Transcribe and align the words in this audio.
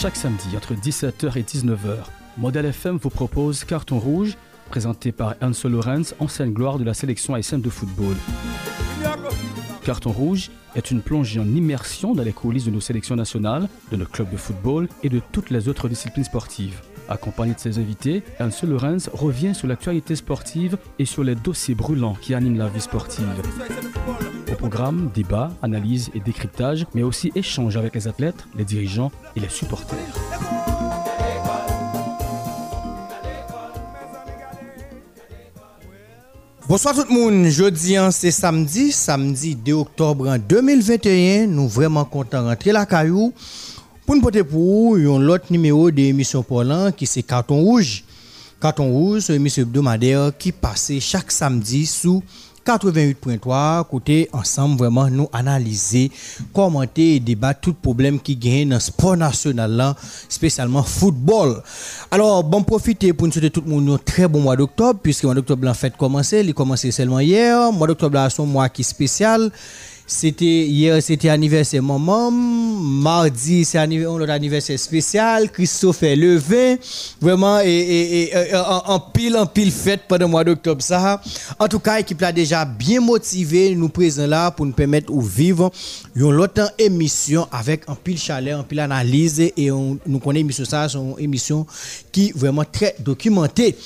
Chaque 0.00 0.16
samedi 0.16 0.56
entre 0.56 0.72
17h 0.72 1.36
et 1.36 1.42
19h, 1.42 2.06
Model 2.38 2.64
FM 2.64 2.96
vous 2.96 3.10
propose 3.10 3.64
Carton 3.64 3.98
Rouge, 3.98 4.38
présenté 4.70 5.12
par 5.12 5.34
Anso 5.42 5.68
Lorenz, 5.68 6.14
ancienne 6.20 6.54
gloire 6.54 6.78
de 6.78 6.84
la 6.84 6.94
sélection 6.94 7.34
ASM 7.34 7.60
de 7.60 7.68
football. 7.68 8.16
Carton 9.84 10.10
Rouge 10.10 10.50
est 10.74 10.90
une 10.90 11.02
plongée 11.02 11.38
en 11.38 11.44
immersion 11.44 12.14
dans 12.14 12.22
les 12.22 12.32
coulisses 12.32 12.64
de 12.64 12.70
nos 12.70 12.80
sélections 12.80 13.14
nationales, 13.14 13.68
de 13.92 13.98
nos 13.98 14.06
clubs 14.06 14.30
de 14.30 14.38
football 14.38 14.88
et 15.02 15.10
de 15.10 15.20
toutes 15.32 15.50
les 15.50 15.68
autres 15.68 15.86
disciplines 15.86 16.24
sportives. 16.24 16.80
Accompagné 17.10 17.54
de 17.54 17.58
ses 17.58 17.78
invités, 17.80 18.22
Anso 18.38 18.68
Lorenz 18.68 19.10
revient 19.12 19.52
sur 19.52 19.66
l'actualité 19.66 20.14
sportive 20.14 20.78
et 21.00 21.04
sur 21.04 21.24
les 21.24 21.34
dossiers 21.34 21.74
brûlants 21.74 22.14
qui 22.14 22.34
animent 22.34 22.58
la 22.58 22.68
vie 22.68 22.80
sportive. 22.80 23.26
Au 24.50 24.54
programme, 24.54 25.10
débat, 25.12 25.50
analyse 25.60 26.10
et 26.14 26.20
décryptage, 26.20 26.86
mais 26.94 27.02
aussi 27.02 27.32
échange 27.34 27.76
avec 27.76 27.96
les 27.96 28.06
athlètes, 28.06 28.46
les 28.56 28.64
dirigeants 28.64 29.10
et 29.34 29.40
les 29.40 29.48
supporters. 29.48 29.98
Bonsoir 36.68 36.94
tout 36.94 37.12
le 37.12 37.12
monde, 37.12 37.46
jeudi 37.46 37.96
hein, 37.96 38.12
c'est 38.12 38.30
samedi, 38.30 38.92
samedi 38.92 39.56
2 39.56 39.72
octobre 39.72 40.36
2021, 40.38 41.48
nous 41.48 41.66
vraiment 41.66 42.04
contents 42.04 42.42
de 42.42 42.46
rentrer 42.46 42.70
la 42.70 42.86
caillou 42.86 43.34
pour 44.10 44.16
nous 44.16 44.22
porter 44.22 44.42
pour 44.42 44.96
un 44.96 45.28
autre 45.28 45.44
numéro 45.50 45.88
d'émission 45.88 46.42
pour 46.42 46.64
l'an 46.64 46.90
qui 46.90 47.06
c'est 47.06 47.22
Carton 47.22 47.60
Rouge. 47.62 48.02
Carton 48.60 48.90
Rouge, 48.90 49.22
c'est 49.22 49.36
une 49.36 49.40
émission 49.42 49.62
hebdomadaire 49.62 50.32
qui 50.36 50.50
passe 50.50 50.90
chaque 50.98 51.30
samedi 51.30 51.86
sous 51.86 52.20
88.3, 52.66 53.84
côté 53.88 54.28
ensemble 54.32 54.78
vraiment 54.78 55.08
nous 55.08 55.28
analyser, 55.32 56.10
commenter 56.52 57.14
et 57.14 57.20
débattre 57.20 57.60
tout 57.60 57.74
problème 57.74 58.18
qui 58.18 58.34
gagne 58.34 58.70
dans 58.70 58.76
le 58.76 58.80
sport 58.80 59.16
national 59.16 59.70
là, 59.70 59.94
spécialement 60.28 60.82
football. 60.82 61.62
Alors, 62.10 62.42
bon 62.42 62.64
profiter 62.64 63.12
pour 63.12 63.28
nous 63.28 63.32
souhaiter 63.32 63.50
tout 63.50 63.62
le 63.64 63.70
monde 63.70 63.90
un 63.90 63.98
très 63.98 64.26
bon 64.26 64.40
mois 64.40 64.56
d'octobre 64.56 64.98
puisque 65.00 65.22
le 65.22 65.28
mois 65.28 65.34
d'octobre 65.36 65.68
en 65.68 65.74
fait 65.74 65.96
commencé, 65.96 66.40
il 66.40 66.52
commencé 66.52 66.90
seulement 66.90 67.20
hier. 67.20 67.70
Le 67.70 67.78
mois 67.78 67.86
d'octobre 67.86 68.26
c'est 68.28 68.42
un 68.42 68.44
mois 68.44 68.68
qui 68.68 68.82
est 68.82 68.84
spécial. 68.84 69.52
C'était 70.12 70.66
hier, 70.66 71.00
c'était 71.00 71.28
anniversaire 71.28 71.84
maman. 71.84 72.32
Mardi, 72.32 73.64
c'est 73.64 73.78
un 73.78 74.28
anniversaire 74.28 74.76
spécial. 74.76 75.52
Christophe 75.52 76.02
est 76.02 76.16
levé. 76.16 76.80
Vraiment, 77.20 77.60
et, 77.60 78.32
et, 78.32 78.56
en, 78.56 78.98
pile, 78.98 79.36
en 79.36 79.46
pile 79.46 79.70
fête 79.70 80.00
pendant 80.08 80.26
le 80.26 80.30
mois 80.32 80.42
d'octobre. 80.42 80.82
Ça. 80.82 81.22
En 81.60 81.68
tout 81.68 81.78
cas, 81.78 81.98
l'équipe 81.98 82.20
là 82.20 82.32
déjà 82.32 82.64
bien 82.64 83.00
motivé, 83.00 83.72
nous 83.76 83.88
présents 83.88 84.26
là 84.26 84.50
pour 84.50 84.66
nous 84.66 84.72
permettre 84.72 85.12
de 85.12 85.22
vivre 85.22 85.70
une 86.16 86.24
autre 86.24 86.74
émission 86.76 87.46
avec 87.52 87.88
un 87.88 87.94
pile 87.94 88.18
chaleur, 88.18 88.58
un 88.58 88.64
pile 88.64 88.80
analyse. 88.80 89.40
Et 89.56 89.70
on, 89.70 89.96
nous 90.04 90.18
connaissons 90.18 90.40
émission 90.40 90.64
ça, 90.64 90.88
c'est 90.88 90.98
une 90.98 91.14
émission 91.20 91.64
qui 92.10 92.32
vraiment 92.32 92.64
très 92.64 92.96
documentée. 92.98 93.76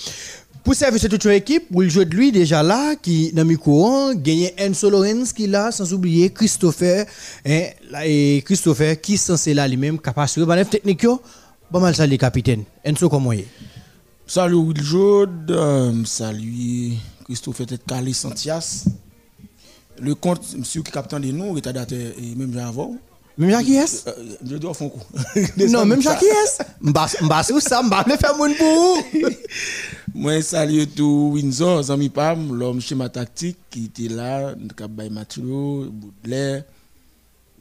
Pour 0.65 0.75
servir 0.75 0.98
cette 0.98 1.11
toute 1.11 1.27
équipe, 1.27 1.70
de 1.70 2.15
lui 2.15 2.33
déjà 2.33 2.62
là, 2.62 2.97
qui 2.97 3.31
dans 3.33 3.47
le 3.47 3.55
courant, 3.59 4.15
gagner 4.15 4.55
Enzo 4.57 4.89
Lorenz 4.89 5.34
qui 5.34 5.47
là, 5.47 5.70
sans 5.70 5.93
oublier 5.93 6.31
Christopher, 6.31 7.05
hein, 7.45 7.65
et 8.03 8.43
Christopher 8.47 8.98
qui 8.98 9.15
est 9.15 9.19
censé 9.19 9.53
là 9.53 9.69
lui-même, 9.69 9.98
capable 9.98 10.27
de 10.27 10.47
faire 10.47 10.70
technique. 10.70 11.07
Bon 11.70 11.81
mal 11.81 11.95
salut 11.95 12.17
capitaine. 12.17 12.65
Enzo 12.83 13.11
comment 13.11 13.33
est? 13.33 13.47
Salut 14.27 14.55
Will 14.55 14.83
Jode, 14.83 15.51
euh, 15.51 16.03
salut 16.07 16.92
Christopher 17.27 17.67
Tête 17.67 17.83
Calé 17.87 18.15
Santias. 18.15 18.87
Le 20.01 20.15
compte, 20.15 20.57
monsieur 20.57 20.83
qui 20.83 20.91
capitaine 20.91 21.20
de 21.20 21.31
nous, 21.31 21.53
retardataire 21.53 22.12
et 22.17 22.35
même 22.35 22.57
avant. 22.57 22.97
Même 23.36 23.50
Jacques 23.50 23.66
euh, 24.06 24.12
Je 24.46 24.56
dois 24.56 24.74
faire 24.74 24.86
un 24.86 24.90
coup. 24.90 25.02
Non, 25.68 25.84
même 25.84 26.00
Jacques 26.00 26.24
M'basse 26.80 27.50
ou 27.50 27.60
ça, 27.60 27.82
m'basse 27.82 28.16
faire 28.18 28.36
mon 28.36 28.52
pour 28.54 28.98
Moi, 30.14 30.40
salut 30.42 30.86
tout 30.86 31.30
Windsor, 31.34 31.83
Zami 31.84 32.08
Pam, 32.08 32.55
l'homme 32.56 32.80
schéma 32.80 33.08
tactique 33.08 33.58
qui 33.70 33.86
était 33.86 34.12
là, 34.12 34.55
Kabay 34.77 35.11
Mathieu, 35.11 35.90
Baudelaire, 35.90 36.62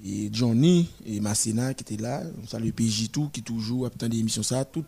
et 0.06 0.29
Johnny, 0.31 0.88
et 1.07 1.19
Massena 1.19 1.73
qui 1.73 1.81
était 1.81 2.01
là. 2.01 2.22
Salut 2.47 2.72
PJ 2.72 3.09
tout, 3.12 3.29
qui 3.33 3.41
toujours 3.41 3.88
attend 3.88 4.07
des 4.07 4.19
émissions 4.19 4.44
ça, 4.44 4.63
tout 4.66 4.85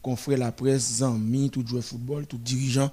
confrère 0.00 0.38
la 0.38 0.52
presse, 0.52 0.98
Zami, 0.98 1.50
tout 1.50 1.66
joueur 1.66 1.82
football, 1.82 2.26
tout 2.26 2.38
dirigeant. 2.38 2.92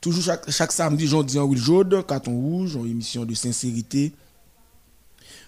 Toujours 0.00 0.22
chaque, 0.22 0.50
chaque 0.50 0.72
samedi, 0.72 1.06
j'en 1.08 1.22
dis 1.22 1.38
en 1.38 1.44
Will 1.44 1.58
Jaune, 1.58 2.04
carton 2.06 2.32
rouge, 2.32 2.76
une 2.76 2.90
émission 2.90 3.24
de 3.24 3.34
sincérité 3.34 4.12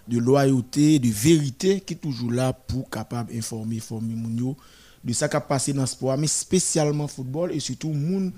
de 0.09 0.19
loyauté, 0.19 0.99
de 0.99 1.09
vérité 1.09 1.81
qui 1.81 1.95
est 1.95 1.97
toujours 1.97 2.31
là 2.31 2.53
pour 2.53 2.89
capable 2.91 3.35
informer, 3.35 3.77
informer 3.77 4.15
Mounio 4.15 4.57
de 5.03 5.13
ce 5.13 5.25
qui 5.27 5.37
a 5.37 5.41
passé 5.41 5.73
dans 5.73 5.83
le 5.83 5.87
sport, 5.87 6.17
mais 6.17 6.27
spécialement 6.27 7.07
football 7.07 7.53
et 7.53 7.61
surtout 7.61 7.91
moun 7.91 8.33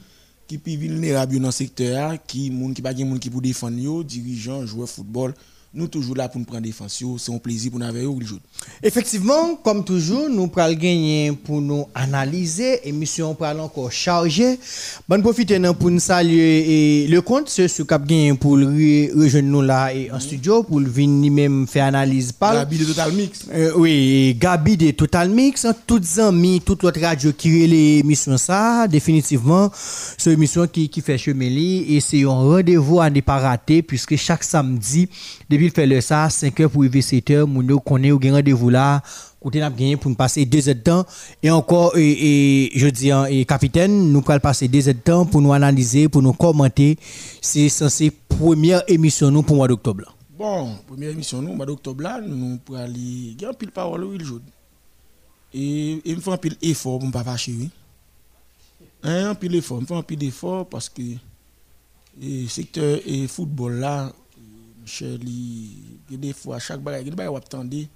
qui 0.46 0.56
est 0.56 0.76
vulnérable 0.76 1.38
dans 1.38 1.48
le 1.48 1.52
secteur, 1.52 2.16
qui 2.26 2.50
moun 2.50 2.74
qui 2.74 2.82
pas 2.82 2.94
qui 2.94 3.30
pour 3.30 3.40
défendre, 3.40 4.04
dirigeants, 4.04 4.66
joueurs 4.66 4.88
football 4.88 5.34
nous 5.76 5.88
toujours 5.88 6.16
là 6.16 6.28
pour 6.28 6.38
nous 6.38 6.46
prendre 6.46 6.62
défense. 6.62 7.02
C'est 7.18 7.32
un 7.32 7.38
plaisir 7.38 7.70
pour 7.70 7.78
nous 7.80 7.86
avoir 7.86 8.04
aujourd'hui. 8.04 8.40
Effectivement, 8.82 9.56
comme 9.62 9.84
toujours, 9.84 10.28
nous 10.30 10.46
prenons 10.48 10.72
gagner 10.74 11.32
pour 11.32 11.60
nous 11.60 11.86
analyser. 11.94 12.88
Émission 12.88 13.34
pour 13.34 13.46
encore 13.46 13.92
chargée. 13.92 14.58
Bonne 15.08 15.22
profiter 15.22 15.60
pour 15.78 15.90
nous 15.90 16.00
saluer 16.00 17.06
le 17.08 17.20
compte, 17.20 17.48
c'est 17.48 17.68
ce 17.68 17.82
cap 17.82 18.04
gagné 18.06 18.34
pour 18.34 18.52
rejoindre 18.52 19.48
nous 19.48 19.62
là 19.62 19.92
et 19.92 20.10
en 20.10 20.18
studio 20.18 20.62
pour 20.62 20.80
venir 20.80 21.30
même 21.30 21.66
faire 21.66 21.84
analyse 21.86 22.32
par 22.32 22.54
Gabi 22.54 22.78
de 22.78 22.84
Total 22.84 23.12
Mix. 23.12 23.46
Euh, 23.52 23.72
oui, 23.76 24.36
Gabi 24.40 24.76
de 24.76 24.90
Total 24.92 25.28
Mix, 25.28 25.66
toutes 25.86 26.18
amis, 26.18 26.62
toute 26.64 26.82
notre 26.82 27.00
radio 27.00 27.32
qui 27.32 27.66
les 27.66 27.98
émissions 27.98 28.38
ça, 28.38 28.88
définitivement, 28.88 29.70
c'est 29.74 30.30
une 30.30 30.38
émission 30.38 30.66
qui, 30.66 30.88
qui 30.88 31.00
fait 31.00 31.18
chemin 31.18 31.46
et 31.46 32.00
c'est 32.00 32.22
un 32.24 32.28
rendez-vous 32.28 33.00
à 33.00 33.10
ne 33.10 33.20
pas 33.20 33.38
rater 33.38 33.82
puisque 33.82 34.16
chaque 34.16 34.42
samedi, 34.42 35.08
depuis 35.50 35.65
fait 35.70 35.86
le 35.86 36.00
ça, 36.00 36.28
5 36.28 36.60
heures 36.60 36.70
pour 36.70 36.82
arriver 36.82 37.02
7 37.02 37.30
heures, 37.30 37.48
nous 37.48 37.80
connaît 37.80 38.12
ou 38.12 38.18
rendez-vous 38.22 38.70
là, 38.70 39.02
côté 39.40 39.60
n'a 39.60 39.70
gagné 39.70 39.96
pour 39.96 40.14
passer 40.16 40.44
2 40.44 40.68
heures 40.68 40.74
de 40.74 40.80
temps 40.80 41.06
et 41.42 41.50
encore 41.50 41.92
et, 41.96 42.70
je 42.74 42.86
dis 42.88 43.10
hein, 43.10 43.26
et 43.26 43.44
capitaine, 43.44 44.12
nous 44.12 44.22
allons 44.26 44.40
passer 44.40 44.68
2 44.68 44.88
heures 44.88 44.94
de 44.94 45.00
temps 45.00 45.26
pour 45.26 45.40
nous 45.40 45.52
analyser, 45.52 46.08
pour 46.08 46.22
nous 46.22 46.32
commenter. 46.32 46.98
C'est 47.40 47.68
censé 47.68 48.10
première 48.10 48.82
émission 48.88 49.30
nous 49.30 49.42
pour 49.42 49.56
mois 49.56 49.68
d'octobre. 49.68 50.14
Bon, 50.38 50.76
première 50.86 51.10
émission 51.10 51.40
nous 51.40 51.54
mois 51.54 51.66
d'octobre 51.66 52.02
là, 52.02 52.20
nous 52.20 52.58
pour 52.58 52.76
aller 52.76 53.34
gagner 53.38 53.54
pile 53.54 53.70
parole 53.70 54.04
où 54.04 54.14
il 54.14 54.24
joue. 54.24 54.40
Et 55.54 56.02
il 56.04 56.16
me 56.16 56.30
un 56.30 56.36
pile 56.36 56.56
effort 56.60 56.98
pour 56.98 57.08
ne 57.08 57.12
pas 57.12 57.24
fâcher 57.24 57.54
oui. 57.58 57.70
Un 59.02 59.34
pile 59.34 59.54
effort, 59.54 59.80
me 59.80 59.96
un 59.96 60.02
pile 60.02 60.24
effort 60.24 60.66
parce 60.66 60.88
que 60.88 61.02
le 62.20 62.48
secteur 62.48 62.98
et 63.06 63.26
football 63.28 63.74
là 63.74 64.12
Shirley, 64.86 65.68
des 66.10 66.32
fois, 66.32 66.58
chaque 66.58 66.80
bagage, 66.80 67.02
il 67.06 67.14
y 67.14 67.20
a 67.20 67.64
des 67.64 67.88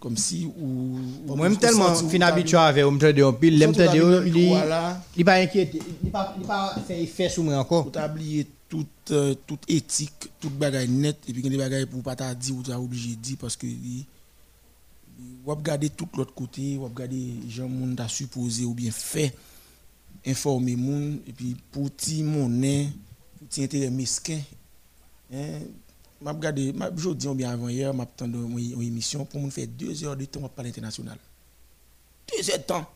comme 0.00 0.16
si 0.16 0.46
ou 0.46 0.98
moi 1.26 1.54
tellement 1.56 1.94
fin 1.94 2.20
habitué 2.22 2.56
avec 2.56 2.84
on 2.86 2.90
me 2.92 3.12
de 3.12 3.30
pile 3.32 3.58
l'aime 3.58 3.72
de 3.72 4.26
il 4.26 4.58
il 5.16 5.24
pas 5.24 5.34
inquiété 5.34 5.78
il 6.02 6.10
pas 6.10 6.34
il 6.40 6.46
pas 6.46 6.74
fait 6.88 7.02
effet 7.02 7.28
sur 7.28 7.44
moi 7.44 7.58
encore 7.58 7.90
pour 7.92 8.02
oublier 8.02 8.46
toute 8.66 8.88
euh, 9.10 9.34
toute 9.46 9.62
éthique 9.68 10.30
toute 10.40 10.58
net 10.88 11.18
et 11.28 11.32
puis 11.34 11.42
des 11.42 11.86
pour 11.86 12.02
pas 12.02 12.16
t'a 12.16 12.34
dire 12.34 12.56
ou 12.56 12.62
t'as 12.62 12.78
obligé 12.78 13.14
dire 13.14 13.36
parce 13.38 13.56
que 13.56 13.66
ou 13.66 15.50
regarder 15.50 15.90
tout 15.90 16.08
l'autre 16.16 16.32
côté 16.32 16.78
ou 16.78 16.84
regarder 16.84 17.34
gens 17.50 17.68
monde 17.68 17.96
t'a 17.96 18.08
supposé 18.08 18.64
ou 18.64 18.72
bien 18.72 18.90
fait 18.90 19.34
informer 20.26 20.76
monde 20.76 21.18
et 21.28 21.32
puis 21.32 21.54
pour 21.70 21.94
ti 21.94 22.22
monnaie 22.22 22.88
pour 23.38 23.48
ti 23.48 23.64
intérêt 23.64 23.90
mesquin 23.90 24.40
hein 25.30 25.60
m'a 26.20 26.32
regardé 26.32 26.72
m'a 26.72 26.90
dis 26.90 27.28
bien 27.34 27.50
avant 27.50 27.68
hier 27.68 27.92
m'a 27.94 28.02
attendu 28.02 28.38
une 28.38 28.82
émission 28.82 29.24
pour 29.24 29.40
me 29.40 29.50
faire 29.50 29.66
deux 29.66 30.04
heures 30.04 30.16
de 30.16 30.24
temps 30.26 30.40
pour 30.40 30.64
l'international 30.64 31.18
deux 32.30 32.50
heures 32.50 32.58
de 32.58 32.62
temps. 32.62 32.86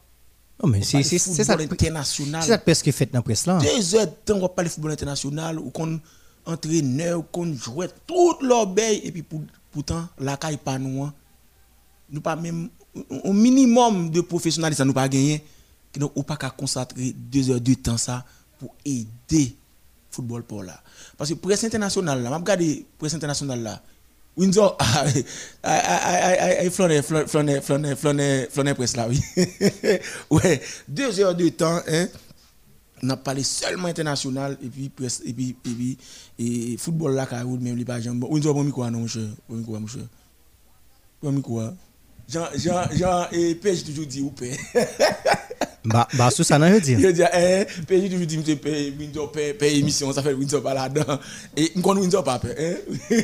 Non 0.62 0.68
mais 0.68 0.82
c'est 0.82 1.02
ça 1.02 1.56
international. 1.58 2.42
c'est 2.42 2.48
ça 2.48 2.58
presque 2.58 2.90
fait 2.92 3.06
dans 3.06 3.18
la 3.18 3.22
presse 3.22 3.46
là. 3.46 3.58
Deux 3.58 3.94
heures 3.96 4.06
de 4.06 4.12
temps 4.24 4.38
on 4.40 4.48
parler 4.48 4.70
football 4.70 4.92
international 4.92 5.58
ou 5.58 5.70
qu'on 5.70 6.00
entraîneur 6.46 7.24
qu'on 7.30 7.52
jouait 7.54 7.88
toute 8.06 8.42
l'obéi 8.42 9.00
et 9.04 9.10
puis 9.10 9.24
pourtant 9.72 10.06
la 10.18 10.36
caille 10.36 10.58
pas 10.58 10.78
nous 10.78 11.08
nous 12.10 12.20
pas 12.20 12.36
même 12.36 12.68
un 13.24 13.32
minimum 13.32 14.10
de 14.10 14.20
professionnalisme 14.20 14.84
nous 14.84 14.92
pas 14.92 15.08
gagné. 15.08 15.42
Donc 15.96 16.12
ou 16.14 16.22
pas 16.22 16.36
qu'à 16.36 16.50
consacrer 16.50 17.12
deux 17.12 17.50
heures 17.50 17.60
de 17.60 17.74
temps 17.74 17.96
ça 17.96 18.24
pour 18.58 18.74
aider 18.84 19.56
football 20.14 20.42
pour 20.44 20.62
là. 20.62 20.80
Parce 21.16 21.30
que 21.30 21.34
presse 21.34 21.64
internationale 21.64 22.22
là, 22.22 22.30
m'a 22.30 22.38
regardé 22.38 22.86
presse 22.98 23.14
internationale 23.14 23.62
là. 23.62 23.82
Windsor, 24.36 24.76
il 25.64 26.70
flâne, 26.70 27.02
flâne, 27.02 27.60
flâne, 27.60 27.96
flâne, 27.96 28.46
flâne 28.50 28.74
presse 28.74 28.96
là, 28.96 29.08
oui. 29.08 29.20
ouais, 30.30 30.60
deux 30.88 31.20
heures 31.20 31.34
de 31.34 31.48
temps, 31.50 31.80
hein. 31.86 32.06
On 33.02 33.10
a 33.10 33.16
parlé 33.16 33.42
seulement 33.42 33.88
international 33.88 34.56
et 34.62 34.68
puis 34.68 34.88
presse, 34.88 35.20
et 35.24 35.32
puis, 35.32 35.50
et 35.50 35.70
puis, 35.70 35.98
et 36.38 36.76
football 36.78 37.14
là, 37.14 37.26
car 37.26 37.44
même 37.44 37.76
les 37.76 38.02
jambes. 38.02 38.24
Windsor, 38.24 38.54
bon 38.54 38.64
micro, 38.64 38.88
non, 38.90 39.00
monsieur. 39.00 39.30
Bon 39.48 39.56
micro, 39.56 39.78
monsieur. 39.78 40.08
Bon 41.22 41.32
micro. 41.32 41.60
Jean, 42.28 42.46
Jean, 42.56 42.82
Jean, 42.92 43.26
et 43.32 43.54
PJ 43.54 43.84
toujours 43.84 44.06
dit 44.06 44.22
ou 44.22 44.30
paie. 44.30 44.56
Bah, 45.86 46.08
bah, 46.14 46.30
sous 46.30 46.44
ça, 46.44 46.58
non, 46.58 46.66
je 46.72 46.78
dis. 46.78 46.96
Je 46.98 47.08
dis, 47.08 47.20
eh, 47.22 47.66
PJ 47.86 48.10
toujours 48.10 48.26
dit, 48.26 48.38
monsieur, 48.38 48.56
paye, 48.56 48.94
Windsor, 48.98 49.30
paye, 49.30 49.52
paye 49.52 49.80
émission, 49.80 50.10
ça 50.14 50.22
fait 50.22 50.32
Windsor 50.32 50.62
pas 50.62 50.72
là-dedans. 50.72 51.18
Et, 51.54 51.72
nous 51.76 51.82
connaissons 51.82 52.04
Windsor 52.04 52.24
pas, 52.24 52.40
hein? 52.42 52.74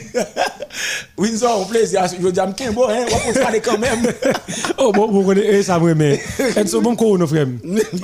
Windsor, 1.16 1.58
on 1.58 1.64
plaisir, 1.64 2.02
je 2.06 2.16
dis, 2.16 2.22
je 2.22 2.70
bon, 2.72 2.86
hein, 2.90 3.06
on 3.26 3.32
va 3.32 3.40
parler 3.40 3.60
quand 3.60 3.78
même. 3.78 4.06
oh, 4.78 4.92
bon, 4.92 5.10
vous 5.10 5.22
connaissez, 5.22 5.62
ça, 5.62 5.78
vrai, 5.78 5.94
mais, 5.94 6.20
Enso, 6.58 6.82
bon, 6.82 6.94
quoi, 6.96 7.16
nos 7.16 7.26
frères. 7.26 7.46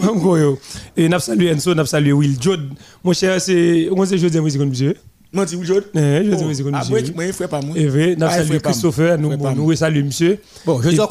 Bon, 0.02 0.18
quoi, 0.20 0.38
Et, 0.96 1.06
n'a 1.06 1.20
salué 1.20 1.52
Enso, 1.52 1.74
n'a 1.74 1.84
salué 1.84 2.12
Will 2.12 2.40
Jod. 2.40 2.70
Mon 3.04 3.12
cher, 3.12 3.38
c'est, 3.42 3.88
on 3.92 4.06
sait, 4.06 4.16
je 4.16 4.26
dis, 4.26 4.40
monsieur? 4.40 4.96
Moi, 5.32 5.44
tu 5.46 5.56
veux 5.56 5.84
Eh, 5.94 6.24
je 6.24 7.44
pas 7.46 7.60
moi. 7.60 7.76
Et 7.76 7.86
vrai, 7.86 8.16
n'a 8.16 8.30
salué 8.30 8.60
Christopher, 8.60 9.18
nous, 9.18 9.36
nous, 9.36 9.74
saluons 9.74 10.06
monsieur. 10.06 10.38
Bon, 10.64 10.80
je 10.80 10.90
dois. 10.90 11.08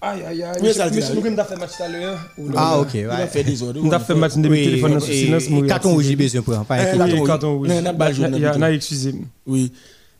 Aïe, 0.00 0.22
aïe, 0.28 0.42
aïe. 0.42 0.62
Monsieur, 0.62 0.82
nous 1.14 1.38
avons 1.38 1.44
fait 1.44 1.56
match 1.56 1.70
tout 1.76 1.82
à 1.82 1.88
l'heure. 1.88 2.18
Ah, 2.54 2.78
ok, 2.78 2.90
ouais. 2.94 3.06
On 3.22 3.26
fait 3.26 3.44
des 3.44 3.62
ordres. 3.62 3.80
On 3.82 3.90
a 3.90 3.98
fait 3.98 4.14
match 4.14 4.36
de 4.36 4.48
téléphone 4.48 5.00
sous 5.00 5.12
silence. 5.12 5.44
Carton 5.66 5.92
rouge, 5.92 6.04
j'ai 6.04 6.16
besoin 6.16 6.42
pour 6.42 6.64
pas 6.64 6.76
un 6.76 7.26
carton 7.26 7.56
rouge. 7.58 7.70
Il 7.70 8.40
y 8.40 8.46
a, 8.46 8.72
excusez 8.72 9.14
Oui. 9.46 9.72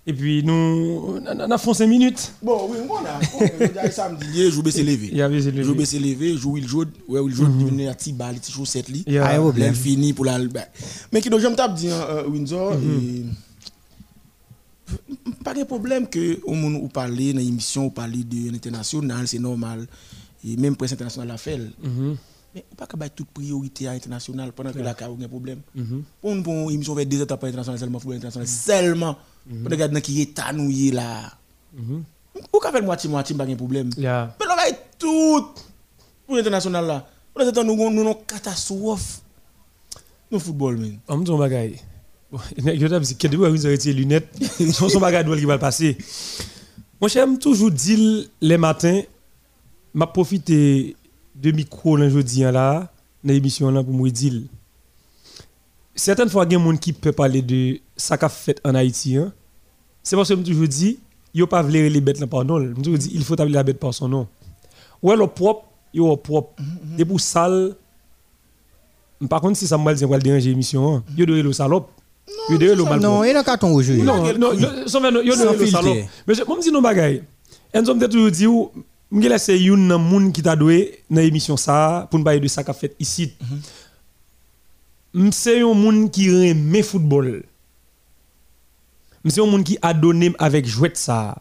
Et 0.06 0.12
puis 0.12 0.42
nous, 0.44 1.18
on 1.26 1.50
a 1.50 1.56
fait 1.56 1.74
5 1.74 1.86
minutes. 1.86 2.32
Bon, 2.42 2.68
oui, 2.68 2.76
on 2.90 2.96
a. 3.06 3.90
Samedi, 3.90 4.50
je 4.50 4.60
baisser 4.60 4.82
levé. 4.82 5.08
Il. 5.12 5.18
Je 5.18 5.72
baisser 5.72 5.98
levé, 5.98 6.36
je 6.36 6.48
il 6.56 6.68
joue. 6.68 6.84
Ouais, 7.08 7.20
il 7.26 7.34
joue, 7.34 7.48
il 7.58 7.66
venait 7.66 7.88
à 7.88 7.94
Tibal, 7.94 8.36
il 8.36 8.52
joue 8.52 8.66
7 8.66 8.88
lits. 8.88 9.04
Il 9.06 9.14
y 9.14 9.18
a 9.18 9.30
un 9.30 9.40
problème. 9.40 9.74
fini 9.74 10.12
pour 10.12 10.26
la. 10.26 10.38
Mais 11.10 11.22
qui 11.22 11.30
donc, 11.30 11.40
je 11.40 11.46
me 11.46 11.54
tape 11.54 11.74
dit, 11.74 11.88
Windsor, 12.28 12.74
pas 15.42 15.54
de 15.54 15.64
problème 15.64 16.06
que 16.06 16.38
au 16.44 16.52
monde 16.52 16.74
ou 16.82 16.88
parler 16.88 17.32
dans 17.32 17.38
l'émission 17.38 17.86
ou 17.86 17.90
parler 17.90 18.22
de 18.22 18.50
l'international 18.50 19.26
c'est 19.26 19.38
normal 19.38 19.86
et 20.46 20.56
même 20.56 20.76
presse 20.76 20.92
internationale 20.92 21.28
l'a 21.28 21.38
fait. 21.38 21.58
Mais 22.54 22.64
on 22.70 22.74
pas 22.74 22.86
qu'à 22.86 23.08
toute 23.08 23.28
priorité 23.28 23.88
à 23.88 23.94
l'international 23.94 24.52
pendant 24.52 24.72
que 24.72 24.78
la 24.78 24.94
CAO 24.94 25.16
a 25.20 25.24
un 25.24 25.28
problème. 25.28 25.60
Mm-hmm. 25.76 26.42
pour 26.42 26.52
une 26.70 26.74
émission 26.74 26.94
vers 26.94 27.06
deux 27.06 27.22
étapes 27.22 27.44
internationales 27.44 27.80
seulement 27.80 27.98
football 27.98 28.18
international. 28.18 28.46
Seulement. 28.46 29.16
Pour 29.62 29.70
regarder 29.70 30.00
qui 30.00 30.22
est 30.22 30.34
tanouillé 30.34 30.92
là. 30.92 31.32
Ou 32.52 32.58
qu'a 32.58 32.72
fait 32.72 32.82
moitié 32.82 33.10
moitié 33.10 33.36
pas 33.36 33.46
de 33.46 33.54
problème? 33.54 33.90
Mais 33.96 34.06
on 34.08 34.56
va 34.56 34.72
tout 34.98 35.48
pour 36.26 36.36
l'international 36.36 36.86
là. 36.86 37.06
On 37.34 37.40
a 37.40 37.64
nous 37.64 37.90
nous 37.90 38.08
une 38.08 38.14
catastrophe. 38.26 39.20
Le 40.30 40.38
football 40.38 40.76
man. 40.76 40.98
On 41.08 41.18
me 41.18 41.24
dit 41.24 41.36
bagaille 41.36 41.80
je 42.56 42.86
t'ai 42.86 43.28
dit, 43.28 43.36
que 43.36 43.36
vous 43.36 43.66
avez 43.66 43.76
les 43.76 43.92
lunettes, 43.92 44.28
son 44.72 44.88
son 44.88 45.00
bagage 45.00 45.26
qui 45.38 45.44
va 45.44 45.58
passer. 45.58 45.96
Moi, 47.00 47.08
j'aime 47.08 47.38
toujours 47.38 47.70
dire 47.70 48.28
les 48.40 48.56
matins, 48.56 49.02
m'a 49.92 50.06
profité 50.06 50.96
de 51.34 51.50
micro 51.50 51.98
jeudi 51.98 52.40
là, 52.42 52.90
dans 53.22 53.32
l'émission 53.32 53.70
là 53.70 53.82
pour 53.82 53.94
me 53.94 54.10
dire. 54.10 54.42
Certaines 55.94 56.28
fois, 56.28 56.44
il 56.48 56.52
y 56.52 56.56
a 56.56 56.58
des 56.58 56.64
gens 56.64 56.76
qui 56.76 56.92
peuvent 56.92 57.12
parler 57.12 57.42
de 57.42 57.78
ce 57.96 58.14
qu'a 58.14 58.28
fait 58.28 58.60
en 58.64 58.74
Haïti. 58.74 59.16
Hein. 59.16 59.32
C'est 60.02 60.16
parce 60.16 60.28
que 60.28 60.36
je 60.36 60.40
toujours 60.42 60.68
dis, 60.68 60.98
il 61.32 61.40
ne 61.40 61.46
pas 61.46 61.62
voulu 61.62 61.88
les 61.88 62.00
bêtes 62.00 62.24
par 62.26 62.44
nom. 62.44 62.60
Je 62.60 62.72
toujours 62.72 62.98
dis, 62.98 63.10
il 63.14 63.24
faut 63.24 63.34
appeler 63.34 63.52
la 63.52 63.62
bête 63.62 63.78
par 63.78 63.94
son 63.94 64.08
nom. 64.08 64.26
Ouais, 65.02 65.16
le 65.16 65.26
propre, 65.26 65.66
il 65.92 66.02
est 66.02 66.16
propre. 66.16 66.60
Mm-hmm. 66.60 66.96
Des 66.96 67.04
pour 67.04 67.20
sale. 67.20 67.76
Par 69.28 69.40
contre, 69.40 69.56
si 69.56 69.66
ça 69.66 69.78
m'a 69.78 69.94
dit, 69.94 70.04
déranger 70.04 70.50
l'émission, 70.50 71.02
il 71.16 71.26
doit 71.26 71.38
être 71.38 71.44
le 71.44 71.52
salope. 71.52 71.90
Non, 72.50 73.22
il 73.22 73.30
y 73.30 73.32
a 73.32 73.38
un 73.38 73.42
carton 73.42 73.68
rouge. 73.68 73.90
Non, 73.90 74.24
non, 74.24 74.38
non, 74.38 74.52
il 74.52 74.60
y 74.60 74.64
a 74.64 74.70
un 75.34 75.66
salon. 75.66 75.94
Mais 76.26 76.34
je 76.34 76.60
dis 76.60 76.72
non 76.72 76.82
bagay. 76.82 77.22
En 77.74 77.84
somme, 77.84 78.00
toujours 78.08 78.30
dit, 78.30 78.46
je 79.12 79.28
laisse 79.28 79.48
un 79.50 79.98
monde 79.98 80.32
qui 80.32 80.42
t'a 80.42 80.56
doué 80.56 81.02
dans 81.10 81.20
l'émission 81.20 81.56
ça, 81.56 82.06
pour 82.10 82.18
nous 82.18 82.24
parler 82.24 82.40
de 82.40 82.48
ça 82.48 82.64
qu'a 82.64 82.72
fait 82.72 82.94
ici. 82.98 83.32
C'est 85.32 85.62
un 85.62 86.08
qui 86.08 86.28
aime 86.28 86.82
football. 86.82 87.44
C'est 89.26 89.40
un 89.40 89.46
monde 89.46 89.64
qui 89.64 89.78
a 89.80 89.94
donné 89.94 90.32
avec 90.38 90.66
jouet 90.66 90.90
ça. 90.94 91.36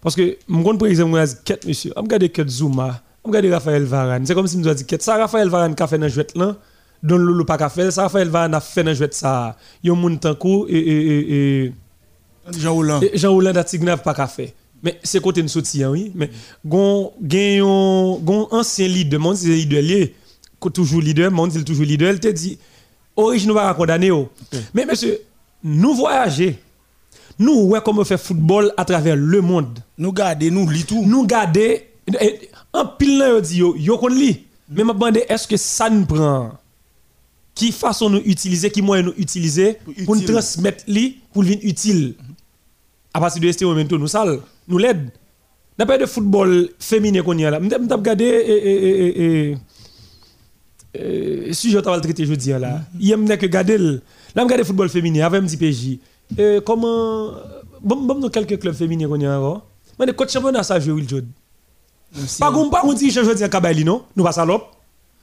Parce 0.00 0.14
que, 0.14 0.38
je 0.48 0.76
par 0.76 0.86
exemple, 0.86 1.18
je 1.18 1.68
monsieur, 1.68 1.92
je 1.94 2.00
regarde 2.00 2.28
Ket 2.28 2.48
Zuma, 2.48 3.02
je 3.24 3.28
regarde 3.28 3.46
Raphaël 3.46 3.82
Varane. 3.82 4.24
C'est 4.24 4.34
comme 4.34 4.46
si 4.46 4.62
je 4.62 4.70
dis, 4.70 4.84
ça, 5.00 5.16
Raphaël 5.16 5.48
Varane 5.48 5.74
qui 5.74 5.82
a 5.82 5.88
fait 5.88 5.98
dans 5.98 6.08
jouet 6.08 6.28
là, 6.36 6.56
don 7.02 7.16
le 7.18 7.44
pas 7.44 7.58
qu'à 7.58 7.68
faire 7.68 7.92
ça 7.92 8.02
Raphaël 8.02 8.28
va 8.28 8.48
na 8.48 8.60
fait 8.60 8.82
dans 8.82 8.94
jouet 8.94 9.10
ça 9.12 9.56
yo 9.84 9.94
moun 9.94 10.18
tankou 10.18 10.66
et 10.68 10.76
et 10.76 11.64
et 11.64 11.72
Jean 12.58 12.76
Hollande 12.76 13.08
Jean 13.14 13.32
Hollande 13.34 13.56
a 13.58 13.96
pas 13.96 14.14
qu'à 14.14 14.26
faire 14.26 14.50
mais 14.82 14.98
c'est 15.02 15.20
côté 15.20 15.40
une 15.40 15.48
sortie 15.48 15.84
oui. 15.84 16.12
Mais 16.14 16.30
gon 16.64 17.12
gon 17.20 18.48
ancien 18.50 18.88
leader 18.88 19.20
mon 19.20 19.34
c'est 19.34 19.48
leader 19.48 19.82
lié 19.82 20.14
toujours 20.72 21.00
leader 21.00 21.30
mon 21.30 21.46
dit 21.46 21.64
toujours 21.64 21.84
leader 21.84 22.08
elle 22.08 22.20
te 22.20 22.28
dit 22.28 22.58
origine 23.16 23.52
va 23.52 23.72
condamner 23.74 24.10
mais 24.74 24.86
monsieur 24.86 25.20
nous 25.62 25.94
voyager. 25.94 26.58
Nous 27.40 27.68
ouais 27.68 27.80
comment 27.84 28.04
faire 28.04 28.20
football 28.20 28.72
à 28.76 28.84
travers 28.84 29.14
le 29.14 29.40
monde. 29.40 29.78
Nous 29.96 30.12
garder 30.12 30.50
nous 30.50 30.68
lit 30.68 30.84
tout. 30.84 31.04
Nous 31.06 31.24
garder 31.24 31.88
en 32.72 32.86
pile 32.86 33.18
là 33.18 33.40
dit 33.40 33.58
yo 33.58 33.76
yo 33.76 33.96
kon 33.98 34.08
li 34.08 34.44
mais 34.68 34.84
m'a 34.84 34.92
demandé 34.92 35.24
est-ce 35.28 35.48
que 35.48 35.56
ça 35.56 35.88
nous 35.88 36.04
prend? 36.04 36.52
Qui 37.54 37.72
façon 37.72 38.10
nous 38.10 38.22
utiliser, 38.24 38.70
qui 38.70 38.82
moyen 38.82 39.02
nous 39.02 39.14
utiliser 39.16 39.78
pour, 40.04 40.14
nous 40.14 40.22
transmettre 40.22 40.84
li 40.86 41.18
pour 41.32 41.42
venir 41.42 41.58
utile? 41.62 42.14
À 43.18 43.20
partir 43.20 43.42
de 43.42 43.50
ce 43.50 43.64
moment 43.64 43.82
nous 43.90 44.06
sal, 44.06 44.38
nous 44.68 44.78
l'aide. 44.78 45.10
N'a 45.76 45.86
pas 45.86 45.98
de 45.98 46.06
football 46.06 46.68
féminin 46.78 47.20
qu'on 47.22 47.36
y 47.36 47.44
a 47.44 47.50
là. 47.50 47.58
M't'a 47.58 47.96
regardé 47.96 48.24
et 48.24 49.50
et 49.50 49.56
et 50.94 51.52
sujet 51.52 51.78
on 51.78 51.90
va 51.90 51.96
le 51.96 52.00
traiter 52.00 52.24
jeudi 52.24 52.50
là. 52.50 52.82
Il 53.00 53.10
aime 53.10 53.26
que 53.36 53.46
garder 53.46 53.76
là 54.36 54.44
me 54.44 54.62
football 54.62 54.88
féminin 54.88 55.26
avec 55.26 55.42
petit 55.42 55.56
PJ. 55.56 55.98
comment 56.64 57.32
bon 57.82 57.96
bon 58.06 58.28
quelques 58.28 58.60
clubs 58.60 58.74
féminins 58.74 59.08
qu'on 59.08 59.18
y 59.18 59.26
a 59.26 59.36
encore. 59.36 59.66
Mais 59.98 60.12
coach 60.14 60.32
championnat 60.32 60.62
ça 60.62 60.78
joue 60.78 60.92
Will 60.92 61.08
Jod. 61.08 61.26
Pas 62.38 62.52
qu'on 62.52 62.70
pas 62.70 62.82
qu'on 62.82 62.92
dit 62.92 63.10
jeudi 63.10 63.42
à 63.42 63.48
Kabaili 63.48 63.84
non, 63.84 64.04
nous 64.14 64.22
pas 64.22 64.30
salop. 64.30 64.62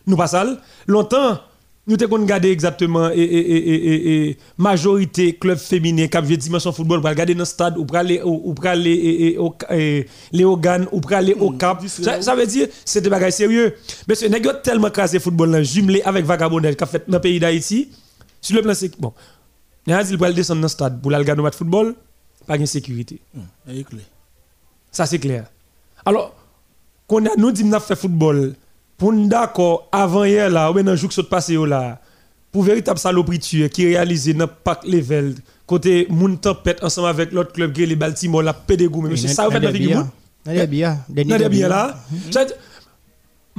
Nous 0.06 0.18
pas 0.18 0.28
sale. 0.28 0.60
Longtemps 0.86 1.40
nous 1.88 1.96
avons 2.02 2.16
regardé 2.18 2.50
exactement 2.50 3.12
et, 3.12 3.20
et, 3.20 3.58
et, 3.58 4.30
et, 4.30 4.38
majorité 4.58 5.36
club 5.36 5.58
féminin 5.58 6.08
qui 6.08 6.18
a 6.18 6.22
dimension 6.22 6.72
football 6.72 7.00
pour 7.00 7.10
regarder 7.10 7.36
dans 7.36 7.40
le 7.40 7.46
stade 7.46 7.78
ou 7.78 7.86
pour 7.86 7.98
aller 7.98 8.22
ou 8.24 8.54
pour 8.56 8.66
aller 8.66 9.38
les 10.32 10.44
organes 10.46 10.88
ou 10.92 11.00
pour 11.00 11.14
aller 11.14 11.34
au 11.36 11.52
cap. 11.52 11.84
ça, 11.88 12.36
veut 12.36 12.48
dire 12.48 12.68
c'est 12.84 13.02
des 13.02 13.10
bagages 13.10 13.34
sérieux. 13.34 13.76
Mais 14.08 14.16
ce 14.16 14.26
n'est 14.26 14.42
tellement 14.64 14.90
crasé 14.90 15.20
football 15.20 15.52
là 15.52 15.62
jumelé 15.64 16.02
avec 16.04 16.26
vagabondage 16.26 16.76
qu'a 16.76 16.88
fait 16.88 17.04
dans 17.08 17.18
le 17.18 17.22
pays 17.22 17.40
d'Haïti. 17.40 17.90
Sur 18.42 18.56
le 18.56 18.64
plan 18.64 18.74
c'est 18.74 19.00
bon. 19.00 19.14
Il 19.86 19.94
a 19.94 20.04
dit 20.04 20.18
pour 20.18 20.26
aller 20.26 20.36
descendre 20.36 20.62
dans 20.62 20.66
le 20.66 20.70
stade 20.70 21.00
pour 21.02 21.12
aller 21.12 21.20
regarder 21.22 21.44
match 21.44 21.56
football. 21.56 21.94
Pas 22.48 22.58
de 22.58 22.66
sécurité. 22.66 23.20
Hmm, 23.34 23.42
ça 24.92 25.06
c'est 25.06 25.20
clair. 25.20 25.46
Alors 26.04 26.34
qu'on 27.08 27.24
a 27.26 27.30
nous 27.38 27.52
dit 27.52 27.64
nous 27.64 27.80
fait 27.80 27.96
football 27.96 28.56
pour 28.98 29.12
nous 29.12 29.28
d'accord 29.28 29.90
avant 29.92 30.24
hier 30.24 30.50
là 30.50 30.72
ou 30.72 30.74
bien 30.74 30.84
dans 30.84 30.96
jour 30.96 31.10
qui 31.10 31.24
passé 31.24 31.56
là 31.56 32.00
pour 32.52 32.64
véritable 32.64 33.00
saloperie 33.00 33.40
qui 33.40 33.86
réalisé 33.86 34.34
dans 34.34 34.48
pack 34.48 34.86
level 34.86 35.36
côté 35.66 36.08
moun 36.10 36.38
tempête 36.38 36.84
ensemble 36.84 37.10
avec 37.10 37.32
l'autre 37.32 37.52
club 37.52 37.74
qui 37.74 37.84
est 37.84 37.86
les 37.88 37.96
Baltimore 37.96 38.42
la 38.44 38.54
pédégou 38.54 39.02
mais 39.02 39.10
monsieur 39.10 39.28
ça 39.28 39.46
vous 39.46 39.52
fait 39.52 39.60
dans 39.60 39.72
figure 39.72 40.08
Nadia 40.46 40.66
bien 40.66 41.00
Nadia 41.10 41.50
bien 41.50 41.68
là? 41.68 41.96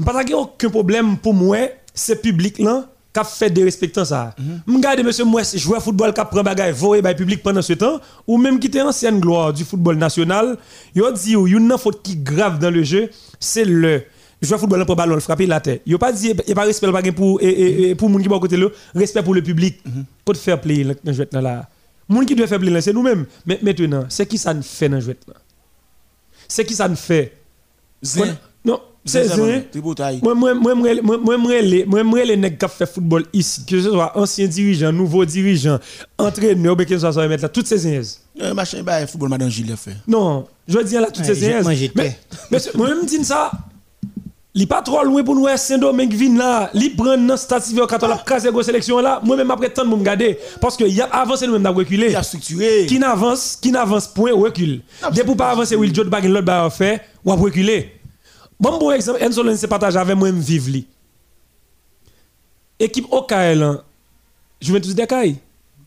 Pas 0.05 0.23
aucun 0.35 0.71
problème 0.71 1.19
pour 1.19 1.35
moi 1.35 1.59
c'est 1.93 2.23
public 2.23 2.59
là 2.59 2.87
qui 3.13 3.21
a 3.21 3.25
fait 3.25 3.49
des 3.51 3.65
respectants 3.65 4.05
ça. 4.05 4.35
Je 4.39 4.73
regarde 4.75 5.01
monsieur 5.03 5.25
moi 5.25 5.43
joueur 5.55 5.83
football 5.83 6.13
qui 6.13 6.21
prend 6.31 6.43
bagaille 6.43 6.73
voyer 6.73 7.03
by 7.03 7.15
public 7.15 7.43
pendant 7.43 7.63
ce 7.63 7.73
temps 7.73 7.99
ou 8.27 8.37
même 8.37 8.59
qui 8.59 8.67
était 8.67 8.83
ancienne 8.83 9.21
gloire 9.21 9.53
du 9.53 9.65
football 9.65 9.97
national, 9.97 10.59
yo 10.95 11.11
dit 11.13 11.33
y 11.33 11.35
a 11.35 11.47
une 11.47 11.77
faute 11.79 12.03
qui 12.03 12.17
grave 12.17 12.59
dans 12.59 12.71
le 12.71 12.83
jeu, 12.83 13.11
c'est 13.41 13.65
le 13.65 14.03
joueur 14.43 14.61
football 14.61 14.85
pour 14.87 14.97
ballon 14.97 15.19
frapper 15.21 15.47
la 15.47 15.61
tête. 15.61 15.83
Il 15.87 15.99
pas 15.99 16.13
dit 16.13 16.33
il 16.47 16.55
pas 16.55 16.65
respect 16.65 16.91
pas 16.93 17.03
pour 17.13 17.41
et, 17.43 17.95
pour 17.95 18.09
moun 18.09 18.23
qui 18.23 18.29
bon 18.29 18.39
côté 18.39 18.57
là, 18.57 18.69
respect 18.95 19.23
pour 19.23 19.35
le 19.35 19.43
public. 19.43 19.83
Pour 19.83 19.93
mm 19.93 20.05
-hmm. 20.27 20.37
faire 20.37 20.61
play 20.61 20.87
dans 21.05 21.13
jouet 21.13 21.29
là. 21.33 21.69
Moun 22.09 22.25
qui 22.27 22.35
doit 22.35 22.47
faire 22.47 22.59
play 22.59 22.81
c'est 22.81 22.93
nous-mêmes. 22.93 23.27
Mais 23.47 23.59
maintenant, 23.63 24.05
c'est 24.09 24.27
qui 24.27 24.39
ça 24.39 24.55
ne 24.55 24.63
fait 24.63 24.89
dans 24.89 25.01
jouet 25.01 25.19
là? 25.27 25.35
C'est 26.49 26.65
qui 26.65 26.75
ça 26.75 26.89
ne 26.89 26.95
fait? 26.95 27.33
Non, 28.65 28.81
c'est 29.05 29.27
Moi 30.23 30.35
moi 30.35 30.55
moi 30.55 30.75
moi 30.75 30.91
moi 31.03 31.37
moi 31.39 32.03
moi 32.05 32.25
les 32.25 32.37
nèg 32.37 32.59
qui 32.59 32.69
fait 32.69 32.87
football 32.87 33.25
ici, 33.33 33.65
que 33.65 33.81
ce 33.81 33.91
soit 33.91 34.19
ancien 34.19 34.47
dirigeant, 34.47 34.93
nouveau 34.93 35.25
dirigeant, 35.25 35.79
entraîneur, 36.19 36.75
ou 36.75 36.85
que 36.85 36.99
ce 36.99 37.13
soit 37.13 37.29
mettre 37.29 37.45
là 37.45 37.49
toutes 37.49 37.69
ces 37.69 37.79
zénès. 37.79 38.21
Un 38.41 38.55
machin 38.55 38.83
bah 38.83 39.07
football 39.07 39.31
madame 39.31 39.49
Gilles 39.49 39.77
fait. 39.77 39.97
Non, 40.09 40.47
je 40.67 40.79
dis 40.81 40.95
là 40.95 41.09
toutes 41.11 41.25
ces 41.25 41.35
zénès. 41.35 41.65
Mais 41.95 42.19
moi 42.75 42.89
même 42.89 43.07
dis 43.07 43.25
ça 43.25 43.53
li 44.57 44.65
pas 44.67 44.81
trop 44.83 45.05
loin 45.05 45.23
pour 45.23 45.35
nous 45.37 45.47
Saint-Domingue 45.57 46.15
vin 46.15 46.37
là 46.37 46.71
li 46.75 46.89
prend 46.91 47.17
dans 47.19 47.37
stade 47.37 47.63
a 47.63 48.51
go 48.51 48.63
sélection 48.63 48.99
là 49.01 49.21
moi 49.23 49.37
même 49.37 49.51
après 49.51 49.69
temps 49.69 49.85
me 49.85 49.95
regarder 49.95 50.39
parce 50.61 50.77
que 50.79 50.85
y 50.85 51.01
a 51.01 51.05
avancé 51.07 51.47
nous 51.47 51.53
même 51.53 51.63
n'a 51.63 51.71
reculé 51.71 52.07
il 52.09 52.17
a 52.17 52.23
structuré 52.23 52.87
qui 52.89 52.99
n'avance 52.99 53.59
qui 53.61 53.71
n'avance 53.71 54.09
point 54.09 54.33
recule 54.35 54.81
dès 55.13 55.23
pour 55.25 55.37
pas 55.37 55.51
avancer 55.51 55.77
Will 55.77 55.95
Jod 55.95 56.09
bagin 56.09 56.29
l'autre 56.31 56.47
ba 56.47 56.69
fait 56.71 57.03
ou 57.25 57.33
reculer. 57.33 57.93
Bon, 58.59 58.79
pour 58.79 58.91
exemple, 58.95 59.23
Enzo 59.23 59.43
Lenz 59.43 59.67
partage 59.67 59.97
avec 59.97 60.17
moi, 60.17 60.31
vivre 60.31 60.71
li. 60.71 60.87
Équipe 62.79 63.07
OKL, 63.11 63.63
hein, 63.63 63.83
Juventus 64.61 64.95
Decaille. 64.95 65.37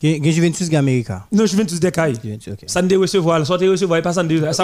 Gen 0.01 0.23
Juventus 0.31 0.73
America. 0.73 1.25
Non, 1.31 1.45
Juventus. 1.45 1.79
Juventus, 1.79 2.53
ok. 2.53 2.59
Ça 2.67 2.81
ne 2.81 2.95
recevoir, 2.97 3.45
ça 3.45 3.57
ne 3.57 3.69
recevoir, 3.69 4.01
pas 4.01 4.13
ça 4.13 4.23
ne 4.23 4.39
ça- 4.39 4.63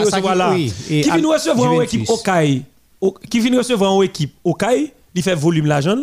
recevoir 0.00 0.32
qui- 0.32 0.38
là. 0.38 0.50
oui, 0.52 0.72
et 0.90 1.00
Qui 1.02 1.10
à- 1.10 1.16
vient 1.16 1.28
recevoir 1.28 1.72
une 1.74 1.82
équipe 1.82 2.08
qui 3.30 3.40
vient 3.40 3.58
recevoir 3.58 3.94
une 3.96 4.04
équipe 4.04 4.34
OKL, 4.44 4.88
il 5.14 5.22
fait 5.22 5.34
volume 5.34 5.66
l'argent. 5.66 5.98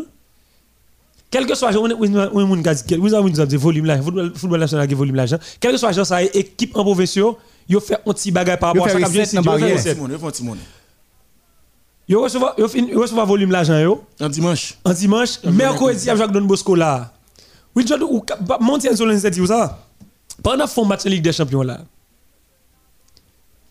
Quel 1.29 1.45
que 1.45 1.55
soit, 1.55 1.71
vous 1.71 1.85
avez 3.13 3.47
dit 3.47 3.55
volume 3.57 3.85
l'argent, 3.85 4.11
football 4.35 4.59
national 4.59 4.87
qui 4.87 4.93
volume 4.93 5.15
l'argent. 5.15 5.37
Quel 5.59 5.71
que 5.73 5.77
soit, 5.77 5.91
genre, 5.91 6.05
ça 6.05 6.23
équipe 6.23 6.75
en 6.77 6.83
provinciaux, 6.83 7.37
il 7.67 7.79
fait 7.81 7.95
un 7.95 8.13
petit 8.13 8.31
bagage 8.31 8.59
par 8.59 8.69
rapport 8.69 8.85
à 8.85 8.89
fait 8.89 9.25
ça. 9.25 9.41
je 9.41 9.49
yo 9.51 9.77
fait 9.77 9.97
yo 12.07 12.21
recevoir 12.21 12.53
yo 12.57 12.67
fin- 12.67 12.87
recevoir 12.95 13.25
volume 13.25 13.51
l'argent 13.51 13.79
yo 13.79 14.03
Un 14.19 14.29
dimanche. 14.29 14.75
en 14.85 14.93
dimanche, 14.93 15.43
mercredi 15.43 16.07
avec 16.09 16.21
Jacques 16.21 16.31
Don 16.31 16.41
Bosco 16.41 16.75
là. 16.75 17.11
Oui, 17.75 17.83
John 17.85 18.01
ou 18.03 18.23
monter 18.61 18.95
sur 18.95 19.05
l'initiative 19.07 19.45
ça. 19.47 19.83
Pendant 20.43 20.67
fond 20.67 20.85
match 20.85 21.03
de 21.03 21.09
Ligue 21.09 21.23
des 21.23 21.33
Champions 21.33 21.63
là. 21.63 21.79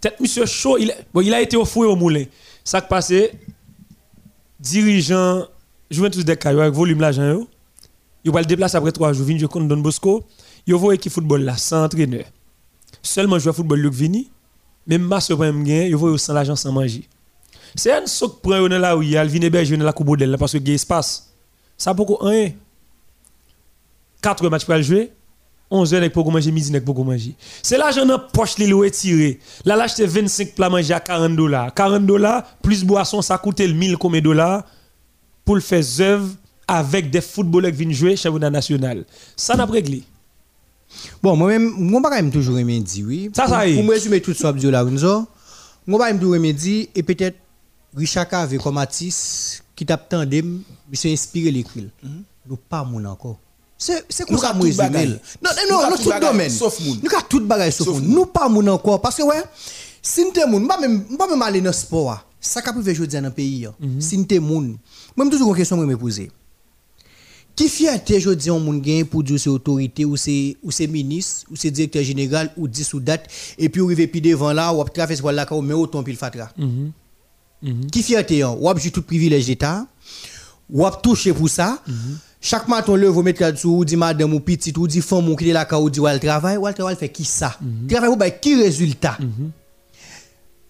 Tête 0.01 0.21
monsieur 0.21 0.45
chaud, 0.47 0.77
il 0.79 0.93
bon, 1.13 1.21
il 1.21 1.33
a 1.33 1.41
été 1.41 1.57
au 1.57 1.65
fouet 1.65 1.87
au 1.87 1.97
moulin. 1.97 2.25
Ça 2.65 2.81
qui 2.81 2.89
passé 2.89 3.33
dirigeant 4.59 5.47
Juventus 5.91 6.25
de 6.25 6.35
Cayo 6.35 6.61
avec 6.61 6.73
volume 6.73 7.01
l'argent. 7.01 7.47
Yo 8.25 8.33
va 8.33 8.41
le 8.41 8.47
déplacer 8.47 8.79
après 8.79 8.91
3 8.91 9.13
jours, 9.13 9.27
jouer 9.27 9.47
contre 9.47 9.69
Don 9.69 9.77
Bosco. 9.77 10.25
Yo 10.67 10.79
voit 10.79 10.95
équipe 10.95 11.13
football 11.13 11.43
là 11.43 11.59
sans 11.59 11.85
entraîneur. 11.85 12.25
Seulement 13.03 13.39
joueur 13.39 13.55
football 13.55 13.81
Luc 13.81 13.93
Vini. 13.93 14.31
Même 14.87 15.03
masse 15.03 15.29
pas 15.29 15.37
même 15.37 15.63
gain, 15.63 15.85
yo 15.85 15.99
voit 15.99 16.19
sans 16.19 16.33
l'argent 16.33 16.57
sans 16.57 16.73
manger. 16.73 17.07
C'est 17.75 17.93
un 17.93 18.07
souk 18.07 18.41
prend 18.41 18.67
là 18.67 18.97
où 18.97 19.03
il 19.03 19.11
y 19.11 19.17
a, 19.19 19.25
il 19.25 19.45
héberger 19.45 19.77
dans 19.77 19.85
la 19.85 19.93
coupe 19.93 20.17
là 20.17 20.39
parce 20.39 20.53
que 20.53 20.59
il 20.59 20.69
y 20.69 20.73
a 20.73 20.75
espace. 20.75 21.35
Ça 21.77 21.93
beaucoup 21.93 22.17
rien? 22.17 22.53
4 24.23 24.49
matchs 24.49 24.65
pour 24.65 24.81
jouer? 24.81 25.13
11 25.71 25.95
heures 25.95 26.13
pour 26.13 26.31
manger, 26.31 26.53
midi 26.53 26.79
pour 26.81 27.05
manger. 27.05 27.35
C'est 27.63 27.79
l'argent 27.79 28.07
dans 28.07 28.19
poche 28.19 28.59
li 28.59 28.67
le 28.67 28.91
tiré. 28.91 29.41
Là 29.65 29.77
l'acheter 29.77 30.07
25 30.07 30.55
plats 30.55 30.69
manger 30.71 30.95
à 30.95 31.01
40 31.01 31.35
dollars. 31.35 31.73
40 31.75 32.07
dollars 32.07 32.45
plus 32.63 32.85
boisson 32.85 33.23
ça 33.23 33.39
coûte 33.39 33.61
le 33.61 33.73
1000 33.73 33.97
combien 33.97 34.21
de 34.21 34.25
dollars 34.25 34.65
pour 35.45 35.55
le 35.57 35.61
faire 35.61 35.83
œuvre 36.01 36.29
avec 36.69 37.11
des 37.11 37.21
footballeurs 37.21 37.71
qui 37.71 37.79
viennent 37.79 37.93
jouer 37.93 38.17
championnat 38.17 38.51
national. 38.51 39.05
Ça 39.37 39.55
n'a 39.57 39.67
pas 39.67 39.73
réglé. 39.73 40.03
Bon, 41.23 41.37
moi-même, 41.37 41.71
moi, 41.77 42.01
pas 42.01 42.11
quand 42.11 42.17
même 42.17 42.31
toujours 42.31 42.59
aimé 42.59 42.79
dire 42.81 43.05
oui. 43.07 43.31
Ça, 43.35 43.47
ça 43.49 43.57
Pour- 43.59 43.65
y 43.65 43.73
est. 43.73 43.75
Pour 43.75 43.85
me 43.85 43.91
résumer 43.91 44.21
tout 44.21 44.33
ça, 44.35 44.49
Abdou 44.49 44.71
Laounzo, 44.71 45.27
moi, 45.87 45.99
pas 45.99 46.07
même 46.07 46.19
toujours 46.19 46.37
aimé 46.37 46.53
dire, 46.53 46.87
et 46.95 47.03
peut-être 47.03 47.37
Richard 47.97 48.29
Cave 48.29 48.57
comme 48.59 48.79
artiste, 48.79 49.65
qui 49.75 49.85
t'a 49.85 49.97
tandem, 49.97 50.63
il 50.91 50.97
s'est 50.99 51.13
inspiré 51.13 51.51
l'écrit. 51.51 51.89
Nous 52.49 52.57
pas 52.57 52.85
moun 52.85 53.07
encore. 53.07 53.39
C'est 53.77 54.31
Nous 54.31 54.39
ça, 54.39 54.53
bagay. 54.53 54.71
résumer. 54.71 55.19
Non, 55.43 55.51
Nous 55.69 55.77
non, 55.77 55.91
non, 55.91 55.97
tout 55.97 56.11
domaine. 56.21 56.53
Nous 56.53 56.65
avons 56.67 57.27
tout 57.29 57.41
bagay 57.47 57.71
sauf 57.71 58.01
moun. 58.01 58.09
Nous 58.15 58.27
pas 58.27 58.49
moun 58.49 58.69
encore. 58.69 59.01
Parce 59.01 59.17
que, 59.17 59.23
ouais, 59.23 59.43
si 60.01 60.25
nous 60.25 60.47
moun, 60.47 60.69
pas 60.69 60.79
même, 60.79 61.05
pas 61.17 61.27
même 61.27 61.43
aller 61.43 61.61
dans 61.61 61.67
le 61.71 61.73
sport, 61.73 62.25
ça 62.41 62.63
qu'a 62.63 62.73
privé 62.73 62.93
aujourd'hui 62.93 63.21
dans 63.21 63.31
pays. 63.31 63.67
ah. 63.67 63.75
Si 63.99 64.17
nous 64.19 64.41
moun, 64.41 64.77
moi, 65.17 65.29
toujours 65.29 65.51
une 65.51 65.57
question 65.57 65.77
me 65.77 65.97
poser. 65.97 66.31
Qui 67.57 67.69
fierté 67.69 68.19
dis 68.35 68.51
on 68.51 68.59
moun 68.59 68.81
gagne 68.81 69.05
pour 69.05 69.23
dire 69.23 69.39
c'est 69.39 69.49
autorité 69.49 70.05
ou 70.05 70.17
c'est 70.17 70.57
ou 70.63 70.73
c'est 70.73 70.89
ministre 70.89 71.47
ou 71.53 71.55
c'est 71.57 71.71
directeur 71.71 72.03
général 72.03 72.51
ou 72.57 72.67
10 72.67 72.95
ou 72.95 73.01
date 73.01 73.29
et 73.57 73.69
puis 73.69 73.81
arriver 73.81 74.09
puis 74.09 74.21
devant 74.21 74.53
là 74.53 74.75
ou 74.75 74.83
traverser 74.83 75.23
par 75.23 75.33
là 75.33 75.47
ou 75.53 75.61
mais 75.63 75.73
autant 75.73 76.03
pile 76.03 76.17
fatra. 76.17 76.51
Qui 77.93 78.03
fierté 78.03 78.43
hein? 78.43 78.57
ou 78.61 78.75
tout 78.91 79.03
privilège 79.03 79.47
d'état 79.47 79.87
ou 80.69 80.85
touché 81.01 81.33
pour 81.33 81.49
ça. 81.49 81.81
Chaque 82.47 82.69
matin 82.69 82.93
on 82.93 82.97
lève 82.97 83.17
au 83.17 83.23
mettre 83.23 83.41
là-dessous 83.41 83.71
ou 83.71 83.85
dit 83.87 83.97
madame 83.97 84.35
ou 84.35 84.39
petite 84.39 84.77
ou 84.77 84.87
dit 84.87 85.01
femme 85.01 85.31
ou 85.31 85.35
qui 85.35 85.49
est 85.49 85.55
là 85.55 85.67
ou 85.81 85.89
dit 85.89 85.99
ou 85.99 86.07
elle 86.07 86.21
travaille 86.21 86.59
ou 86.59 86.69
elle 86.69 86.75
travaille 86.75 86.95
fait 86.95 87.09
qui 87.09 87.25
ça? 87.25 87.57
Travail 87.89 88.11
ou 88.11 88.19
qui 88.39 88.55
résultat? 88.55 89.17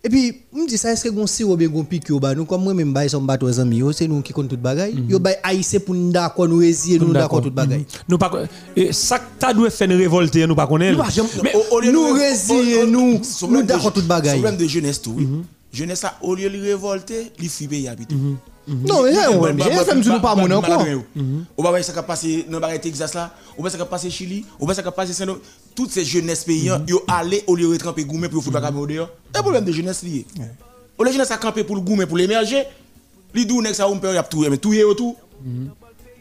Et 0.04 0.08
puis, 0.08 0.42
je 0.54 0.58
me 0.60 0.68
dis 0.68 0.78
ça, 0.78 0.92
est-ce 0.92 1.02
que 1.04 1.08
vous 1.08 1.52
avez 1.52 1.66
bien 1.66 1.74
compris 1.74 1.98
que 1.98 2.12
nous, 2.34 2.44
comme 2.44 2.62
moi, 2.62 2.74
même, 2.74 2.92
bah, 2.92 3.08
sommes 3.08 3.26
bateaux 3.26 3.58
amis, 3.58 3.78
yo, 3.78 3.90
c'est 3.90 4.06
nous 4.06 4.20
qui 4.20 4.34
comptons 4.34 4.48
tout 4.54 4.56
bagaille. 4.60 5.02
Yo, 5.08 5.18
bah, 5.18 5.30
haïssé 5.42 5.80
pour 5.80 5.94
nous 5.94 6.12
d'accord, 6.12 6.46
nous 6.46 6.58
résister, 6.58 6.98
nous 6.98 7.12
d'accord 7.12 7.40
tout 7.40 7.50
bagaille. 7.50 7.86
Nous 8.08 8.18
pas 8.18 8.30
et 8.76 8.92
ça 8.92 9.18
t'as 9.38 9.52
dû 9.52 9.68
faire 9.70 9.90
une 9.90 9.96
révolte 9.96 10.36
nous 10.36 10.54
pas 10.54 10.68
connaître. 10.68 10.96
Nous 10.96 11.80
lieu 11.80 12.86
nous 12.86 13.20
nous- 13.50 13.62
d'accord 13.62 13.92
toute 13.92 14.06
bagaille. 14.06 14.40
problème 14.40 14.58
de 14.58 14.68
jeunesse 14.68 15.02
tout. 15.02 15.14
oui. 15.16 15.26
Jeunesse 15.72 16.04
au 16.22 16.36
lieu 16.36 16.48
de 16.48 16.62
révolter, 16.62 17.32
il 17.40 17.48
fuit 17.48 17.66
pays 17.66 17.88
habiter. 17.88 18.14
Non, 18.66 19.02
mais 19.02 19.12
là, 19.12 19.30
on 19.30 19.46
j'ai 19.46 19.70
fait 19.70 19.94
nous 19.94 20.20
pas 20.20 20.34
mon 20.34 20.50
encore. 20.50 20.86
On 21.56 21.62
va 21.62 21.70
voir 21.70 21.84
ça 21.84 21.92
qui 21.92 22.06
passé 22.06 22.46
dans 22.48 22.58
le 22.58 22.78
Texas 22.78 23.14
là, 23.14 23.34
on 23.58 23.62
va 23.62 23.70
ça 23.70 23.78
qui 23.78 23.84
passé 23.84 24.10
Chili, 24.10 24.44
on 24.58 24.66
va 24.66 24.74
ça 24.74 24.82
qui 24.82 24.90
passé 24.90 25.12
saint 25.12 25.26
toutes 25.74 25.90
ces 25.90 26.04
jeunesses 26.04 26.44
pays 26.44 26.70
yo 26.86 27.02
aller 27.08 27.44
au 27.46 27.56
lieu 27.56 27.68
de 27.68 27.76
tremper 27.76 28.04
gourmet 28.04 28.28
pour 28.28 28.42
foutre 28.42 28.60
caméra 28.60 28.86
dehors. 28.86 29.10
Un 29.34 29.42
problème 29.42 29.64
de 29.64 29.72
jeunesse 29.72 30.02
lié. 30.02 30.24
Au 30.96 31.02
lieu 31.02 31.10
de 31.10 31.14
jeunesse 31.14 31.30
a 31.30 31.36
camper 31.36 31.64
pour 31.64 31.76
le 31.76 31.82
gourmet 31.82 32.06
pour 32.06 32.16
l'émerger, 32.16 32.64
li 33.34 33.44
dou 33.44 33.60
nek 33.60 33.74
ça 33.74 33.88
on 33.88 33.98
peut 33.98 34.14
y 34.14 34.16
a 34.16 34.22
tout 34.22 34.46
mais 34.48 34.58
tout 34.58 34.72
est 34.72 34.94
tout. 34.96 35.16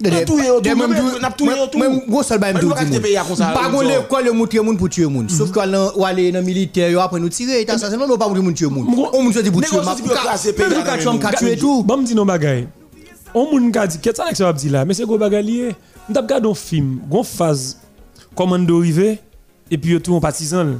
N'a 0.04 0.26
tout 0.26 0.38
y 0.38 0.42
est 0.42 0.48
tout, 0.48 0.62
Même 0.64 0.78
même 0.90 1.00
tout- 1.00 1.20
n'a 1.20 1.32
tout 1.32 1.46
y 1.46 1.50
est 1.50 1.68
tout. 1.72 1.78
même 1.80 2.02
gros 2.08 2.24
seul 2.24 2.40
bail 2.40 2.54
me 2.54 2.58
Mais 2.60 2.64
nous 2.64 2.70
tout 2.70 2.76
pas 2.76 2.84
quitter 2.86 3.00
pays 3.00 3.18
à 3.18 3.24
comme 3.24 3.36
ça, 3.36 3.48
Pas 3.48 3.64
comme 3.64 3.72
gon 3.74 3.80
ça. 3.82 3.88
l'école 3.88 4.26
le 4.26 4.32
montrer 4.34 4.60
moun 4.60 4.78
pour 4.78 4.90
tuer 4.90 5.06
moun. 5.06 5.30
Sauf 5.30 5.52
que 5.52 5.98
ou 5.98 6.06
aller 6.06 6.32
dans 6.32 6.46
le 6.46 6.92
yo 6.92 7.00
pas 7.00 7.08
pour 7.10 8.36
moun 8.36 8.54
tuer 8.54 8.68
moun. 8.68 8.86
On 9.14 9.24
moun 9.24 9.32
dit 9.34 9.52
pour 9.52 9.62
tuer 9.62 9.78
Négocier 9.78 10.04
ma. 10.06 10.14
pour 10.14 10.24
casser 10.24 10.54
pays 10.54 10.66
Même 10.68 10.80
là, 10.80 10.84
quand 10.86 10.98
tu 10.98 11.08
même 11.18 11.26
as 11.26 11.34
tué 11.34 11.58
tout. 11.58 11.84
Bon 11.84 11.98
me 11.98 12.06
dit 12.06 12.16
non 12.16 12.26
bagay. 12.26 12.68
On 13.34 13.50
moun 13.52 13.72
ka 13.72 13.88
dit 13.88 13.98
qu'est-ce 14.00 14.22
que 14.30 14.36
ça 14.36 14.46
va 14.46 14.54
dire 14.54 14.72
là 14.72 14.86
mais 14.86 14.94
c'est 14.94 15.06
gros 15.06 15.18
bagay 15.18 15.42
lié. 15.42 15.76
On 16.10 16.14
t'a 16.14 16.22
regardé 16.22 16.50
un 16.50 16.54
film, 16.54 17.00
gon 17.10 17.24
phase 17.24 17.78
commando 18.36 18.78
rivé 18.80 19.20
et 19.72 19.78
puis 19.78 20.00
tout 20.02 20.14
en 20.16 20.20
partisan. 20.20 20.80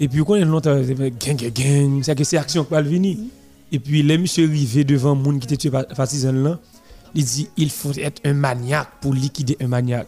Et 0.00 0.08
puis 0.08 0.22
quand 0.26 0.36
longtemps 0.36 0.74
gang 0.74 1.36
gang 1.36 1.52
gang, 1.52 2.02
c'est 2.02 2.14
que 2.14 2.24
c'est 2.24 2.36
action 2.38 2.64
qui 2.64 2.70
va 2.72 2.82
venir. 2.82 3.16
Et 3.72 3.78
puis 3.78 4.02
les 4.02 4.16
monsieur 4.18 4.46
rivé 4.46 4.84
devant 4.84 5.14
moun 5.14 5.38
qui 5.38 5.46
était 5.46 5.56
tué 5.56 5.70
par 5.70 5.86
partisan 5.86 6.32
là, 6.32 6.58
il 7.16 7.24
dit 7.24 7.48
il 7.56 7.70
faut 7.70 7.92
être 7.98 8.20
un 8.24 8.34
maniaque 8.34 8.88
pour 9.00 9.14
liquider 9.14 9.56
un 9.60 9.66
maniaque. 9.68 10.06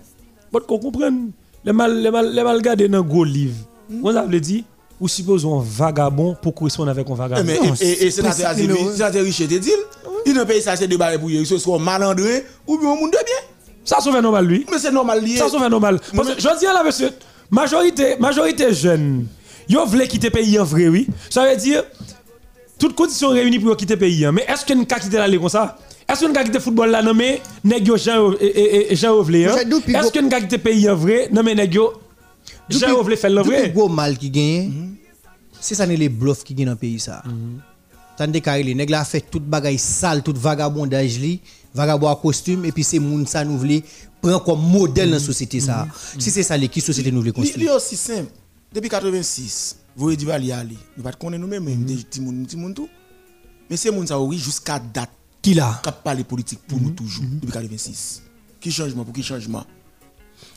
Bon 0.53 0.61
qu'on 0.61 0.79
comprenne. 0.79 1.31
Les 1.65 1.73
mal 1.73 2.01
les 2.01 2.11
mal 2.11 2.33
les 2.33 2.45
mal 2.45 2.63
dans 2.63 3.03
gros 3.03 3.25
livre. 3.25 3.57
On 4.03 4.13
ça 4.13 4.23
veut 4.23 4.41
dire 4.41 4.63
ou 5.01 5.09
supposons 5.09 5.61
un 5.61 5.65
vagabond 5.65 6.37
pour 6.43 6.55
correspondre 6.55 6.91
avec 6.91 7.09
un 7.09 7.13
Eh, 7.15 7.17
vagabond. 7.17 7.45
Mais 7.47 7.59
Non, 7.59 7.75
et- 7.81 8.07
et 8.07 8.11
sénateur 8.11 8.51
un. 8.51 8.93
sénateur 8.93 9.23
Richet 9.25 9.47
te 9.47 9.55
dit, 9.55 9.71
il 10.27 10.35
ne 10.35 10.45
paye 10.45 10.61
ça 10.61 10.77
c'est 10.77 10.89
de 10.89 10.97
barrer 10.97 11.19
pour 11.19 11.29
lui, 11.29 11.45
ce 11.47 11.57
soit 11.57 11.79
malandré 11.79 12.45
ou 12.67 12.79
bien 12.79 12.91
un 12.93 12.97
monde 12.97 13.11
de 13.13 13.25
bien. 13.25 13.43
Ça 13.85 14.01
sauve 14.01 14.21
normal 14.21 14.45
lui. 14.47 14.67
Mais 14.71 14.79
c'est 14.79 14.91
normal 14.93 15.25
lié. 15.25 15.37
Ça 15.37 15.49
sauve 15.49 15.67
normal. 15.69 15.99
Parce 16.15 16.35
que 16.35 16.41
je 16.41 16.59
dis 16.59 16.65
là 16.67 16.83
monsieur, 16.85 17.11
majorité 17.51 18.17
majorité 18.19 18.75
jeune, 18.75 19.27
yo 19.69 19.87
voulait 19.87 20.09
quitter 20.09 20.31
pays 20.31 20.59
en 20.59 20.65
vrai 20.65 20.89
oui. 20.89 21.07
Ça 21.31 21.49
veut 21.49 21.57
dire 21.57 21.85
toutes 22.79 22.95
conditions 22.95 23.31
réunies 23.31 23.59
pour 23.59 23.77
quitter 23.77 23.97
pays 23.97 24.25
hein. 24.27 24.33
mais 24.33 24.45
est-ce 24.49 24.65
qu'on 24.71 24.85
ka 24.85 24.99
quitter 25.01 25.17
l'aller 25.17 25.39
comme 25.39 25.49
ça? 25.49 25.79
Est-ce 26.09 26.25
qu'on 26.25 26.33
ka 26.33 26.45
quitter 26.45 26.61
football 26.61 26.91
là 26.91 27.03
non 27.03 27.15
mais 27.15 27.41
nèg 27.65 27.87
yo 27.87 27.97
Jean 27.97 28.33
et- 28.41 28.47
et 28.47 28.93
et 28.93 28.97
Jean 28.97 29.13
Ovlé? 29.13 29.49
J'ai 29.57 29.65
d'où 29.65 29.81
puis 29.81 29.95
Est-ce 29.95 30.11
qu'on 30.13 30.29
ka 30.29 30.41
quitter 30.41 30.59
pays 30.59 30.89
en 30.89 30.97
vrai 30.97 31.29
non 31.33 31.43
mais 31.43 31.55
nèg 31.55 31.75
yo 31.75 31.93
Jean 32.71 32.93
Ovlé 32.95 33.17
fait 33.17 33.29
le 33.31 33.43
Tout 33.43 33.49
vrai. 33.49 33.67
le 33.67 33.73
gros 33.73 33.89
mal 33.89 34.17
qui 34.17 34.31
gagne, 34.31 34.95
c'est 35.61 35.75
ça 35.75 35.85
les 35.87 36.09
bluffs 36.09 36.45
qui 36.45 36.55
gagnent 36.55 36.67
dans 36.67 36.73
le 36.73 36.79
pays 36.79 36.99
ça. 36.99 37.23
Tandis 38.17 38.43
que 38.43 38.51
les 38.51 38.75
nègres 38.75 38.93
là 38.93 39.05
fait 39.05 39.21
toute 39.21 39.45
bagaille 39.45 39.79
sale, 39.79 40.23
toute 40.23 40.39
vagabondage 40.39 41.19
li, 41.19 41.41
vagabond 41.75 42.09
à 42.09 42.17
costume 42.17 42.65
et 42.65 42.73
puis 42.73 42.83
c'est 42.85 42.99
moun 42.99 43.27
ça 43.27 43.45
nous 43.45 43.59
prendre 44.21 44.43
comme 44.43 44.61
modèle 44.61 45.09
dans 45.11 45.15
la 45.15 45.21
société 45.21 45.61
ça. 45.61 45.87
Si 46.19 46.31
c'est 46.31 46.43
ça 46.43 46.57
les 46.57 46.69
qui 46.69 46.81
société 46.81 47.13
nous 47.13 47.23
li 47.23 47.33
construire? 47.33 47.75
aussi 47.75 47.97
simple. 47.97 48.31
Depuis 48.73 48.89
86, 48.89 49.77
vous 49.97 50.15
dit 50.17 50.25
va 50.25 50.39
li 50.39 50.53
aller. 50.53 50.77
Nous 50.97 51.03
pas 51.03 51.13
connaître 51.13 51.41
nous 51.41 51.49
même 51.49 51.65
des 51.85 51.95
petits 51.95 52.21
tout. 52.75 52.89
Mais 53.71 53.77
c'est 53.77 53.91
moun 53.91 54.07
ça 54.07 54.19
oui 54.21 54.39
jusqu'à 54.39 54.79
date 54.79 55.11
Qui 55.49 55.55
là? 55.55 55.81
Parlé 56.05 56.25
politique 56.25 56.61
pour 56.69 56.79
nous 56.79 56.91
toujours 56.91 57.25
depuis 57.25 57.53
86. 57.53 58.23
Qui 58.61 58.71
changement 58.71 59.03
pour 59.03 59.15
qui 59.15 59.23
changement. 59.23 59.65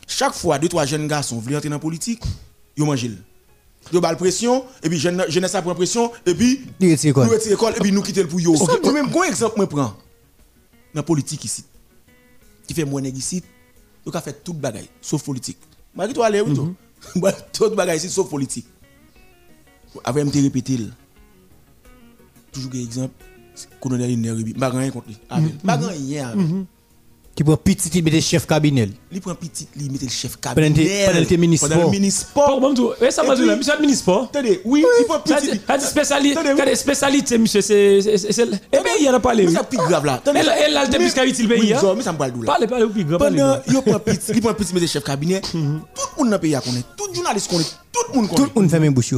Chaque 0.06 0.34
fois 0.34 0.60
deux 0.60 0.68
trois 0.68 0.86
jeunes 0.86 1.08
garçons 1.08 1.40
veulent 1.40 1.56
entrer 1.56 1.70
dans 1.70 1.76
la 1.76 1.80
politique, 1.80 2.22
ils 2.76 2.84
mangent. 2.84 3.06
Ils 3.06 3.98
ont 3.98 4.02
pression 4.18 4.66
et 4.84 4.90
puis 4.90 5.00
jeune 5.00 5.24
jeunesse 5.30 5.56
a 5.56 5.62
prend 5.62 5.76
pression 5.76 6.12
et 6.26 6.36
puis 6.36 6.66
Il 6.82 6.92
retire 6.92 7.14
quoi 7.14 7.26
nous 7.26 7.32
retirons 7.32 7.52
l'école 7.52 7.74
et 7.78 7.80
puis 7.80 7.92
nous 7.94 8.02
quittons 8.02 8.20
le 8.20 8.28
pour 8.28 8.42
yo. 8.42 8.54
Moi 8.54 8.92
même 8.92 9.08
un 9.16 9.24
exemple 9.24 9.54
moi 9.56 9.70
prends 9.70 9.78
dans 9.84 9.96
la 10.94 11.04
politique 11.04 11.46
ici. 11.46 11.64
Qui 12.68 12.74
fait 12.74 12.84
moins 12.84 13.02
ici, 13.02 13.42
donc 14.06 14.14
a 14.14 14.20
fait 14.20 14.44
toute 14.44 14.60
bagaille 14.60 14.90
sauf 15.00 15.24
politique. 15.24 15.58
Malgré 15.96 16.14
toi 16.14 16.26
aller 16.26 16.42
oui 16.42 16.54
tout. 16.56 16.76
Moi 17.16 17.32
toute 17.32 17.76
bagaille 17.76 17.96
ici 17.96 18.10
sauf 18.10 18.30
politique. 18.30 18.68
Avec 20.04 20.26
me 20.26 20.32
répéter 20.32 20.80
toujours 22.52 22.72
un 22.76 22.80
exemple 22.80 23.24
colonel 23.80 24.20
Nerebi, 24.20 24.54
pas 24.54 24.70
rien 24.70 24.90
contre 24.92 25.08
lui. 25.08 25.18
Rien 25.30 25.50
avec. 26.30 26.46
Qui 27.34 27.36
Qui 27.38 27.44
prend 27.46 27.56
petit, 27.56 27.90
il 27.96 28.04
met 28.04 28.12
chef 28.20 28.46
cabinet. 28.46 28.90
Il 29.10 29.22
prend 29.22 29.34
petit, 29.36 29.66
il 29.78 29.90
met 29.90 29.98
le 30.02 30.10
chef 30.10 30.36
Pendant 30.36 30.54
cabinet. 30.56 31.06
pendant. 31.08 31.76
Pendant 31.76 31.86
le 31.86 31.92
ministre. 31.92 32.28
Bon, 32.36 32.60
bon, 32.60 32.74
tout. 32.74 32.92
Et 33.02 33.10
ça 33.10 33.24
m'a 33.24 33.36
là, 33.46 33.54
puis- 33.54 33.56
monsieur 33.60 33.72
administre 33.74 34.04
Attendez, 34.30 34.60
oui, 34.66 34.84
il 35.00 35.06
prend 35.06 35.22
petit. 35.22 35.34
ça 35.66 35.78
dit 35.78 35.86
spécialité, 35.86 36.38
Attendez, 36.38 36.76
spécialité, 36.76 37.38
monsieur, 37.38 37.62
c'est, 37.62 38.00
eh 38.00 38.78
ben, 38.78 38.84
il 39.00 39.06
y 39.06 39.10
en 39.10 39.14
a 39.14 39.20
parlé, 39.22 39.46
Mais 39.46 39.52
ça 39.54 39.64
plus 39.64 39.78
grave 39.78 40.06
là. 40.06 40.22
Elle- 40.26 40.76
a 40.76 40.84
le 40.86 40.92
plus 40.98 41.16
le 41.48 41.74
hein. 41.74 41.80
ça, 41.80 41.94
Mais 41.96 42.04
ça 42.04 42.12
me 42.12 42.18
parle 42.18 42.32
d'où 42.34 42.42
là? 42.42 42.48
Parlez, 42.48 42.68
parlez, 42.68 42.86
plus 42.88 43.06
parlez, 43.06 43.38
Pendant, 43.38 43.60
il 43.66 43.82
prend 43.82 44.00
petit, 44.00 44.32
il 44.36 44.42
prend 44.42 44.54
petit, 44.54 44.74
mais 44.74 44.82
le 44.82 44.88
chef 44.88 45.04
cabinet. 45.06 45.40
Tout 45.52 45.58
Mhm. 45.58 45.64
le 45.64 46.18
monde 46.24 46.30
dans 46.32 46.36
le 46.36 46.38
pays 46.42 46.56
a 46.56 46.60
connaît. 46.60 46.84
Tout 46.98 47.14
journaliste 47.16 47.50
connaît. 47.50 47.64
Tout 47.94 48.02
le 48.12 48.16
monde 48.20 48.28
Tout 48.30 48.36
connaît. 48.36 48.48
le 48.56 48.62
monde 48.62 48.70
fait 48.70 48.80
mes 48.82 48.90
bouches. 48.90 49.14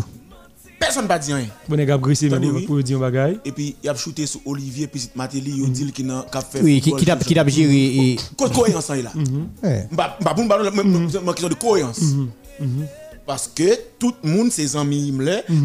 Personne 0.83 1.03
ne 1.03 1.07
va 1.07 1.19
dire 1.19 1.35
rien. 1.37 1.47
Bon, 1.67 1.75
grissé, 1.97 2.29
même, 2.29 2.55
oui. 2.55 2.65
pour 2.65 2.81
dire 2.83 2.97
un 2.97 3.01
bagage. 3.01 3.35
Et 3.45 3.51
puis, 3.51 3.75
il 3.83 3.89
a 3.89 3.95
shooté 3.95 4.25
sur 4.25 4.41
Olivier, 4.45 4.87
puis 4.87 5.09
Matéli, 5.15 5.51
il 5.57 5.71
dit 5.71 5.91
qu'il 5.91 6.09
a 6.11 6.25
fait. 6.41 6.61
Oui, 6.61 6.81
qui, 6.81 6.91
t'a 7.05 7.15
qui 7.15 7.33
t'a 7.33 7.47
géré. 7.47 7.73
et- 7.73 8.19
Cause 8.37 8.51
cohérence 8.51 8.89
là. 8.89 9.11
Mhm. 9.15 9.47
Bah, 9.91 10.17
bah, 10.21 10.33
même- 10.71 11.09
question 11.33 11.49
de 11.49 11.53
cohérence. 11.55 12.01
Mhm. 12.01 12.85
Parce 13.25 13.49
que 13.55 13.63
tout 13.97 14.13
le 14.21 14.29
monde, 14.29 14.51
ses 14.51 14.75
amis, 14.75 15.13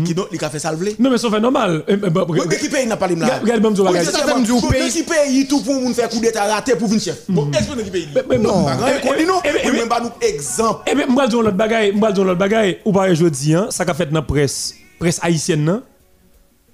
qui 0.05 0.15
donc, 0.15 0.29
il 0.33 0.45
a 0.45 0.49
fait 0.49 0.61
salver. 0.61 0.95
Non, 0.99 1.11
mais 1.11 1.19
ça 1.19 1.29
fait 1.29 1.41
normal. 1.41 1.83
Eh, 1.89 1.95
eh, 1.95 1.97
bah, 1.97 2.25
mais 2.49 2.57
qui 2.57 2.69
paye 2.69 2.87
n'a 2.87 2.97
pas 2.97 3.09
les 3.09 3.17
là 3.17 3.27
Regarde, 3.27 3.43
regarde, 3.43 3.61
bon, 3.63 3.71
Oui, 3.83 3.89
regarde. 3.89 4.07
c'est 4.07 4.13
Ça, 4.13 4.19
ça, 4.21 4.27
ça 4.29 4.39
me 4.39 4.45
dit, 4.45 4.51
bon, 4.53 4.61
vous 4.61 4.69
payez. 4.69 4.85
mais 4.85 4.91
qui 4.91 5.03
paye 5.03 5.49
tout 5.49 5.61
pour 5.63 5.75
nous 5.75 5.93
faire 5.93 6.09
coup 6.09 6.21
d'état 6.21 6.45
raté 6.45 6.77
pour 6.77 6.87
venir 6.87 7.03
chef. 7.03 7.25
Bon, 7.29 7.51
explique 7.51 7.85
qui 7.85 7.91
paye. 7.91 8.09
Mais- 8.15 8.23
mais 8.31 8.39
non. 8.39 8.65
Pas 8.65 8.77
dit 8.77 9.25
eh, 9.65 9.73
même 9.73 9.89
pas 9.89 10.01
nous 10.01 10.11
exemple. 10.21 10.83
Eh 10.89 10.95
bien, 10.95 11.07
moi, 11.09 11.25
je 11.25 11.31
dis 11.31 11.35
l'autre 11.37 11.51
bagaille, 11.51 11.93
moi, 11.93 12.11
je 12.11 12.15
dis 12.15 12.21
l'autre 12.21 12.39
bagaille, 12.39 12.79
ou 12.85 12.93
pas 12.93 13.11
aujourd'hui, 13.11 13.55
hein, 13.55 13.67
ça 13.71 13.85
qu'a 13.85 13.95
fait 13.95 14.07
dans 14.07 14.13
la 14.15 14.23
presse, 14.23 14.75
presse 14.99 15.21
haïtienne, 15.23 15.65
non? 15.65 15.83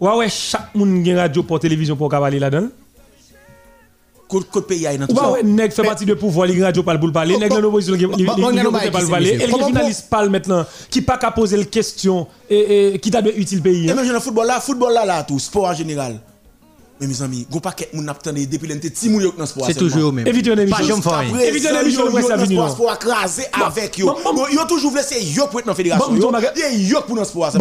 Ouais, 0.00 0.16
ouais, 0.16 0.28
chaque 0.28 0.74
monde 0.74 1.02
qui 1.02 1.12
a 1.12 1.20
radio 1.22 1.42
pour 1.42 1.60
télévision 1.60 1.96
pour 1.96 2.08
cavaler 2.10 2.38
là-dedans. 2.38 2.68
Code 4.28 4.66
pays 4.66 4.86
a 4.86 4.96
dans 4.96 5.06
tout 5.06 5.14
Ouais, 5.14 5.20
ça. 5.20 5.32
ouais, 5.32 5.42
nèg 5.44 5.70
fait 5.70 5.82
partie 5.82 6.04
de 6.04 6.14
pouvoir, 6.14 6.48
les 6.48 6.60
radio 6.60 6.82
parle 6.82 6.98
pour 6.98 7.06
le 7.06 7.12
parler, 7.12 7.36
nèg 7.36 7.50
dans 7.50 7.60
l'opposition, 7.60 7.94
les 7.94 8.00
les 8.16 8.26
pas 8.26 8.90
pas 8.90 9.00
le 9.00 9.08
parler, 9.08 9.30
et 9.30 9.46
les 9.46 9.48
journalistes 9.48 10.08
parlent 10.10 10.30
maintenant, 10.30 10.64
qui 10.90 11.02
pas 11.02 11.18
qu'à 11.18 11.30
poser 11.30 11.56
le 11.56 11.64
question, 11.64 12.26
et, 12.50 12.98
qui 13.00 13.10
t'a 13.10 13.22
de 13.22 13.30
utile 13.36 13.62
pays. 13.62 13.86
Et 13.86 13.90
hein? 13.90 13.94
même 13.94 14.06
dans 14.06 14.12
le 14.14 14.20
football 14.20 14.46
là, 14.46 14.60
football 14.60 14.92
là, 14.92 15.04
là, 15.04 15.22
tout, 15.22 15.38
sport 15.38 15.66
en 15.66 15.74
général. 15.74 16.18
Mais 17.00 17.08
mes 17.08 17.22
amis, 17.22 17.44
go 17.50 17.58
paquet 17.58 17.88
moun 17.92 18.08
attendez 18.08 18.46
depuis 18.46 18.68
l'année 18.68 18.80
petit 18.80 19.08
moun 19.08 19.20
yo 19.20 19.32
dans 19.36 19.46
sport. 19.46 19.66
C'est 19.66 19.74
toujours 19.74 20.12
même. 20.12 20.28
Évitez 20.28 20.52
une 20.52 20.60
émission. 20.60 20.76
Pas 20.78 20.84
jamais 20.84 21.02
faire 21.02 21.18
rien. 21.18 21.30
Après, 21.30 21.48
Évitez 21.48 21.66
ça, 21.68 21.82
l'émission 21.82 22.06
à 22.06 22.36
dans 22.36 22.44
venir, 22.44 22.70
sport 22.70 22.94
écrasé 22.94 23.42
avec 23.52 23.98
yo. 23.98 24.06
Yo- 24.52 24.64
toujours 24.68 24.92
voulu 24.92 25.02
c'est 25.04 25.20
yo 25.20 25.48
pour 25.48 25.58
être 25.58 25.66
dans 25.66 25.74
fédération. 25.74 26.14
Yo 26.14 26.20
pour 27.00 27.16
dans 27.16 27.22
le 27.22 27.26
sport. 27.26 27.50
ça. 27.50 27.58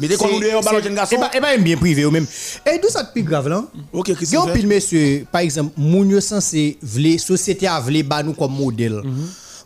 Mais 0.00 0.06
dès 0.06 0.16
qu'on 0.16 0.28
nous 0.28 0.38
dit 0.40 0.46
yo 0.46 0.60
ballon 0.60 0.80
jeune 0.80 0.94
garçon. 0.94 1.16
Et 1.16 1.18
bah, 1.18 1.30
et 1.34 1.40
bah, 1.40 1.56
bien 1.56 1.76
privé 1.76 2.02
eux 2.02 2.10
même. 2.10 2.26
Et 2.64 2.78
d'où 2.78 2.88
ça 2.88 3.02
te 3.02 3.12
plus 3.12 3.24
grave 3.24 3.48
là? 3.48 3.64
OK, 3.92 4.08
Yon 4.32 4.46
que 4.46 4.52
pile 4.52 4.68
monsieur, 4.68 5.26
par 5.32 5.40
exemple, 5.40 5.72
moun 5.76 6.08
yo 6.08 6.20
censé 6.20 6.78
vle, 6.80 7.18
société 7.18 7.66
a 7.66 7.80
vle 7.80 8.04
ba 8.04 8.22
nous 8.22 8.34
comme 8.34 8.52
modèle. 8.52 9.02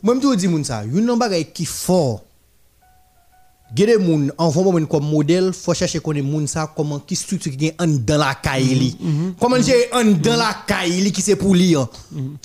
Moi 0.03 0.15
me 0.15 0.37
dis 0.37 0.49
moun 0.49 0.65
ça, 0.65 0.83
yon 0.91 1.03
nan 1.03 1.19
bagay 1.19 1.45
qui 1.45 1.67
fort. 1.67 2.23
Gede 3.75 3.99
moun, 3.99 4.33
en 4.37 4.51
fond 4.51 4.65
moun 4.73 4.85
comme 4.87 5.05
modèle, 5.09 5.53
faut 5.53 5.75
chercher 5.75 6.01
connaître 6.01 6.27
moun 6.27 6.47
ça 6.49 6.73
comment 6.75 6.99
qui 6.99 7.15
structure 7.15 7.53
qui 7.57 7.73
en 7.79 7.87
dans 7.87 8.19
la 8.19 8.35
caille 8.35 8.97
Comment 9.39 9.63
j'ai 9.63 9.93
en 9.93 10.05
dans 10.05 10.37
la 10.37 10.57
caille 10.67 11.13
qui 11.13 11.23
c'est 11.23 11.37
pour 11.37 11.55
lui. 11.55 11.77
hein. 11.77 11.89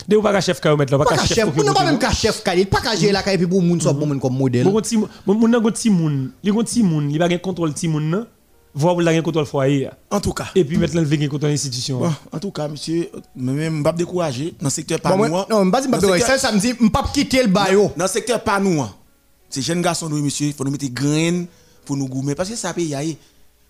De 0.08 0.18
ou 0.18 0.22
pas 0.22 0.40
chef 0.40 0.62
mettre 0.78 0.92
là, 0.92 1.04
pas 1.04 1.16
Pas 1.16 1.26
chef. 1.26 1.36
chef, 1.38 1.46
pour 1.46 1.56
moun 1.56 1.66
nan 1.66 1.74
que 1.74 1.80
pas 1.80 1.86
même 1.86 1.98
ka 2.00 2.12
chef 2.12 2.44
caille, 2.44 2.66
pas 2.66 2.80
ka 2.80 2.96
gérer 2.96 3.12
la 3.12 3.24
caille 3.24 3.38
puis 3.38 3.48
pour 3.48 3.62
moun 3.62 3.82
soit 3.82 3.94
bon 3.94 4.06
moun 4.06 4.20
comme 4.20 4.38
modèle. 4.38 4.66
Bon, 4.66 4.80
ti 4.82 4.98
moun, 4.98 5.50
nan 5.50 5.72
ti 5.74 5.90
moun, 5.90 6.32
li 6.44 6.52
gon 6.52 6.64
ti 6.64 6.84
moun, 6.84 7.10
li 7.10 7.18
ba 7.18 7.28
gen 7.28 7.40
contrôle 7.40 7.74
ti 7.74 7.88
moun 7.88 8.08
nan, 8.08 8.28
voir 8.76 8.96
ou 8.96 9.00
la 9.00 9.12
gen 9.12 9.24
contrôle 9.24 9.48
foyer. 9.48 9.90
En 10.12 10.20
tout 10.20 10.34
cas. 10.34 10.50
Et 10.54 10.64
puis 10.64 10.78
mettre 10.78 10.96
l'enlever 10.96 11.18
gen 11.20 11.30
contrôle 11.30 11.52
institution. 11.52 12.02
En 12.32 12.40
tout 12.40 12.52
cas, 12.52 12.68
monsieur, 12.68 13.10
même 13.36 13.82
pas 13.82 13.94
décourager 13.94 14.54
dans 14.60 14.68
le 14.68 14.70
secteur 14.70 15.00
pas 15.00 15.10
hein. 15.14 15.46
Non, 15.50 15.72
secteur- 16.12 16.28
ça 16.28 16.38
ça 16.38 16.52
me 16.52 16.60
dit 16.60 16.74
m'pas 16.80 17.04
quitter 17.12 17.42
le 17.42 17.48
bayo. 17.50 17.92
Dans 17.98 18.06
le 18.06 18.10
secteur 18.10 18.44
pas 18.44 18.60
nous. 18.60 18.84
C'est 19.50 19.62
jeunes 19.62 19.82
garçons 19.82 20.10
nous 20.10 20.22
monsieur, 20.22 20.48
il 20.48 20.54
faut 20.54 20.64
nous 20.64 20.72
mettre 20.72 20.88
graines 20.88 21.48
pour 21.86 21.96
nous 21.98 22.08
goumer 22.08 22.36
parce 22.36 22.50
que 22.50 22.56
ça 22.56 22.74
pays 22.74 22.94
aïe. 22.96 23.18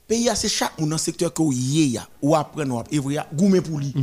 Pays 0.08 0.30
c'est 0.36 0.48
chaque 0.48 0.80
monde 0.80 0.90
dans 0.90 0.96
le 0.96 1.00
secteur 1.00 1.34
que 1.34 1.42
y 1.52 1.90
ya 1.94 2.08
ou 2.22 2.36
après 2.36 2.66
nous 2.66 2.82
et 2.92 3.00
vrai 3.00 3.18
goumer 3.34 3.62
pour 3.62 3.80
lui. 3.80 3.94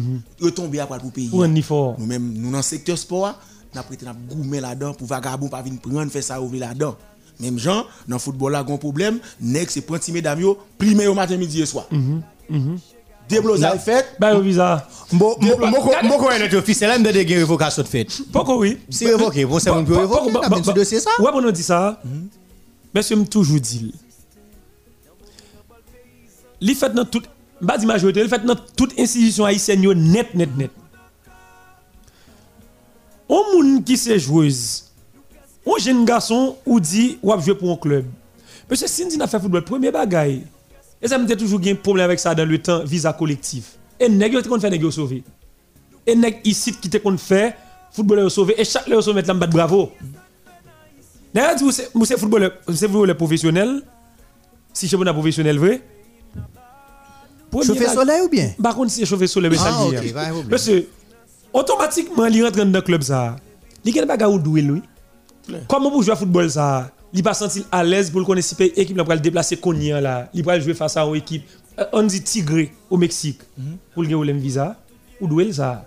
Retomber 0.40 0.80
après 0.80 0.98
pour 0.98 1.12
pays. 1.12 1.28
Pour 1.28 1.44
un 1.44 1.54
effort. 1.54 1.96
Nous 1.98 2.06
même 2.06 2.32
nous 2.32 2.50
dans 2.50 2.58
le 2.58 2.62
secteur 2.62 2.98
sport, 2.98 3.38
prêté 3.72 4.04
n'a 4.04 4.12
goumer 4.12 4.60
là-dedans 4.60 4.94
pour 4.94 5.06
vagabond 5.06 5.48
pas 5.48 5.62
venir 5.62 5.80
prendre 5.80 6.10
faire 6.10 6.22
ça 6.22 6.40
ouvrir 6.40 6.60
là-dedans. 6.60 6.96
Même 7.40 7.58
gens 7.58 7.84
dans 8.06 8.16
le 8.16 8.18
football 8.18 8.52
là 8.52 8.62
gon 8.62 8.78
problème, 8.78 9.18
nèg 9.40 9.70
c'est 9.70 9.80
prendre 9.80 10.02
ti 10.02 10.12
mesdames 10.12 10.40
yo, 10.40 10.58
plimer 10.78 11.06
au 11.06 11.14
matin 11.14 11.36
midi 11.36 11.62
et 11.62 11.66
soir. 11.66 11.88
Déblosage 13.28 13.80
fait, 13.80 14.16
Ba 14.18 14.34
yo 14.34 14.40
visa. 14.40 14.86
Bon, 15.12 15.36
mon 15.40 15.58
mon 15.58 16.18
ko 16.18 16.28
notre 16.38 16.56
officiel 16.56 16.90
là 16.90 16.98
de 16.98 17.18
gen 17.18 17.38
révocation 17.38 17.82
de 17.82 17.88
fait. 17.88 18.06
Pourquoi 18.32 18.56
oui? 18.56 18.78
Si 18.90 19.06
révoqué, 19.06 19.44
bon 19.44 19.58
c'est 19.58 19.70
mon 19.70 19.84
peut 19.84 19.96
révoquer, 19.96 20.32
n'a 20.32 20.48
pas 20.48 20.72
dossier 20.72 21.00
ça. 21.00 21.10
Ouais, 21.18 21.30
on 21.32 21.50
dit 21.50 21.62
ça. 21.62 22.00
Monsieur 22.94 23.16
me 23.16 23.24
toujours 23.24 23.60
dit. 23.60 23.94
Li 26.60 26.74
fait 26.74 26.90
dans 26.90 27.04
toute 27.04 27.28
ba 27.60 27.78
di 27.78 27.86
majorité, 27.86 28.22
li 28.22 28.28
fait 28.28 28.44
dans 28.44 28.56
toute 28.76 28.98
institution 28.98 29.44
haïtienne 29.44 29.92
net 29.94 30.34
net 30.34 30.56
net. 30.56 30.70
On 33.28 33.54
moun 33.54 33.82
qui 33.82 33.96
se 33.96 34.18
joueuse. 34.18 34.84
Un 35.66 35.80
jeune 35.80 36.04
garçon 36.04 36.56
ou 36.66 36.80
dit 36.80 37.18
ou 37.22 37.32
jouer 37.40 37.54
pour 37.54 37.70
un 37.70 37.76
club. 37.76 38.04
Monsieur 38.68 38.88
Cindy 38.88 39.16
n'a 39.16 39.26
fait 39.26 39.40
football 39.40 39.64
premier 39.64 39.90
bagaille. 39.90 40.44
Et 41.02 41.08
ça 41.08 41.18
me 41.18 41.26
dit 41.26 41.36
toujours 41.36 41.60
un 41.66 41.74
problème 41.74 42.04
avec 42.04 42.20
ça 42.20 42.34
dans 42.34 42.48
le 42.48 42.58
temps 42.58 42.84
visa 42.84 43.12
collectif. 43.12 43.76
Et 43.98 44.08
nèg 44.08 44.32
yo 44.32 44.42
te 44.42 44.48
kon 44.48 44.60
fait 44.60 44.70
nèg 44.70 44.82
yo 44.82 44.90
sauver. 44.90 45.22
Et 46.06 46.14
nèg 46.14 46.40
ici 46.44 46.72
qui 46.74 46.88
te 46.88 46.98
kon 46.98 47.18
fait 47.18 47.56
footballeur 47.92 48.30
sauver 48.30 48.54
et 48.60 48.64
chaque 48.64 48.86
leur 48.86 49.02
sauver 49.02 49.16
mettre 49.16 49.28
la 49.28 49.34
battre 49.34 49.52
bravo. 49.52 49.92
Nèg 51.34 51.56
dit 51.58 51.72
c'est 51.72 51.90
c'est 52.04 52.18
footballeur 52.18 52.52
c'est 52.68 52.88
footballeur 52.88 53.16
professionnel. 53.16 53.82
Si 54.72 54.88
championnat 54.88 55.12
professionnel 55.12 55.58
vrai. 55.58 55.82
Chauffer 57.52 57.88
soleil 57.88 58.22
ou 58.22 58.28
bien? 58.30 58.52
Par 58.62 58.74
contre, 58.74 58.90
si 58.90 59.04
chauffer 59.04 59.26
soleil, 59.26 59.50
mais 59.50 59.58
ça 59.58 59.64
Ah, 59.66 59.84
pas 60.14 60.24
problème. 60.30 60.48
Parce 60.48 60.64
que, 60.66 60.86
automatiquement, 61.52 62.24
il 62.24 62.42
rentre 62.42 62.64
dans 62.64 62.72
le 62.72 62.80
club, 62.80 63.02
ça. 63.02 63.36
Il 63.84 63.94
y 63.94 63.98
a 63.98 64.00
des 64.00 64.08
bagages 64.08 64.30
où 64.30 64.38
doué, 64.38 64.62
lui. 64.62 64.80
Comment 65.68 65.90
pour 65.90 66.02
jouer 66.02 66.14
au 66.14 66.16
football, 66.16 66.50
ça? 66.50 66.90
Il 67.14 67.22
pas 67.22 67.34
senti 67.34 67.64
à 67.70 67.84
l'aise 67.84 68.10
pour 68.10 68.20
le 68.20 68.26
connaître 68.26 68.48
si 68.48 68.54
l'équipe 68.58 68.96
là, 68.96 69.04
pour 69.04 69.12
le 69.12 69.20
déplacer 69.20 69.58
là. 70.00 70.28
Il 70.32 70.42
va 70.42 70.58
jouer 70.58 70.74
face 70.74 70.96
à 70.96 71.04
une 71.04 71.16
équipe, 71.16 71.44
euh, 71.78 71.84
on 71.92 72.02
dit 72.04 72.22
Tigre 72.22 72.68
au 72.90 72.96
Mexique, 72.96 73.40
Mhm. 73.58 73.76
pour 73.94 74.02
le 74.02 74.30
un 74.30 74.38
visa. 74.38 74.76
Ou 75.20 75.26
doué, 75.28 75.52
ça? 75.52 75.84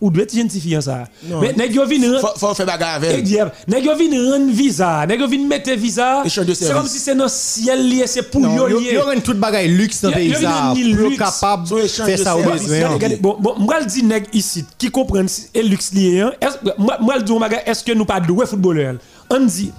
Ou 0.00 0.10
identifies 0.10 0.82
ça? 0.82 1.04
Mais, 1.40 1.52
nèg 1.54 1.72
yo 1.72 1.86
vin 1.86 2.18
faut 2.20 2.28
faut 2.36 2.52
faire 2.54 2.66
bagarre 2.66 2.96
avec. 2.96 3.24
nèg 3.66 3.84
yo 3.84 3.92
rendre 3.92 4.50
visa, 4.52 5.06
nèg 5.06 5.20
yo 5.20 5.28
vin 5.28 5.46
mettre 5.46 5.70
visa. 5.76 6.22
C'est 6.26 6.72
comme 6.74 6.86
si 6.86 6.98
c'est 6.98 7.14
dans 7.14 7.28
ciel 7.28 7.88
lié, 7.88 8.06
c'est 8.06 8.24
pour 8.30 8.42
yo 8.42 8.66
lié. 8.80 8.94
yo 8.94 9.02
rend 9.02 9.20
tout 9.20 9.32
bagay 9.34 9.68
luxe 9.68 10.02
dans 10.02 10.10
pays 10.12 10.28
yo 10.30 10.34
ça, 10.40 10.74
pour 10.74 11.16
capable 11.16 11.88
faire 11.88 12.18
ça 12.18 12.36
au 12.36 12.42
besoin. 12.42 12.98
Bon, 13.20 13.38
moi 13.58 13.80
le 13.80 13.86
dis 13.86 14.02
nèg 14.02 14.26
ici 14.34 14.64
qui 14.76 14.90
comprennent 14.90 15.28
si- 15.28 15.46
et 15.54 15.62
luxe 15.62 15.92
lié 15.94 16.20
hein? 16.20 16.32
Est-ce 16.40 16.58
moi 16.76 17.16
le 17.16 17.22
dis 17.22 17.38
maga 17.38 17.62
est-ce 17.64 17.82
que 17.82 17.92
nous 17.92 18.04
pas 18.04 18.20
doué 18.20 18.44
footballeur 18.44 18.96
On 19.30 19.40
dit 19.40 19.72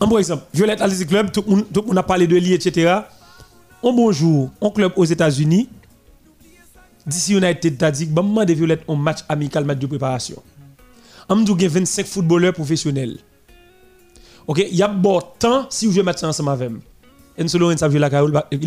un 0.00 0.06
bon 0.06 0.18
exemple, 0.18 0.44
Violette 0.54 0.80
Athletic 0.80 1.08
Club, 1.08 1.30
tout 1.30 1.44
le 1.46 1.82
monde 1.82 1.98
a 1.98 2.02
parlé 2.02 2.26
de 2.26 2.36
lui 2.36 2.52
etc. 2.54 3.00
Un 3.82 3.92
bonjour, 3.92 4.50
un 4.60 4.70
club 4.70 4.92
aux 4.96 5.04
États-Unis 5.04 5.68
DC 7.06 7.30
United 7.30 7.78
t'a 7.78 7.90
dit 7.90 8.06
bon 8.06 8.22
moment 8.22 8.44
de 8.44 8.52
Violette 8.52 8.82
un 8.88 8.96
match 8.96 9.20
amical 9.28 9.64
match 9.64 9.78
de 9.78 9.86
préparation. 9.86 10.42
On 11.28 11.36
me 11.36 11.44
dit 11.44 11.52
qu'il 11.52 11.62
y 11.62 11.66
a 11.66 11.68
25 11.68 12.06
footballeurs 12.06 12.52
professionnels. 12.52 13.18
OK, 14.46 14.58
il 14.70 14.76
y 14.76 14.82
a 14.82 14.88
bon 14.88 15.20
temps 15.38 15.66
si 15.70 15.86
vous 15.86 15.92
jouez 15.92 16.02
match 16.02 16.22
ensemble 16.22 16.50
avec 16.50 16.70
Enzo 17.38 17.58
Lorenz 17.58 17.82
a 17.82 17.88
joué 17.88 17.98
la 17.98 18.10
Caroule, 18.10 18.42
il 18.50 18.60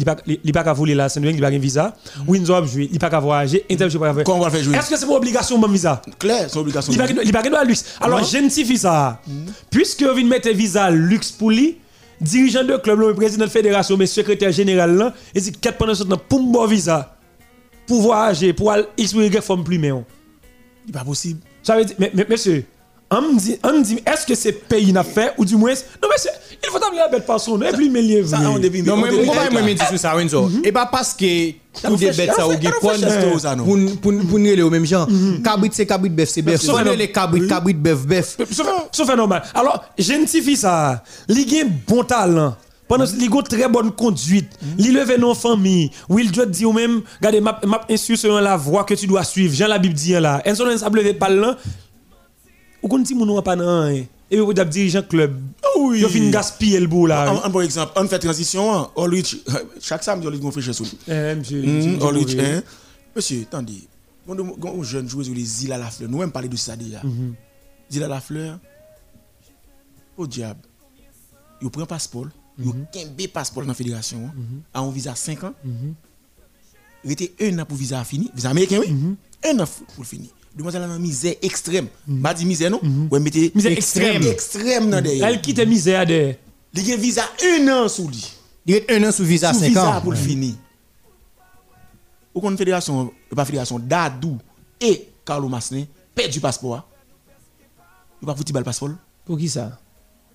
il 0.43 0.52
pas 0.52 0.63
qu'à 0.63 0.73
voler 0.73 0.95
la 0.95 1.10
saint 1.10 1.21
il 1.21 1.39
pas 1.39 1.47
un 1.47 1.58
visa. 1.60 1.95
Windsor 2.28 2.58
a 2.58 2.65
joué, 2.65 2.89
il 2.91 2.97
pas 2.99 3.10
qu'à 3.10 3.19
voyager, 3.19 3.65
Inter 3.69 3.89
joué 3.89 3.99
pas 3.99 4.13
qu'à 4.13 4.23
Comment 4.23 4.39
on 4.39 4.43
va 4.43 4.49
faire 4.49 4.63
jouer 4.63 4.76
Est-ce 4.76 4.89
que 4.89 4.97
c'est 4.97 5.06
mon 5.06 5.15
obligation 5.15 5.58
mon 5.58 5.67
visa? 5.67 6.02
Claire, 6.17 6.49
c'est 6.49 6.58
obligation. 6.58 6.91
il 6.93 7.19
il 7.26 7.32
pas 7.32 7.41
de 7.43 7.67
luxe. 7.67 7.86
Alors 8.02 8.19
Non. 8.19 8.26
gentifie 8.26 8.78
ça. 8.78 9.21
Puisque 9.69 10.04
vous 10.04 10.26
mettre 10.26 10.49
visa 10.49 10.89
luxe 10.89 11.32
pour 11.32 11.52
lui, 11.52 11.78
dirigeant 12.19 12.63
de 12.63 12.78
club, 12.78 12.99
le 12.99 13.13
président 13.13 13.45
de 13.45 13.49
fédération, 13.52 13.97
mais 13.97 14.06
secrétaire 14.06 14.52
général 14.52 14.95
là, 14.95 15.13
il 15.36 15.41
dit 15.41 15.52
quatre 15.52 15.78
pendant 15.78 15.93
ce 15.95 16.04
temps 16.04 16.17
pour 16.30 16.39
un 16.39 16.43
bon 16.43 16.65
visa 16.65 17.17
pour 17.86 18.02
voyager, 18.02 18.54
pour 18.54 18.71
aller 18.71 18.86
X 18.97 19.13
ou 19.13 19.21
Y 19.21 19.41
forme 19.41 19.63
plus 19.63 19.78
mais. 19.78 19.91
C'est 20.86 20.93
pas 20.93 21.04
possible. 21.04 21.39
Ça 21.62 21.78
veut 21.78 21.86
dire, 21.86 21.95
mais 21.99 22.12
monsieur, 22.30 22.65
on 23.17 23.34
me 23.34 23.39
dit, 23.39 23.58
on 23.63 23.73
me 23.73 23.84
dit, 23.84 23.99
est-ce 24.06 24.26
que 24.26 24.36
c'est 24.36 24.52
pays 24.52 24.93
n'a 24.93 25.04
fait 25.04 25.34
ou 25.38 25.45
du 25.45 25.56
moins, 25.56 25.73
non 26.02 26.10
monsieur, 26.12 26.32
il 26.63 26.69
faut 26.69 26.80
t'amener 26.80 26.99
la 26.99 27.10
bête 27.10 27.26
façon, 27.26 27.62
et 27.62 27.71
puis 27.71 27.89
mais 27.89 28.23
on 28.47 28.60
début. 28.60 28.84
Non, 28.84 28.93
on 28.93 28.97
mais 28.97 29.10
pourquoi 29.10 29.49
moi 29.52 29.62
me 29.62 29.73
dis 29.73 29.86
sur 29.86 29.99
ça, 29.99 30.13
Renzo? 30.13 30.49
Et 30.63 30.71
pas 30.71 30.86
parce 30.86 31.13
que 31.13 31.52
tout 31.84 31.95
des 31.95 32.12
bêtes 32.12 32.34
ça 32.34 32.47
ou 32.47 33.39
ça, 33.39 33.56
non? 33.56 33.65
pour 33.65 33.78
pour 34.02 34.28
pour 34.28 34.39
nous 34.39 34.45
les 34.45 34.62
au 34.62 34.69
même 34.69 34.86
genre. 34.86 35.08
Cabrit 35.43 35.69
c'est 35.73 35.86
cabrit 35.86 36.10
bœuf 36.10 36.30
c'est 36.30 36.41
bœuf. 36.41 36.62
Sauf 36.62 36.82
les 36.84 37.12
cabrit 37.12 37.47
cabrit 37.47 37.73
bœuf 37.73 38.06
bœuf. 38.06 38.38
Sauf, 38.91 39.15
normal. 39.15 39.43
Alors, 39.54 39.84
gentifie 39.97 40.56
ça. 40.56 41.04
Il 41.28 41.62
un 41.62 41.69
bon 41.88 42.04
talent. 42.04 42.56
Pendant 42.88 43.06
il 43.06 43.23
a 43.23 43.36
une 43.36 43.43
très 43.43 43.67
bonne 43.69 43.91
conduite. 43.91 44.52
Il 44.78 44.93
lève 44.93 45.17
nos 45.17 45.34
famille. 45.34 45.89
Ou 46.10 46.19
il 46.19 46.32
doit 46.32 46.45
dire 46.45 46.69
ou 46.69 46.73
même, 46.73 47.02
regardez, 47.19 47.41
m'a 47.41 47.60
m'a 47.65 47.82
instruit 47.89 48.17
selon 48.17 48.39
la 48.39 48.58
voie 48.58 48.84
que 48.84 48.93
tu 48.93 49.08
dois 49.08 49.23
suivre. 49.23 49.56
Jean 49.56 49.67
la 49.67 49.80
Bible 49.80 49.95
dit 49.95 50.12
là. 50.12 50.41
Un 50.45 50.54
seul 50.54 50.78
ça 50.78 50.89
lever 50.89 51.13
pas 51.13 51.30
là. 51.30 51.58
Ou 52.84 52.88
kon 52.91 53.02
ti 53.04 53.15
moun 53.15 53.30
ou 53.32 53.41
pas 53.41 53.56
nan 53.56 53.88
rien. 53.88 54.06
Et 54.30 54.39
vous 54.39 54.52
avez 54.52 54.65
dirigeant 54.69 55.04
club. 55.04 55.39
Oui. 55.80 56.00
Yo 56.02 56.10
fin 56.10 56.30
gaspiller 56.32 56.80
le 56.80 56.88
bout 56.88 57.06
là. 57.08 57.30
Un, 57.30 57.43
un 57.43 57.50
bon 57.50 57.62
exemple, 57.62 57.93
on 57.96 58.08
fait 58.08 58.19
transition, 58.19 58.74
hein. 58.74 58.89
Chaque 59.80 60.04
samedi. 60.04 60.28
Eh, 61.08 61.36
monsieur. 61.36 61.62
Bourré. 61.98 62.56
hein. 62.56 62.63
Monsieur, 63.15 63.41
attendez. 63.43 63.88
Quand 64.28 64.38
on 64.74 64.84
jeune 64.84 65.08
joueur, 65.08 65.26
les 65.34 65.43
Zila 65.46 65.78
la 65.78 65.89
fleur, 65.91 66.10
nous 66.10 66.17
même 66.19 66.32
parler 66.32 66.48
de 66.50 66.56
ça 66.58 66.76
déjà. 66.76 67.02
Zila 67.91 68.08
la 68.08 68.22
fleur, 68.22 68.58
au 70.17 70.26
diable, 70.26 70.62
il 71.62 71.69
prend 71.69 71.86
passeport, 71.86 72.28
il 72.58 72.69
a 73.26 73.28
passeport 73.28 73.63
dans 73.63 73.69
la 73.69 73.74
fédération, 73.76 74.32
a 74.74 74.80
un 74.80 74.89
visa 74.91 75.13
5 75.13 75.43
ans. 75.43 75.54
Il 77.04 77.12
était 77.12 77.34
un 77.41 77.60
an 77.60 77.65
pour 77.65 77.78
visa 77.78 78.04
fini, 78.04 78.32
visa 78.34 78.50
américain, 78.50 78.80
oui. 78.80 78.96
Un 79.46 79.60
an 79.60 79.65
pour 79.96 80.06
finir. 80.06 80.30
Demoiselle 80.56 80.84
a 80.84 80.86
une 80.86 81.00
misère 81.00 81.36
extrême. 81.42 81.88
Pas 82.22 82.34
dit 82.34 82.46
misère, 82.46 82.70
non? 82.70 82.80
Ouais, 83.10 83.20
mettez 83.20 83.52
Misère 83.56 83.72
extrême. 83.72 84.22
extrême 84.24 84.89
dans 84.89 85.02
derrière. 85.02 85.28
Elle 85.30 85.42
quitte 85.42 85.60
misère 85.66 86.06
de. 86.06 86.34
Il 86.76 86.92
a 86.92 86.94
un 86.96 86.98
visa 86.98 87.24
un 87.44 87.68
an 87.70 87.88
sous 87.88 88.08
lui. 88.08 88.32
Il 88.66 88.76
est 88.76 88.92
un 88.92 89.04
an 89.08 89.12
sous 89.12 89.24
visa 89.24 89.52
Sous 89.54 89.60
5 89.60 89.68
visa 89.68 89.98
ans. 89.98 90.02
pour 90.02 90.12
le 90.12 90.18
finir. 90.18 90.54
Ou 92.36 92.42
kon 92.42 92.56
fédération, 92.58 93.12
euh, 93.32 93.36
pas 93.36 93.46
fédération, 93.46 93.78
Dadou 93.80 94.38
et 94.82 95.08
Carlo 95.26 95.48
Masne 95.50 95.86
perdent 96.16 96.32
du 96.32 96.39
passeport. 96.39 96.88
Il 98.22 98.26
pas 98.26 98.36
foutu 98.36 98.54
le 98.54 98.63
passeport. 98.63 98.89
Pour 99.26 99.38
qui 99.38 99.50
ça? 99.50 99.80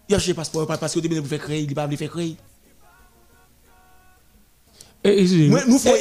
Il 0.09 0.15
a 0.15 0.19
acheté 0.19 0.31
le 0.31 0.37
passeport 0.37 0.67
parce 0.67 0.97
était 0.97 1.09
pour 1.09 1.27
faire 1.27 1.41
créer, 1.41 1.63
il 1.63 1.75
pas 1.75 1.87
voulu 1.87 1.97
faire 1.97 2.11
créer. 2.11 2.37
Eh, 5.05 5.25
eh, 5.25 5.49
nous 5.49 5.79
faisons 5.79 5.95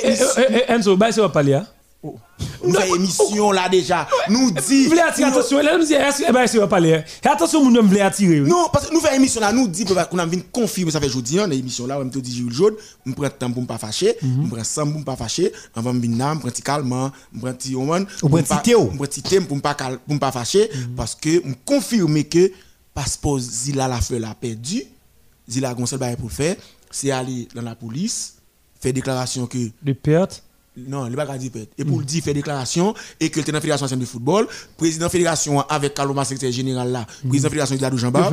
eh, 0.49 0.71
Enzo, 0.71 0.97
bah, 0.97 1.11
c'est 1.11 1.21
pas 1.21 1.29
parler. 1.29 1.61
Hein. 2.03 2.09
Nous 2.63 2.73
faisons 2.73 2.95
émission 2.95 3.51
là 3.51 3.69
déjà. 3.69 4.07
Nous 4.29 4.51
dit. 4.51 4.83
Vous 4.83 4.89
voulez 4.89 5.01
attirer 5.01 5.29
attention, 5.29 5.57
là, 5.61 5.77
nous 5.77 5.85
eh 5.91 6.31
ben, 6.31 6.47
c'est 6.47 6.59
pas 6.59 6.67
parler. 6.67 6.93
hein? 6.95 7.03
Et 7.23 7.27
attention, 7.27 7.63
nous 7.69 7.81
voulons 7.87 8.01
attirer. 8.01 8.39
Non, 8.41 8.67
parce 8.71 8.87
que 8.87 8.93
nous 8.93 8.99
faisons 8.99 9.13
émission 9.15 9.41
là, 9.41 9.51
nous 9.51 9.67
dit 9.67 9.85
qu'on 9.85 10.17
a 10.17 10.25
vu 10.25 10.41
confirmer 10.51 10.91
ça 10.91 10.99
fait 10.99 11.07
aujourd'hui, 11.07 11.37
dans 11.37 11.45
l'émission 11.47 11.87
là, 11.87 11.99
on 11.99 12.05
me 12.05 12.09
dit 12.09 12.35
Jules 12.35 12.51
Jaune, 12.53 12.73
on 13.05 13.11
prend 13.13 13.29
temps 13.29 13.51
pour 13.51 13.61
ne 13.61 13.67
pas 13.67 13.77
fâcher, 13.77 14.15
on 14.23 14.47
prend 14.47 14.63
sang 14.63 14.89
pour 14.89 14.99
ne 14.99 15.03
pas 15.05 15.15
fâcher, 15.15 15.51
on 15.75 15.81
va 15.81 15.93
me 15.93 15.99
venir 15.99 16.25
on 16.27 16.37
prend 16.39 16.49
petit 16.49 16.61
calmement, 16.61 17.11
on 17.35 17.39
prend 17.39 17.53
petit 17.53 17.75
oman, 17.75 18.05
Ou 18.23 18.29
prend 18.29 18.41
petit 18.41 18.61
Théo. 18.63 18.81
on 18.91 18.95
prend 18.95 19.05
petit 19.05 19.21
thème 19.21 19.45
pour 19.45 19.57
ne 19.57 19.61
pas 19.61 19.73
cal- 19.73 19.99
pour 19.99 20.13
ne 20.13 20.19
pas 20.19 20.31
fâcher, 20.31 20.69
parce 20.95 21.15
que 21.15 21.41
on 21.47 21.53
confirme 21.65 22.23
que 22.23 22.51
passeport 22.93 23.39
Zila 23.39 23.87
la 23.87 23.99
l'a 24.19 24.33
perdu, 24.35 24.83
Zila 25.49 25.73
Gonçalves 25.73 26.15
pour 26.17 26.31
faire, 26.31 26.55
c'est 26.91 27.11
aller 27.11 27.47
dans 27.55 27.61
la 27.61 27.75
police, 27.75 28.35
faire 28.79 28.93
déclaration 28.93 29.45
que 29.45 29.57
De 29.81 29.93
perte. 29.93 30.43
Non, 30.77 31.07
il 31.07 31.15
va 31.15 31.25
pas 31.25 31.37
dire. 31.37 31.51
Et 31.77 31.83
pour 31.83 31.99
le 31.99 32.05
dire, 32.05 32.23
faire 32.23 32.33
déclaration 32.33 32.93
et 33.19 33.29
que 33.29 33.39
le 33.39 33.45
tenant 33.45 33.59
fédération 33.59 33.87
de 33.95 34.05
football, 34.05 34.47
président 34.77 35.09
fédération 35.09 35.61
avec 35.61 35.93
Kaloma 35.95 36.23
secrétaire 36.23 36.51
général 36.51 36.91
là, 36.91 37.07
président 37.27 37.49
fédération 37.49 37.75
de 37.75 37.89
De 37.89 37.97
Jean-Bart, 37.97 38.31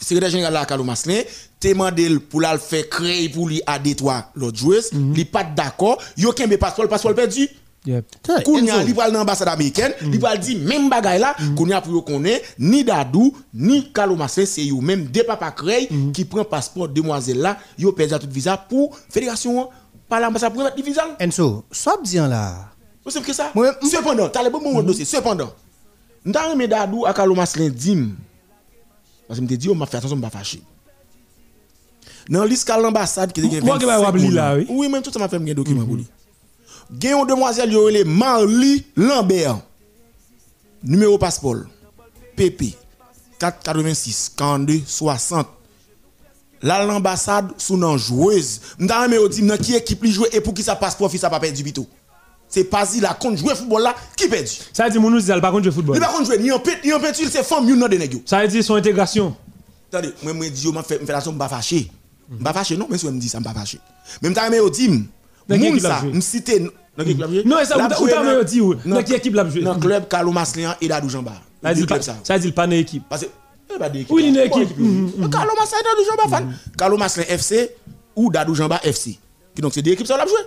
secrétaire 0.00 0.30
général 0.30 0.52
là 0.54 0.64
Carlo 0.64 0.84
Maslin 0.84 1.20
te 1.58 1.72
mandé 1.74 2.08
pour 2.18 2.40
la 2.40 2.54
le 2.54 2.58
faire 2.58 2.88
créer 2.88 3.28
pour 3.28 3.48
lui 3.48 3.60
à 3.66 3.78
Détroit 3.78 4.30
l'autre 4.34 4.58
joueuse 4.58 4.90
il 4.92 5.26
pas 5.26 5.44
d'accord. 5.44 5.98
Yo 6.16 6.32
kembe 6.32 6.56
passeport 6.56 6.84
le 6.84 6.88
passeport 6.88 7.14
perdu. 7.14 7.48
Yep. 7.86 8.04
Kounya 8.44 8.84
pral 8.94 9.12
dans 9.12 9.20
l'ambassade 9.20 9.48
américaine 9.48 9.92
li 10.02 10.18
pral 10.18 10.38
di 10.38 10.56
même 10.56 10.90
bagay 10.90 11.18
là 11.18 11.34
kounya 11.56 11.80
pour 11.80 11.92
yo 11.92 12.02
connaît 12.02 12.42
ni 12.58 12.84
Dadou 12.84 13.34
ni 13.54 13.92
Carlo 13.92 14.16
Maslin 14.16 14.46
c'est 14.46 14.64
yo 14.64 14.80
même 14.80 15.04
des 15.06 15.24
papa 15.24 15.50
créé 15.50 15.88
qui 16.12 16.24
prend 16.24 16.44
passeport 16.44 16.88
demoiselle 16.88 17.38
là 17.38 17.58
yo 17.78 17.92
perdu 17.92 18.14
tout 18.18 18.32
visa 18.32 18.56
pour 18.56 18.98
fédération 19.08 19.68
par 20.10 20.20
l'ambassade 20.20 20.52
pour 20.52 20.64
mettre 20.64 20.76
le 20.76 20.82
visa 20.82 21.04
Enzo, 21.20 21.64
soit 21.70 22.02
bien 22.02 22.28
là. 22.28 22.68
c'est 23.04 23.12
simple 23.12 23.26
que 23.26 23.32
ça? 23.32 23.52
Cependant 23.82 24.28
t'as 24.28 24.42
le 24.42 24.50
bon 24.50 24.60
moment 24.60 24.82
dossier 24.82 25.04
cependant. 25.06 25.54
M'ta 26.24 26.50
remet 26.50 26.68
Dadou 26.68 27.06
à 27.06 27.14
Carlo 27.14 27.34
Maslin 27.34 27.70
dim. 27.70 28.10
Parce 29.26 29.38
que 29.38 29.44
me 29.44 29.56
dit 29.56 29.68
on 29.70 29.74
m'a 29.74 29.86
fait 29.86 29.96
attention 29.96 30.16
m'a 30.16 30.28
fâché. 30.28 30.60
Dans 32.28 32.44
l'escale 32.44 32.82
l'ambassade 32.82 33.32
qui 33.32 33.40
était 33.40 33.60
Moi, 33.60 33.78
qui 33.78 33.86
va 33.86 33.98
rappeler 33.98 34.28
là, 34.28 34.56
oui? 34.56 34.66
oui 34.68 34.88
même 34.88 35.02
tout 35.02 35.12
ça 35.12 35.18
m'a 35.18 35.28
fait 35.28 35.36
un 35.36 35.54
document 35.54 35.86
pour 35.86 35.96
lui. 35.96 36.06
Gen 37.00 37.18
une 37.20 37.26
demoiselle 37.26 37.72
yo 37.72 37.84
relé 37.84 38.04
Marly 38.04 38.84
Lambert. 38.96 39.60
Numéro 40.82 41.18
passeport. 41.18 41.62
PP 42.36 42.74
486 43.38 44.32
42 44.36 44.80
60 44.84 45.46
Là 46.62 46.84
l'ambassade 46.84 47.52
sous 47.56 47.76
nan 47.76 47.96
joueuse 47.96 48.60
m'ta 48.78 49.02
remet 49.02 49.16
dit 49.28 49.42
nan 49.42 49.56
qui 49.58 49.74
équipe 49.74 50.02
li 50.04 50.12
jouer 50.12 50.28
et 50.32 50.40
pour 50.40 50.52
qui 50.54 50.62
ça 50.62 50.76
passeport 50.76 51.10
fi 51.10 51.18
ça 51.18 51.30
pas 51.30 51.40
perdu 51.40 51.62
bito 51.62 51.86
c'est 52.48 52.64
pas 52.64 52.84
si 52.84 53.00
la 53.00 53.14
compte 53.14 53.36
jouer 53.38 53.54
football 53.54 53.82
là 53.82 53.94
qui 54.16 54.28
perdu? 54.28 54.50
Ça 54.72 54.84
veut 54.84 54.90
dire, 54.90 55.00
mon 55.00 55.08
nous 55.08 55.20
dit, 55.20 55.30
elle 55.30 55.40
par 55.40 55.52
contre, 55.52 55.64
jouer 55.64 55.72
football. 55.72 55.96
il 55.96 56.00
pas 56.00 56.08
contre 56.08 56.26
jouer 56.26 56.38
ni 56.38 56.50
en 56.50 56.58
pet 56.58 56.78
ni 56.84 56.92
en 56.92 56.98
peinture 56.98 57.28
c'est 57.30 57.44
femme 57.44 57.68
yon 57.68 57.76
nan 57.76 57.88
de 57.88 57.96
nèg 57.96 58.22
Ça 58.26 58.42
veut 58.42 58.48
dire 58.48 58.64
son 58.64 58.74
intégration. 58.74 59.36
Attendez, 59.92 60.12
moi, 60.22 60.32
moi, 60.32 60.48
dis, 60.48 60.64
yo, 60.64 60.72
m'a 60.72 60.82
fait, 60.82 60.98
fait 60.98 61.12
la 61.12 61.20
somme, 61.20 61.36
m'a 61.36 61.48
fâché. 61.48 61.90
M'a 62.38 62.52
fâché, 62.52 62.76
non, 62.76 62.86
mais 62.88 62.96
si 62.98 63.06
on 63.06 63.12
me 63.12 63.18
dit 63.20 63.28
ça, 63.28 63.40
m'a 63.40 63.52
fâché. 63.52 63.78
Même 64.22 64.34
temps, 64.34 64.42
mais, 64.48 64.58
dit, 64.70 64.88
Dans 65.48 65.58
quelle 65.58 65.70
moun 65.70 65.80
ça, 65.80 66.02
me 66.02 66.20
dans 66.96 67.28
joué? 67.28 67.42
Non, 67.44 67.56
ça, 67.64 67.76
ou 67.76 67.88
ta- 67.88 67.88
ta 67.88 68.16
dans- 68.16 68.24
me 68.24 68.44
dit, 68.44 68.60
dans- 68.60 68.94
dans 68.96 69.02
quelle 69.02 69.16
équipe 69.16 69.34
la 69.34 69.48
joué? 69.48 69.62
Dans 69.62 69.78
club 69.78 70.06
Carlo 70.08 70.30
Maslian 70.30 70.74
et 70.80 70.86
Dadou 70.88 71.08
Jamba. 71.08 71.32
Ça 71.62 71.74
pas- 71.86 72.02
ça. 72.24 72.38
dire, 72.38 72.54
pas 72.54 72.66
une 72.66 72.72
équipe. 72.74 73.02
Parce 73.08 73.22
que, 73.22 73.26
Oui, 74.10 74.28
une 74.28 74.36
équipe. 74.38 74.68
Carlo 75.30 75.52
Maslian 75.58 75.78
et 75.78 75.84
Dadou 75.84 76.04
Jamba 76.08 76.28
fan. 76.36 76.54
Carlo 76.76 76.98
FC 77.28 77.70
ou 78.16 78.30
Dadou 78.30 78.54
Jamba 78.54 78.80
FC. 78.82 79.18
Qui 79.54 79.62
donc, 79.62 79.72
c'est 79.74 79.82
deux 79.82 79.92
équipes, 79.92 80.06
ça, 80.06 80.16
l'a 80.16 80.26
joué. 80.26 80.38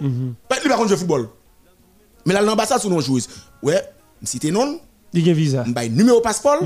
Pas- 0.48 0.58
Il 0.64 0.70
va 0.70 0.76
contre 0.76 0.90
jouer 0.90 0.98
football. 0.98 1.30
Mais 2.26 2.34
là, 2.34 2.42
l'ambassade, 2.42 2.80
sous 2.82 2.90
nos 2.90 3.02
joueuses. 3.02 3.28
Ouais, 3.62 3.82
cité 4.24 4.50
non, 4.52 4.80
Il 5.14 5.28
y 5.28 5.30
a 5.30 5.34
visa. 5.34 5.64
m'baye 5.66 5.90
numéro 5.90 6.22
passeport, 6.22 6.60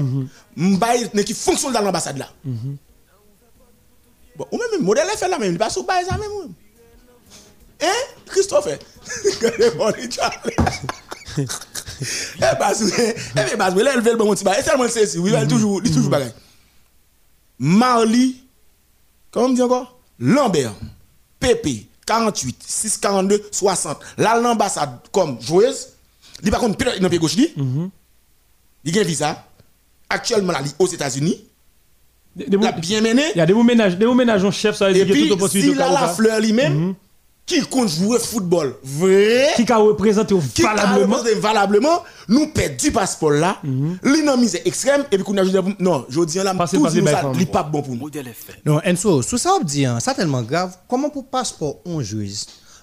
m'baye 0.56 1.10
ne 1.14 1.22
qui 1.24 1.34
fonctionne 1.34 1.74
dans 1.74 1.82
l'ambassade 1.82 2.18
là. 2.18 2.30
Bon, 4.38 4.46
ou 4.52 4.58
même 4.58 4.82
modèle 4.86 5.08
fait 5.18 5.28
là 5.28 5.40
même, 5.40 5.52
il 5.54 5.58
passe 5.58 5.78
au 5.78 5.84
bail 5.84 6.06
ça 6.06 6.16
même. 6.18 6.30
Hein, 7.82 7.88
Christophe? 8.28 8.68
Eh 12.40 12.56
bah, 12.60 12.74
c'est- 12.76 13.16
eh 13.36 13.58
là, 13.84 13.92
elle 13.96 14.04
fait 14.04 14.12
le 14.12 14.18
bon 14.18 14.32
petit 14.34 14.44
bail. 14.44 14.60
Et 14.60 14.64
tellement 14.64 14.86
c'est 14.88 15.08
si, 15.08 15.18
oui, 15.18 15.32
elle 15.36 15.48
toujours, 15.48 15.82
il 15.84 15.92
toujours 15.92 16.10
bagaille. 16.12 16.34
Marly, 17.60 18.44
comment 19.32 19.48
on 19.48 19.54
dit 19.54 19.62
encore? 19.62 19.98
Lambert, 20.20 20.74
PP, 21.40 21.88
48, 22.06 22.64
642, 22.66 23.50
60. 23.52 24.00
Là, 24.18 24.40
l'ambassade 24.40 25.00
comme 25.12 25.42
joueuse, 25.42 25.90
il 26.44 26.52
par 26.52 26.60
contre, 26.60 26.78
pilote 26.78 26.98
dans 26.98 27.04
le 27.04 27.10
pied 27.10 27.20
gauche, 27.20 27.36
li. 27.36 27.54
il 28.84 28.98
a 28.98 29.02
un 29.02 29.06
visa. 29.06 29.46
Actuellement, 30.10 30.54
là, 30.54 30.60
il 30.62 30.68
est 30.68 30.76
aux 30.80 30.88
États-Unis. 30.88 31.44
Il 32.36 32.66
a 32.66 32.72
bien 32.72 33.02
mené. 33.02 33.24
Il 33.34 33.38
y 33.38 33.42
a 33.42 33.46
des 33.46 33.54
ménages, 33.54 33.98
des 33.98 34.06
ménages 34.06 34.44
en 34.44 34.52
chef, 34.52 34.76
ça 34.76 34.86
veut 34.86 34.92
Et 34.96 35.06
dire 35.06 35.08
y 35.08 35.32
a 35.32 35.36
puis, 35.48 35.74
la 35.74 36.08
fleur 36.10 36.40
lui-même, 36.40 36.94
qui 37.48 37.62
compte 37.62 37.88
jouer 37.88 38.20
football? 38.20 38.76
Vrai, 38.84 39.48
Qui 39.56 39.72
a 39.72 39.78
représenté 39.78 40.36
valablement? 40.36 41.16
valablement, 41.16 41.42
valablement? 41.42 42.04
Nous 42.28 42.48
perd 42.48 42.76
du 42.76 42.92
passeport 42.92 43.32
là, 43.32 43.58
l'innomise 44.04 44.60
extrême, 44.66 45.06
et 45.12 45.16
puis 45.16 45.24
qu'on 45.24 45.38
a 45.38 45.44
juste 45.46 45.58
non, 45.80 46.06
je 46.10 46.22
dis 46.26 46.38
là, 46.38 46.54
Passez, 46.54 46.78
tout 46.78 46.88
ça, 46.90 47.32
il 47.40 47.48
pas 47.48 47.64
bon 47.64 47.82
pour 47.82 47.96
nous. 47.96 48.12
Non, 48.66 48.82
Enzo, 48.84 49.22
sous 49.22 49.38
ça, 49.38 49.54
on 49.60 49.64
dit, 49.64 49.86
hein, 49.86 50.00
ça 50.02 50.14
tellement 50.14 50.42
grave. 50.42 50.76
Comment 50.90 51.10
pour 51.10 51.26
passeport 51.26 51.78
on 51.86 52.02
juge 52.02 52.42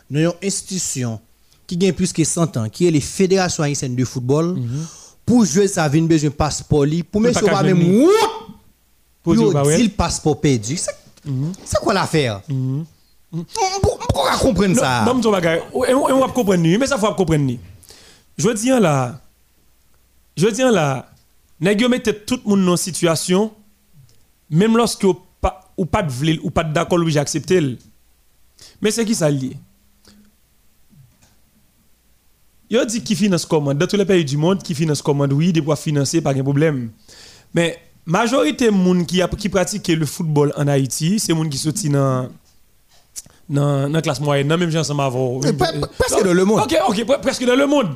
Nous 0.08 0.20
avons 0.20 0.34
une 0.40 0.48
institution 0.48 1.20
qui 1.66 1.76
gagne 1.76 1.92
plus 1.92 2.12
que 2.12 2.24
100 2.24 2.56
ans, 2.56 2.68
qui 2.70 2.86
est 2.86 2.90
les 2.90 3.00
fédérations 3.00 3.62
haïtiennes 3.62 3.94
de 3.94 4.04
football, 4.04 4.56
pour 5.26 5.44
jouer 5.44 5.68
ça, 5.68 5.86
vient 5.88 6.02
besoin 6.02 6.30
de 6.30 6.34
passeport, 6.34 6.86
li, 6.86 7.02
pour 7.02 7.20
Mais 7.20 7.28
mettre 7.28 7.40
pas 7.40 7.46
sur 7.48 7.54
qu'à 7.58 7.62
même 7.62 8.08
Pour 9.22 9.34
dire, 9.36 9.50
bah 9.50 9.62
passeport 9.94 10.40
perdu. 10.40 10.78
C'est 10.78 10.90
c'est 11.64 11.78
quoi 11.80 11.92
l'affaire? 11.92 12.40
Pourquoi 13.82 14.36
comprendre 14.38 14.76
ça 14.76 15.04
Non, 15.06 15.14
non, 15.14 15.30
on 15.30 16.20
va 16.20 16.28
comprendre 16.28 16.62
ni, 16.62 16.78
mais 16.78 16.86
ça 16.86 16.98
faut 16.98 17.12
comprendre 17.14 17.44
ni. 17.44 17.58
Je 18.36 18.50
dis 18.50 18.68
là, 18.68 19.20
je 20.36 20.48
dis 20.48 20.62
là, 20.62 21.08
nèg 21.60 21.80
yo 21.80 21.88
mette 21.88 22.26
tout 22.26 22.40
le 22.44 22.50
monde 22.50 22.66
dans 22.66 22.76
situation 22.76 23.52
même 24.50 24.76
lorsque 24.76 25.06
pas 25.40 25.72
ou 25.76 25.86
pas 25.86 26.02
de 26.02 26.40
ou 26.42 26.50
pas 26.50 26.64
d'accord 26.64 26.98
ou 26.98 27.18
accepter. 27.18 27.78
Mais 28.82 28.90
c'est 28.90 29.04
qui 29.04 29.14
ça 29.14 29.30
lié? 29.30 29.56
Yo 32.68 32.84
dit 32.84 33.02
qui 33.02 33.14
finance 33.14 33.46
commande 33.46 33.78
dans 33.78 33.86
tous 33.86 33.96
les 33.96 34.04
pays 34.04 34.24
du 34.24 34.36
monde 34.36 34.62
qui 34.62 34.74
finance 34.74 35.00
commande 35.00 35.32
oui, 35.32 35.52
des 35.52 35.60
pouvoir 35.60 35.78
financer 35.78 36.20
pas 36.20 36.34
de 36.34 36.42
problème. 36.42 36.90
Mais 37.54 37.78
majorité 38.04 38.70
moun 38.70 39.06
qui 39.06 39.22
qui 39.38 39.48
pratique 39.48 39.88
le 39.88 40.06
football 40.06 40.52
en 40.56 40.66
Haïti, 40.66 41.20
c'est 41.20 41.32
moun 41.32 41.48
qui 41.48 41.58
sorti 41.58 41.88
dans 41.88 42.28
dans 43.48 43.92
la 43.92 44.00
classe 44.02 44.20
moyenne, 44.20 44.48
non, 44.48 44.56
même. 44.58 44.70
Mais 45.42 45.52
pre- 45.52 45.78
pre- 45.80 45.88
presque 45.98 46.24
dans 46.24 46.32
le 46.32 46.44
monde. 46.44 46.60
Ok, 46.60 46.76
ok, 46.88 46.96
pre- 47.04 47.20
presque 47.20 47.44
dans 47.44 47.56
le 47.56 47.66
monde. 47.66 47.88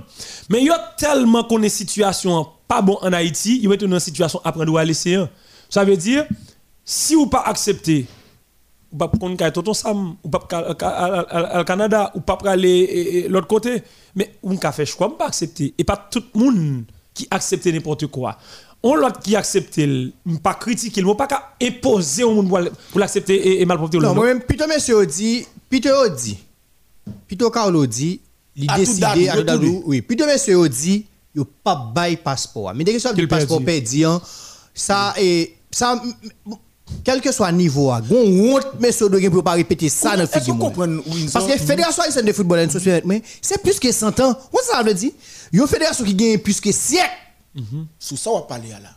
Mais 0.51 0.61
il 0.61 0.67
y 0.67 0.71
a 0.71 0.79
tellement 0.99 1.45
qu'on 1.45 1.63
est 1.63 1.69
situation 1.69 2.47
pas 2.67 2.83
bon 2.83 2.99
en 3.01 3.13
Haïti, 3.13 3.59
il 3.63 3.69
être 3.75 3.85
dans 3.87 3.95
une 3.97 4.01
situation 4.01 4.41
prendre 4.53 4.77
à 4.79 4.85
laisser. 4.85 5.15
un. 5.15 5.29
Ça 5.71 5.85
veut 5.85 5.97
dire, 5.97 6.27
si 6.85 7.15
vous 7.15 7.27
pas 7.29 7.43
accepter, 7.47 8.07
ou 8.93 8.97
pas 8.97 9.09
qu'on 9.09 9.37
kay 9.37 9.51
tonton 9.53 9.73
Sam, 9.75 10.17
ou 10.23 10.29
pas 10.29 10.47
au 11.61 11.65
Canada, 11.65 12.11
ou 12.15 12.21
pas 12.21 12.39
aller 12.45 13.27
l'autre 13.29 13.47
côté, 13.47 13.83
mais 14.15 14.35
on 14.43 14.57
fait 14.73 14.87
choix, 14.87 15.17
pas 15.17 15.27
accepter. 15.27 15.75
Et 15.79 15.85
pas 15.85 15.97
tout 16.11 16.23
le 16.35 16.41
monde 16.41 16.85
qui 17.15 17.27
accepte 17.31 17.67
n'importe 17.67 18.07
quoi. 18.07 18.37
On 18.83 18.95
l'autre 18.95 19.21
qui 19.21 19.35
accepte, 19.35 19.81
pas 20.43 20.55
critiquer, 20.55 21.03
pas 21.17 21.27
qu'à 21.27 21.55
imposer 21.62 22.25
au 22.25 22.35
monde 22.35 22.71
pour 22.91 23.01
l'accepter 23.01 23.35
et, 23.35 23.62
et 23.62 23.67
malporter 23.67 23.99
Non, 23.99 24.14
moi-même, 24.14 24.41
Peter 24.41 24.67
Monsieur 24.73 25.05
dit, 25.07 25.47
Peter 25.69 25.93
dit, 26.17 26.38
Peter 27.27 27.47
Carlo 27.53 27.87
dit, 27.87 28.21
il 28.55 28.67
décide 28.77 29.05
à 29.05 29.43
Dadou, 29.43 29.83
oui, 29.87 30.03
Peter 30.03 30.27
Monsieur 30.27 30.69
dit, 30.69 31.07
il 31.35 31.45
pas 31.45 31.91
bail 31.95 32.17
passeport. 32.17 32.73
Mais 32.75 32.85
dès 32.85 32.97
que 32.97 33.21
le 33.21 33.29
passeport 33.29 33.62
perdu, 33.62 34.05
hein, 34.05 34.21
ça 34.75 35.14
est, 35.19 35.55
ça, 35.71 36.01
quel 37.05 37.21
que 37.21 37.33
soit 37.33 37.51
le 37.51 37.59
niveau, 37.59 37.91
on 37.91 38.55
honte, 38.55 38.67
monsieur 38.81 39.09
de 39.09 39.29
pour 39.29 39.45
pas 39.45 39.53
répéter 39.53 39.88
ça 39.88 40.17
dans 40.17 40.23
le 40.23 40.27
football. 40.27 41.03
Parce 41.33 41.45
que 41.45 41.51
la 41.51 41.59
Fédération 41.59 42.03
haïtienne 42.03 42.25
de 42.25 42.33
football, 42.33 42.67
c'est 43.43 43.62
plus 43.62 43.79
que 43.79 43.93
100 43.93 44.21
ans. 44.21 44.38
Ça 44.71 44.83
veut 44.83 44.95
dire? 44.95 45.11
Il 45.53 45.57
y 45.57 45.61
a 45.61 45.62
une 45.62 45.69
fédération 45.69 46.05
qui 46.05 46.14
gagne 46.14 46.38
plus 46.38 46.61
que 46.61 46.73
siècle. 46.73 47.11
Mhm. 47.55 47.87
Sous 47.99 48.17
ça, 48.17 48.31
on 48.31 48.37
va 48.37 48.43
parler 48.43 48.69
là. 48.71 48.95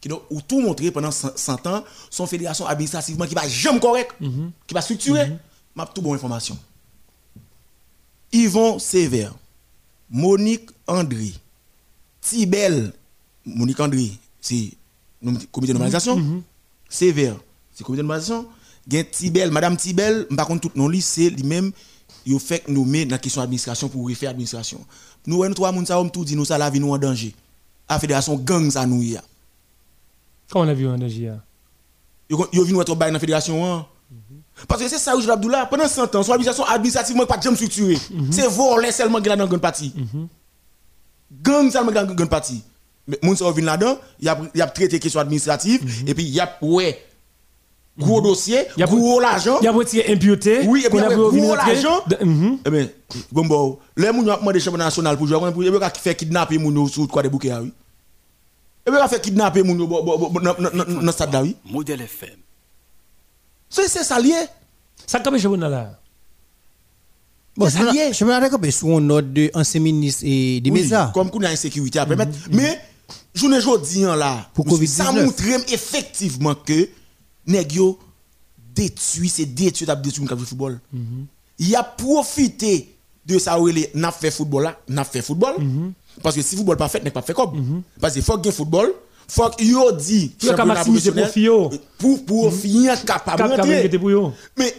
Qui 0.00 0.10
ou 0.12 0.40
tout 0.42 0.60
montrer 0.60 0.90
pendant 0.90 1.10
100 1.10 1.66
ans, 1.66 1.82
son 2.10 2.26
fédération 2.26 2.66
administrativement 2.66 3.26
qui 3.26 3.34
va 3.34 3.48
jamais 3.48 3.80
correct, 3.80 4.12
mhm. 4.20 4.52
qui 4.66 4.74
va 4.74 4.82
structurer, 4.82 5.26
mhm. 5.30 5.38
m'a 5.74 5.86
tout 5.86 6.02
bonne 6.02 6.14
information. 6.14 6.56
Yvon 8.32 8.78
Sévère, 8.78 9.34
Monique 10.10 10.70
André, 10.86 11.32
Tibel, 12.20 12.92
Monique 13.44 13.80
André, 13.80 14.12
c'est 14.40 14.70
le 15.22 15.32
comité 15.50 15.72
de 15.72 15.78
normalisation. 15.78 16.42
Sévère, 16.88 17.36
c'est 17.72 17.80
le 17.80 17.86
comité 17.86 18.02
de 18.02 18.06
normalisation. 18.06 18.46
Tibel, 19.10 19.50
Madame 19.50 19.76
Tibel, 19.76 20.26
par 20.36 20.46
contre, 20.46 20.68
tout 20.68 20.78
non 20.78 20.90
c'est 21.00 21.30
lui-même, 21.30 21.72
il 22.24 22.38
fait 22.38 22.68
nommer 22.68 23.04
dans 23.06 23.12
la 23.12 23.18
question 23.18 23.40
d'administration 23.40 23.88
pour 23.88 24.06
refaire 24.06 24.30
l'administration. 24.30 24.84
Nous, 25.26 25.44
nous 25.44 25.54
trois, 25.54 25.72
nous 25.72 26.10
tout 26.10 26.24
dit, 26.24 26.36
nous, 26.36 26.44
ça 26.44 26.58
la 26.58 26.70
vie 26.70 26.78
nous 26.80 26.92
en 26.92 26.98
danger 26.98 27.34
la 27.88 27.98
fédération 27.98 28.36
gang 28.36 28.70
ça 28.70 28.86
nous 28.86 29.02
y 29.02 29.16
a. 29.16 29.22
Comment 30.50 30.64
on 30.64 30.68
a 30.68 30.74
vu 30.74 30.86
en 30.88 30.98
danger 30.98 31.34
Yo 32.28 32.46
yo 32.52 32.64
vinn 32.64 32.80
être 32.80 32.94
dans 32.94 33.12
la 33.12 33.18
fédération 33.18 33.64
hein? 33.64 33.86
Parce 34.66 34.82
que 34.82 34.88
c'est 34.88 34.98
ça 34.98 35.14
où 35.16 35.30
Abdullah 35.30 35.66
pendant 35.66 35.86
100 35.86 36.14
ans 36.14 36.22
son 36.22 36.32
administration 36.32 36.64
administrativement 36.64 37.26
pas 37.26 37.40
jamais 37.40 37.56
structurée. 37.56 37.94
-hmm. 37.96 38.32
C'est 38.32 38.48
voler 38.48 38.90
seulement 38.90 39.20
dans 39.20 39.36
la 39.36 39.46
grande 39.46 39.60
partie. 39.60 39.92
Mm 39.94 40.26
Gang 41.42 41.70
seulement 41.70 41.92
dans 41.92 42.14
grande 42.14 42.30
partie. 42.30 42.62
Mais 43.06 43.18
moun 43.22 43.36
ça 43.36 43.50
vinn 43.50 43.64
là-dedans, 43.64 43.98
il 44.20 44.28
a 44.28 44.38
il 44.54 44.62
a 44.62 44.66
traité 44.66 44.98
question 44.98 45.20
administrative 45.20 46.04
et 46.08 46.14
puis 46.14 46.24
il 46.24 46.34
y 46.34 46.40
a 46.40 46.58
ouais 46.62 46.98
gros 47.98 48.20
mm-hmm. 48.20 48.24
dossier, 48.24 48.66
gros 48.78 49.20
l'argent. 49.20 49.58
Il 49.60 49.64
y 49.64 49.68
a 49.68 49.72
retiré 49.72 50.12
imputé. 50.12 50.60
Oui, 50.66 50.84
et 50.86 50.90
puis 50.90 50.98
gros 50.98 51.54
l'argent. 51.54 52.00
Mm-hmm. 52.08 52.58
Eh 52.66 52.70
bien, 52.70 52.88
bon 53.32 53.46
bon, 53.46 53.78
les 53.96 54.12
moun 54.12 54.28
a 54.28 54.36
demandé 54.36 54.60
championnat 54.60 54.86
national 54.86 55.16
pour 55.16 55.26
jouer, 55.26 55.52
pour 55.52 55.90
faire 56.02 56.16
kidnapper 56.16 56.58
moun 56.58 56.88
sur 56.88 57.06
quoi 57.08 57.22
des 57.22 57.28
bouquets 57.28 57.52
oui. 57.54 57.72
Et 58.86 58.90
bien, 58.90 59.08
fait 59.08 59.20
kidnapper 59.20 59.62
moun 59.62 59.78
dans 59.78 61.00
le 61.00 61.12
stade 61.12 61.32
là 61.32 61.42
oui. 61.42 61.56
Modèle 61.64 62.02
FM. 62.02 62.36
C'est 63.68 63.88
c'est 63.88 64.04
ça 64.04 64.20
lié. 64.20 64.34
Ça 65.06 65.20
comme 65.20 65.38
championnat 65.38 65.68
là. 65.68 65.98
Bon, 67.56 67.68
ça 67.70 67.90
lié. 67.90 68.12
Championnat 68.12 68.40
là 68.48 68.70
sous 68.70 68.94
un 68.94 69.10
ordre 69.10 69.28
de 69.28 69.50
ancien 69.54 69.80
ministre 69.80 70.22
et 70.26 70.60
des 70.60 70.70
médias. 70.70 71.10
Comme 71.12 71.30
qu'on 71.30 71.42
a 71.42 71.48
insécurité 71.48 71.98
à 71.98 72.06
permettre, 72.06 72.32
mais 72.50 72.78
je 73.34 73.46
ne 73.46 73.60
jodi 73.60 74.02
là. 74.02 74.48
Pour 74.54 74.66
Ça 74.86 75.12
montre 75.12 75.42
effectivement 75.72 76.54
que 76.54 76.88
nèg 77.46 77.72
yo 77.72 77.98
détruit 78.74 79.28
c'est 79.28 79.46
détruit 79.46 79.86
t'a 79.86 79.96
détruit 79.96 80.26
le 80.28 80.36
football. 80.36 80.80
Il 81.58 81.74
a 81.74 81.82
profité 81.82 82.94
de 83.24 83.38
ça 83.38 83.58
où 83.60 83.68
il 83.68 83.88
n'a 83.94 84.12
fait 84.12 84.30
football 84.30 84.64
là 84.64 84.78
n'a 84.88 85.04
fait 85.04 85.22
football. 85.22 85.54
Parce 86.22 86.36
que 86.36 86.42
si 86.42 86.56
football 86.56 86.76
pas 86.76 86.88
fait 86.88 87.02
n'est 87.02 87.10
pas 87.10 87.22
fait 87.22 87.34
comme. 87.34 87.82
Parce 88.00 88.14
que 88.14 88.20
faut 88.20 88.38
que 88.38 88.50
football 88.50 88.92
faut 89.28 89.50
que 89.50 89.64
yo 89.64 89.90
dit 89.92 90.32
pour 90.38 90.54
profit 90.54 91.48
pour 91.98 92.24
pour 92.24 92.52
finir 92.54 93.04
capable 93.04 93.60
mais 94.56 94.72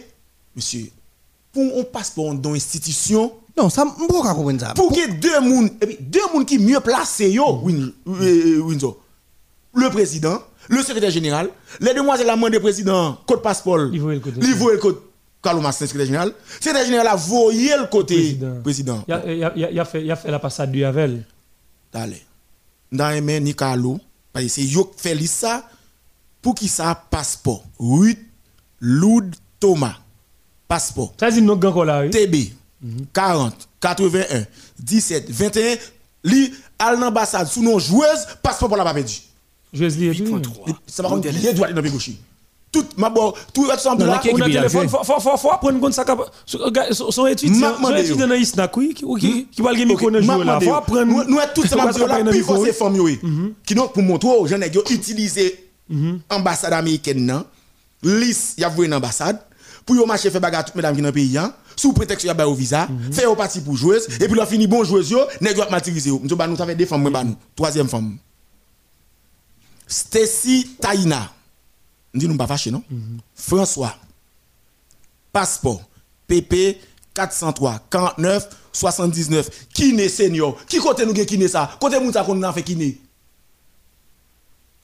monsieur 0.56 0.90
pour 1.52 1.76
on 1.76 1.84
passe 1.84 2.10
pour 2.10 2.34
dans 2.34 2.54
institution 2.54 3.32
non 3.56 3.68
ça 3.68 3.84
me 3.84 3.90
pas 4.08 4.34
comprendre 4.34 4.60
ça? 4.60 4.72
pour 4.72 4.90
que 4.90 5.10
deux 5.20 5.40
monde 5.40 5.70
et 5.82 5.86
puis 5.86 5.98
deux 6.00 6.20
monde 6.32 6.46
qui 6.46 6.58
mieux 6.58 6.80
placé 6.80 7.30
yo 7.30 7.60
Windsor. 8.06 8.96
Le 9.74 9.90
président 9.90 10.40
le 10.68 10.82
secrétaire 10.82 11.10
général, 11.10 11.48
les 11.80 11.94
demoiselles 11.94 12.30
amant 12.30 12.50
des 12.50 12.60
président, 12.60 13.18
code 13.26 13.42
passeport, 13.42 13.78
livre 13.78 14.12
le 14.12 14.78
code 14.78 15.00
Kalomas, 15.42 15.72
secrétaire 15.72 16.06
général. 16.06 16.32
Secrétaire 16.60 16.84
général 16.84 17.06
a 17.08 17.16
voyé 17.16 17.76
le 17.76 17.86
côté 17.86 18.38
président. 18.62 19.04
Il 19.08 19.78
a, 19.78 19.84
fait, 19.84 20.04
la 20.04 20.38
passade 20.38 20.72
du 20.72 20.84
Havel. 20.84 21.24
Allez. 21.92 22.22
Dans 22.90 23.08
les 23.08 23.40
ni 23.40 23.54
parce 23.54 24.44
que 24.44 24.50
c'est 24.50 24.62
yo 24.64 24.90
fait 24.96 25.16
ça 25.26 25.68
pour 26.42 26.54
qui 26.54 26.68
ça 26.68 26.94
passeport. 27.10 27.64
8 27.80 28.18
Loud 28.80 29.34
Thomas. 29.58 29.96
Passeport. 30.66 31.14
Ça 31.18 31.30
dit 31.30 31.40
nous 31.40 31.54
encore 31.54 31.84
là, 31.84 32.02
oui. 32.02 32.10
TB 32.10 32.52
40 33.12 33.68
81 33.80 34.44
17 34.78 35.30
21 35.30 35.76
li 36.24 36.52
al 36.78 37.00
l'ambassade 37.00 37.48
sous 37.48 37.62
nos 37.62 37.78
joueuses 37.78 38.26
passeport 38.42 38.68
pour 38.68 38.76
la 38.76 38.84
pas 38.84 38.94
l'ai 39.72 39.88
dit. 39.90 40.24
Ça 40.86 41.02
va 41.02 41.08
contre 41.08 41.28
les 41.28 41.52
doigts 41.52 41.72
dans 41.72 41.82
le 41.82 41.90
gauche. 41.90 42.10
Tout 42.70 42.84
ma 42.98 43.08
bon, 43.08 43.32
tout 43.54 43.66
ensemble 43.70 44.04
là, 44.04 44.20
on 44.30 44.40
a 44.42 44.44
téléphone, 44.44 44.90
faut 44.90 45.02
faut 45.02 45.36
faut 45.38 45.48
prendre 45.48 45.80
compte 45.80 45.94
ça 45.94 46.04
son 46.44 47.26
étudiant, 47.26 47.74
son 47.80 47.96
étudiant 47.96 48.28
dans 48.28 48.34
Isnak 48.34 48.76
oui 48.76 48.92
qui 48.92 49.46
qui 49.50 49.62
va 49.62 49.72
le 49.72 49.86
micro 49.86 50.10
dans 50.10 50.20
jouer 50.20 50.44
là, 50.44 50.60
faut 50.60 50.78
prendre 50.82 51.24
nous 51.26 51.38
tout 51.54 51.66
ça 51.66 51.76
m'a 51.76 51.90
là 51.90 52.30
puis 52.30 52.40
faut 52.40 52.62
ces 52.62 52.74
femmes 52.74 53.00
oui. 53.00 53.18
Qui 53.64 53.74
donc 53.74 53.94
pour 53.94 54.02
montrer 54.02 54.28
aux 54.28 54.46
jeunes 54.46 54.68
qui 54.68 54.92
utiliser 54.92 55.70
ambassade 56.28 56.74
américaine 56.74 57.24
nan, 57.24 57.44
liste 58.02 58.58
y 58.58 58.64
a 58.64 58.68
voué 58.68 58.84
une 58.84 58.92
ambassade 58.92 59.40
pour 59.86 59.96
yo 59.96 60.04
marcher 60.04 60.30
faire 60.30 60.38
bagarre 60.38 60.66
toutes 60.66 60.74
mesdames 60.74 60.94
qui 60.94 61.00
dans 61.00 61.10
pays 61.10 61.38
hein, 61.38 61.54
sous 61.74 61.94
prétexte 61.94 62.26
y 62.26 62.28
a 62.28 62.48
au 62.48 62.54
visa, 62.54 62.86
faire 63.10 63.32
au 63.32 63.34
parti 63.34 63.62
pour 63.62 63.78
joueuse 63.78 64.06
et 64.20 64.28
puis 64.28 64.38
là 64.38 64.44
fini 64.44 64.66
bon 64.66 64.84
joueuse 64.84 65.08
yo, 65.08 65.20
nèg 65.40 65.56
yo. 65.56 65.64
Matérialiser. 65.70 66.10
Nous 66.22 66.36
ba 66.36 66.46
nous 66.46 66.56
ça 66.58 66.66
fait 66.66 66.74
deux 66.74 66.84
femmes 66.84 67.08
nous, 67.08 67.36
troisième 67.56 67.88
femme. 67.88 68.18
Stacy 69.88 70.76
Taina. 70.80 71.32
Nous 72.14 72.36
pas 72.36 72.46
fâché, 72.46 72.70
non? 72.70 72.84
François. 73.34 73.96
Passeport. 75.32 75.82
PP 76.26 76.78
403 77.14 77.80
49 77.90 78.48
79. 78.72 79.68
Qui 79.72 79.92
n'est 79.94 80.08
senior? 80.08 80.64
Qui 80.66 80.78
côté 80.78 81.06
nous 81.06 81.14
qui 81.14 81.38
n'est 81.38 81.48
ça? 81.48 81.76
Côté 81.80 81.96
ça 82.12 82.22
qu'on 82.22 82.40
a 82.42 82.52
fait 82.52 82.62
qui 82.62 82.76
n'est? 82.76 82.98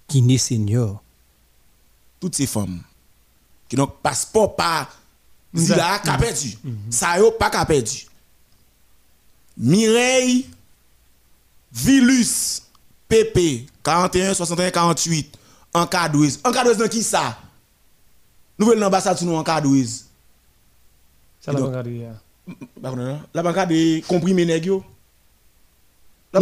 Qui 0.09 0.23
n'est 0.23 0.39
senior? 0.39 1.03
Toutes 2.19 2.35
ces 2.35 2.47
femmes 2.47 2.83
qui 3.69 3.77
n'ont 3.77 3.87
passeport 3.87 4.57
pas 4.57 4.89
si 5.55 5.69
là 5.69 5.99
qu'a 5.99 6.17
perdu. 6.17 6.57
Ça 6.91 7.19
yo 7.19 7.31
pas 7.33 7.51
qu'a 7.51 7.65
perdu. 7.67 8.07
Mireille 9.57 10.49
Vilus 11.73 12.63
PP 13.09 13.67
41, 13.85 14.35
61, 14.35 14.71
48 14.71 15.39
en 15.75 15.87
cadouise. 15.87 16.41
En 16.45 16.53
cadouise 16.53 16.79
dans 16.79 16.89
qui 16.89 17.03
ça 17.03 17.37
Nouvelle 18.59 18.83
ambassade 18.83 19.19
sur 19.19 19.27
nous 19.27 19.35
en 19.35 19.45
cadouise. 19.45 20.07
Ça 21.41 21.53
la 21.53 21.61
bancade 21.61 21.89
La 23.35 23.43
bancade 23.43 23.73
est 23.73 24.07
comprimée 24.07 24.47
Non 24.47 24.83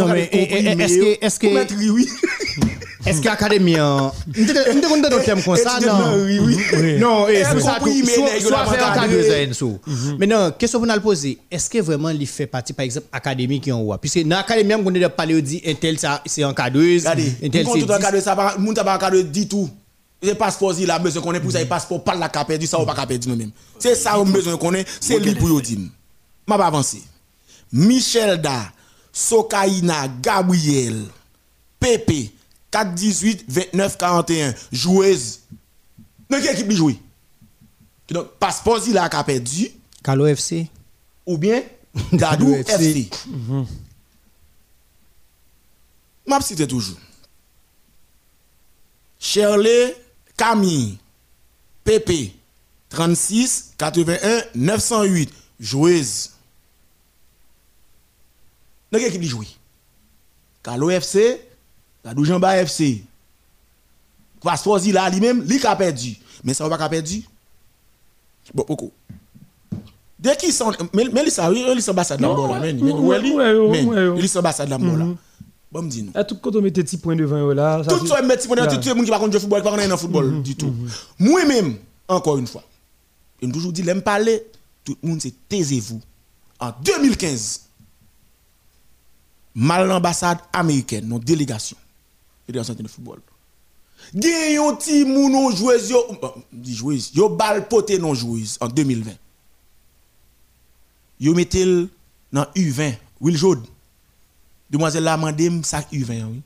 mais 0.07 0.29
est-ce 0.31 0.97
que 0.97 1.25
est-ce 1.25 1.39
que 1.39 1.47
Est-ce 3.05 3.21
qu'Académie, 3.21 3.79
on 3.79 4.11
te 4.27 5.09
donne 5.09 5.23
thème 5.23 5.43
comme 5.43 5.57
ça, 5.57 5.79
non? 5.81 6.23
Oui, 6.23 6.39
oui. 6.73 6.97
Non, 6.99 7.25
c'est 7.27 7.43
ça, 7.59 7.77
soit 8.39 8.65
faire 8.67 9.53
sous. 9.53 9.79
Mais 10.17 10.27
non, 10.27 10.51
question 10.57 10.79
pour 10.79 10.87
nous 10.87 11.01
poser, 11.01 11.37
est-ce 11.51 11.69
que 11.69 11.79
vraiment 11.79 12.09
il 12.09 12.25
fait 12.25 12.47
partie, 12.47 12.73
par 12.73 12.85
exemple, 12.85 13.07
Académie 13.11 13.59
qui 13.59 13.71
en 13.71 13.81
haut? 13.81 13.97
Puisque 13.97 14.23
dans 14.23 14.37
l'Académie, 14.37 14.73
on 14.75 15.03
a 15.03 15.09
parlé, 15.09 15.35
on 15.35 15.41
dit, 15.41 15.61
un 15.65 15.73
tel, 15.73 15.97
c'est 16.25 16.43
encadreuse. 16.43 17.05
Un 17.05 17.15
tel, 17.15 17.67
c'est. 17.67 17.79
Tout 17.81 17.91
encadreuse, 17.91 18.23
ça 18.23 18.35
va, 18.35 18.55
moun 18.57 18.73
pas 18.73 18.95
encadreuse 18.95 19.25
dit 19.25 19.47
tout. 19.47 19.69
Le 20.21 20.33
passeport, 20.35 20.73
il 20.79 20.89
a 20.89 20.97
besoin 20.99 21.21
qu'on 21.21 21.33
ait 21.33 21.41
pour 21.41 21.51
ça, 21.51 21.59
le 21.59 21.65
passeport, 21.65 22.01
pas 22.01 22.15
la 22.15 22.29
capée, 22.29 22.57
du 22.57 22.65
ça 22.65 22.79
ou 22.79 22.85
pas 22.85 22.95
capé 22.95 23.17
du 23.17 23.27
même. 23.27 23.51
C'est 23.77 23.95
ça, 23.95 24.17
on 24.17 24.25
a 24.25 24.31
besoin 24.31 24.55
qu'on 24.55 24.73
ait, 24.73 24.85
c'est 25.01 25.19
lui 25.19 25.35
pour 25.35 25.61
dire. 25.61 25.79
Je 26.47 26.53
vais 26.53 26.63
avancer. 26.63 27.01
Michel 27.73 28.39
Da, 28.39 28.71
Sokaina, 29.11 30.07
Gabriel, 30.21 31.01
Pepe, 31.79 32.31
4, 32.73 32.95
18, 32.95 33.45
29, 33.47 33.97
41. 33.99 34.53
Joueuse. 34.71 35.41
Dans 36.27 36.41
quelle 36.41 36.55
équipe 36.55 36.71
joue? 36.71 36.97
Donc, 38.09 38.31
passeport, 38.39 38.79
il 38.87 38.97
a 38.97 39.07
perdu. 39.23 39.69
Calo 40.03 40.25
FC. 40.25 40.67
Ou 41.27 41.37
bien, 41.37 41.61
Dadou 42.11 42.55
FC. 42.55 43.11
M'a 46.25 46.41
cité 46.41 46.65
toujours. 46.65 46.97
Shirley 49.19 49.95
Camille. 50.35 50.97
PP. 51.83 52.33
36, 52.89 53.73
81, 53.77 54.41
908. 54.55 55.31
Joueuse. 55.59 56.31
Dans 58.91 58.97
quelle 58.97 59.09
équipe 59.09 59.21
il 59.21 59.29
joue? 59.29 59.45
Calo 60.63 60.89
FC. 60.89 61.39
La 62.03 62.13
Jean 62.21 62.41
FC, 62.41 63.03
Passeport 64.41 64.79
là 64.91 65.09
lui-même, 65.09 65.45
il 65.49 65.65
a 65.65 65.75
perdu. 65.75 66.17
Mais 66.43 66.53
ça 66.53 66.67
va 66.67 66.77
pas 66.77 66.89
perdu. 66.89 67.23
Bon, 68.53 68.65
beaucoup. 68.67 68.91
Dès 70.19 70.35
qu'ils 70.35 70.53
sont 70.53 70.71
mais 70.93 71.03
ils 71.05 71.31
sont 71.31 71.51
ils 71.53 71.81
sont 71.81 71.91
ambassade 71.91 72.21
là 72.21 72.27
Non, 72.27 72.53
là, 72.53 72.59
mais 72.59 72.71
ils 72.71 74.29
sont 74.29 74.39
ambassade 74.39 74.69
là 74.69 74.77
là. 74.77 74.87
Mhm. 74.87 75.17
Bon 75.71 75.81
me 75.81 75.89
dit 75.89 76.03
non. 76.03 76.11
À 76.13 76.23
tout 76.23 76.37
quand 76.37 76.55
on 76.55 76.61
met 76.61 76.69
des 76.71 76.83
petits 76.83 76.97
points 76.97 77.15
devant 77.15 77.47
là. 77.47 77.83
ça, 77.83 77.97
Tout 77.97 78.05
ça 78.05 78.21
mettre 78.21 78.45
pour 78.47 78.55
Yeah. 78.55 78.67
tout 78.67 78.89
le 78.89 78.95
monde 78.95 79.05
qui 79.05 79.09
va 79.11 79.17
contre 79.17 79.33
le 79.33 79.39
football, 79.39 79.61
qui 79.63 79.69
va 79.69 79.75
dans 79.77 79.87
le 79.89 79.97
football 79.97 80.43
du 80.43 80.55
tout. 80.55 80.73
Moi-même, 81.17 81.77
encore 82.07 82.37
une 82.37 82.45
fois, 82.47 82.63
je 83.41 83.47
toujours 83.49 83.73
dit, 83.73 83.81
l'aime 83.81 84.01
parler, 84.03 84.45
tout 84.85 84.95
le 85.01 85.09
monde 85.09 85.21
c'est 85.21 85.33
taisez-vous. 85.49 85.99
En 86.59 86.71
2015, 86.83 87.61
mal 89.55 89.87
l'ambassade 89.87 90.37
américaine, 90.53 91.07
nos 91.07 91.19
délégations, 91.19 91.77
fédération 92.45 92.73
de 92.73 92.87
football. 92.87 93.19
Gen 94.11 94.53
yon 94.57 94.75
ti 94.81 95.03
moun 95.07 95.31
non 95.31 95.51
joueuse 95.51 95.91
yo, 95.93 96.01
bon, 96.21 96.33
di 96.51 96.75
joueuse, 96.75 97.11
yo 97.15 97.29
bal 97.29 97.67
poté 97.69 97.99
non 97.99 98.13
joueuse 98.13 98.57
en 98.59 98.67
2020. 98.67 99.11
Yo 101.23 101.33
metel 101.33 101.87
dans 102.31 102.45
U20, 102.55 102.97
Will 103.21 103.37
Jode. 103.37 103.67
Demoiselle 104.69 105.05
la 105.05 105.17
mandem 105.17 105.63
sac 105.63 105.91
U20 105.93 106.25
oui. 106.25 106.41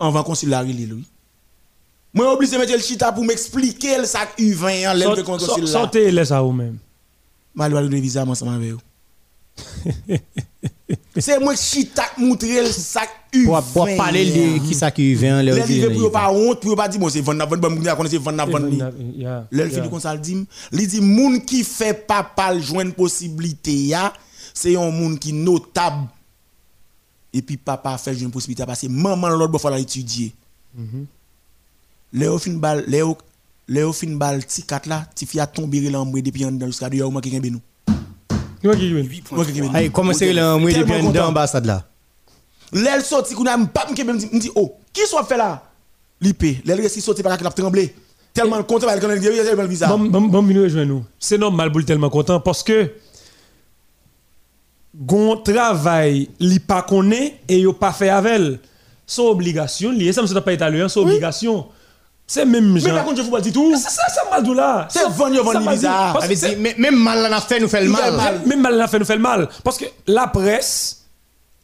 En 0.00 0.10
van 0.10 0.24
consulat 0.24 0.64
li 0.64 0.88
oui. 0.90 1.06
De 2.14 2.58
mettre 2.58 2.72
le 2.72 2.78
chita 2.80 3.12
pour 3.12 3.24
m'expliquer 3.24 3.98
le 3.98 4.04
sac 4.04 4.38
U20 4.38 4.90
en 4.90 4.94
l'aime 4.94 5.14
de 5.14 5.22
consulat. 5.22 5.66
Sortez 5.66 6.10
les 6.10 6.24
ça 6.24 6.42
ou 6.42 6.52
même. 6.52 6.78
Mal 7.54 7.72
va 7.72 7.82
le 7.82 8.00
visa 8.00 8.24
ensemble 8.24 8.54
avec 8.54 8.72
vous. 8.72 8.80
C'est 11.18 11.38
moi 11.38 11.54
qui 11.54 11.62
chita 11.62 12.04
montrer 12.16 12.62
le 12.62 12.72
sac 12.72 13.10
U20. 13.32 13.44
Pour 13.44 13.62
pour 13.62 13.96
parler 13.96 14.24
de 14.24 14.66
qui 14.66 14.74
ça 14.74 14.90
qui 14.90 15.14
vient 15.14 15.42
Les 15.42 15.52
leur 15.52 15.66
livres 15.66 15.92
pour 15.92 16.10
pas 16.10 16.32
honte, 16.32 16.60
pour 16.60 16.76
pas 16.76 16.88
dire 16.88 16.98
bon 16.98 17.08
c'est 17.10 17.20
vendre 17.20 17.46
vendre 17.46 17.68
bon 17.68 17.96
connaît 17.96 18.08
c'est 18.08 18.18
vendre 18.18 18.46
vendre 18.46 18.92
L'elle 19.50 19.90
comme 19.90 20.00
ça 20.00 20.14
le 20.14 20.20
dit, 20.20 20.46
il 20.72 20.86
dit 20.86 21.00
moun 21.00 21.40
qui 21.44 21.62
fait 21.62 21.94
pas 21.94 22.22
pas 22.22 22.58
joindre 22.58 22.94
possibilité 22.94 23.72
ya, 23.72 24.12
c'est 24.54 24.76
un 24.76 24.90
moun 24.90 25.18
qui 25.18 25.32
notable. 25.32 26.06
Et 27.34 27.42
puis 27.42 27.58
papa 27.58 27.98
fait 27.98 28.14
joindre 28.14 28.32
possibilité 28.32 28.64
parce 28.64 28.80
que 28.80 28.86
maman 28.86 29.28
l'autre 29.28 29.58
fois 29.58 29.70
la 29.70 29.78
étudier. 29.78 30.32
Léo 32.12 32.38
fin 32.38 32.52
bal 32.52 32.84
Léo 32.86 33.18
Léo 33.68 33.92
fin 33.92 34.16
bal 34.16 34.44
ti 34.46 34.62
kat 34.62 34.86
là, 34.86 35.04
ti 35.14 35.26
fi 35.26 35.40
a 35.40 35.46
tomber 35.46 35.90
l'ambre 35.90 36.22
depuis 36.22 36.46
en 36.46 36.52
dedans 36.52 36.66
jusqu'à 36.66 36.88
dehors 36.88 37.12
moi 37.12 37.20
qui 37.20 37.30
kembe 37.30 37.46
nous. 37.46 37.60
Qui 38.60 38.66
va 38.66 38.74
qui 38.76 38.92
gagne? 38.92 39.08
Moi 39.32 39.44
qui 39.44 39.52
kembe 39.52 39.70
nous. 39.72 39.76
Hey, 39.76 39.90
comment 39.90 40.12
c'est 40.12 40.32
le 40.32 40.56
moi 40.58 40.70
depuis 40.70 40.74
Tellement 40.74 40.94
en 40.94 40.98
dedans 40.98 41.10
content. 41.10 41.28
ambassade 41.28 41.66
là 41.66 41.84
L'elle 42.72 43.02
sorti 43.02 43.34
qu'on 43.34 43.46
a 43.46 43.56
pas 43.66 43.86
me 43.90 43.94
kembe 43.94 44.08
me 44.14 44.18
dit- 44.18 44.28
me 44.32 44.40
dit 44.40 44.50
oh, 44.54 44.74
qui 44.92 45.02
soit 45.06 45.24
fait 45.24 45.36
là? 45.36 45.62
L'IP, 46.20 46.64
l'elle 46.64 46.80
reste 46.80 47.00
sorti 47.00 47.22
par 47.22 47.40
la 47.40 47.50
trembler. 47.50 47.94
Tellement 48.34 48.62
content 48.62 48.86
parce 48.86 49.00
qu'elle 49.00 49.10
a 49.40 49.44
tellement 49.44 49.64
bizarre. 49.64 49.96
Bon, 49.96 50.04
bon, 50.08 50.20
bon, 50.22 50.42
venez 50.42 50.60
rejoindre 50.60 50.88
nous. 50.88 51.04
C'est 51.18 51.38
normal 51.38 51.70
pour 51.70 51.78
le 51.80 51.84
tellement 51.84 52.10
content 52.10 52.40
parce 52.40 52.62
que 52.62 52.92
gon 54.94 55.36
travail 55.36 56.28
li 56.40 56.58
pas 56.58 56.82
connaît 56.82 57.40
et 57.48 57.60
yo 57.60 57.72
pas 57.72 57.92
fait 57.92 58.08
avec 58.08 58.32
elle. 58.32 58.58
C'est 59.06 59.22
obligation 59.22 59.90
lié 59.90 60.12
ça 60.12 60.22
me 60.22 60.40
pas 60.40 60.52
italien, 60.52 60.88
c'est 60.88 61.00
obligation. 61.00 61.66
C'est 62.30 62.44
même 62.44 62.74
Mais 62.74 62.80
genre. 62.80 62.94
par 62.94 63.04
contre 63.06 63.16
je 63.16 63.22
vous 63.28 63.40
dis 63.40 63.50
tout. 63.52 63.74
C'est 63.74 63.88
ça 63.90 64.02
ça 64.14 64.20
m'a 64.30 64.40
dit 64.42 64.54
là. 64.54 64.86
C'est 64.90 65.02
vendre, 65.08 65.42
vendre 65.42 65.70
bizarre. 65.72 66.12
Mais- 66.58 66.74
Même 66.78 66.96
mal 66.96 67.22
là 67.22 67.28
n'a 67.30 67.40
fait 67.40 67.58
nous 67.58 67.68
fait 67.68 67.82
le 67.82 67.88
mal. 67.88 68.40
même 68.44 68.60
mal 68.60 68.76
la 68.76 68.86
fait 68.86 68.98
nous 68.98 69.06
fait 69.06 69.16
le 69.16 69.22
mal 69.22 69.48
parce 69.64 69.78
que 69.78 69.86
la 70.06 70.26
presse, 70.26 71.06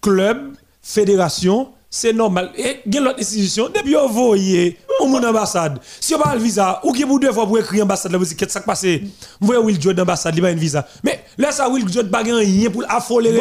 club, 0.00 0.54
fédération, 0.82 1.68
c'est 1.90 2.12
normal. 2.14 2.50
Et 2.56 2.80
il 2.86 2.94
y 2.94 2.98
a 2.98 3.00
l'autre 3.02 3.20
institution, 3.20 3.68
depuis 3.74 3.94
vous 3.94 4.08
voyez, 4.26 4.78
au 5.00 5.06
mon 5.06 5.22
ambassade, 5.22 5.78
si 6.00 6.12
vous 6.14 6.20
pas 6.20 6.34
le 6.34 6.40
visa, 6.40 6.80
ou 6.82 6.92
qui 6.92 7.04
vous 7.04 7.18
deux 7.20 7.30
fois 7.32 7.46
pour 7.46 7.58
écrire 7.58 7.84
ambassade, 7.84 8.10
là, 8.10 8.18
vous 8.18 8.24
dites, 8.24 8.36
qu'est-ce 8.36 8.48
qui 8.54 8.58
s'est 8.58 8.64
passé? 8.64 9.02
Vous 9.40 9.46
voyez 9.46 9.60
Will 9.62 9.80
Jordan 9.80 10.02
ambassade, 10.02 10.34
il 10.34 10.42
n'a 10.42 10.48
pas 10.48 10.52
un 10.54 10.56
visa. 10.58 10.86
Mais 11.04 11.22
là, 11.38 11.52
ça, 11.52 11.68
Will 11.68 11.86
Jordan 11.88 12.10
n'a 12.10 12.18
pas 12.18 12.24
rien 12.24 12.70
pour 12.70 12.82
affoler 12.88 13.30
le 13.30 13.38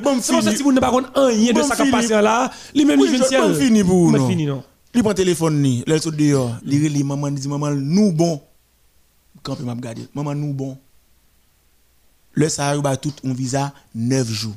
bon 0.00 0.16
C'est 0.20 0.32
pour 0.32 0.42
ça 0.42 0.50
que 0.50 0.56
si 0.56 0.62
vous 0.62 0.72
n'avez 0.72 0.80
pas 0.86 0.90
rien 1.28 1.52
de 1.52 1.62
ça 1.62 1.74
qui 1.76 1.82
a 1.82 1.84
passé 1.92 2.08
là, 2.22 2.50
lui-même, 2.74 2.98
il 3.00 3.10
vient 3.12 3.18
ciel. 3.28 3.40
bon 4.10 4.18
pour 4.18 4.28
fini, 4.28 4.46
non. 4.46 4.62
Il 4.96 5.02
prend 5.02 5.12
téléphone 5.12 5.60
ni, 5.60 5.84
là 5.86 6.00
sur 6.00 6.10
dehors, 6.10 6.56
il 6.64 7.04
maman 7.04 7.28
il 7.28 7.34
dit 7.34 7.48
maman 7.48 7.70
nous 7.70 8.12
bon. 8.12 8.40
Quand 9.42 9.60
m'a 9.60 9.74
regarder, 9.74 10.08
maman 10.14 10.34
nous 10.34 10.54
bon. 10.54 10.78
Le 12.32 12.48
ça 12.48 12.68
a 12.68 12.78
ba 12.78 12.96
tout 12.96 13.12
un 13.22 13.34
visa 13.34 13.74
9 13.94 14.26
jours. 14.26 14.54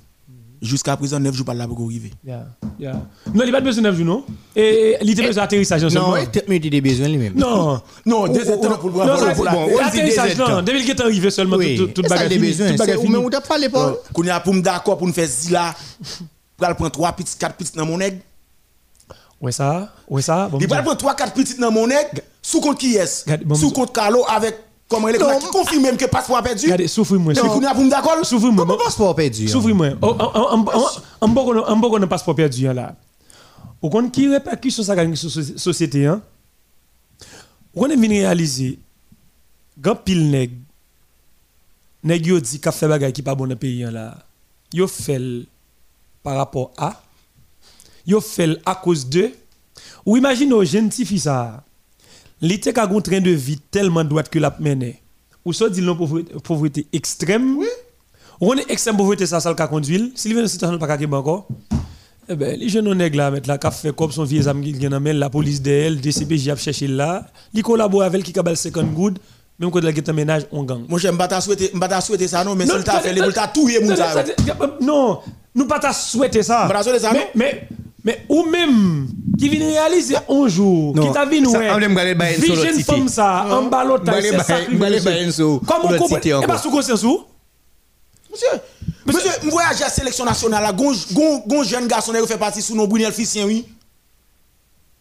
Jusqu'à 0.62 0.96
présent 0.96 1.20
9 1.20 1.36
jours 1.36 1.46
pas 1.46 1.54
là 1.54 1.68
pour 1.68 1.84
arriver. 1.86 2.12
Yeah, 2.26 2.48
yeah. 2.80 2.94
Non, 3.34 3.44
il 3.44 3.52
n'a 3.52 3.52
pas 3.52 3.62
besoin 3.62 3.84
de 3.84 3.88
9 3.90 3.98
jours, 3.98 4.06
non? 4.06 4.24
Et 4.56 4.96
il 5.02 5.12
a 5.20 5.28
besoin 5.28 5.44
d'atterrissage 5.44 5.84
Non, 5.94 6.14
mais 6.48 6.58
il 6.58 6.68
a 6.68 6.70
des 6.70 6.82
besoins 6.82 7.10
lui-même. 7.10 7.34
Non. 7.36 7.82
Non, 8.06 8.28
deux 8.28 8.44
oh, 8.48 8.58
états 8.58 8.78
pour 8.78 8.92
non, 8.92 9.34
pour 9.36 9.46
on 9.46 9.68
tête. 9.68 9.76
dit 9.76 9.78
L'atterrissage, 9.78 10.38
non. 10.38 10.62
Depuis 10.62 10.82
qu'il 10.82 10.92
est 10.92 11.02
arrivé 11.02 11.30
seulement, 11.32 11.58
tout- 11.58 12.02
bagarre 12.04 12.32
il 12.32 12.56
a 12.56 12.98
finie. 12.98 13.10
Mais 13.10 13.18
on 13.18 13.30
t'a 13.30 13.42
parlé 13.42 13.68
pas. 13.68 13.94
Qu'on 14.14 14.24
y 14.24 14.30
a 14.30 14.40
pour 14.40 14.54
me 14.54 14.62
d'accord 14.62 14.98
pour 14.98 15.08
me 15.08 15.12
faire 15.12 15.28
zila. 15.28 15.76
Pour 16.56 16.66
aller 16.66 16.76
prendre 16.76 16.92
3 16.92 17.12
petites 17.12 17.38
4 17.38 17.56
petites 17.56 17.76
dans 17.76 17.86
mon 17.86 17.98
nègre. 17.98 18.20
Ouais, 19.42 19.52
ça, 19.54 19.94
ouais, 20.10 20.22
ça. 20.22 20.50
Bon, 20.50 20.60
Il 20.60 20.68
va 20.68 20.82
prendre 20.82 20.98
3 20.98 21.16
4 21.16 21.34
petites 21.34 21.60
dans 21.60 21.72
mon 21.72 21.88
nègre 21.88 22.22
sous 22.42 22.60
compte 22.60 22.78
qui 22.78 22.96
est 22.96 23.26
Sous 23.56 23.72
compte 23.72 23.94
Carlo 23.94 24.26
avec 24.28 24.56
comment 24.90 25.08
il 25.08 25.16
est 25.16 25.20
qui 25.20 25.48
confirme 25.48 25.84
même 25.84 25.98
que 25.98 26.06
passeport 26.06 26.38
a 26.38 26.44
perdu. 26.44 26.66
Regardez, 26.66 26.88
souffrez-moi. 26.88 27.34
Mais 27.34 27.42
qu'on 27.42 27.64
a 27.64 27.74
pour 27.74 27.88
d'accord 27.88 28.26
Souffrez-moi. 28.26 28.66
Comment 28.66 28.78
passeport 28.84 29.16
perdu? 29.16 29.48
Souffrez-moi. 29.48 29.92
Oh, 30.02 30.16
Un 31.22 31.28
bon 31.28 31.64
un 31.66 31.76
bon 31.76 32.08
passeport 32.08 32.36
perdu 32.36 32.64
là. 32.74 32.96
Au 33.82 33.90
compte 33.90 34.12
qui 34.12 34.28
répercussion 34.28 34.84
ça 34.84 34.96
gagne 34.96 35.16
sur 35.16 35.32
société 35.32 36.06
hein? 36.06 36.22
On 37.76 37.86
est 37.86 37.96
venu 37.96 38.20
réaliser 38.20 38.80
grand 39.80 39.96
pile 39.96 40.30
nèg 40.30 40.52
nèg 42.04 42.26
yo 42.26 42.40
dit 42.42 42.60
qu'a 42.60 42.74
fait 42.74 42.88
bagay 42.90 43.14
qui 43.14 43.22
pas 43.22 43.36
bon 43.36 43.48
dans 43.48 43.56
pays 43.56 43.86
hein, 43.86 43.92
là. 43.92 44.18
Yo 44.74 44.86
fait 44.88 45.22
par 46.24 46.36
rapport 46.36 46.72
à 46.78 47.02
yo 48.10 48.20
fait 48.22 48.58
à 48.66 48.76
cause 48.76 49.08
de 49.08 49.30
ou 50.06 50.18
imagine 50.18 50.52
au 50.54 50.64
jeune 50.64 50.90
petit 50.90 51.06
fils 51.06 51.24
ça. 51.24 51.64
Te 52.42 52.70
ka 52.72 52.88
gon 52.88 53.02
train 53.02 53.20
de 53.22 53.32
vie 53.32 53.60
tellement 53.72 54.04
droite 54.04 54.30
que 54.30 54.40
la 54.40 54.56
mené. 54.60 55.02
Ou 55.46 55.54
ça 55.54 55.70
dit 55.70 55.82
non 55.82 55.96
pauvreté, 55.96 56.34
pauvreté 56.44 56.88
extrême. 56.94 57.58
Oui. 57.58 57.68
On 58.42 58.54
est 58.56 58.70
extrême 58.72 58.98
pauvreté 58.98 59.26
ça 59.26 59.40
ça 59.40 59.50
le 59.50 59.56
ka 59.56 59.68
conduire. 59.68 60.08
S'il 60.16 60.34
vient 60.34 60.48
situation 60.48 60.78
pas 60.80 60.98
encore. 61.18 61.48
Eh 62.32 62.36
ben, 62.36 62.60
les 62.60 62.70
jeunes 62.70 62.94
nèg 62.94 63.16
là 63.16 63.32
mettre 63.32 63.48
la 63.50 63.58
ka 63.58 63.72
fait 63.72 63.96
comme 63.96 64.12
son 64.12 64.24
vieux 64.24 64.48
ami 64.48 64.74
qui 64.74 64.80
gen 64.82 64.94
la 65.14 65.30
police 65.32 65.62
d'elle, 65.64 66.00
DCPJ 66.00 66.50
a 66.50 66.56
cherché 66.56 66.88
là, 66.88 67.26
li 67.56 67.64
collabore 67.64 68.04
avec 68.04 68.22
qui 68.24 68.32
ka 68.32 68.44
bal 68.44 68.56
50 68.56 68.94
good, 68.94 69.18
même 69.58 69.72
quand 69.72 69.82
la 69.84 69.92
get 69.92 70.14
ménage 70.14 70.44
on 70.52 70.62
gang. 70.64 70.86
Mon 70.88 71.00
cher, 71.00 71.12
m'bata 71.12 71.42
souhaiter 71.42 71.72
m'bata 71.74 72.00
souhaiter 72.02 72.28
ça 72.28 72.44
non 72.44 72.54
mais 72.54 72.68
c'est 72.68 72.78
le 72.78 72.84
t'a 72.84 73.00
fait, 73.00 73.16
ça. 73.96 74.14
ça- 74.14 74.24
ça- 74.24 74.78
Non, 74.80 75.22
nous 75.56 75.66
pas 75.66 75.92
souhaiter 75.92 76.44
ça. 76.44 76.68
Pas 76.72 76.84
souhaiter 76.84 77.00
ça, 77.00 77.14
mais, 77.34 77.68
mais, 78.10 78.26
ou 78.28 78.44
même, 78.44 79.08
qui 79.38 79.50
vient 79.50 79.68
réaliser 79.68 80.16
un 80.28 80.48
jour, 80.48 80.96
Non, 80.96 81.08
qui 81.08 81.14
t'a 81.14 81.26
vu 81.26 81.42
nous, 81.42 81.52
vision 81.52 82.84
femme 82.84 83.08
ça, 83.08 83.46
en 83.52 83.64
balotage, 83.70 84.24
c'est 84.24 84.40
ça 84.40 84.58
Comment 85.68 85.90
comprend 85.90 86.08
cité 86.08 86.30
Eh 86.30 86.34
encore. 86.34 86.60
sous 86.60 86.72
conscience 86.72 87.04
ou 87.04 87.24
Monsieur, 88.32 88.48
monsieur, 89.06 89.30
je 89.44 89.50
voyage 89.50 89.82
à 89.82 89.86
la 89.86 89.90
sélection 89.92 90.26
nationale, 90.26 90.76
gon 90.76 91.64
jeune 91.64 91.86
garçon 91.88 92.12
qui 92.14 92.28
fait 92.28 92.38
partie 92.40 92.64
sous 92.64 92.76
nos 92.76 92.88
Brunel 92.88 93.14
Fissien, 93.14 93.46
oui. 93.46 93.68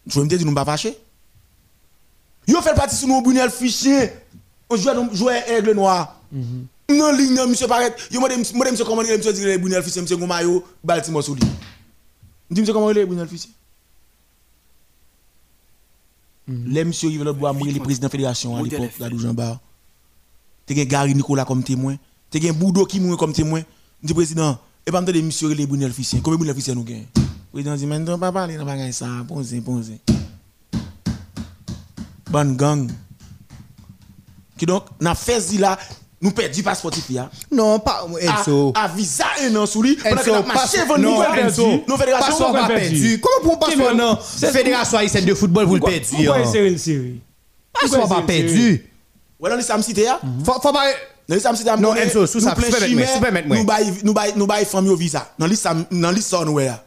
Je 0.06 0.14
vais 0.18 0.24
me 0.24 0.28
dire, 0.28 0.38
nous 0.42 0.50
ne 0.50 0.54
pas 0.54 0.66
fâcher. 0.66 0.98
Yo 2.46 2.60
fait 2.60 2.74
partie 2.74 2.96
sous 2.96 3.08
nos 3.08 3.22
Brunel 3.22 3.50
Fissien. 3.50 4.08
On 4.68 4.76
joue 4.76 4.90
à 4.90 4.94
jouer 5.14 5.40
aigle 5.48 5.72
noir. 5.72 6.14
Non, 6.32 7.10
ligne, 7.12 7.34
non, 7.34 7.46
monsieur 7.46 7.66
paraît. 7.66 7.94
Yo, 8.10 8.20
moi, 8.20 8.28
monsieur, 8.70 8.84
comment 8.84 9.00
il 9.02 9.10
est, 9.10 9.16
monsieur, 9.18 9.32
dit, 9.32 9.56
Brunel 9.58 9.82
Fissien, 9.82 10.02
monsieur, 10.02 10.16
Goumayo, 10.16 10.62
Baltimore, 10.84 11.22
sous 11.22 11.34
lui. 11.34 11.42
Dis, 12.50 12.60
monsieur, 12.60 12.72
comment 12.72 12.90
il 12.90 12.98
est, 12.98 13.06
Brunel 13.06 13.28
Fissien? 13.28 13.52
Les 16.48 16.84
monsieur, 16.84 17.10
veut 17.10 17.32
boire 17.32 17.52
mourir 17.52 17.74
le 17.74 17.80
président 17.80 18.06
de 18.06 18.06
la 18.06 18.10
fédération 18.10 18.56
à 18.56 18.62
l'époque, 18.62 18.90
Gadou. 18.98 19.18
T'es 20.64 20.74
gen 20.74 20.84
Gary 20.86 21.14
Nicolas 21.14 21.44
comme 21.44 21.62
témoin. 21.62 21.96
Gen 22.32 22.52
Boudo 22.52 22.86
qui 22.86 23.00
mourit 23.00 23.18
comme 23.18 23.32
témoin. 23.32 23.62
Dit 24.02 24.14
président, 24.14 24.58
et 24.86 24.90
pas 24.90 25.02
donner 25.02 25.20
monsieur 25.20 25.52
les 25.52 25.66
Brunel 25.66 25.92
Fissien. 25.92 26.20
Combien 26.20 26.38
Brunel 26.38 26.54
Fissien 26.54 26.74
nous 26.74 26.84
gagne? 26.84 27.06
Président 27.52 27.74
dit, 27.74 27.86
mais 27.86 27.98
non, 27.98 28.18
pas 28.18 28.32
parler, 28.32 28.58
ça. 28.92 29.08
Bonne 32.30 32.56
gang. 32.56 32.90
Qui 34.56 34.66
donc, 34.66 34.84
n'a 35.00 35.14
fait 35.14 35.40
là, 35.58 35.78
nous 36.20 36.30
perdu 36.32 36.62
passeport 36.62 36.90
là. 37.10 37.30
Non, 37.50 37.78
pas 37.78 38.06
Enzo. 38.20 38.72
À 38.74 38.88
visa 38.88 39.26
un 39.42 39.54
an 39.56 39.66
sous 39.66 39.82
lui. 39.82 39.96
Pendant 39.96 40.16
que 40.16 40.30
Enzo, 40.30 40.76
la 40.76 40.84
vend 40.84 40.98
nous 40.98 41.10
non, 41.10 41.20
perdu. 41.22 41.40
Enzo, 41.40 41.84
Nos 41.86 41.96
fédérations 41.96 42.52
pas 42.52 42.60
pas 42.62 42.68
perdu. 42.68 43.20
Comment 43.20 43.50
pour 43.50 43.58
passeport 43.58 43.90
Qui 43.90 43.96
non? 43.96 44.18
Fédération 44.52 44.98
haïtienne 44.98 45.24
de 45.24 45.34
football 45.34 45.66
vous 45.66 45.74
le 45.76 45.80
perdu. 45.80 46.06
pourquoi 46.10 46.44
c'est 46.44 46.68
le 46.68 46.78
série 46.78 47.20
pas 47.72 48.22
perdu. 48.22 48.84
Ouais, 49.38 49.50
dans 49.50 49.56
les 49.56 49.62
Sam 49.62 49.82
Cité, 49.82 50.04
là. 50.04 50.20
Faut 50.44 50.54
faut 50.60 50.72
pas 50.72 50.90
les 51.28 51.38
Sam 51.38 51.54
Cité, 51.54 51.70
Non, 51.78 51.94
nous- 51.94 52.00
Enzo, 52.00 52.26
sous 52.26 52.38
nous 52.38 52.44
ça, 52.44 52.54
plein 52.54 52.64
super 52.66 52.80
chimère, 52.88 52.96
mettre, 52.96 53.14
super 53.14 53.32
mettre, 53.32 53.48
Nous 53.48 53.64
bail, 53.64 53.94
nous 54.02 54.12
bail, 54.12 54.32
nous 54.34 54.46
bail 54.46 54.64
femme 54.64 54.86
yo 54.86 54.96
visa. 54.96 55.30
Dans 55.38 55.46
les 55.46 55.54
Sam, 55.54 55.84
dans 55.90 56.10
les 56.10 56.20
son 56.20 56.48
ouais. 56.48 56.64
là. 56.66 56.82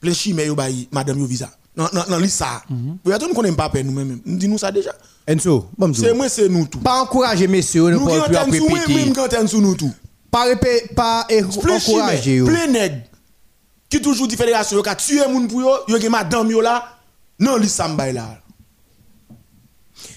Plein 0.00 0.12
chimère 0.12 0.46
yo 0.46 0.54
bail 0.54 0.86
madame 0.92 1.18
yo 1.18 1.26
visa. 1.26 1.50
Non, 1.74 1.88
non, 1.92 2.02
non, 2.08 2.18
lis 2.18 2.30
ça. 2.30 2.62
Vous 3.04 3.12
attendez 3.12 3.32
qu'on 3.32 3.42
n'aime 3.42 3.56
pas 3.56 3.70
nous-mêmes. 3.82 4.20
Nous 4.24 4.36
disons 4.36 4.58
ça 4.58 4.70
déjà. 4.70 4.92
Enzo, 5.26 5.68
bon, 5.78 5.94
C'est 5.94 6.12
moi, 6.12 6.28
c'est 6.28 6.48
nous 6.48 6.66
tout. 6.66 6.80
pas 6.80 7.00
encourager 7.00 7.46
messieurs 7.46 7.90
ne 7.90 7.96
Nous 7.96 8.06
qui 8.06 8.32
pas 8.32 8.44
plus 8.44 8.60
moi, 8.60 8.78
répéter. 8.80 8.94
même 8.94 9.14
quand 9.14 9.48
sous 9.48 9.60
nous 9.60 9.74
tout. 9.74 9.92
Pas 10.30 10.46
pas 10.96 11.26
encourager 11.30 12.42
plein 12.42 12.66
nèg 12.66 13.04
qui 13.88 14.00
toujours 14.00 14.26
dit 14.26 14.36
fédération 14.36 14.76
yo 14.76 14.82
ka 14.82 14.94
tuer 14.94 15.28
moun 15.28 15.46
pour 15.46 15.60
yo, 15.60 15.68
yo 15.86 16.00
gen 16.00 16.10
madame 16.10 16.50
yo 16.50 16.60
là. 16.60 16.98
Non, 17.38 17.56
lis 17.56 17.68
ça 17.68 17.88
là. 17.88 18.41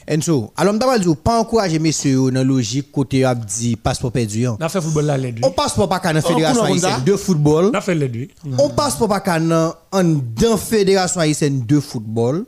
Enzo, 0.08 0.52
alors 0.56 0.74
m'ta 0.76 1.00
dit 1.00 1.08
pas 1.16 1.40
encourager 1.40 1.80
messieurs 1.80 2.12
yo 2.12 2.30
dans 2.32 2.44
logique 2.46 2.92
côté 2.92 3.26
a 3.26 3.34
dit 3.34 3.76
passeport 3.76 4.12
perdu. 4.12 4.46
hein. 4.46 4.56
On 4.60 4.64
a 4.64 4.70
fait 4.70 4.80
football 4.80 5.06
là. 5.06 5.18
On 5.42 5.50
passeport 5.50 5.90
pas 5.90 6.00
dans 6.14 6.22
fédération 6.22 6.64
haïtienne 6.64 7.04
de 7.04 7.16
football. 7.16 7.66
On 7.74 7.74
a 7.74 7.82
fait 7.82 7.96
les. 7.96 8.30
On 8.60 8.70
passeport 8.70 9.08
pas 9.08 9.40
dans 9.40 9.74
dans 9.92 10.58
fédération 10.58 11.22
haïtienne 11.22 11.66
de 11.66 11.80
football. 11.80 12.46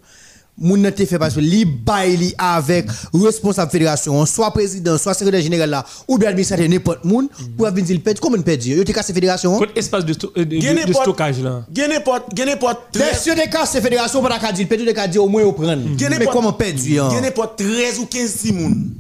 Moun 0.60 0.82
nan 0.82 0.92
te 0.92 1.06
fait 1.06 1.20
parce 1.20 1.36
que 1.36 1.40
li 1.40 1.66
bay 1.66 2.16
li 2.18 2.34
avec 2.36 2.88
responsable 3.14 3.70
fédération, 3.72 4.26
soit 4.26 4.50
président, 4.52 4.98
soit 4.98 5.14
secrétaire 5.14 5.42
général 5.42 5.70
là, 5.70 5.86
ou 6.08 6.18
bien 6.18 6.30
administrateur 6.30 6.68
n'importe 6.68 7.06
moun 7.06 7.30
pour 7.56 7.70
venir 7.70 8.00
comment 8.20 8.42
perdre. 8.42 8.66
Yo 8.66 8.84
te 8.84 8.92
casse 8.92 9.12
fédération? 9.14 9.56
Côté 9.60 9.78
espace 9.80 10.04
de, 10.04 10.14
sto- 10.14 10.32
euh, 10.36 10.44
de, 10.46 10.60
Gen 10.60 10.74
de, 10.76 10.82
de 10.82 10.86
n'importe- 10.88 11.04
stockage 11.04 11.40
là. 11.44 11.64
Gen 11.72 11.90
n'importe, 11.90 12.36
gen 12.36 12.48
n'importe 12.48 12.80
Mais 12.96 13.12
13 13.12 13.22
si 13.22 13.30
on 13.32 13.36
casse 13.52 13.80
fédération 13.80 14.24
pas 14.24 14.40
ka 14.40 14.52
dire 14.52 14.68
perdre 14.68 14.84
de 14.86 14.92
ka 14.94 15.08
dire 15.08 15.24
au 15.24 15.30
moins 15.30 15.44
au 15.44 15.54
prendre. 15.54 15.84
Gen 15.96 16.10
Mais 16.10 16.18
n'importe- 16.18 16.36
comment 16.36 16.54
perdre 16.54 16.80
hein? 16.80 17.10
Gen 17.12 17.22
n'importe 17.22 17.60
13 17.60 18.00
ou 18.00 18.08
15 18.08 18.36
timoun. 18.38 18.94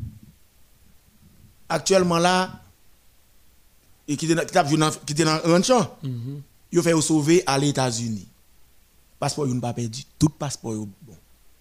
Actuellement 1.69 2.19
là, 2.19 2.51
et 4.07 4.15
qui 4.15 4.27
qui 4.27 4.33
était 5.13 5.23
dans. 5.25 5.87
Yo 6.71 6.81
fait 6.83 6.91
yo 6.91 7.01
sauver 7.01 7.41
à 7.47 7.57
les 7.57 7.69
États-Unis. 7.69 8.27
Passeport 9.19 9.47
yo 9.47 9.59
pas 9.59 9.73
perdu. 9.73 10.03
Tout 10.19 10.29
passeport 10.29 10.73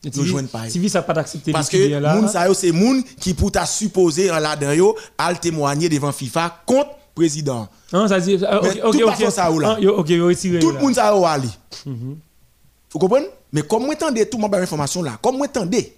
Yo 0.04 0.24
joignent 0.24 0.46
pas. 0.48 0.68
Si 0.68 0.88
ça 0.88 1.02
pas 1.02 1.14
accepté 1.14 1.50
Parce 1.52 1.68
que 1.68 1.76
là. 1.76 2.14
moun 2.14 2.28
c'est 2.54 2.70
moun 2.72 3.02
qui 3.18 3.34
pour 3.34 3.50
ta 3.50 3.66
supposer 3.66 4.30
en 4.30 4.38
là-dedans 4.38 4.72
yo 4.72 4.96
al 5.18 5.40
témoigner 5.40 5.88
devant 5.88 6.12
FIFA 6.12 6.62
contre 6.64 6.90
président. 7.14 7.66
Non, 7.92 8.06
ça 8.06 8.20
dit. 8.20 8.36
Mais 8.36 8.46
Ok, 8.56 8.78
ok, 8.84 8.98
tout 9.16 9.24
ok. 9.24 9.30
ça 9.32 9.50
ou 9.50 9.58
là. 9.58 9.78
Ah, 9.80 9.84
Ok, 9.84 10.08
retiré. 10.08 10.58
Tout 10.60 10.70
là. 10.70 10.78
le 10.78 10.84
monde 10.84 10.94
ça 10.94 11.10
yo 11.14 11.24
ali. 11.24 11.50
Vous 11.86 12.98
comprenez? 12.98 13.26
Mais 13.52 13.62
comme 13.62 13.84
moi 13.86 13.96
tendez 13.96 14.28
tout 14.28 14.38
mon 14.38 14.52
information 14.52 15.02
là, 15.02 15.18
comme 15.22 15.38
moi 15.38 15.48
tendez 15.48 15.94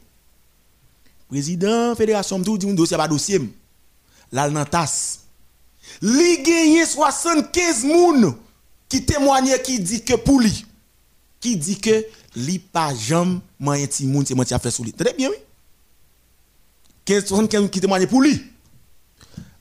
président 1.28 1.94
fédération 1.94 2.40
tout 2.42 2.56
dit 2.56 2.68
un 2.70 2.74
dossier 2.74 2.96
pas 2.96 3.08
dossier. 3.08 3.40
Là 4.32 4.48
dans 4.48 4.64
tasse. 4.64 5.20
Li 6.00 6.42
gagné 6.42 6.84
75 6.86 7.84
moun 7.84 8.34
qui 8.88 9.04
témoignent 9.04 9.58
qui 9.62 9.80
dit 9.80 10.02
que 10.02 10.14
pour 10.14 10.40
lui 10.40 10.64
qui 11.40 11.56
dit 11.56 11.78
que 11.78 12.04
li 12.38 12.58
pas 12.58 12.94
jamais 12.94 13.40
moyen 13.58 13.86
ti 13.86 14.06
moun 14.06 14.24
c'est 14.24 14.34
moi 14.34 14.44
qui 14.44 14.54
a 14.54 14.58
fait 14.58 14.70
sous 14.70 14.84
lui. 14.84 14.92
Très 14.92 15.12
bien 15.12 15.28
oui. 15.28 15.36
15 17.04 17.24
75 17.26 17.70
qui 17.70 17.80
témoignent 17.80 18.06
pour 18.06 18.22
lui. 18.22 18.40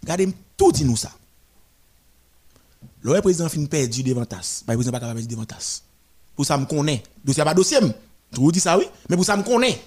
Regardez 0.01 0.29
tout 0.55 0.71
dit 0.71 0.85
nous 0.85 0.97
ça. 0.97 1.11
Le 3.01 3.21
président 3.21 3.49
fin 3.49 3.65
perdu 3.65 4.03
devant 4.03 4.25
tasse. 4.25 4.63
Le 4.67 4.73
président 4.75 4.91
pas 4.91 4.99
capable 4.99 5.19
perdre 5.19 5.31
devant 5.31 5.45
tasse. 5.45 5.83
Pour 6.35 6.45
ça 6.45 6.57
me 6.57 6.65
connaît. 6.65 7.03
Dossier 7.23 7.43
pas 7.43 7.53
dossier. 7.53 7.77
Tu 8.33 8.39
vous 8.39 8.51
dis 8.51 8.59
ça 8.59 8.77
oui, 8.77 8.85
mais 9.09 9.15
pour 9.15 9.25
ça 9.25 9.37
me 9.37 9.43
connaît. 9.43 9.79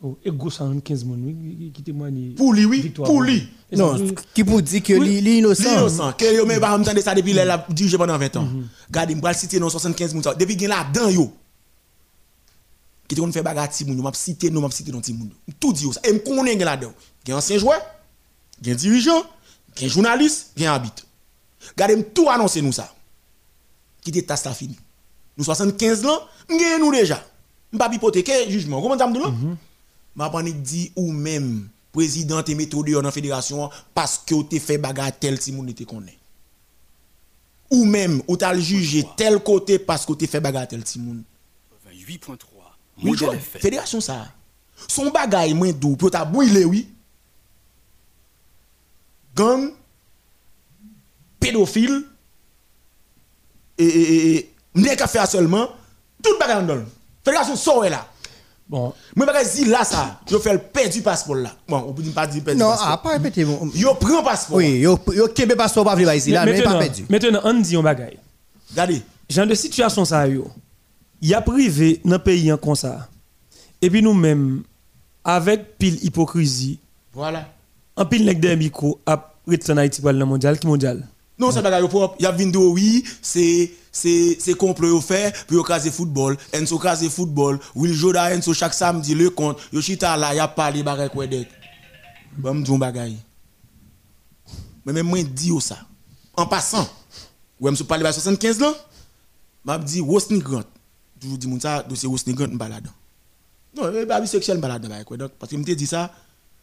Oh, 0.00 0.16
Et 0.24 0.30
gros 0.30 0.50
115 0.50 1.04
moun 1.04 1.20
oui, 1.24 1.72
qui- 1.74 1.82
témoigne. 1.82 2.32
Pour 2.36 2.52
lui 2.52 2.64
oui, 2.64 2.80
Victoire. 2.82 3.08
pour 3.08 3.20
lui. 3.22 3.48
Non, 3.72 3.96
oui. 3.96 4.14
qui 4.32 4.44
pour 4.44 4.62
dire 4.62 4.82
que 4.82 4.92
li 4.92 5.20
li 5.20 5.38
innocent. 5.38 5.64
L'innocent, 5.74 6.12
que 6.12 6.36
yo 6.36 6.46
même 6.46 6.60
pas 6.60 6.78
entendre 6.78 7.00
ça 7.00 7.14
depuis 7.14 7.36
elle 7.36 7.50
a 7.50 7.66
dirigé 7.68 7.98
pendant 7.98 8.16
20 8.16 8.36
ans. 8.36 8.48
Regardez, 8.86 9.14
me 9.16 9.32
citer 9.32 9.58
non 9.58 9.68
75 9.68 10.14
moun 10.14 10.22
ça. 10.22 10.34
Depuis 10.34 10.56
gen 10.58 10.68
là 10.68 10.84
dedans 10.92 11.08
yo. 11.08 11.32
Qui 13.08 13.14
te 13.14 13.30
fait 13.30 13.42
bagarre 13.42 13.70
ti 13.70 13.86
moun, 13.86 13.96
yo 13.96 14.02
m'a 14.02 14.12
cité 14.12 14.50
non 14.50 14.60
m'a 14.60 14.70
cité 14.70 14.92
non 14.92 15.00
ti 15.00 15.14
moun. 15.14 15.30
Tout 15.58 15.72
dit 15.72 15.90
ça. 15.90 16.00
Et 16.04 16.12
me 16.12 16.18
connaît 16.18 16.52
gen 16.52 16.64
là 16.64 16.76
dedans. 16.76 16.92
Gen 17.26 17.36
ancien 17.36 17.56
joueur, 17.56 17.80
gen 18.62 18.76
dirigeant, 18.76 19.24
gen 19.74 19.88
journaliste, 19.88 20.52
gen 20.54 20.66
arbitre. 20.66 21.04
Regardez, 21.70 21.96
me 21.96 22.02
tout 22.02 22.28
annoncer 22.28 22.60
nous 22.60 22.72
ça. 22.72 22.94
Qui 24.02 24.12
te 24.12 24.20
tasse 24.20 24.44
la 24.44 24.52
fini. 24.52 24.76
Nous 25.38 25.44
75 25.44 26.04
ans, 26.04 26.20
m'gen 26.50 26.78
nous 26.80 26.92
déjà. 26.92 27.24
M'pas 27.72 27.90
hypothéquer 27.92 28.50
jugement? 28.50 28.82
Comment 28.82 28.98
ça 28.98 29.06
me 29.06 29.14
dit 29.14 29.20
là? 29.20 29.32
m'a 30.14 30.28
pas 30.28 30.42
dit 30.42 30.92
ou 30.96 31.12
même 31.12 31.68
président 31.92 32.42
et 32.42 32.54
méthode 32.54 32.90
dans 32.90 33.02
la 33.02 33.10
fédération 33.10 33.70
parce 33.94 34.18
que 34.18 34.42
tu 34.42 34.58
fait 34.60 34.76
bagarre 34.76 35.16
tel 35.18 35.40
si 35.40 35.52
moun 35.52 35.68
était 35.68 35.84
connaît. 35.84 36.18
Ou 37.70 37.84
même 37.84 38.22
ou 38.26 38.36
t'as 38.36 38.58
jugé 38.58 39.06
tel 39.16 39.38
côté 39.38 39.78
parce 39.78 40.04
que 40.04 40.12
tu 40.12 40.26
fait 40.26 40.40
bagarre 40.40 40.68
tel 40.68 40.84
si 40.84 40.98
moun. 40.98 41.22
8.3. 42.08 42.57
Oui, 43.02 43.16
fédération 43.60 44.00
ça. 44.00 44.26
Son 44.88 45.10
bagaille 45.10 45.54
moins 45.54 45.72
doux 45.72 45.96
pour 45.96 46.10
ta 46.10 46.24
brûler 46.24 46.64
oui. 46.64 46.88
Gang 49.34 49.70
pédophile 51.40 52.04
et 53.78 53.84
et 53.84 54.36
et, 54.36 54.50
n'est 54.74 54.96
qu'à 54.96 55.06
faire 55.06 55.28
seulement 55.28 55.68
tout 56.22 56.36
bagaille 56.38 56.66
dans. 56.66 56.82
Fédération 57.24 57.56
sort 57.56 57.84
là. 57.84 58.06
Bon, 58.68 58.92
Moi, 59.16 59.26
je 59.44 59.56
dis 59.56 59.64
là, 59.64 59.82
ça, 59.82 60.20
je 60.30 60.36
fais 60.36 60.52
le 60.52 60.58
perdre 60.58 60.92
du 60.92 61.00
passeport 61.00 61.36
là. 61.36 61.54
Bon, 61.66 61.86
on 61.88 61.92
peut 61.94 62.02
pas 62.10 62.26
dire 62.26 62.44
perdre 62.44 62.58
du 62.58 62.64
Non, 62.64 62.70
passeport. 62.70 62.88
ah, 62.90 62.98
pas 62.98 63.10
répéter. 63.12 63.44
mon- 63.46 63.70
Yo 63.74 63.94
prend 63.94 64.22
passeport. 64.22 64.56
Oui, 64.58 64.80
yo 64.80 64.98
yo 65.14 65.28
kebe 65.28 65.54
passeport 65.56 65.84
pas 65.84 65.94
vle 65.94 66.14
ici 66.16 66.30
là, 66.32 66.44
mais 66.44 66.60
pas 66.62 66.78
perdu. 66.78 67.06
maintenant, 67.08 67.40
on 67.44 67.54
dit 67.54 67.76
un 67.76 67.82
bagay. 67.82 68.18
Regardez. 68.70 69.02
genre 69.30 69.46
de 69.46 69.54
situation 69.54 70.04
ça 70.04 70.26
yo 70.28 70.50
y 71.22 71.34
a 71.34 71.40
privé 71.40 72.00
dans 72.04 72.18
pays 72.18 72.52
en 72.52 72.56
comme 72.58 72.74
ça 72.76 73.08
et 73.80 73.90
puis 73.90 74.02
nous 74.02 74.14
mêmes 74.14 74.62
avec 75.24 75.78
pile 75.78 75.98
hypocrisie 76.04 76.78
Voilà. 77.12 77.48
en 77.96 78.06
pile 78.06 78.24
nèg 78.24 78.40
des 78.40 78.56
micro 78.56 79.00
a 79.06 79.34
retourner 79.46 79.82
Haïti 79.82 80.00
pour 80.00 80.12
le 80.12 80.24
mondial 80.24 80.58
qui 80.58 80.66
mondial 80.66 81.06
Non, 81.38 81.50
c'est 81.52 81.62
pas 81.62 81.88
propre. 81.88 82.16
Il 82.18 82.24
y 82.24 82.26
a 82.26 82.32
vidéo, 82.32 82.72
oui, 82.72 83.04
c'est 83.22 83.70
c'est 83.92 84.36
c'est 84.40 84.54
complot 84.54 85.00
fait 85.00 85.32
pour 85.46 85.66
caser 85.66 85.90
football, 85.90 86.36
Enzo 86.52 86.78
caser 86.78 87.08
football, 87.08 87.58
Will 87.76 87.94
Joda 87.94 88.34
Enzo 88.34 88.52
chaque 88.52 88.74
samedi 88.74 89.14
le 89.14 89.30
compte, 89.30 89.58
yo 89.72 89.80
chita 89.80 90.16
là, 90.16 90.34
y 90.34 90.40
a 90.40 90.48
parlé 90.48 90.82
bagay 90.82 91.08
quoi 91.08 91.26
dek. 91.26 91.48
Bon 92.36 92.54
dire 92.56 92.76
bagay. 92.78 93.14
Mais 94.84 94.92
même 94.92 95.06
moi 95.06 95.22
dis 95.22 95.52
ça. 95.60 95.78
En 96.36 96.46
passant, 96.46 96.88
ouais 97.60 97.70
me 97.70 97.82
parler 97.84 98.02
ba 98.04 98.12
75 98.12 98.60
là, 98.60 98.72
m'a 99.64 99.78
dit 99.78 100.00
Wosni 100.00 100.40
Grant. 100.40 100.64
Toujours 101.20 101.38
dis 101.38 101.46
moun 101.48 101.60
ça 101.60 101.82
dossier 101.82 102.08
Wosni 102.08 102.34
Grant 102.34 102.48
m'balade. 102.48 102.88
Non, 103.76 103.92
eh, 103.94 104.04
bah, 104.04 104.20
bisexuel 104.20 104.58
m'balade 104.58 104.88
bagay 104.88 105.04
quoi 105.04 105.16
donc 105.16 105.32
parce 105.32 105.50
que 105.50 105.56
me 105.56 105.64
te 105.64 105.72
dit 105.72 105.86
ça, 105.86 106.12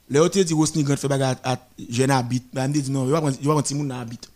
les 0.09 0.19
autres 0.19 0.41
dit 0.41 0.53
Wosni 0.53 0.83
Grant 0.83 0.97
fait 0.97 1.07
bagay 1.07 1.35
à 1.43 1.59
jeune 1.89 2.11
habite, 2.11 2.45
bah 2.53 2.67
me 2.67 2.73
dit 2.73 2.91
non, 2.91 3.05
yo 3.05 3.11
va 3.11 3.21
prendre 3.21 3.37
yo 3.41 3.47
va 3.49 3.53
prendre 3.53 3.67
ti 3.67 3.75
moun 3.75 3.87
dans 3.87 3.99
habite. 3.99 4.29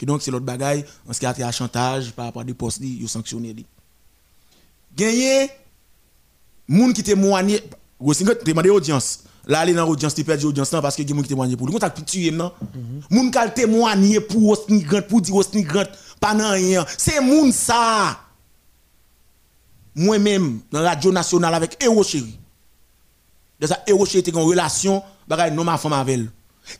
Donc, 0.00 0.22
c'est 0.22 0.30
l'autre 0.30 0.44
bagaille 0.44 0.84
en 1.08 1.12
ce 1.12 1.18
qui 1.18 1.26
a 1.26 1.32
été 1.32 1.42
à 1.42 1.50
chantage 1.50 2.12
par 2.12 2.26
rapport 2.26 2.42
à 2.42 2.44
des 2.44 2.54
postes 2.54 2.80
yo 2.80 3.08
sanctionné. 3.08 3.54
Gagné 4.96 5.50
moun 6.68 6.92
qui 6.92 7.02
témoigne 7.02 7.58
Rosingot 7.98 8.34
demandé 8.44 8.70
audience. 8.70 9.24
Là 9.44 9.58
aller 9.58 9.74
dans 9.74 9.88
audience 9.88 10.14
tu 10.14 10.22
perdu 10.22 10.46
audience 10.46 10.70
là 10.70 10.80
parce 10.80 10.94
que 10.94 11.02
gen 11.02 11.14
moun 11.14 11.24
qui 11.24 11.30
témoigne 11.30 11.56
pour 11.56 11.66
lui. 11.66 11.72
Contact 11.72 11.96
puis 11.96 12.04
tuer 12.04 12.30
non? 12.30 12.52
Moun 13.10 13.32
qui 13.32 13.38
témoigner 13.56 14.20
pour 14.20 14.56
Rosingot 14.56 15.02
pour 15.08 15.20
dire 15.20 15.34
Rosingot 15.34 15.90
pas 16.20 16.34
rien. 16.34 16.86
C'est 16.96 17.20
moun 17.20 17.50
ça. 17.50 18.20
Moi-même 19.94 20.60
dans 20.70 20.80
la 20.80 20.90
radio 20.90 21.12
nationale 21.12 21.54
avec 21.54 21.82
Héros 21.82 22.02
Chéri. 22.04 22.38
De 23.60 23.66
ça 23.66 23.78
Héros 23.86 24.06
Chéri 24.06 24.18
était 24.18 24.36
en 24.36 24.44
relation 24.44 25.02
bagaille 25.28 25.54
non 25.54 25.64
ma 25.64 25.78
femme 25.78 25.92
avec 25.92 26.14
elle. 26.18 26.30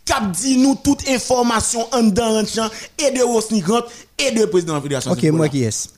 Cap 0.05 0.31
dit 0.33 0.57
nous 0.59 0.77
toute 0.83 1.09
information 1.09 1.87
en 1.93 2.05
dedans 2.05 2.45
champ 2.47 2.69
et 2.99 3.11
de 3.11 3.23
Rosingot 3.23 3.83
et 4.19 4.31
de 4.31 4.45
président 4.47 4.73
de 4.75 4.79
la 4.79 4.83
fédération. 4.83 5.11
OK, 5.11 5.23
moi 5.25 5.49
qui 5.49 5.65
est. 5.65 5.91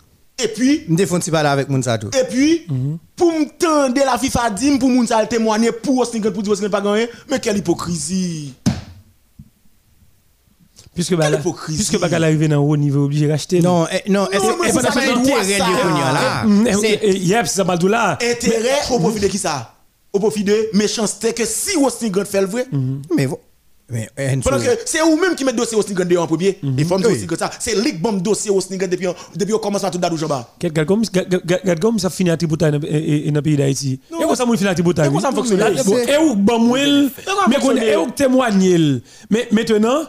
Et 0.43 0.49
puis 0.49 0.85
Me 0.89 0.97
défend 0.97 1.21
ti 1.21 1.31
parler 1.31 1.49
avec 1.49 1.69
moun 1.69 1.83
ça 1.83 1.97
tout. 1.97 2.11
et 2.19 2.25
puis, 2.29 2.67
pour 3.15 3.31
me 3.31 3.49
tendre 3.57 3.95
la 4.05 4.19
FIFA 4.19 4.51
pour 4.81 4.89
moun 4.89 5.07
ça 5.07 5.25
témoigner 5.27 5.71
pour 5.71 5.99
Osnigan, 5.99 6.33
pour 6.33 6.43
dire 6.43 6.53
Osnigan 6.53 6.71
pas 6.71 6.81
gagné, 6.81 7.09
mais 7.31 7.39
quelle 7.39 7.59
hypocrisie. 7.59 8.53
Puisque 10.95 11.15
bah, 11.17 11.27
puisque 11.67 11.99
bah 11.99 12.09
qu'elle 12.09 12.25
arrive 12.25 12.49
dans 12.49 12.63
haut 12.63 12.77
niveau 12.77 13.05
obligé 13.05 13.27
d'acheter 13.27 13.61
Non, 13.61 13.87
non, 14.09 14.27
c'est 14.33 14.39
que 14.39 14.81
ça 14.81 14.93
pas 14.93 15.01
intérêt 15.19 15.59
ça. 15.59 15.65
de 15.65 15.83
connaître 15.83 16.13
là? 16.13 16.45
C'est 16.81 17.19
yep 17.19 17.47
c'est 17.47 17.65
tout 17.79 17.89
là. 17.89 18.19
Intérêt 18.23 18.79
au 18.91 18.99
profit 18.99 19.21
de 19.21 19.27
qui 19.29 19.39
ça? 19.39 19.73
Au 20.13 20.19
profit 20.21 20.45
de 20.45 20.69
méchanceté 20.75 21.33
que 21.33 21.45
si 21.45 21.77
Osnigan 21.77 22.25
fait 22.25 22.41
le 22.41 22.47
vrai, 22.47 22.67
mais 23.17 23.27
vo- 23.27 23.41
mais 23.91 24.09
eh, 24.17 24.37
pendant 24.43 24.57
que 24.59 24.71
c'est 24.87 25.01
vous-même 25.01 25.35
qui 25.35 25.45
mettez 25.45 25.59
dossier 25.59 25.77
Osnigan 25.77 26.07
dehors 26.07 26.25
en 26.25 26.27
premier, 26.27 26.59
dire 27.01 27.09
Oui. 27.11 27.17
aussi 27.17 27.27
que 27.27 27.37
ça, 27.37 27.51
c'est 27.59 27.75
lui 27.75 27.93
qui 27.93 27.99
bombe 27.99 28.23
dossier 28.23 28.51
Osnigan 28.51 28.87
depuis 28.87 29.09
depuis 29.37 29.53
au 29.53 29.59
commencement 29.59 29.91
tout. 29.91 30.47
Regarde 30.63 30.87
comme 30.89 31.03
regarde 31.05 31.81
comme 31.81 31.99
ça 31.99 32.09
finit 32.09 32.31
à 32.31 32.37
dans 32.57 32.71
le 32.71 33.43
pays 33.43 33.57
d'Haïti. 33.59 34.01
Et 34.11 34.15
comment 34.23 34.35
ça 34.35 34.47
finit 34.57 34.69
à 34.71 34.75
Et 35.05 35.09
comment 35.09 35.21
ça 35.21 35.33
fonctionne? 35.33 35.61
Et 36.09 36.17
où 36.17 36.35
bon 36.35 36.61
mouel, 36.61 37.11
comment 37.27 37.43
mais 37.49 37.57
et 37.93 37.97
où 37.97 38.11
témoigne 38.11 39.01
Mais 39.29 39.49
maintenant 39.51 40.05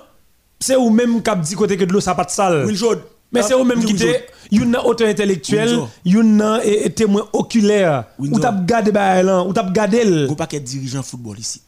c'est 0.60 0.76
ou 0.76 0.89
même 0.89 1.22
cap 1.22 1.41
dit 1.41 1.56
côté 1.56 1.78
que 1.78 1.84
de 1.84 1.93
l'eau 1.93 2.01
ça 2.01 2.16
pas 2.16 2.26
de 2.26 2.32
sale. 2.32 2.66
Will 2.66 2.76
Jod, 2.76 3.01
Mais 3.32 3.41
c'est 3.41 3.53
eux-mêmes 3.53 3.84
qui 3.84 3.93
étaient, 3.93 4.28
une 4.51 4.76
auteur 4.78 5.08
intellectuel, 5.10 5.80
une 6.06 6.60
et 6.64 6.89
témoin 6.89 7.28
oculaire. 7.34 8.06
Ou 8.18 8.39
t'as 8.39 8.53
gardé 8.53 8.91
là, 8.91 9.43
ou 9.43 9.53
t'as 9.53 9.70
gardé. 9.70 10.28
Ou 10.30 10.36
pas 10.36 10.47
qu'être 10.47 10.64
dirigeant 10.64 11.03
football 11.03 11.39
ici. 11.39 11.62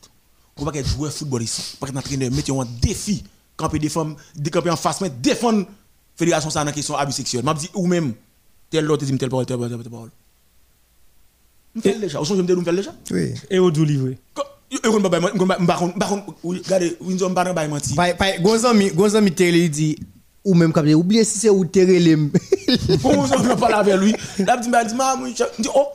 Ou 0.60 0.66
pas 0.66 0.72
qu'être 0.72 0.88
joueur 0.88 1.12
football 1.12 1.44
ici. 1.44 1.78
Pas 1.80 1.88
qu'être 1.88 1.98
entraîneur, 1.98 2.32
mettez 2.32 2.52
un 2.52 2.68
défi. 2.82 3.24
Camper 3.56 3.80
des 3.80 3.90
femmes, 3.90 4.16
décamper 4.36 4.70
en 4.70 4.76
face, 4.76 5.02
mais 5.02 5.10
défendre 5.10 5.66
fédération 6.16 6.52
ça 6.52 6.64
dans 6.64 6.72
question 6.72 6.96
abus 6.96 7.12
sexuel. 7.12 7.44
M'a 7.44 7.56
dit 7.56 7.70
ou 7.74 7.88
même 7.88 8.14
tel 8.70 8.86
l'autre 8.86 9.04
dit 9.04 9.18
tel 9.18 9.30
parole, 9.30 9.48
tel 9.48 9.58
parole, 9.58 9.82
tel 9.82 9.92
parole. 9.92 10.10
Nous 11.74 11.82
faisons 11.82 12.00
déjà. 12.00 12.22
Au 12.22 12.26
son 12.26 12.36
je 12.36 12.42
me 12.42 12.48
dis 12.48 12.54
nous 12.54 12.62
faisons 12.62 12.76
déjà. 12.76 12.94
Oui. 13.12 13.34
Et 13.50 13.58
au 13.58 13.72
doux 13.72 13.84
livré. 13.84 14.20
Yon 14.70 15.00
ba 15.00 15.10
bay 15.10 15.20
mba 15.60 15.76
kon 15.76 15.94
mba 15.96 16.06
kon 16.06 16.24
gade. 16.68 16.98
Pay 17.96 18.14
pay 18.16 18.40
gonzan 18.42 18.74
mi 18.76 18.90
gonzan 18.92 19.22
mi 19.22 19.32
ou 20.44 21.00
oubliez 21.00 21.24
si 21.24 21.40
c'est 21.40 21.50
ou. 21.50 21.66
Gonzan 23.02 23.40
mi 23.44 23.98
lui. 23.98 24.16
Ma 24.40 24.58
dit 24.58 25.70
oh 25.74 25.88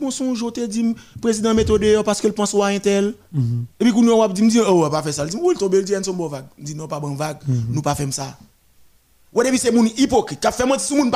bon 0.00 0.10
son 0.10 0.34
joté 0.34 0.66
dit 0.66 0.94
président 1.20 1.54
méthode 1.54 2.02
parce 2.04 2.20
que 2.20 2.28
pense 2.28 2.54
à 2.54 2.66
un 2.66 2.78
tel. 2.78 3.14
Et 3.78 3.84
puis 3.84 3.92
nous 3.92 4.12
on 4.12 4.28
dit 4.28 4.42
me 4.42 4.50
dit 4.50 4.60
oh 4.60 4.84
on 4.84 4.90
pas 4.90 5.02
faire 5.02 5.14
ça. 5.14 5.24
Il 5.24 5.30
dit 5.30 5.38
oui 5.40 5.54
tomber 5.54 5.82
dit 5.82 5.94
son 6.02 6.14
bon 6.14 6.28
vague. 6.28 6.46
dit 6.58 6.74
non 6.74 6.88
pas 6.88 7.00
bon 7.00 7.14
vague, 7.14 7.38
nous 7.46 7.82
pas 7.82 7.94
faire 7.94 8.12
ça. 8.12 8.36
Ou 9.32 9.42
c'est 9.56 9.70
mon 9.70 9.84
hypocrite 9.84 10.40
qui 10.40 10.52
fait 10.52 10.66
mentir 10.66 10.80
sur 10.80 10.96
moun. 10.96 11.10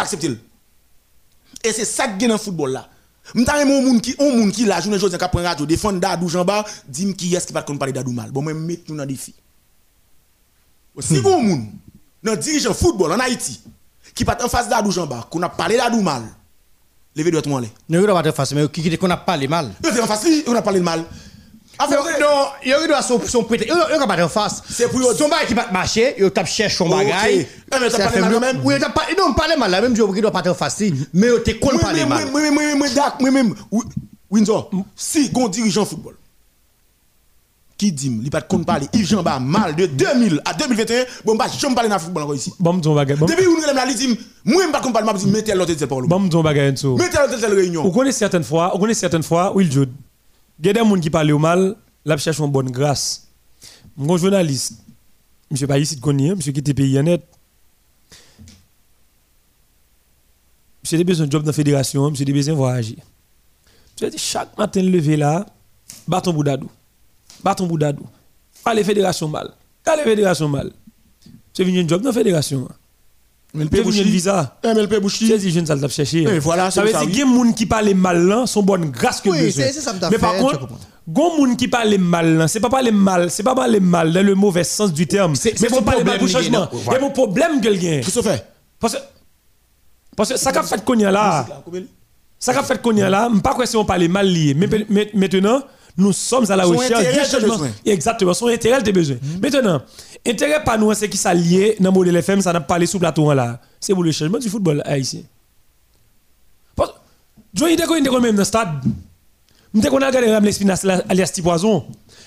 Et 1.64 1.72
c'est 1.72 1.84
ça 1.84 2.06
qui 2.08 2.24
est 2.24 2.28
dans 2.28 2.34
le 2.34 2.40
football 2.40 2.72
là. 2.72 2.88
M'ta 3.34 3.64
mon 3.64 3.82
moun 3.82 4.00
qui 4.00 4.14
on 4.18 4.30
moun 4.36 4.52
qui 4.52 4.64
la 4.64 4.80
journée 4.80 4.98
jodi 4.98 5.16
ka 5.16 5.28
prend 5.28 5.42
radio 5.42 5.64
défendre 5.64 6.00
Dadou 6.00 6.28
Jamba 6.28 6.64
dit 6.88 7.14
qui 7.14 7.34
est-ce 7.34 7.46
qui 7.46 7.52
va 7.52 7.62
parler 7.62 7.92
Dadou 7.92 8.12
mal. 8.12 8.30
Bon 8.30 8.42
moi 8.42 8.52
mettre 8.52 8.82
nous 8.88 8.96
dans 8.96 9.06
défi. 9.06 9.34
Si 11.00 11.20
bon 11.20 11.42
moun 11.42 11.66
dans 12.22 12.36
dirigeant 12.36 12.74
football 12.74 13.12
en 13.12 13.20
Haïti 13.20 13.60
qui 14.14 14.24
pas 14.24 14.36
en 14.44 14.48
face 14.48 14.68
Dadou 14.68 14.90
Jamba 14.90 15.26
qu'on 15.30 15.42
a 15.42 15.48
parlé 15.48 15.76
Dadou 15.76 16.02
mal. 16.02 16.22
Levez 17.14 17.30
doit 17.30 17.42
moi 17.46 17.60
Non, 17.88 18.00
il 18.00 18.06
pas 18.06 18.28
en 18.28 18.32
face 18.32 18.52
mais 18.52 18.68
qui 18.68 18.98
qu'on 18.98 19.10
a 19.10 19.16
parlé 19.16 19.46
mal. 19.46 19.70
On 20.46 20.54
a 20.54 20.62
parlé 20.62 20.80
mal. 20.80 21.04
Non, 21.90 22.46
il 22.64 22.86
doit 22.86 23.02
son 23.02 23.20
son 23.26 23.44
prêter. 23.44 23.68
Il 23.68 23.98
va 23.98 24.06
pas 24.06 24.24
en 24.24 24.28
face. 24.28 24.62
C'est 24.68 24.88
pour 24.88 25.00
son 25.12 25.28
bagage 25.28 25.46
qui 25.48 25.54
va 25.54 25.70
marcher, 25.70 26.14
il 26.18 26.30
tape 26.30 26.46
cherche 26.46 26.76
son 26.76 26.88
bagage. 26.88 27.46
Mais 27.80 27.90
ça 27.90 27.98
parlé 28.10 28.20
mal 28.20 28.40
même? 28.40 28.60
Oui, 28.64 28.74
pas 28.78 29.06
non 29.18 29.34
parler 29.34 29.56
mal 29.56 29.70
la 29.70 29.80
même 29.80 29.94
qu'il 29.94 30.22
doit 30.22 30.30
pas 30.30 30.48
en 30.48 30.54
face 30.54 30.82
mais 31.12 31.28
il 31.28 31.42
te 31.42 31.50
connaît 31.64 31.78
parler 31.78 32.04
mal. 32.04 32.28
Oui, 32.32 32.42
oui, 32.50 32.74
oui, 32.80 32.90
oui, 33.20 33.30
même 33.30 33.54
Windsor, 34.30 34.70
si 34.96 35.28
gon 35.30 35.48
dirigeant 35.48 35.84
football 35.84 36.14
qui 37.82 37.92
dit 37.92 38.20
il 38.22 38.30
pas 38.30 38.40
de 38.40 38.64
parler 38.64 38.86
Yves 38.92 39.08
Jean 39.08 39.22
mal 39.40 39.74
de 39.74 39.86
2000 39.86 40.40
à 40.44 40.54
2021 40.54 41.04
bon 41.24 41.34
bah 41.34 41.46
je 41.52 41.66
me 41.66 41.74
parler 41.74 41.90
dans 41.90 41.98
football 41.98 42.22
encore 42.22 42.34
ici 42.36 42.52
bon 42.60 42.80
ton 42.80 42.94
bagage 42.94 43.18
depuis 43.18 43.46
où 43.46 43.56
nous 43.56 43.74
là 43.74 43.84
il 43.88 43.94
dit 43.96 44.18
moi 44.44 44.62
pas 44.70 44.80
qu'on 44.80 44.92
parle 44.92 45.04
m'a 45.04 45.14
dit 45.14 45.26
mettez 45.26 45.52
l'autre 45.54 45.74
tel 45.74 45.88
parole 45.88 46.06
bon 46.06 46.28
ton 46.28 46.42
bagage 46.42 46.84
mettez 46.84 47.18
l'autre 47.18 47.40
telle 47.40 47.54
réunion 47.54 47.84
on 47.84 47.90
connaît 47.90 48.12
certaines 48.12 48.44
fois 48.44 48.70
on 48.74 48.78
connaît 48.78 48.94
certaines 48.94 49.24
fois 49.24 49.52
Will 49.56 49.70
Jude 49.70 49.90
il 50.62 50.66
y 50.66 50.70
a 50.70 50.72
des 50.72 50.78
gens 50.78 51.00
qui 51.00 51.10
parlent 51.10 51.34
mal, 51.34 51.74
là, 52.04 52.16
cherche 52.16 52.38
une 52.38 52.50
bonne 52.50 52.70
grâce. 52.70 53.26
Mon 53.96 54.16
journaliste, 54.16 54.80
monsieur 55.50 55.66
pas 55.66 55.78
ici 55.78 55.96
de 55.96 56.00
connaître, 56.00 56.36
monsieur 56.36 56.52
qui 56.52 56.60
était 56.60 56.72
pays 56.72 57.02
net. 57.02 57.22
Monsieur 60.82 61.00
a 61.00 61.04
besoin 61.04 61.26
de 61.26 61.32
job 61.32 61.42
dans 61.42 61.48
la 61.48 61.52
fédération, 61.52 62.08
monsieur 62.10 62.24
a 62.28 62.32
besoin 62.32 62.54
de 62.54 62.58
voyager. 62.58 62.98
Monsieur 63.94 64.10
dit 64.10 64.18
chaque 64.18 64.56
matin 64.56 64.82
levé 64.82 65.16
là, 65.16 65.44
bâton 66.06 66.32
boudadou. 66.32 66.70
Bâton 67.42 67.66
boudadou. 67.66 68.06
Pas 68.62 68.72
les 68.72 68.84
fédérations 68.84 69.28
mal. 69.28 69.50
Pas 69.82 69.96
les 69.96 70.04
fédérations 70.04 70.48
mal. 70.48 70.70
Monsieur 71.50 71.64
venu 71.64 71.80
un 71.82 71.88
job 71.88 72.02
dans 72.02 72.10
la 72.10 72.14
fédération. 72.14 72.68
Le 73.54 73.64
venu 73.64 74.00
un 74.00 74.04
visa. 74.04 74.56
MLP 74.64 75.00
Bouchi. 75.00 75.26
C'est 75.26 75.38
dit 75.38 75.50
je 75.50 75.60
ne 75.60 75.66
sais 75.66 75.76
pas 75.76 75.88
chercher. 75.88 76.24
Mais 76.24 76.38
voilà, 76.38 76.70
ça 76.70 76.82
veut 76.82 76.88
dire 76.88 77.00
qu'il 77.00 77.18
y 77.18 77.22
a 77.22 77.24
des 77.24 77.30
gens 77.30 77.52
qui 77.52 77.66
parlent 77.66 77.94
mal 77.94 78.26
là, 78.26 78.46
sont 78.46 78.62
bonnes 78.62 78.90
grâce 78.90 79.20
que 79.20 79.28
Oui, 79.28 79.52
c'est 79.52 79.72
ça 79.72 79.92
Mais 80.10 80.18
par 80.18 80.36
contre, 80.36 80.68
Gon 81.08 81.36
moun 81.36 81.56
qui 81.56 81.66
parle 81.66 81.98
mal, 81.98 82.48
c'est 82.48 82.60
pas 82.60 82.70
parler 82.70 82.92
mal, 82.92 83.28
c'est 83.28 83.42
pas 83.42 83.56
parler 83.56 83.80
mal 83.80 84.12
dans 84.12 84.24
le 84.24 84.36
mauvais 84.36 84.62
sens 84.62 84.92
du 84.92 85.06
terme. 85.06 85.34
Mais 85.44 85.68
faut 85.68 85.82
parler 85.82 86.04
mal 86.04 86.18
pour 86.18 86.28
changement. 86.28 86.68
Et 86.94 87.00
mon 87.00 87.10
problème 87.10 87.60
que 87.60 87.68
gagne. 87.68 88.02
Qu'est-ce 88.02 88.20
que 88.20 88.22
fait 88.22 88.46
Parce 88.78 88.94
que 88.94 88.98
parce 90.16 90.28
que 90.28 90.36
ça 90.36 90.52
qu'a 90.52 90.62
fait 90.62 90.84
qu'on 90.84 90.98
y 90.98 91.04
a 91.04 91.10
là. 91.10 91.46
Ça 92.38 92.54
qu'a 92.54 92.62
fait 92.62 92.80
qu'on 92.80 92.94
y 92.94 93.02
a 93.02 93.10
là, 93.10 93.28
pas 93.42 93.54
quoi 93.54 93.66
si 93.66 93.76
on 93.76 93.84
parle 93.84 94.06
mal 94.08 94.28
lié. 94.28 94.54
Mais 94.54 94.68
maintenant, 95.14 95.62
nous 95.96 96.12
sommes 96.12 96.50
à 96.50 96.56
la 96.56 96.64
recherche 96.64 97.04
du 97.12 97.30
changement. 97.30 97.66
Exactement, 97.84 98.34
son 98.34 98.48
intérêt 98.48 98.76
a 98.76 98.92
besoin. 98.92 99.16
Maintenant, 99.40 99.82
intérêt 100.26 100.62
pas 100.64 100.76
nous 100.76 100.92
c'est 100.94 101.08
qui 101.08 101.16
ça 101.16 101.34
lié 101.34 101.76
dans 101.80 101.92
modèle 101.92 102.16
FM, 102.16 102.40
ça 102.40 102.52
n'a 102.52 102.60
pas 102.60 102.66
parlé 102.66 102.86
sous 102.86 102.98
plateau 102.98 103.32
là. 103.32 103.60
C'est 103.80 103.94
pour 103.94 104.04
le 104.04 104.12
changement 104.12 104.38
du 104.38 104.48
football 104.48 104.82
haïtien. 104.84 105.22
Que 106.76 106.84
Johnny 107.54 107.76
Deco 107.76 107.94
est 107.94 108.00
même 108.00 108.32
dans 108.34 108.38
le 108.38 108.44
stade. 108.44 108.82
M'te 109.74 109.88
qu'on 109.88 110.00
a 110.00 110.06
regardé 110.06 110.32
Ramles 110.32 110.52
Finas 110.52 110.86
alias 111.08 111.30
Tipoison. 111.34 111.84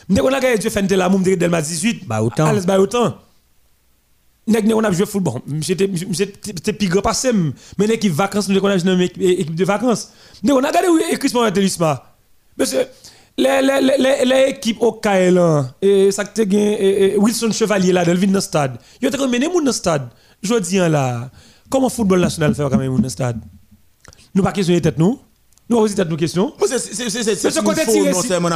M'te 0.07 0.19
qu'on 0.19 0.31
a 0.31 0.35
regardé 0.35 0.59
Dieu 0.59 0.69
Fente 0.69 0.91
la 0.91 1.09
moum 1.09 1.23
de 1.23 1.33
Delma 1.33 1.61
18. 1.61 2.05
Bah 2.05 2.21
autant. 2.21 2.45
Alias 2.45 2.65
bah 2.65 2.79
autant. 2.79 3.17
Nèg 4.47 4.71
on 4.73 4.83
a 4.83 4.91
joué 4.91 5.05
football. 5.07 5.41
J'étais 5.61 5.89
j'étais 6.11 6.85
grand 6.85 7.01
passé 7.01 7.31
mais 7.77 7.97
qui 7.97 8.09
vacances 8.09 8.47
nous 8.47 8.59
on 8.59 8.65
a 8.65 8.77
joué 8.77 9.11
équipe 9.19 9.55
de 9.55 9.65
vacances. 9.65 10.11
Nèg 10.43 10.53
on 10.53 10.63
a 10.63 10.67
regardé 10.67 11.17
Chris 11.17 11.31
Montatelisma. 11.33 12.15
Monsieur 12.57 12.85
les 13.37 13.61
les 13.61 13.97
les 13.97 14.25
les 14.25 14.49
équipes 14.49 14.81
au 14.81 14.93
KL 14.93 15.39
et 15.81 16.11
ça 16.11 16.23
te 16.23 17.17
Wilson 17.17 17.51
Chevalier 17.51 17.91
là 17.91 18.05
dans 18.05 18.13
le 18.13 18.39
stade. 18.39 18.77
Yo 19.01 19.09
te 19.09 19.17
mené 19.27 19.47
moun 19.47 19.63
dans 19.63 19.71
stade. 19.71 20.07
Jodi 20.41 20.77
là. 20.77 21.29
Comment 21.69 21.89
football 21.89 22.19
national 22.19 22.53
fait 22.53 22.63
quand 22.69 22.77
même 22.77 22.91
moun 22.91 23.01
dans 23.01 23.09
stade? 23.09 23.39
Nous 24.33 24.43
pas 24.43 24.51
questionner 24.51 24.81
tête 24.81 24.97
nous. 24.97 25.19
Nous 25.67 25.77
aussi 25.77 25.95
tête 25.95 26.07
nos 26.07 26.15
questions. 26.15 26.53
C'est 26.67 26.77
c'est 26.77 27.63
côté 27.63 27.85
tiré. 27.85 28.11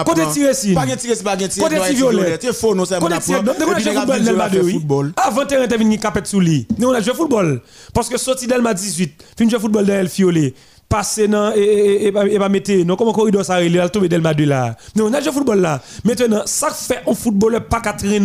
Côté 0.05 0.21
tiré 0.31 0.53
si. 0.53 0.73
Pas 0.75 0.85
tiré 0.95 1.15
pas 1.15 1.35
tiré. 1.35 1.69
Côté 1.69 1.93
violet. 1.95 2.37
C'est 2.39 2.53
faux 2.53 2.75
non 2.75 2.85
c'est 2.85 2.99
mon 2.99 3.07
apprend. 3.11 3.41
Donc 3.41 3.55
on 3.67 3.73
a 3.73 4.49
joué 4.49 4.71
football. 4.73 5.13
Avant 5.17 5.45
terrain 5.45 5.67
t'es 5.67 5.77
venu 5.77 5.97
capet 5.97 6.21
sous. 6.23 6.39
Nous 6.39 6.65
on 6.81 6.93
a 6.93 7.01
joué 7.01 7.15
football 7.15 7.61
parce 7.93 8.07
que 8.07 8.17
sorti 8.17 8.45
Delma 8.45 8.73
18, 8.73 9.25
fin 9.37 9.49
jouer 9.49 9.59
football 9.59 9.85
dans 9.87 9.93
El 9.93 10.07
Fiolé. 10.07 10.53
Passer 10.89 11.27
dans 11.27 11.53
et 11.55 12.07
et 12.07 12.11
pas 12.11 12.49
mettre 12.49 12.73
non 12.83 12.95
comment 12.95 13.13
corridor 13.13 13.45
ça 13.45 13.61
il 13.63 13.79
a 13.79 13.87
tomber 13.89 14.09
Delma 14.09 14.33
2 14.33 14.43
là. 14.45 14.75
Nous 14.95 15.05
on 15.05 15.13
a 15.13 15.21
joué 15.21 15.31
football 15.31 15.61
là. 15.61 15.79
Maintenant 16.03 16.41
ça 16.47 16.71
fait 16.71 17.03
un 17.05 17.13
footballeur 17.13 17.63
pas 17.67 17.79
qu'à 17.79 17.93
traîner. 17.93 18.19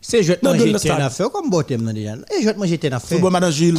C'est 0.00 0.22
je 0.22 0.32
te 0.32 0.46
manger 0.46 0.74
un 0.90 1.04
affaire 1.04 1.30
comme 1.30 1.50
botem 1.50 1.92
déjà. 1.92 2.14
Et 2.14 2.42
je 2.42 2.48
te 2.48 2.58
manger 2.58 2.80
un 2.82 2.92
affaire. 2.92 3.18
Football 3.18 3.32
madame 3.32 3.52
Gilles. 3.52 3.78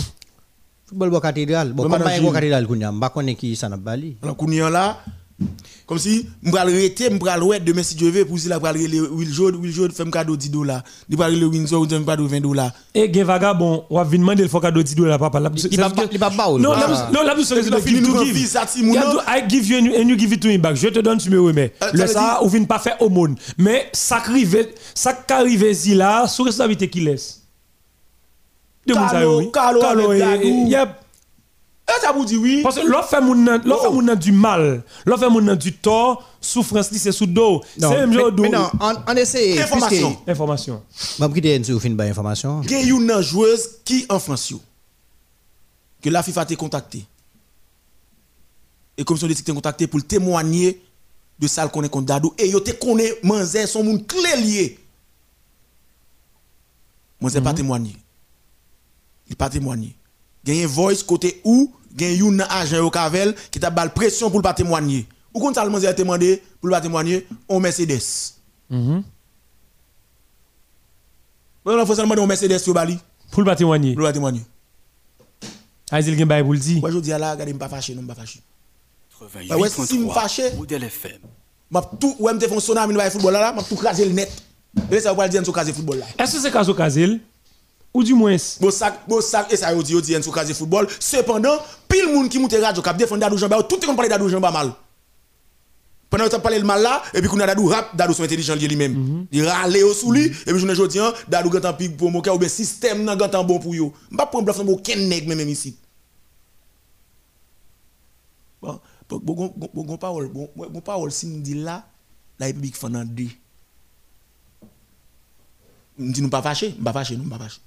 Football 0.86 1.10
bo 1.10 1.20
cathédrale. 1.20 1.74
Bon 1.74 1.90
ba 1.90 1.98
cathédrale 1.98 2.68
kounya, 2.68 2.92
m'pa 2.92 3.10
connait 3.10 3.34
qui 3.34 3.56
ça 3.56 3.70
n'a 3.70 3.78
bali. 3.78 4.18
Kounya 4.38 4.70
là 4.70 5.00
comme 5.86 6.00
si 6.00 6.28
m'pral 6.42 6.70
rete 6.70 7.12
m'pral 7.12 7.44
ouais 7.44 7.60
demain 7.60 7.84
si 7.84 7.96
Dieu 7.96 8.10
veut 8.10 8.26
pour 8.26 8.40
si 8.40 8.48
la 8.48 8.60
pral 8.60 8.78
le 8.78 9.12
Will 9.12 9.32
Jode 9.32 9.56
Will 9.56 9.72
Jode 9.72 9.92
fait 9.92 10.10
cadeau 10.10 10.38
10 10.38 10.50
dollars. 10.50 10.82
Il 11.10 11.18
pral 11.18 11.38
le 11.38 11.46
Windsor 11.46 11.82
ou 11.82 11.88
pas 12.04 12.16
20 12.16 12.40
dollars. 12.40 12.72
Et 12.94 13.12
gen 13.14 13.26
vagabond, 13.26 13.84
ou 13.90 14.00
vinn 14.04 14.20
demander 14.20 14.44
le 14.44 14.60
cadeau 14.60 14.82
10 14.82 14.96
dollars 14.96 15.20
papa. 15.20 15.42
Il 15.70 15.78
pas 15.78 15.92
il 16.12 16.20
pas 16.20 16.32
Non, 16.32 16.58
non, 16.58 17.24
la 17.24 17.82
fini 17.82 18.02
give. 18.02 18.58
I 19.28 19.44
give 19.48 19.68
you 19.68 19.78
and 19.78 20.08
you 20.10 20.18
give 20.18 20.34
it 20.34 20.42
to 20.42 20.50
him 20.50 20.62
back. 20.62 20.76
Je 20.76 20.88
te 20.88 21.00
donne 21.00 21.18
tu 21.18 21.30
me 21.30 21.42
remets. 21.42 21.74
Le 21.94 22.08
ça 22.08 22.40
ou 22.42 22.48
vinn 22.48 22.66
pas 22.66 22.80
faire 22.80 23.02
aumône. 23.02 23.36
Mais 23.58 23.90
ça 23.92 24.18
arrive 24.18 24.68
ça 24.94 25.14
qu'arrive 25.14 25.74
si 25.74 25.96
là 25.96 26.28
sous 26.28 26.44
responsabilité 26.44 26.90
qui 26.90 27.02
laisse? 27.02 27.42
De 28.88 28.94
mon 28.94 30.68
yep. 30.68 31.05
Et 31.88 32.02
ça 32.02 32.12
vous 32.12 32.26
dit 32.26 32.36
oui? 32.36 32.62
Parce 32.64 32.78
que 32.78 32.88
l'offre 32.88 33.10
fait 33.10 33.22
moun 33.22 33.62
l'offre 33.64 33.92
moun 33.92 34.16
du 34.16 34.32
mal, 34.32 34.84
l'offre 35.06 35.26
fait 35.26 35.30
moun 35.30 35.56
du 35.56 35.72
tort, 35.72 36.28
souffrance 36.42 36.90
c'est 36.92 37.12
sous 37.12 37.28
dos. 37.28 37.62
C'est 37.78 37.88
même 37.88 38.12
genre 38.12 38.32
Mais 38.40 38.50
non, 38.50 38.70
on 39.08 39.16
essaie 39.16 39.62
information. 39.62 40.18
Information. 40.28 40.84
Mam 41.20 41.32
qui 41.32 41.42
te 41.42 41.64
sur 41.64 41.80
fin 41.80 41.92
ba 41.92 42.06
information. 42.06 42.62
Il 42.64 42.72
y 42.72 42.76
a 42.76 42.82
une 42.82 43.22
joueuse 43.22 43.70
qui 43.84 44.06
en 44.10 44.18
France 44.18 44.54
que 46.02 46.10
la 46.10 46.24
FIFA 46.24 46.46
t'a 46.46 46.56
contacté. 46.56 47.06
Et 48.98 49.04
comme 49.04 49.18
son 49.18 49.28
t'a 49.28 49.54
contacté 49.54 49.86
pour 49.86 50.04
témoigner 50.04 50.82
de 51.38 51.48
ça 51.48 51.68
qu'on 51.68 51.84
est 51.84 51.90
contre 51.90 52.08
Dadou 52.08 52.34
et 52.38 52.50
yo 52.50 52.62
te 52.62 52.72
connaît 52.72 53.14
Manzé 53.22 53.68
son 53.68 53.84
monde 53.84 54.08
clé 54.08 54.36
lié. 54.38 54.80
Manzé 57.22 57.42
pas 57.42 57.54
témoigné. 57.54 57.96
Il 59.30 59.36
pas 59.36 59.50
témoigné. 59.50 59.96
Il 60.46 60.56
y 60.56 60.62
a 60.62 60.64
un 60.64 60.68
voice 60.68 61.04
côté 61.06 61.42
où? 61.44 61.74
Il 61.98 62.18
y 62.18 62.22
a 62.22 62.26
un 62.26 62.40
agent 62.50 62.80
au 62.80 62.90
Cavel 62.90 63.34
qui 63.52 63.60
t'a 63.60 63.70
bal 63.70 63.94
pression 63.94 64.30
pour 64.30 64.42
pas 64.42 64.54
témoigner. 64.54 65.08
Ou 65.34 65.40
quand 65.40 65.54
ça 65.54 65.66
le 65.66 65.86
a 65.86 65.94
demandé 65.94 66.42
pour 66.62 66.70
pas 66.70 66.82
témoigner 66.82 67.26
on 67.48 67.60
Mercedes. 67.60 68.34
Mhm. 68.70 69.04
On 71.66 71.86
faut 71.86 71.96
seulement 71.96 72.16
un 72.16 72.28
Mercedes 72.28 72.60
sur 72.60 72.74
Bali 72.74 73.00
pour 73.32 73.44
pas 73.44 73.56
témoigner. 73.56 73.96
Pour 73.96 74.04
pas 74.04 74.14
témoigner. 74.14 74.42
Aïsil 75.92 76.18
gen 76.18 76.28
bay 76.28 76.44
pour 76.44 76.54
le 76.54 76.60
dire. 76.60 76.80
Moi 76.80 76.92
je 76.92 77.00
dis 77.00 77.10
là 77.10 77.32
regardez 77.32 77.54
pas 77.54 77.70
fâché 77.70 77.96
non 77.96 78.04
pas 78.04 78.16
fâché. 78.16 78.42
88.3 79.20 79.60
ouais 79.60 79.70
si 79.70 80.00
me 80.00 80.10
fâché. 80.10 80.52
Modèle 80.56 80.84
FM. 80.84 81.20
M'a 81.72 81.82
tout 81.82 82.16
ouais 82.20 82.34
me 82.34 82.40
font 82.40 82.60
sonner 82.60 82.86
me 82.94 83.10
football 83.10 83.34
là, 83.34 83.54
m'a 83.54 83.64
tout 83.64 83.76
craser 83.76 84.06
le 84.06 84.12
net. 84.12 84.32
Et 84.92 85.00
ça 85.00 85.14
va 85.14 85.28
dire 85.28 85.44
sur 85.44 85.54
caser 85.54 85.74
football 85.74 86.00
là. 86.00 86.06
Est-ce 86.20 86.36
que 86.36 86.42
c'est 86.42 86.52
caso 86.52 86.74
caser 86.74 87.20
Ou 87.96 88.04
du 88.04 88.14
moins. 88.14 88.36
Bon 88.60 88.72
ça, 88.72 88.94
bon 89.08 89.22
ça, 89.22 89.48
et 89.50 89.56
ça, 89.56 89.74
yo 89.74 89.82
dit, 89.82 89.94
yo 89.94 90.02
dit, 90.02 90.22
sous 90.22 90.34
football. 90.54 90.86
Cependant, 91.00 91.58
pile 91.88 92.14
monde 92.14 92.28
qui 92.28 92.40
monte 92.40 92.54
radio, 92.62 92.84
qui 92.84 92.94
défend 92.96 93.16
Dadou 93.16 93.38
Jean 93.38 93.48
tout 93.48 93.80
le 93.82 93.88
monde 93.88 93.96
parle 93.96 94.10
Dadou 94.10 94.28
Jean 94.28 94.42
mal. 94.42 94.74
Pendant 96.10 96.26
que 96.26 96.36
tu 96.36 96.42
parlé 96.42 96.60
le 96.60 96.66
mal 96.66 96.82
là, 96.82 97.02
et 97.14 97.22
puis 97.22 97.30
qu'on 97.30 97.40
a 97.40 97.48
Dadou 97.48 97.68
rap, 97.68 97.96
Dadou 97.96 98.14
sont 98.14 98.24
intelligents 98.24 98.56
lui-même. 98.56 99.28
Il 99.32 99.48
râle 99.48 99.78
au 99.86 99.94
sous 99.94 100.12
lui, 100.12 100.26
et 100.26 100.30
puis 100.30 100.60
je 100.60 100.66
ne 100.66 100.88
dis 100.88 100.98
pas, 100.98 101.14
Dadou 101.30 101.50
gantan 101.50 101.74
pig 101.74 101.96
pour 101.96 102.12
moquer, 102.12 102.32
ou 102.32 102.38
bien 102.38 102.50
système 102.50 103.06
nan 103.06 103.18
gantan 103.18 103.46
bon 103.46 103.60
pour 103.60 103.74
yo. 103.74 103.94
M'pas 104.12 104.26
prendre 104.26 104.44
bluff 104.44 104.60
aucun 104.60 104.98
nèg 104.98 105.26
même 105.26 105.48
ici. 105.48 105.78
Bon, 108.62 108.78
bon, 109.08 109.54
bon, 109.56 109.70
bon, 109.74 109.98
parole, 109.98 110.28
bon, 110.28 110.50
bon 110.54 110.82
parole, 110.82 111.14
si 111.14 111.28
nous 111.28 111.40
dit 111.40 111.54
là, 111.54 111.86
la 112.40 112.48
République 112.48 112.76
deux. 113.06 113.28
Nous 115.98 116.12
dit 116.12 116.22
nous 116.22 116.30
pas 116.30 116.42
fâché, 116.42 116.72
pas 116.72 116.92
fâché, 116.92 117.16
nous 117.16 117.30
pas 117.30 117.38
fâché. 117.38 117.62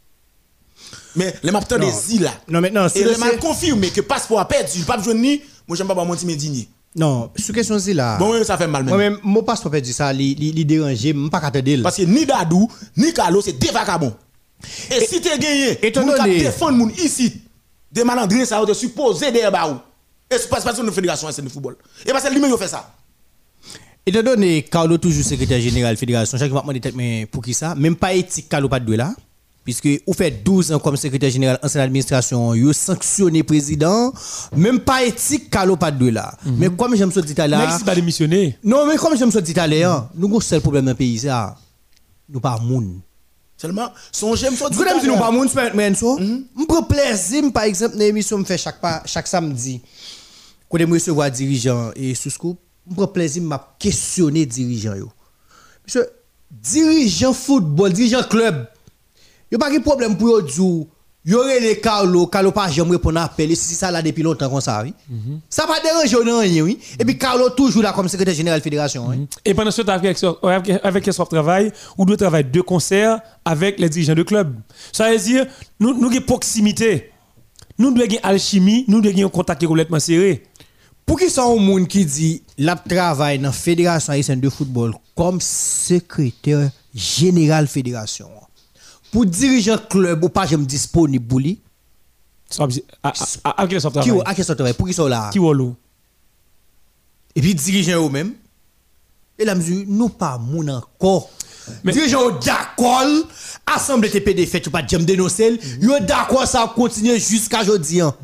Mais 1.17 1.35
les 1.43 1.51
m'attend 1.51 1.79
des 1.79 2.15
îles 2.15 2.23
là. 2.23 2.33
Non, 2.49 2.61
maintenant, 2.61 2.87
et 2.95 3.05
les 3.05 3.17
m'a 3.17 3.31
confirmé 3.31 3.91
que 3.91 4.01
passeport 4.01 4.41
a 4.41 4.47
perdu, 4.47 4.81
pas 4.83 4.97
besoin 4.97 5.15
ni, 5.15 5.41
moi 5.67 5.77
j'aime 5.77 5.89
pas 5.89 5.95
mon 5.95 6.15
petit 6.15 6.27
médinier. 6.27 6.69
Non, 6.97 7.31
sur 7.37 7.55
question 7.55 7.77
de 7.77 7.93
là. 7.93 8.17
Bon, 8.19 8.33
oui, 8.33 8.45
ça 8.45 8.57
fait 8.57 8.67
mal 8.67 8.83
même. 8.83 8.95
Moi 8.95 8.99
même 8.99 9.19
mon 9.23 9.43
passeport 9.43 9.71
perdu 9.71 9.93
ça, 9.93 10.13
li 10.13 10.65
déranger, 10.65 11.11
m 11.11 11.31
pas 11.31 11.41
capter 11.41 11.79
Parce 11.79 11.97
que 11.97 12.03
ni 12.03 12.25
Dadou, 12.25 12.69
ni 12.97 13.13
Carlo 13.13 13.41
c'est 13.41 13.59
des 13.59 13.69
vagabonds. 13.69 14.15
Et, 14.91 15.05
si 15.05 15.21
tu 15.21 15.29
gagné, 15.39 15.79
et 15.87 15.93
moun 16.01 16.17
donné 16.17 16.39
défendre 16.41 16.91
ici, 16.99 17.43
des 17.93 18.03
malandrins 18.03 18.45
ça 18.45 18.61
te 18.67 18.73
supposé 18.73 19.31
derrière 19.31 19.53
ba 19.53 19.71
ou. 19.71 19.77
Et 20.31 20.37
c'est 20.39 20.49
pas 20.49 20.61
une 20.61 20.93
fédération 20.93 21.29
de 21.29 21.49
football. 21.49 21.77
Et 22.05 22.11
parce 22.11 22.25
que 22.25 22.33
lui-même 22.33 22.57
fait 22.59 22.69
ça. 22.69 22.93
Étant 24.05 24.23
donné 24.23 24.63
Carlo 24.63 24.99
toujours 24.99 25.25
secrétaire 25.25 25.61
général 25.61 25.95
de 25.95 25.97
la 25.97 26.01
fédération, 26.01 26.39
chaque 26.39 26.51
fois 26.51 26.65
me 26.67 26.79
tête 26.79 26.95
mais 26.95 27.27
pour 27.27 27.43
qui 27.43 27.55
ça? 27.55 27.75
Même 27.75 27.97
pas 27.97 28.15
éthique 28.15 28.49
Carlo 28.49 28.69
pas 28.69 28.81
de 28.81 28.95
là 28.95 29.15
puisque 29.69 30.03
vous 30.07 30.15
faites 30.15 30.43
12 30.43 30.73
ans 30.73 30.79
comme 30.79 30.97
secrétaire 30.97 31.29
général 31.29 31.59
en 31.63 31.69
l'administration, 31.75 32.55
vous 32.55 32.73
sanctionné 32.73 33.43
président, 33.43 34.15
même 34.57 34.81
pas 34.81 35.05
éthique 35.05 35.51
Carlo 35.51 35.77
pas 35.77 35.91
de 35.91 36.09
là. 36.09 36.33
Mhm. 36.43 36.57
Mais 36.57 36.71
comme 36.71 36.97
j'aime 36.97 37.13
ça 37.13 37.21
dit 37.21 37.39
à 37.39 37.47
l'heure. 37.47 37.79
Mais 37.79 37.85
pas 37.85 37.95
démissionné. 37.95 38.57
Non, 38.65 38.87
mais 38.87 38.97
comme 38.97 39.15
j'aime 39.15 39.31
ça 39.31 39.43
dit 39.43 39.53
à 39.61 39.67
l'heure, 39.67 40.09
nous 40.15 40.27
avons 40.27 40.41
seul 40.41 40.63
problème 40.63 40.87
dans 40.87 40.93
le 40.93 40.97
pays 40.97 41.19
ça. 41.19 41.55
Nous 42.31 42.41
pas 42.41 42.59
moun. 42.63 43.01
Seulement, 43.59 43.91
son 44.11 44.35
j'aime 44.37 44.57
ça 44.57 44.71
dit. 44.71 44.77
Vous 44.79 45.07
nous 45.07 45.19
pas 45.19 45.31
moun, 45.31 45.47
mais. 45.75 45.93
Je 45.93 46.65
prends 46.67 46.83
plaisir 46.85 47.53
par 47.53 47.65
exemple 47.65 47.93
dans 47.93 48.01
l'émission 48.01 48.39
me 48.39 48.45
fait 48.45 48.57
chaque 48.57 48.81
chaque 49.05 49.27
samedi. 49.27 49.83
Quand 50.71 50.79
je 50.79 50.87
recevoir 50.87 51.31
dirigeant 51.31 51.91
et 51.95 52.15
sous 52.15 52.31
scoop, 52.31 52.59
je 52.89 52.95
prends 52.95 53.07
plaisir 53.07 53.43
m'a 53.43 53.75
questionner 53.79 54.47
dirigeant 54.47 54.95
yo. 54.95 55.11
Monsieur 55.85 56.09
dirigeant 56.51 57.35
football, 57.35 57.93
dirigeant 57.93 58.23
club 58.23 58.67
il 59.51 59.57
n'y 59.57 59.63
a 59.63 59.67
pas 59.67 59.75
de 59.75 59.83
problème 59.83 60.17
pour 60.17 60.37
eux 60.37 60.43
dire, 60.43 60.87
il 61.25 61.33
y 61.33 61.35
aurait 61.35 61.61
les 61.61 61.79
Carlo, 61.79 62.27
Carlo 62.27 62.53
pas 62.53 62.71
jamais 62.71 62.93
répondre 62.93 63.19
à 63.19 63.25
appel, 63.25 63.55
si 63.55 63.75
ça 63.75 63.91
là 63.91 64.01
depuis 64.01 64.23
longtemps 64.23 64.49
comme 64.49 64.61
ça, 64.61 64.83
oui. 64.83 64.95
Ça 65.51 65.67
pas 65.67 65.81
déranger 65.81 66.17
rien, 66.17 66.63
oui. 66.63 66.79
Et 66.99 67.05
puis 67.05 67.19
Carlo 67.19 67.51
toujours 67.51 67.83
là 67.83 67.93
comme 67.93 68.09
secrétaire 68.09 68.35
général 68.35 68.59
de 68.59 68.61
la 68.61 68.65
fédération, 68.65 69.07
oui. 69.09 69.27
Et 69.45 69.53
pendant 69.53 69.71
ce 69.71 69.83
temps, 69.83 69.93
avec, 69.93 70.23
avec, 70.43 70.81
avec 70.83 71.05
travail, 71.29 71.73
ou 71.99 72.05
doit 72.07 72.17
travailler 72.17 72.45
de 72.45 72.61
concert 72.61 73.21
avec 73.45 73.79
les 73.79 73.89
dirigeants 73.89 74.15
de 74.15 74.23
club. 74.23 74.55
Ça 74.93 75.11
veut 75.11 75.19
dire, 75.19 75.47
nous, 75.81 75.93
nous 75.99 76.09
avons 76.09 76.21
proximité. 76.21 77.11
Nous 77.79 77.93
devons 77.93 78.05
avoir 78.05 78.33
alchimie, 78.33 78.85
nous 78.89 79.01
devons 79.01 79.27
un 79.27 79.29
contact 79.29 79.67
complètement 79.67 80.01
serré. 80.01 80.45
Pour 81.05 81.19
qui 81.19 81.31
sont 81.31 81.59
un 81.59 81.61
monde 81.61 81.89
qui 81.89 82.05
dit, 82.05 82.43
la 82.59 82.77
travail 82.77 83.39
dans 83.39 83.49
la 83.49 83.53
fédération 83.53 84.13
haïtienne 84.13 84.41
de 84.41 84.49
football 84.49 84.95
comme 85.15 85.41
secrétaire 85.41 86.71
général 86.95 87.67
fédération? 87.67 88.29
Pour 89.11 89.27
diriger 89.27 89.73
un 89.73 89.79
club 89.79 90.25
ou 90.25 90.29
pas 90.29 90.47
j'aime 90.47 90.67
disponible 90.67 91.27
pour 91.27 91.41
lui. 91.41 91.61
À 92.59 93.67
quel 93.69 93.81
sorte 93.81 94.01
qui 94.03 94.11
à 94.25 94.35
quel 94.35 94.45
sorte 94.45 94.73
pour 94.73 94.87
qui 94.87 94.95
sont 94.95 95.07
là? 95.07 95.31
Qui 95.33 95.39
ou 95.39 95.77
et 97.35 97.41
puis 97.41 97.55
diriger 97.55 97.93
eux 97.93 98.09
même 98.09 98.35
et 99.39 99.45
la 99.45 99.55
mesure 99.55 99.85
nous 99.87 100.09
pas 100.09 100.39
mon 100.39 100.67
encore. 100.69 101.31
Mais 101.85 101.93
dirigeant 101.93 102.31
d'accord 102.31 103.05
assemblée 103.67 104.11
TPD 104.11 104.47
fait 104.47 104.61
tu 104.61 104.71
pas 104.71 104.85
j'aime 104.87 105.05
dénoncer 105.05 105.61
yo 105.81 106.01
d'accord 106.01 106.47
ça 106.47 106.73
continuer 106.75 107.19
jusqu'à 107.21 107.61
aujourd'hui 107.61 108.01
hein. 108.01 108.17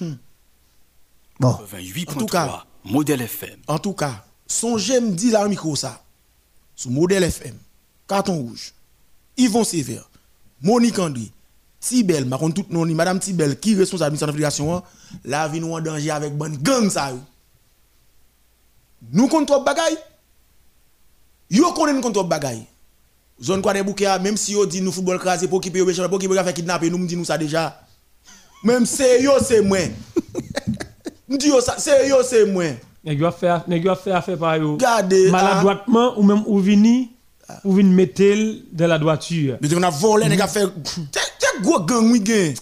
hmm. 0.00 0.14
Bon. 1.38 1.58
En 2.08 2.14
tout 2.14 2.26
cas, 2.26 2.64
modèle 2.84 3.20
FM. 3.20 3.60
En 3.68 3.78
tout 3.78 3.92
cas, 3.92 4.24
son 4.46 4.78
j'aime 4.78 5.14
dit 5.14 5.30
là 5.30 5.46
micro 5.46 5.76
ça 5.76 6.02
sous 6.76 6.90
modèle 6.90 7.24
FM, 7.24 7.56
carton 8.06 8.36
rouge, 8.36 8.72
Yvon 9.36 9.64
Sévère, 9.64 10.08
Monique 10.62 10.98
André, 10.98 11.32
Tibel, 11.80 12.24
ma 12.24 12.38
tout 12.38 12.66
nom 12.70 12.84
madame 12.86 13.18
Tibel 13.18 13.58
qui 13.58 13.72
est 13.72 13.76
responsable 13.76 14.16
de 14.16 14.26
la 14.26 14.32
fédération, 14.32 14.82
la 15.24 15.48
vie 15.48 15.60
nous 15.60 15.72
en 15.72 15.80
danger 15.80 16.10
avec 16.10 16.36
bonne 16.36 16.56
gang 16.56 16.88
ça. 16.90 17.12
Nous 19.12 19.28
trop 19.28 19.62
bagay. 19.62 19.96
Yo 21.50 21.72
connaît 21.72 22.00
trop 22.00 22.24
bagay. 22.24 22.66
Zone 23.40 23.62
quoi 23.62 23.74
des 23.74 23.82
bouquets 23.82 24.18
même 24.18 24.36
si 24.36 24.52
yo 24.52 24.66
dit 24.66 24.80
nous 24.80 24.90
football 24.90 25.18
crasé 25.18 25.46
pour 25.46 25.60
qui 25.60 25.70
peut 25.70 25.84
pour 26.08 26.18
qui 26.18 26.28
peut 26.28 26.34
faire 26.34 26.54
kidnapper 26.54 26.90
nous 26.90 26.98
me 26.98 27.06
dit 27.06 27.16
nous 27.16 27.24
ça 27.24 27.38
déjà. 27.38 27.80
Même 28.64 28.86
c'est 28.86 29.22
yo 29.22 29.32
c'est 29.42 29.60
moi. 29.60 29.78
Nous 31.28 31.36
dit 31.36 31.48
yo 31.48 31.60
ça 31.60 31.76
c'est 31.78 32.08
yo 32.08 32.22
c'est 32.22 32.46
moi. 32.46 32.64
Nèg 33.06 33.20
yo 33.20 33.30
fait 33.30 33.68
nèg 33.68 33.84
yo 33.84 33.94
fait 33.94 34.10
affaire 34.10 34.36
par 34.36 34.56
yo. 34.56 34.76
Maladroitement 35.30 36.18
ou 36.18 36.24
même 36.24 36.42
ou 36.46 36.58
vini 36.58 37.12
ou 37.64 37.74
vini 37.74 38.64
dans 38.72 38.88
la 38.88 38.98
droiture. 38.98 39.58
Mais 39.60 39.72
on 39.74 39.82
a 39.82 39.90
volé 39.90 40.28
nèg 40.28 40.40
a 40.40 40.48
fait 40.48 40.66
t'es 41.12 41.62
gros 41.62 41.80
gang 41.80 42.10
oui 42.10 42.20
gang. 42.20 42.54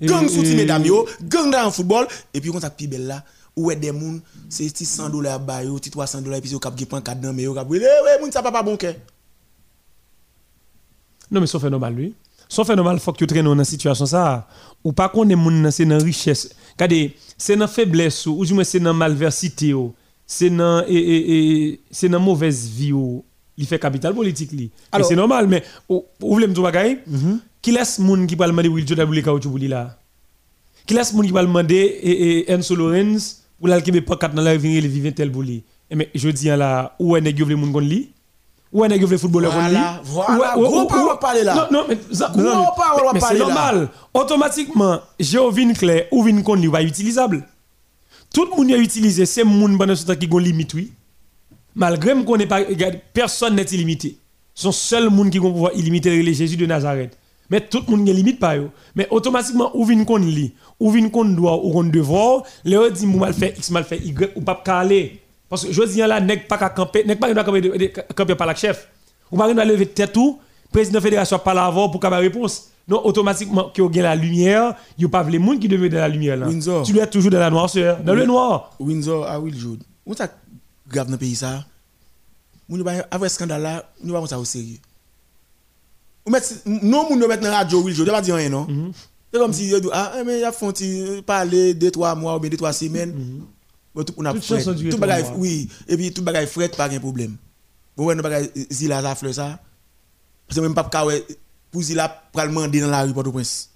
Gang 0.00 0.28
sous 0.28 0.42
mesdames 0.42 0.84
yo, 0.84 1.06
gang 1.22 1.50
dans 1.50 1.64
le 1.64 1.70
football 1.70 2.06
et 2.32 2.40
puis 2.40 2.50
on 2.50 2.60
ça 2.60 2.70
pi 2.70 2.86
belle 2.86 3.06
là 3.08 3.24
ou 3.56 3.70
est 3.70 3.76
des 3.76 3.92
moun 3.92 4.20
c'est 4.48 4.68
100 4.76 5.10
dollars 5.10 5.40
ba 5.40 5.64
yo, 5.64 5.78
300 5.78 6.22
dollars 6.22 6.40
puis 6.40 6.50
yo 6.50 6.58
cap 6.60 6.74
prend 6.88 7.00
4 7.00 7.20
dans 7.20 7.32
mais 7.32 7.42
yo 7.42 7.54
cap 7.54 7.66
oui 7.68 7.80
moun 8.20 8.30
ça 8.30 8.42
pas 8.42 8.62
bon 8.62 8.76
cœur. 8.76 8.94
Non 11.30 11.40
mais 11.40 11.46
ça 11.48 11.58
fait 11.58 11.70
normal 11.70 11.94
lui. 11.94 12.14
Ça 12.48 12.64
fait 12.64 12.76
normal 12.76 13.00
faut 13.00 13.10
que 13.12 13.18
tu 13.18 13.26
traînes 13.26 13.52
dans 13.52 13.64
situation 13.64 14.06
ça 14.06 14.46
ou 14.84 14.92
pas 14.92 15.08
qu'on 15.08 15.28
est 15.28 15.34
moun 15.34 15.70
c'est 15.70 15.86
dans 15.86 15.98
richesse. 15.98 16.54
Regardez 16.74 17.16
c'est 17.36 17.56
dans 17.56 17.66
faiblesse 17.66 18.26
ou 18.26 18.44
du 18.44 18.54
moins 18.54 18.64
c'est 18.64 18.80
dans 18.80 18.94
malversité 18.94 19.74
c'est 20.26 20.50
dans 20.50 20.84
et, 20.86 20.94
et, 20.94 21.68
et 21.68 21.80
c'est 21.90 22.08
dans 22.08 22.20
mauvaise 22.20 22.68
vie 22.68 22.92
ou. 22.92 23.24
Il 23.56 23.66
fait 23.66 23.78
capital 23.78 24.12
politique 24.12 24.50
li 24.50 24.70
c'est 25.04 25.14
normal 25.14 25.46
mais 25.46 25.62
vous 25.88 26.04
voulez 26.18 26.48
me 26.48 26.52
dire 26.52 26.62
bagay 26.64 26.98
mhm. 27.06 27.38
qui 27.62 27.70
laisse 27.70 28.00
moun 28.00 28.26
qui 28.26 28.34
va 28.34 28.48
demander 28.48 28.68
Will 28.68 28.84
Jordan 28.84 29.06
pour 29.06 29.14
les 29.14 29.22
caoutchouc 29.22 29.48
pour 29.48 29.60
là? 29.60 29.96
Qui 30.84 30.94
laisse 30.94 31.12
moun 31.12 31.24
qui 31.24 31.32
va 31.32 31.42
demander 31.42 31.76
et, 31.76 32.38
et 32.38 32.50
Enzo 32.50 32.74
Lorenz 32.74 33.44
pour 33.60 33.68
la 33.68 33.80
qui 33.80 33.92
me 33.92 34.00
pas 34.00 34.16
quatre 34.16 34.34
dans 34.34 34.42
la 34.42 34.56
venir 34.56 34.82
vivre 34.82 35.10
tel 35.10 35.30
pour 35.30 35.44
lui 35.44 35.62
mais 35.94 36.10
je 36.16 36.28
dis 36.30 36.46
là 36.46 36.96
où 36.98 37.16
est 37.16 37.20
nèg 37.20 37.38
yo 37.38 37.46
vle 37.46 37.54
moun 37.54 37.72
kon 37.72 37.84
li 37.84 38.08
est 38.82 38.88
nèg 38.88 39.04
vle 39.06 39.18
footballeur 39.18 39.54
li 39.70 39.78
voilà 40.02 40.54
gros 40.56 40.86
parole 40.86 41.18
parler 41.20 41.44
là. 41.44 41.68
Non 41.70 41.78
non 41.78 41.84
mais 41.88 41.96
gros 41.96 42.72
parole 42.76 43.18
parler 43.20 43.20
là. 43.20 43.28
c'est 43.28 43.38
normal. 43.38 43.88
Automatiquement 44.12 45.00
Géovin 45.20 45.72
clair 45.74 46.06
ou 46.10 46.24
vin 46.24 46.56
li 46.56 46.66
va 46.66 46.82
utilisable. 46.82 47.46
Tout 48.32 48.48
le 48.50 48.56
monde 48.56 48.72
a 48.72 48.76
utilisé 48.76 49.26
ces 49.26 49.44
monde 49.44 49.78
pendant 49.78 49.94
ce 49.94 50.04
temps 50.04 50.16
qui 50.16 50.28
ont 50.30 50.38
limite 50.38 50.74
oui. 50.74 50.90
Malgré 51.76 52.14
qu'on 52.24 52.36
n'est 52.36 52.46
pas 52.46 52.62
personne 53.12 53.54
n'est 53.54 53.62
illimité. 53.62 54.18
Son 54.54 54.72
seul 54.72 55.08
monde 55.08 55.30
qui 55.30 55.38
a 55.38 55.40
pouvoir 55.40 55.72
illimité 55.74 56.20
le 56.20 56.32
Jésus 56.32 56.56
de 56.56 56.66
Nazareth. 56.66 57.16
Mais 57.50 57.60
tout 57.60 57.82
le 57.86 57.96
monde 57.96 58.08
a 58.08 58.12
limite 58.12 58.40
pas 58.40 58.56
yo. 58.56 58.70
Mais 58.96 59.06
automatiquement 59.10 59.70
ou 59.74 59.84
vin 59.84 60.02
kon 60.04 60.16
li 60.16 60.52
ou 60.80 60.90
vin 60.90 61.08
kon 61.10 61.26
doit 61.26 61.64
ou 61.64 61.72
kon 61.72 61.84
devoir 61.84 62.42
le 62.64 62.90
dit 62.90 63.06
mal 63.06 63.34
fait 63.34 63.54
x 63.56 63.70
mal 63.70 63.84
fait 63.84 63.98
y 63.98 64.14
ou 64.34 64.40
pas 64.40 64.60
caler 64.64 65.20
parce 65.54 65.66
que 65.66 65.72
je 65.72 65.82
dis 65.84 65.98
là 65.98 66.20
n'est 66.20 66.36
pas 66.36 66.58
camper 66.70 67.04
n'est 67.04 67.16
pas 67.16 67.32
camper 67.44 67.92
camper 68.14 68.34
par 68.34 68.46
la 68.46 68.54
chef 68.54 68.88
ou 69.30 69.36
pas 69.36 69.52
lever 69.52 69.86
tête 69.86 70.12
tout 70.12 70.38
président 70.72 71.00
fédération 71.00 71.38
pas 71.38 71.52
avant 71.52 71.88
pour 71.88 72.04
avoir 72.04 72.20
réponse 72.20 72.70
non, 72.86 73.00
automatiquement, 73.06 73.70
qui 73.70 73.80
ont 73.80 73.88
la 73.88 74.14
lumière, 74.14 74.74
il 74.98 75.04
n'y 75.04 75.06
a 75.06 75.08
pas 75.08 75.22
les 75.22 75.42
gens 75.42 75.56
qui 75.56 75.68
deviennent 75.68 75.90
dans 75.90 76.00
la 76.00 76.08
lumière. 76.08 76.36
Là. 76.36 76.46
Windsor. 76.48 76.82
Tu 76.82 76.92
dois 76.92 77.04
être 77.04 77.12
toujours 77.12 77.30
dans 77.30 77.38
la 77.38 77.48
noirceur, 77.48 77.98
dans 78.02 78.14
le 78.14 78.26
noir. 78.26 78.76
Windsor, 78.78 79.26
oui, 79.42 79.52
le 79.52 79.58
jour. 79.58 79.76
Où 80.04 80.14
ça 80.14 80.28
grave 80.86 81.06
dans 81.06 81.12
le 81.12 81.18
pays 81.18 81.34
ça? 81.34 81.64
Après 83.10 83.30
ce 83.30 83.36
scandale 83.36 83.62
là, 83.62 83.84
nous 84.02 84.12
pas 84.12 84.26
ça 84.26 84.38
au 84.38 84.44
sérieux. 84.44 84.76
Non, 86.66 87.08
nous 87.10 87.26
mettons 87.26 87.44
dans 87.44 87.50
la 87.50 87.56
radio, 87.58 87.80
oui, 87.80 87.94
je 87.94 88.02
ne 88.02 88.10
pas 88.10 88.20
dire 88.20 88.34
rien, 88.34 88.50
non? 88.50 88.66
Mhm. 88.68 88.92
C'est 89.32 89.38
comme 89.40 89.52
si, 89.52 89.72
ah, 89.92 90.12
eh, 90.20 90.24
mais 90.24 90.38
il 90.38 90.40
y 90.40 90.44
a 90.44 90.52
font 90.52 90.72
parler 91.26 91.74
deux, 91.74 91.90
trois 91.90 92.14
mois 92.14 92.36
ou 92.36 92.40
bien 92.40 92.50
deux, 92.50 92.56
trois 92.56 92.72
semaines? 92.72 93.42
Tout 93.94 94.14
le 94.18 94.24
monde 94.24 94.36
a 94.36 94.90
Tout 94.90 94.98
bagage, 94.98 95.26
oui. 95.36 95.68
Et 95.86 95.96
puis 95.96 96.12
tout 96.12 96.22
bagage 96.22 96.48
fret, 96.48 96.68
pas 96.68 96.88
de 96.88 96.98
problème. 96.98 97.36
Bon, 97.96 98.06
ouais, 98.06 98.14
nous 98.14 98.22
bagage, 98.22 98.48
zila, 98.70 99.02
ça 99.02 99.14
fleur 99.14 99.34
ça. 99.34 99.60
Parce 100.46 100.58
que 100.58 100.64
même 100.64 100.74
pas 100.74 100.90
pour 101.74 101.82
Zila 101.82 102.08
pral 102.32 102.48
demander 102.48 102.80
dans 102.80 102.88
la 102.88 103.02
rue 103.02 103.12
Port-au-Prince. 103.12 103.68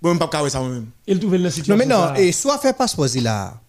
Bon, 0.00 0.10
même 0.10 0.18
pas 0.20 0.30
ça 0.48 0.60
moi-même. 0.60 0.86
Il 1.04 1.18
trouve 1.18 1.34
la 1.34 1.50
situation. 1.50 1.74
Non, 1.74 1.78
mais 1.78 1.86
non, 1.86 2.14
et 2.14 2.30
soit 2.30 2.58
fait 2.58 2.72
passeport 2.72 3.08
Zila. 3.08 3.60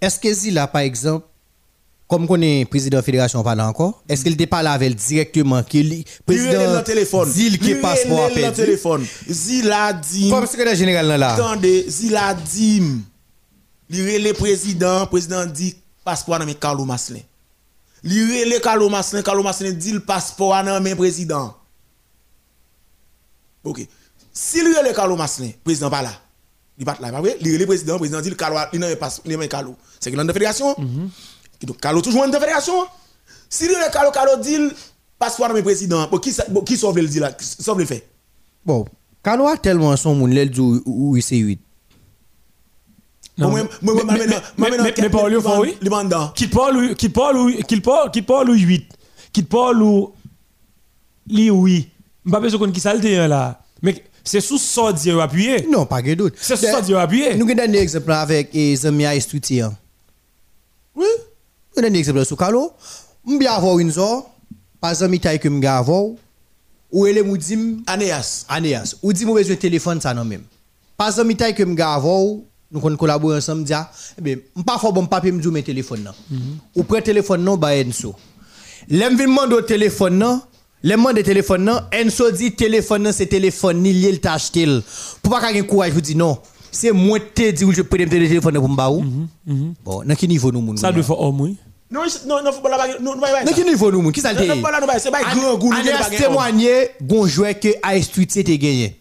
Est-ce 0.00 0.18
que 0.18 0.32
Zila, 0.32 0.66
par 0.66 0.80
exemple, 0.80 1.26
comme 2.08 2.26
qu'on 2.26 2.42
est 2.42 2.64
président 2.64 2.96
de 2.96 2.96
la 2.96 3.02
fédération 3.02 3.42
pas 3.44 3.54
là 3.54 3.68
encore, 3.68 4.02
est-ce 4.08 4.22
qu'il 4.22 4.32
n'était 4.32 4.48
pas 4.48 4.64
là 4.64 4.72
avec 4.72 4.96
directement 4.96 5.62
que 5.62 5.78
le 5.78 6.02
président 6.26 6.74
le 6.74 6.82
téléphone. 6.82 7.30
dit 7.30 7.56
qui 7.56 7.76
passeport 7.76 8.24
a 8.24 8.28
le 8.28 8.34
perdu. 8.34 8.56
téléphone. 8.56 9.06
Zila 9.28 9.92
dit. 9.92 10.30
Comme 10.30 10.46
secrétaire 10.46 10.74
général 10.74 11.06
là 11.06 11.16
là. 11.16 11.34
Attendez, 11.34 11.86
Zila 11.88 12.34
dit. 12.34 12.82
Li 14.02 14.18
le 14.18 14.32
président, 14.32 15.06
président 15.06 15.46
dit 15.46 15.76
passeport 16.04 16.38
dans 16.38 16.54
Carlo 16.54 16.84
Maslin. 16.84 17.20
Li 18.02 18.44
le 18.44 18.58
Carlo 18.58 18.88
Maslin, 18.88 19.22
Carlo 19.22 19.42
Maslin 19.42 19.70
dit 19.72 19.92
le 19.92 20.00
passeport 20.00 20.62
dans 20.64 20.82
mes 20.82 20.94
président. 20.94 21.56
OK. 23.62 23.86
Si 24.32 24.62
lui 24.62 24.74
le 24.84 24.92
Carlo 24.92 25.16
Maslin, 25.16 25.50
président 25.62 25.90
pas 25.90 26.02
là. 26.02 26.12
Il 26.76 26.84
pas 26.84 26.96
là, 27.00 27.12
pas 27.12 27.20
vrai? 27.20 27.36
Li 27.40 27.56
le 27.56 27.66
président, 27.66 27.98
président 27.98 28.20
dit 28.20 28.30
le 28.30 28.34
Carlo, 28.34 28.58
il 28.72 28.80
n'a 28.80 28.94
pas 28.96 29.10
il 29.24 29.36
n'a 29.36 29.48
Carlo. 29.48 29.76
C'est 30.00 30.10
que 30.10 30.16
dans 30.16 30.24
la 30.24 30.32
fédération. 30.32 30.74
Donc 31.62 31.80
Carlo 31.80 32.02
toujours 32.02 32.22
dans 32.22 32.32
la 32.32 32.40
fédération. 32.40 32.86
Si 33.48 33.66
lui 33.68 33.74
le 33.74 33.92
Carlo 33.92 34.10
Carlo 34.10 34.36
dit 34.42 34.58
passeport 35.18 35.48
dans 35.48 35.54
mes 35.54 35.62
président, 35.62 36.08
bon, 36.08 36.18
qui 36.18 36.34
qui 36.66 36.76
sauve 36.76 36.98
le 36.98 37.06
dit 37.06 37.20
là, 37.20 37.32
qui 37.32 37.44
sauve 37.44 37.78
le 37.78 37.86
fait. 37.86 38.08
Bon, 38.66 38.84
Carlo 39.22 39.46
a 39.46 39.56
tellement 39.56 39.96
son 39.96 40.14
monde, 40.14 40.32
l'el 40.32 40.50
dit 40.50 40.60
où 40.60 41.18
c'est 41.20 41.36
8. 41.36 41.60
Non. 43.36 43.50
Moi, 43.50 43.62
moi, 43.82 43.94
moi, 43.94 44.04
Mais- 44.06 44.18
maintenant- 44.18 44.36
moi, 44.36 44.42
mais- 44.56 44.76
maintenant, 44.78 44.84
mais- 44.96 45.02
mais 45.02 45.10
pas 45.10 45.22
au 45.24 45.28
lieu, 45.28 45.40
faut, 45.40 45.60
oui. 45.62 45.76
Les 45.80 45.90
mandats. 45.90 46.32
Qui 46.36 46.46
parle 46.46 46.76
ou 46.76 46.94
qui 46.94 47.08
parle 47.08 47.36
ou 47.36 47.50
qui 47.66 47.80
parle 47.80 48.10
qui 48.12 48.22
parle 48.22 48.50
ou 48.50 48.54
8 48.54 48.86
qui 49.32 49.42
parle 49.42 49.82
ou 49.82 50.12
li 51.26 51.50
oui 51.50 51.88
pas 52.30 52.38
besoin 52.40 52.58
qu'on 52.60 52.70
qui 52.72 52.80
ça 52.80 52.94
le 52.94 53.00
dit, 53.00 53.14
là 53.16 53.60
mais 53.82 54.04
c'est 54.22 54.40
sous 54.40 54.56
ça 54.58 54.92
dire 54.92 55.20
appuyer 55.20 55.66
Non, 55.68 55.84
pas 55.84 56.00
de 56.00 56.14
doute. 56.14 56.34
c'est 56.40 56.56
sous 56.56 56.64
ça 56.66 56.80
dire 56.80 56.98
appuyer 57.00 57.34
Nous 57.34 57.48
avons 57.50 57.60
un 57.60 57.72
exemple 57.72 58.12
avec 58.12 58.54
les 58.54 58.86
amis 58.86 59.04
à 59.04 59.16
Estuti. 59.16 59.60
Oui? 60.94 61.04
Nous 61.76 61.82
avons 61.82 61.92
un 61.92 61.98
exemple 61.98 62.24
sur 62.24 62.36
Carlo. 62.36 62.72
Vais 63.26 63.46
avoir 63.46 63.78
une 63.78 63.90
zone, 63.90 64.22
par 64.80 64.90
exemple, 64.90 65.18
taille 65.18 65.40
que 65.40 65.48
vais 65.48 65.66
avoir, 65.66 66.04
ou 66.92 67.06
elle 67.06 67.22
me 67.24 67.36
dit, 67.36 67.82
Anéas. 67.86 68.44
Anéas, 68.48 68.94
ou 69.02 69.12
dit, 69.12 69.24
moi 69.24 69.34
besoin 69.40 69.56
de 69.56 69.60
téléphone, 69.60 70.00
ça 70.00 70.14
non 70.14 70.24
même. 70.24 70.42
Par 70.96 71.08
exemple, 71.08 71.34
taille 71.34 71.54
que 71.54 71.62
vais 71.64 71.82
avoir, 71.82 72.22
nous 72.74 72.80
qu'on 72.80 72.96
collabore 72.96 73.36
ensemble, 73.36 73.62
dire, 73.62 73.86
eh 74.18 74.20
bien, 74.20 74.36
je 74.54 74.58
ne 74.60 74.64
pas 74.64 74.78
faire 74.78 74.92
bon 74.92 75.06
papier, 75.06 75.30
me 75.30 75.40
dire, 75.40 75.52
mes 75.52 75.62
téléphones. 75.62 76.02
non. 76.02 76.36
Ou 76.74 76.82
prend 76.82 77.00
téléphone, 77.00 77.44
non, 77.44 77.56
bah, 77.56 77.68
Enso. 77.76 78.14
Demander 78.90 79.54
au 79.54 79.60
téléphone, 79.62 80.18
non. 80.18 80.42
Les 80.82 80.96
de 80.96 81.22
téléphone, 81.22 81.64
non. 81.64 81.78
Enso 81.94 82.30
dit, 82.32 82.52
téléphone, 82.52 83.04
non, 83.04 83.10
c'est 83.12 83.26
téléphone, 83.26 83.80
ni 83.80 83.92
lié, 83.92 84.10
le 84.12 84.18
t'acheter. 84.18 84.66
Pour 85.22 85.32
pas 85.32 85.46
qu'il 85.46 85.56
y 85.56 85.60
ait 85.60 85.66
courage, 85.66 85.92
vous 85.92 86.00
dis, 86.00 86.16
non. 86.16 86.36
C'est 86.72 86.90
moi 86.90 87.20
qui 87.20 87.44
te 87.44 87.50
dis, 87.52 87.64
je 87.72 87.82
peux 87.82 87.96
te 87.96 88.02
téléphone 88.08 88.54
pour 88.54 88.68
me 88.68 88.74
baou. 88.76 89.04
Bon, 89.84 90.02
dans 90.04 90.14
quel 90.16 90.28
niveau 90.28 90.50
nous, 90.50 90.76
ça 90.76 90.90
doit 90.90 91.02
faire 91.04 91.20
homme 91.20 91.40
oui 91.42 91.56
Non, 91.92 92.00
il- 92.04 92.28
non, 92.28 92.42
non, 92.42 92.50
bague. 92.76 93.00
Non, 93.00 93.14
non, 93.14 93.22
niveau 93.64 93.92
nous? 93.92 94.10
Qui 94.10 94.20
ça 94.20 94.32
le 94.32 94.40
nouvelle, 94.80 95.00
c'est 95.00 95.12
pas 95.12 95.22
grand 95.22 95.54
goût. 95.56 95.72
joueur 97.28 97.58
que 97.60 97.68
AS 97.84 98.10
gagné. 98.58 99.00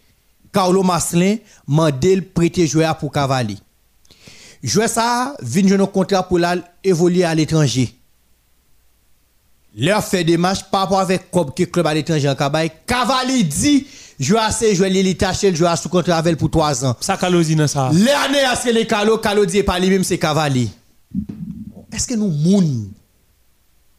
Carlo 0.53 0.83
Maslin 0.83 1.37
mandel 1.65 2.23
prêter 2.23 2.67
joueur 2.67 2.95
pour 2.99 3.11
Cavalli. 3.11 3.57
Joueur 4.63 4.87
ça, 4.87 5.35
vient 5.41 5.67
jouer 5.67 5.81
un 5.81 5.85
contrat 5.85 6.23
pour 6.23 6.39
évoluer 6.83 7.25
à 7.25 7.35
l'étranger. 7.35 7.93
Leur 9.75 10.03
fait 10.03 10.23
des 10.23 10.37
matchs 10.37 10.63
par 10.71 10.81
rapport 10.81 10.99
avec 10.99 11.29
que 11.31 11.63
club 11.63 11.85
à 11.87 11.93
l'étranger 11.93 12.29
en 12.29 12.35
Cabaye. 12.35 12.71
Cavalli 12.87 13.43
dit, 13.43 13.87
joueur 14.19 14.51
c'est 14.51 14.73
joueur 14.75 14.89
l'élite 14.89 15.25
le 15.43 15.55
joueur 15.55 15.77
sous 15.77 15.89
contrat 15.89 16.17
avec 16.17 16.37
pour 16.37 16.49
3 16.49 16.85
ans. 16.85 16.95
ça 17.01 17.17
calosi 17.17 17.55
dans 17.55 17.67
ça 17.67 17.89
L'année 17.91 18.43
à 18.43 18.55
ce 18.55 18.65
que 18.65 18.69
les 18.69 18.87
Carlo, 18.87 19.17
Carlo 19.17 19.45
dit 19.45 19.63
pas 19.63 19.79
lui-même 19.79 20.03
c'est 20.03 20.19
Cavalli? 20.19 20.69
Est-ce 21.91 22.07
que 22.07 22.13
nous 22.13 22.29
moun? 22.29 22.91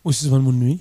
aussi 0.05 0.25
souvent 0.25 0.39
monde 0.39 0.57
nuit 0.57 0.81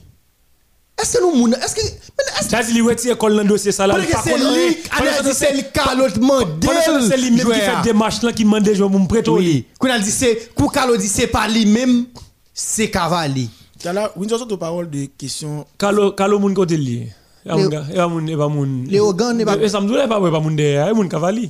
Est-ce 1.01 1.17
que 1.17 1.23
nous 1.23 1.35
moun? 1.35 1.53
Est-ce 1.53 1.75
que 1.75 1.81
mais 1.81 2.39
est-ce 2.39 2.49
ça 2.49 2.63
dit 2.63 2.73
li 2.73 2.81
retire 2.81 3.13
école 3.13 3.35
dans 3.35 3.43
dossier 3.43 3.71
ça 3.71 3.87
là 3.87 3.95
Parce 3.95 4.07
que 4.07 4.29
c'est 4.29 4.37
lui, 4.37 4.77
ce 5.25 5.33
c'est 5.33 5.53
le 5.53 5.63
Carlo 5.73 6.05
pendant 6.13 7.01
ce 7.01 7.09
c'est 7.09 7.17
lui 7.17 7.31
même 7.31 7.47
qui 7.47 7.59
fait 7.59 7.81
des 7.83 7.93
matchs 7.93 8.21
là 8.21 8.31
qui 8.31 8.43
joueurs 8.75 8.91
pour 8.91 8.99
me 8.99 9.07
prêter 9.07 9.31
Oui. 9.31 9.65
Quand 9.79 9.87
elle 9.87 10.03
dit 10.03 10.11
c'est, 10.11 10.49
quand 10.55 10.67
Carlo 10.67 10.95
dit 10.95 11.07
c'est 11.07 11.27
pas 11.27 11.47
lui-même, 11.47 12.05
c'est 12.53 12.89
Cavalli. 12.89 13.49
Là, 13.83 14.11
Windsor, 14.15 14.47
parole 14.57 14.89
de 14.89 15.07
questions. 15.17 15.65
Kalo 15.77 16.11
kalo 16.15 16.39
moun 16.39 16.53
kote 16.55 16.77
li 16.79 17.01
E 17.45 19.33
n'est 19.33 19.43
pas- 19.45 19.57
E 19.57 19.57
de 20.55 20.63
e. 20.63 20.89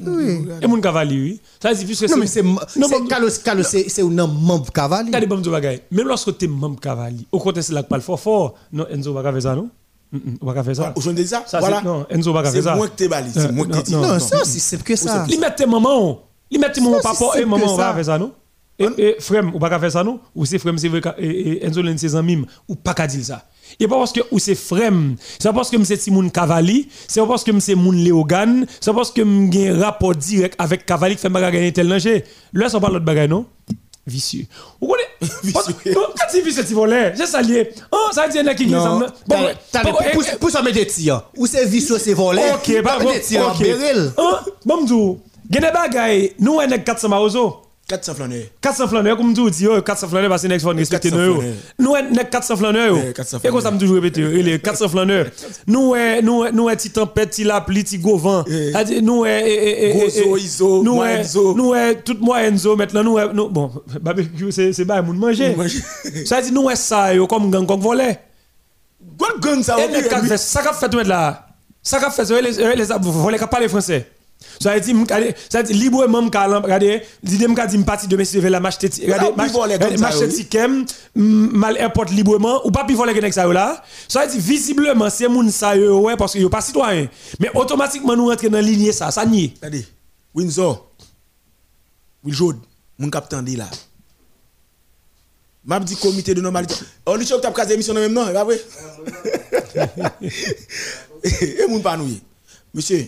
E 0.06 1.22
oui. 1.22 1.40
Ça 1.62 1.70
puisque 1.86 2.10
Non, 2.10 2.18
mais 2.18 2.28
c'est, 2.28 2.42
Non, 2.44 2.58
c'est 2.68 3.00
bon, 3.00 3.06
Carlo, 3.08 3.28
Carlo, 3.44 3.64
c'est, 3.64 3.88
c'est 3.90 4.02
un 4.02 4.28
membre 4.28 4.72
bon 5.28 5.42
bagay. 5.52 5.84
Même 5.92 6.08
lorsque 6.08 6.38
tu 6.38 6.46
es 6.46 6.48
membre 6.48 6.80
cavali, 6.80 7.28
au 7.32 7.40
côté 7.40 7.62
c'est 7.62 7.74
là 7.74 7.84
que 7.84 7.90
parle 7.90 8.02
fort 8.02 8.20
fort. 8.20 8.56
Non, 8.72 8.86
Enzo 8.92 9.14
va 9.14 9.22
pas 9.24 9.32
faire 9.32 9.42
ça 9.44 9.56
non? 9.56 9.70
On 10.42 10.46
va 10.46 10.54
pas 10.54 10.64
faire 10.64 10.76
ça. 10.76 10.94
Aujourd'hui, 10.96 11.26
ça. 11.28 11.44
Voilà. 11.60 11.82
non, 11.82 12.06
Enzo 12.10 12.34
va 12.34 12.44
pas 12.44 12.52
faire 12.52 12.64
ça. 12.64 12.76
moi 12.76 12.88
qui 12.88 12.96
t'ai 12.96 13.08
bali. 13.08 13.30
C'est 13.34 13.52
moi 13.52 13.66
qui 13.66 13.72
non, 13.72 13.78
t'ai 13.78 13.84
dit. 13.84 13.94
non. 13.94 14.02
Non, 14.14 14.20
ça 14.20 14.42
aussi, 14.42 14.60
c'est 14.60 14.82
que 14.84 14.96
ça. 14.96 15.26
Li 15.28 15.38
mette 15.38 15.66
maman, 15.68 16.20
li 16.52 16.58
mette 16.60 16.80
mon 16.82 16.96
Ça, 17.02 17.10
papa 17.10 17.26
c'est 17.34 17.42
et 17.42 17.46
maman 17.46 17.58
que 17.66 17.72
on 17.72 17.76
va 17.76 17.84
ça. 17.84 17.90
pas 17.90 17.96
faire 17.96 18.06
ça 18.06 18.18
non? 18.20 18.32
Et, 18.80 18.88
et 18.98 19.16
frère, 19.20 19.44
ou 19.54 19.60
pas 19.60 19.70
qu'à 19.70 19.80
faire 19.80 19.92
ça 19.92 20.04
non? 20.04 20.20
Ou 20.36 20.46
c'est 20.46 20.58
frère 20.60 20.74
c'est 20.78 20.88
vrai 20.88 21.02
et, 21.20 21.66
Enzo 21.66 21.82
l'un 21.82 21.94
de 21.94 22.00
ses 22.00 22.16
amis 22.16 22.44
ou 22.68 22.76
pas 22.76 22.94
qu'à 22.94 23.06
dire 23.08 23.24
ça. 23.24 23.46
Et 23.80 23.88
pas 23.88 23.98
parce 23.98 24.12
que 24.12 24.22
ou 24.32 24.40
c'est 24.40 24.56
frère, 24.56 24.92
c'est 25.40 25.48
pas 25.48 25.54
parce 25.54 25.70
que 25.70 25.84
c'est 25.84 26.00
Simon 26.00 26.30
Cavalli, 26.30 26.88
c'est 27.08 27.20
pas 27.22 27.28
parce 27.28 27.44
que 27.44 27.60
c'est 27.60 27.76
mon 27.76 27.92
Léogan, 27.92 28.66
c'est 28.82 28.92
pas 28.92 28.98
parce 28.98 29.12
que 29.12 29.22
j'ai 29.52 29.70
un 29.70 29.80
rapport 29.80 30.16
direct 30.16 30.56
avec 30.60 30.86
Cavalli 30.86 31.16
qui 31.16 31.22
fait 31.22 31.30
ma 31.30 31.40
gagner 31.52 31.72
tel 31.72 31.88
danger. 31.88 32.24
Là 32.54 32.68
ça 32.70 32.80
parle 32.80 32.94
l'autre 32.94 33.06
bagaille 33.06 33.28
non? 33.30 33.46
Vicieux. 34.06 34.46
Vous 34.82 34.88
connaissez 34.88 35.38
Vicieux. 35.44 35.94
Quand 35.94 36.26
dis 36.34 36.42
vicieux, 36.42 36.64
c'est 36.68 37.26
ça 37.26 37.42
lié. 37.42 37.70
Oh, 37.92 38.10
ça 38.12 38.28
dit 38.28 38.38
qu'il 38.38 38.56
qui 38.56 38.66
Bon, 38.66 39.00
bon, 39.00 39.10
pour- 39.82 40.02
eh, 40.04 40.18
eh, 40.42 40.50
ça 40.52 40.62
mettre 40.62 40.76
des 40.76 40.88
tirs. 40.88 41.24
Ou 41.38 41.48
c'est 41.48 41.66
vicieux, 41.66 41.98
c'est 41.98 42.14
volé. 42.14 42.42
Ok, 42.54 42.82
bah 42.84 42.98
bon. 43.02 43.10
Ok. 43.10 43.66
Hein? 44.18 44.40
Bon, 44.66 44.82
m'dou, 44.84 45.20
gen 45.50 45.62
des 45.62 45.72
bagay, 45.72 46.36
nous 46.40 46.54
on 46.56 46.62
est 46.62 46.84
400 46.84 47.08
maozo. 47.08 47.62
400 47.86 48.14
flaneurs. 48.16 48.44
400 48.62 48.88
flaneurs, 48.88 49.18
comme 49.18 49.34
tu 49.34 49.52
dis, 49.52 49.68
oh, 49.68 49.82
400 49.82 50.08
flaneurs, 50.08 50.30
parce 50.30 50.42
que 50.44 50.48
c'est 50.48 50.56
une 50.56 50.78
respecter 50.80 51.10
400 51.10 51.26
nous. 51.26 51.44
Nous 51.80 51.92
on 51.92 51.96
est 52.18 52.30
400 52.30 52.56
flaneurs. 52.56 52.94
Ouais, 52.96 53.14
400 53.14 53.40
Et 53.44 53.50
comme 53.50 53.60
ça 53.62 53.72
me 53.72 53.78
toujours 53.78 53.96
répéter, 53.96 54.22
les 54.22 54.58
400 54.60 54.88
flaneurs. 54.88 55.28
Nous 55.68 55.94
est 55.94 56.22
nous 56.22 56.46
est- 56.46 56.52
nous 56.54 56.70
est 56.70 56.76
petit 56.78 56.92
tempête, 56.92 57.30
petit 57.32 57.44
la 57.44 57.60
pluie, 57.60 57.84
petit 57.84 57.98
govan. 57.98 58.46
C'est-à-dire, 58.48 59.02
Nous 59.02 59.26
eh, 59.26 59.42
eh, 59.46 59.90
eh, 59.90 59.94
Gozo, 60.06 60.38
eh, 60.38 60.40
Iso, 60.42 60.84
nous 60.84 61.04
nous 61.56 61.74
tout 62.06 62.18
moi 62.22 62.42
Enzo 62.44 62.76
maintenant 62.78 63.04
nous 63.04 63.50
bon 63.50 63.72
barbecue 64.02 64.52
c'est 64.52 64.86
pas 64.86 65.02
moun 65.02 65.18
manger. 65.18 65.54
Manger. 65.56 65.80
Ça 66.26 66.42
dit 66.42 66.52
nous 66.54 66.70
ça 66.76 67.10
comme 67.30 67.52
gang 67.52 67.66
gang 67.66 67.80
voler. 67.80 68.16
Quoi 69.18 69.30
gun 69.42 69.62
ça 69.62 69.76
les 69.88 70.02
fait 70.04 70.38
ça 70.38 70.62
qu'a 70.64 70.72
fait 70.74 71.04
là? 71.04 71.48
Ça 71.82 72.00
qu'a 72.00 72.10
fait 72.10 72.42
les 72.42 72.52
les 72.54 72.76
les 72.76 72.86
voler 73.02 73.38
qu'a 73.38 73.48
parler 73.48 73.68
français? 73.68 74.08
Ça 74.60 74.80
dit 74.80 74.94
m'kade 74.94 75.36
ça 75.50 75.64
dit 75.64 75.74
librement 75.74 76.22
regardez 76.22 77.02
l'idée 77.24 77.48
m'ka 77.48 77.68
dit 77.68 77.78
m'parti 77.78 78.08
de 78.08 78.16
monsieur 78.16 78.42
la 78.42 78.60
Là, 78.60 78.70
regardez 78.70 80.02
oui. 80.02 80.34
tikem 80.34 80.86
mal 81.16 81.78
airport 81.78 82.06
librement 82.06 82.66
ou 82.66 82.72
pas 82.72 82.86
pi 82.86 82.94
voler 82.94 83.12
avec 83.12 83.34
ça 83.34 83.46
là. 83.46 83.84
Ça 84.08 84.26
dit 84.28 84.40
visiblement 84.40 85.10
c'est 85.10 85.28
moun 85.28 85.50
ça 85.52 85.76
ouais 85.76 86.16
parce 86.16 86.34
que 86.34 86.40
yo 86.40 86.50
pas 86.50 86.62
citoyen. 86.62 87.08
Mais 87.40 87.50
automatiquement 87.56 88.16
nous 88.16 88.28
rentrer 88.28 88.50
dans 88.50 88.60
ligne 88.60 88.92
ça 88.92 89.12
ça 89.12 89.26
nie. 89.26 89.54
Regardez. 89.58 89.86
Windsor. 90.34 90.90
Will 92.24 92.34
Jode. 92.34 92.58
Mon 92.98 93.10
capitaine 93.10 93.44
dit 93.44 93.56
là. 93.56 93.70
M'a 95.66 95.80
dit 95.80 95.96
comité 95.96 96.34
de 96.34 96.42
normalité. 96.42 96.76
On 97.06 97.16
lui 97.16 97.26
choque 97.26 97.42
t'a 97.42 97.52
casé 97.52 97.74
émission 97.74 97.94
même 97.94 98.12
non, 98.12 98.32
pas 98.34 98.44
vrai? 98.44 98.60
Et 101.24 101.68
moun 101.68 101.82
pas 101.82 101.96
nous. 101.96 102.10
Monsieur. 102.74 103.08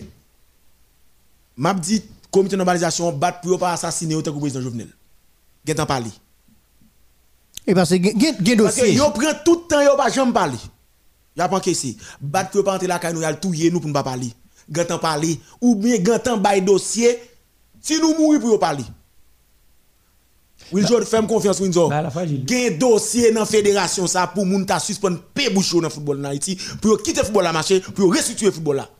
M'a 1.56 1.72
dit 1.72 2.02
comité 2.30 2.52
de 2.52 2.58
normalisation 2.58 3.12
bat 3.12 3.32
pour 3.32 3.58
pas 3.58 3.72
assassiner 3.72 4.14
autant 4.14 4.30
que 4.30 4.36
le 4.36 4.40
président 4.40 4.60
Jovenel. 4.60 4.88
Gen 5.66 5.74
t'en 5.76 5.86
parler. 5.86 6.10
Et 7.66 7.74
parce 7.74 7.90
que, 7.90 7.96
gen, 7.96 8.14
gen 8.20 8.34
Parce 8.62 8.76
que 8.76 8.80
dossier. 8.82 8.94
yo 8.94 9.10
prend 9.10 9.32
tout 9.44 9.62
le 9.64 9.68
temps 9.68 9.80
yo 9.80 9.96
pas 9.96 10.10
jamais 10.10 10.32
parler. 10.32 10.58
Y 11.36 11.40
a 11.40 11.48
pas 11.48 11.56
encaissé. 11.56 11.96
Bat 12.20 12.44
pour 12.44 12.62
pas 12.64 12.74
entrer 12.74 12.86
la 12.86 12.98
caille 12.98 13.14
nous 13.14 13.22
y 13.22 13.36
touyer 13.40 13.70
nous 13.70 13.80
pour 13.80 13.88
ne 13.88 13.94
pas 13.94 14.02
parler. 14.02 14.32
Gantan 14.70 14.98
parler 14.98 15.40
ou 15.60 15.74
bien 15.74 15.98
gantan 15.98 16.36
bay 16.36 16.60
dossier 16.60 17.18
si 17.80 17.98
nous 18.00 18.14
mourir 18.18 18.40
pour 18.40 18.58
parler. 18.58 18.84
Will 20.72 20.86
Jordan 20.86 21.06
fait 21.06 21.26
confiance 21.26 21.60
Windsor. 21.60 21.88
Bah, 21.88 22.02
la. 22.02 22.10
Gen 22.26 22.76
dossier 22.78 23.32
dans 23.32 23.46
fédération 23.46 24.06
ça 24.06 24.26
pour 24.26 24.44
moun 24.44 24.66
ta 24.66 24.78
suspendre 24.78 25.22
pe 25.32 25.48
bouchon 25.54 25.80
dans 25.80 25.90
football 25.90 26.20
en 26.20 26.30
Haïti 26.30 26.58
pour 26.82 27.02
quitter 27.02 27.22
football 27.22 27.44
la 27.44 27.52
marché 27.52 27.80
pour 27.80 28.12
restituer 28.12 28.50
football 28.50 28.76
là. 28.76 28.90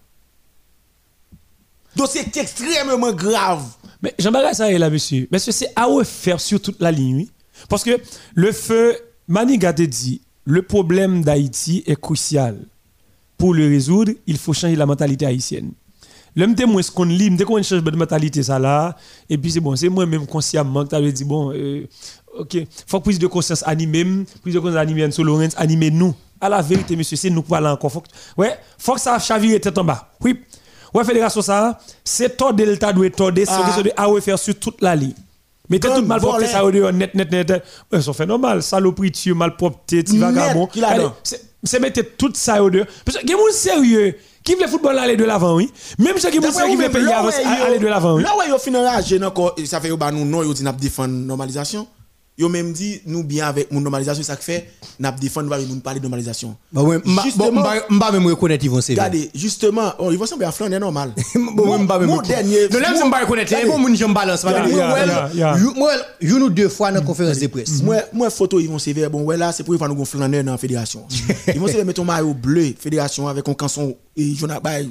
Dossier 1.96 2.24
qui 2.24 2.38
est 2.38 2.42
extrêmement 2.42 3.12
grave. 3.12 3.64
Mais 4.02 4.14
Jean-Baptiste, 4.18 4.58
ça 4.58 4.70
est 4.70 4.78
là, 4.78 4.90
monsieur. 4.90 5.26
Monsieur, 5.32 5.52
c'est 5.52 5.72
à 5.74 5.86
refaire 5.86 6.40
sur 6.40 6.60
toute 6.60 6.80
la 6.80 6.92
ligne, 6.92 7.16
oui. 7.16 7.30
Parce 7.68 7.82
que 7.82 7.98
le 8.34 8.52
feu, 8.52 8.96
Maniga 9.26 9.72
te 9.72 9.82
dit, 9.82 10.20
le 10.44 10.62
problème 10.62 11.22
d'Haïti 11.22 11.82
est 11.86 12.00
crucial. 12.00 12.58
Pour 13.38 13.54
le 13.54 13.66
résoudre, 13.66 14.12
il 14.26 14.38
faut 14.38 14.52
changer 14.52 14.76
la 14.76 14.86
mentalité 14.86 15.26
haïtienne. 15.26 15.72
L'homme 16.36 16.54
de 16.54 16.64
moins 16.66 16.82
ce 16.82 16.90
qu'on 16.90 17.04
lit, 17.04 17.30
dès 17.30 17.44
qu'on 17.44 17.62
change 17.62 17.82
de 17.82 17.96
mentalité, 17.96 18.42
ça 18.42 18.58
là, 18.58 18.94
et 19.28 19.38
puis 19.38 19.50
c'est 19.50 19.60
bon, 19.60 19.74
c'est 19.74 19.88
moi-même 19.88 20.26
consciemment 20.26 20.84
que 20.84 20.94
tu 20.94 21.12
dit, 21.12 21.24
bon, 21.24 21.50
euh, 21.54 21.86
OK, 22.38 22.58
faut 22.86 23.00
prise 23.00 23.18
de 23.18 23.26
conscience 23.26 23.66
animée, 23.66 24.04
prise 24.42 24.52
de 24.52 24.58
conscience 24.58 24.78
animée 24.78 25.10
sur 25.10 25.24
Lorenz, 25.24 25.54
animer 25.56 25.90
nous. 25.90 26.14
À 26.38 26.50
la 26.50 26.60
vérité 26.60 26.94
monsieur, 26.94 27.16
c'est 27.16 27.30
nous 27.30 27.42
qui 27.42 27.48
parlons 27.48 27.70
encore. 27.70 27.90
Faut 27.90 28.02
ouais, 28.36 28.54
faut 28.76 28.94
que 28.94 29.00
ça 29.00 29.18
chavire 29.18 29.58
tête 29.58 29.78
en 29.78 29.84
bas. 29.84 30.10
Oui. 30.20 30.38
Ouais, 30.94 31.04
fédération 31.04 31.42
ça, 31.42 31.78
c'est 32.04 32.36
toi 32.36 32.52
delta 32.52 32.92
doit 32.92 33.10
tordé, 33.10 33.44
c'est 33.44 33.52
Ah. 33.54 33.62
question 33.64 33.82
de 33.82 33.90
AOFR 33.96 34.38
sur 34.38 34.54
toute 34.58 34.80
la 34.80 34.94
ligne. 34.96 35.14
Mettez 35.68 35.88
tout 35.88 36.02
mal 36.04 36.20
propre 36.20 36.44
ça 36.46 36.64
au 36.64 36.70
dehors, 36.70 36.92
net 36.92 37.14
net 37.14 37.30
net. 37.30 37.62
Ouais, 37.92 38.00
ça 38.00 38.12
fait 38.12 38.26
normal, 38.26 38.62
saloperie, 38.62 39.10
tu 39.10 39.34
malpropreté, 39.34 40.04
tu 40.04 40.12
Net, 40.12 40.20
vagabond. 40.34 40.68
c'est 41.64 41.80
mettre 41.80 42.02
tout 42.16 42.30
ça 42.34 42.62
au 42.62 42.70
dehors. 42.70 42.86
Parce 43.04 43.18
que 43.18 43.26
gens 43.28 43.36
sérieux 43.50 44.16
qui 44.44 44.54
le 44.54 44.68
football 44.68 44.96
aller 44.96 45.16
de 45.16 45.24
l'avant, 45.24 45.56
oui. 45.56 45.68
Même 45.98 46.16
ceux 46.18 46.30
qui 46.30 46.38
D'après 46.38 46.68
qui 46.70 46.76
même, 46.76 46.92
payer 46.92 47.12
aller 47.12 47.80
de 47.80 47.86
l'avant, 47.88 48.14
oui. 48.14 48.22
Là 48.22 48.30
où 48.36 48.48
yo 48.48 48.58
fin 48.58 48.72
enragé 48.76 49.20
encore, 49.24 49.54
et 49.56 49.66
ça 49.66 49.80
fait 49.80 49.88
yo 49.88 49.96
ba 49.96 50.12
nous 50.12 50.24
non 50.24 50.44
yo 50.44 50.54
dit 50.54 50.62
n'a 50.62 50.70
défendre 50.72 51.12
normalisation. 51.14 51.88
Yo 52.38 52.50
même 52.50 52.72
dit 52.72 53.00
nous 53.06 53.24
bien 53.24 53.46
avec 53.48 53.72
mon 53.72 53.80
normalisation 53.80 54.22
ça 54.22 54.36
que 54.36 54.44
fait 54.44 54.68
n'a 55.00 55.10
défendre 55.10 55.44
nous 55.46 55.50
pas 55.50 55.58
nous 55.58 55.80
parler 55.80 56.00
de 56.00 56.04
normalisation. 56.04 56.54
Bah 56.70 56.82
ouais, 56.82 56.98
Justement- 57.24 57.62
m'a 57.88 58.12
même 58.12 58.26
reconnaître 58.26 58.62
Yvon 58.64 58.82
Sévère. 58.82 59.04
Regardez, 59.04 59.30
justement, 59.34 59.92
oh, 59.98 60.10
ils 60.12 60.18
vont 60.18 60.26
sembler 60.26 60.44
à 60.46 60.52
Flandre 60.52 60.78
normal. 60.78 61.14
Bon, 61.56 61.78
m'pas 61.78 61.98
même 61.98 62.08
mon 62.08 62.20
dernier 62.20 62.68
Non, 62.68 62.78
là, 62.78 62.92
je 62.98 63.04
m'pas 63.04 63.20
reconnaître. 63.20 63.54
Bon, 63.66 63.78
moun, 63.78 63.96
je 63.96 64.04
m'balance. 64.04 64.44
Yeah, 65.34 65.56
Moi, 65.74 65.92
you 66.20 66.38
nous 66.38 66.50
deux 66.50 66.68
fois 66.68 66.92
dans 66.92 67.02
conférence 67.02 67.38
de 67.38 67.46
presse. 67.46 67.82
Moi, 67.82 67.96
moi, 68.12 68.28
photo, 68.28 68.60
ils 68.60 68.68
vont 68.68 68.78
se 68.78 68.90
voir. 68.90 69.08
Bon, 69.08 69.22
ouais, 69.22 69.36
là, 69.38 69.52
c'est 69.52 69.62
pour 69.64 69.74
faire 69.76 69.88
nous 69.88 69.94
gonfler 69.94 70.20
dans 70.20 70.52
la 70.52 70.58
fédération. 70.58 71.06
Ils 71.54 71.60
vont 71.60 71.68
se 71.68 71.78
mettre 71.78 72.00
un 72.00 72.04
maillot 72.04 72.34
bleu, 72.34 72.74
fédération, 72.78 73.28
avec 73.28 73.48
un 73.48 73.54
canson, 73.54 73.96
et 74.18 74.34
bye, 74.62 74.90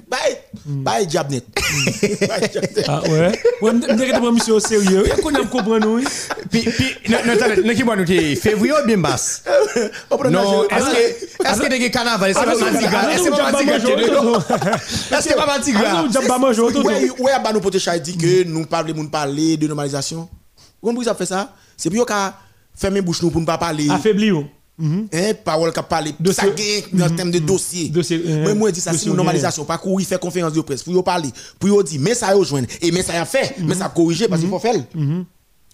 bye, 0.67 1.07
Diabnet. 1.07 1.41
Bye, 2.27 2.49
Diabnet. 2.51 2.85
Ah 2.87 3.01
ouais. 3.09 3.39
Ouais, 3.59 3.73
m'dire 3.73 4.21
que 4.21 4.31
monsieur 4.31 4.53
au 4.53 4.59
sérieux. 4.59 5.01
Il 5.03 5.09
y 5.09 5.11
a 5.11 5.15
qu'on 5.15 5.31
aime 5.31 5.47
comprendre 5.47 5.87
oui. 5.87 6.03
Puis, 6.51 6.61
puis, 6.61 6.95
non, 7.09 7.17
non, 7.25 7.33
non, 7.65 7.73
qui 7.73 7.83
boit 7.83 7.95
nous, 7.95 8.05
février 8.05 8.71
ou 8.71 8.85
bien 8.85 8.97
prend 10.17 10.29
Non, 10.29 10.67
est-ce 10.69 10.85
que, 10.85 11.43
est-ce 11.47 11.59
que 11.61 11.67
t'es 11.67 11.89
carnaval? 11.89 12.29
Est-ce 12.29 12.39
que 12.39 12.45
pas 12.45 12.87
Gras? 12.87 13.11
Est-ce 13.11 13.23
que 13.23 13.29
pas 13.35 13.51
dedans? 13.63 14.37
Est-ce 14.37 15.17
que 15.17 15.23
c'est 15.23 15.35
pas 15.35 15.59
Gras? 15.71 16.05
Ah, 16.05 16.05
jamba 16.11 16.37
manger 16.37 16.61
autour. 16.61 16.85
Ouais, 16.85 17.09
ouais, 17.19 17.31
bah, 17.43 17.51
nous, 17.51 17.61
dit 17.99 18.17
que 18.17 18.43
nous 18.43 18.65
parlons, 18.67 18.93
nous 18.93 19.09
parler 19.09 19.57
de 19.57 19.67
normalisation. 19.67 20.29
Vous 20.81 20.89
comprenez 20.89 21.05
ça 21.05 21.15
fait 21.15 21.25
ça? 21.25 21.51
C'est 21.75 21.89
pour 21.89 22.05
qu'à 22.05 22.35
fermer 22.75 23.01
bouche 23.01 23.23
nous 23.23 23.31
pour 23.31 23.41
ne 23.41 23.45
pas 23.45 23.57
parler. 23.57 23.89
Affaibli 23.89 24.31
Hein, 24.77 25.33
parole 25.43 25.71
qui 25.71 25.79
parle 25.87 26.09
De 26.19 26.31
ça 26.31 26.47
gagne 26.47 26.83
dans 26.91 27.07
le 27.07 27.15
thème 27.15 27.31
de 27.31 27.39
dossier. 27.39 27.91
Euh, 27.95 28.53
Moi, 28.55 28.71
dis 28.71 28.81
ça, 28.81 28.91
c'est 28.93 29.05
une 29.05 29.15
normalisation. 29.15 29.63
Pas 29.63 29.77
qu'on 29.77 29.97
fait 29.99 30.19
conférence 30.19 30.53
de 30.53 30.61
presse, 30.61 30.83
pour 30.83 30.97
y 30.97 31.03
parler, 31.03 31.29
pour 31.59 31.81
y 31.81 31.83
dire, 31.85 31.99
mais 32.01 32.13
ça 32.13 32.33
y 32.33 32.37
rejoindre, 32.37 32.67
et 32.81 32.91
mais 32.91 33.01
ça 33.01 33.13
y 33.13 33.17
a 33.17 33.25
fait, 33.25 33.55
mais 33.59 33.75
ça 33.75 33.85
a 33.85 33.89
corrigé 33.89 34.27
parce 34.27 34.41
qu'il 34.41 34.49
faut 34.49 34.59
faire. 34.59 34.75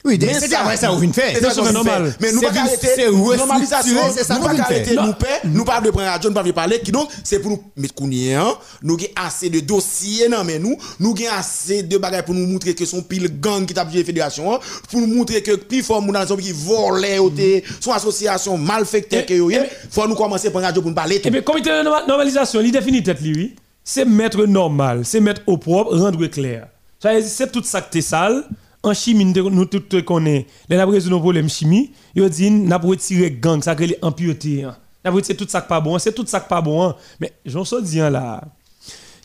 Oui, 0.03 0.17
c'est 0.19 0.47
ça- 0.47 0.61
après 0.61 0.77
ça, 0.77 0.91
vient 0.95 1.07
de 1.09 1.13
faire. 1.13 1.31
C'est 1.35 1.41
ça 1.53 1.61
qu'on 1.61 1.71
normal. 1.71 2.13
Mais 2.19 2.31
nous 2.31 2.41
pas 2.41 2.47
arrêter 2.49 2.87
c'est 2.95 3.11
normalisation. 3.11 3.97
c'est 4.15 4.23
ça 4.23 4.33
Nous 4.35 4.41
qu'on 4.41 4.55
pas 4.55 4.63
arrêter 4.63 4.95
nous 4.95 5.13
paix, 5.13 5.27
nous 5.43 5.63
pas 5.63 5.79
de 5.81 5.89
prendre 5.91 6.07
radio, 6.07 6.29
nous 6.29 6.35
pas 6.35 6.43
de 6.43 6.51
parler 6.51 6.79
qui 6.79 6.91
donc 6.91 7.09
c'est 7.23 7.39
pour 7.39 7.51
nous 7.51 7.63
mettre 7.77 7.93
connaît 7.93 8.35
nous 8.81 8.95
avons 8.95 9.03
assez 9.15 9.49
de 9.49 9.59
dossiers 9.59 10.27
non 10.27 10.43
mais 10.43 10.57
nous 10.59 10.75
nous 10.99 11.11
avons 11.15 11.37
assez 11.37 11.83
de 11.83 11.97
bagages 11.97 12.25
pour 12.25 12.33
nous 12.33 12.47
montrer 12.47 12.73
que 12.73 12.83
son 12.85 13.03
pile 13.03 13.29
gang 13.39 13.65
qui 13.65 13.73
t'a 13.73 13.83
la 13.83 14.03
fédération 14.03 14.53
hein, 14.55 14.59
pour 14.89 15.01
nous 15.01 15.07
montrer 15.07 15.43
que 15.43 15.55
plus 15.55 15.83
fort 15.83 16.01
dans 16.01 16.27
son 16.27 16.35
qui 16.37 16.51
volait 16.51 17.17
te 17.35 17.61
son 17.79 17.91
association 17.91 18.57
malfecteur 18.57 19.25
que 19.25 19.33
yo 19.35 19.49
Eh, 19.51 19.53
yé. 19.53 19.61
faut 19.91 20.07
nous 20.07 20.15
commencer 20.15 20.49
par 20.49 20.61
radio 20.63 20.81
pour 20.81 20.89
nous 20.89 20.95
parler 20.95 21.17
tout. 21.21 21.27
Eh 21.27 21.31
bien, 21.31 21.41
comité 21.41 21.69
de 21.69 21.83
norma- 21.83 22.05
normalisation, 22.07 22.59
il 22.61 22.71
définit 22.71 23.03
tête 23.03 23.21
lui. 23.21 23.55
C'est 23.83 24.05
mettre 24.05 24.45
normal, 24.45 25.01
c'est 25.03 25.19
mettre 25.19 25.41
au 25.47 25.57
propre, 25.57 25.95
rendre 25.97 26.25
clair. 26.27 26.67
C'est 26.99 27.51
tout 27.51 27.63
ça 27.63 27.81
que 27.81 27.91
t'es 27.91 28.01
sale. 28.01 28.43
En 28.83 28.93
chimie, 28.93 29.25
nous 29.25 29.49
nous 29.49 29.65
tout 29.65 29.79
te 29.81 29.99
connaît. 30.01 30.47
Les 30.67 30.75
n'a 30.75 30.85
résoudre 30.85 31.15
nos 31.17 31.21
problèmes 31.21 31.49
chimie. 31.49 31.91
Ils 32.15 32.27
dit, 32.29 32.49
n'a 32.49 32.79
pas 32.79 32.87
retiré 32.87 33.31
gang, 33.31 33.61
ça 33.61 33.75
crée 33.75 33.97
impureté. 34.01 34.63
hein. 34.63 34.75
N'a 35.05 35.11
pas 35.11 35.15
retiré 35.17 35.37
tout 35.37 35.47
ça 35.47 35.61
qui 35.61 35.67
pas 35.67 35.79
bon, 35.79 35.99
c'est 35.99 36.13
tout 36.13 36.25
ça 36.25 36.39
qui 36.39 36.47
pas 36.47 36.61
bon. 36.61 36.83
hein. 36.89 36.95
Mais 37.19 37.31
j'en 37.45 37.63
sais 37.63 37.81
dire 37.81 38.09
là. 38.09 38.41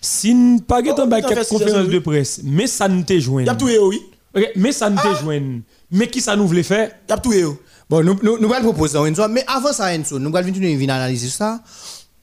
Si 0.00 0.34
nous 0.34 0.60
pas 0.60 0.80
Oh, 0.86 0.92
t'en 0.92 1.08
quelques 1.08 1.48
conférences 1.48 1.88
de 1.88 1.98
presse, 1.98 2.40
mais 2.44 2.66
ça 2.66 2.86
ne 2.86 3.02
te 3.02 3.18
joint. 3.18 3.44
Y 3.44 3.48
a 3.48 3.54
tout 3.54 3.68
yo, 3.68 3.88
oui. 3.88 4.00
Ok, 4.36 4.50
Mais 4.56 4.72
ça 4.72 4.90
ne 4.90 4.96
te 4.96 5.20
joint. 5.22 5.60
Mais 5.90 6.06
qui 6.08 6.20
ça 6.20 6.36
nous 6.36 6.46
voulait 6.46 6.62
faire? 6.62 6.90
Y 7.08 7.12
a 7.12 7.16
tout 7.16 7.32
yo. 7.32 7.58
Bon, 7.88 8.04
nous, 8.04 8.18
nous, 8.22 8.38
nous 8.38 8.52
allons 8.52 8.64
proposer 8.72 8.98
un 8.98 9.06
Enzo, 9.06 9.26
mais 9.28 9.44
avant 9.46 9.72
ça, 9.72 9.94
Enzo, 9.94 10.18
nous 10.18 10.36
allons 10.36 10.52
venir 10.52 10.92
analyser 10.94 11.28
ça. 11.28 11.62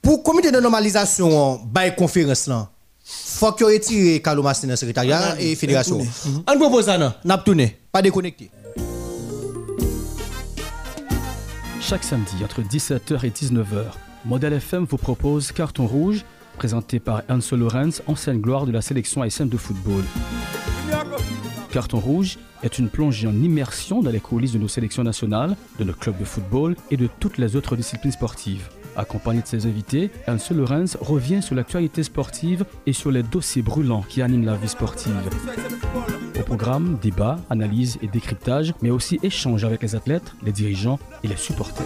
Pour 0.01 0.17
le 0.17 0.23
comité 0.23 0.51
de 0.51 0.59
normalisation, 0.59 1.61
bah, 1.71 1.89
conférence 1.91 2.47
là, 2.47 2.69
faut 3.03 3.51
que 3.51 3.65
retire 3.65 4.21
Carlo 4.21 4.41
Mastin 4.43 4.67
dans 4.67 4.73
le 4.73 4.77
secrétariat 4.77 5.39
et 5.39 5.55
fédération. 5.55 5.99
On 6.47 6.57
propose 6.57 6.85
ça, 6.85 6.97
non? 6.97 7.13
N'a 7.25 7.37
pas 7.37 7.43
tourné, 7.43 7.77
pas 7.91 8.01
déconnecté. 8.01 8.49
Chaque 11.81 12.03
samedi 12.03 12.35
entre 12.43 12.61
17h 12.61 13.25
et 13.25 13.29
19h, 13.29 13.83
Model 14.25 14.53
FM 14.53 14.85
vous 14.89 14.97
propose 14.97 15.51
Carton 15.51 15.85
Rouge, 15.85 16.23
présenté 16.57 16.99
par 17.01 17.23
Enzo 17.27 17.57
Lorenz, 17.57 18.01
ancienne 18.07 18.39
gloire 18.39 18.65
de 18.65 18.71
la 18.71 18.81
sélection 18.81 19.21
haïtienne 19.21 19.49
de 19.49 19.57
football. 19.57 20.03
Carton 21.71 21.99
Rouge 21.99 22.37
est 22.61 22.79
une 22.79 22.87
plongée 22.87 23.27
en 23.27 23.33
immersion 23.33 24.01
dans 24.01 24.11
les 24.11 24.21
coulisses 24.21 24.53
de 24.53 24.59
nos 24.59 24.69
sélections 24.69 25.03
nationales, 25.03 25.57
de 25.77 25.83
nos 25.83 25.93
clubs 25.93 26.17
de 26.17 26.23
football 26.23 26.77
et 26.89 26.95
de 26.95 27.09
toutes 27.19 27.37
les 27.37 27.57
autres 27.57 27.75
disciplines 27.75 28.13
sportives. 28.13 28.69
Accompagné 28.95 29.41
de 29.41 29.47
ses 29.47 29.65
invités, 29.65 30.11
Enzo 30.27 30.53
Lorenz 30.53 30.97
revient 30.99 31.41
sur 31.41 31.55
l'actualité 31.55 32.03
sportive 32.03 32.65
et 32.85 32.93
sur 32.93 33.11
les 33.11 33.23
dossiers 33.23 33.61
brûlants 33.61 34.03
qui 34.07 34.21
animent 34.21 34.45
la 34.45 34.55
vie 34.55 34.69
sportive. 34.69 35.13
Au 36.39 36.43
programme, 36.43 36.97
débat, 37.01 37.37
analyse 37.49 37.97
et 38.01 38.07
décryptage, 38.07 38.73
mais 38.81 38.89
aussi 38.89 39.19
échange 39.23 39.63
avec 39.63 39.81
les 39.81 39.95
athlètes, 39.95 40.33
les 40.43 40.51
dirigeants 40.51 40.99
et 41.23 41.27
les 41.27 41.37
supporters. 41.37 41.85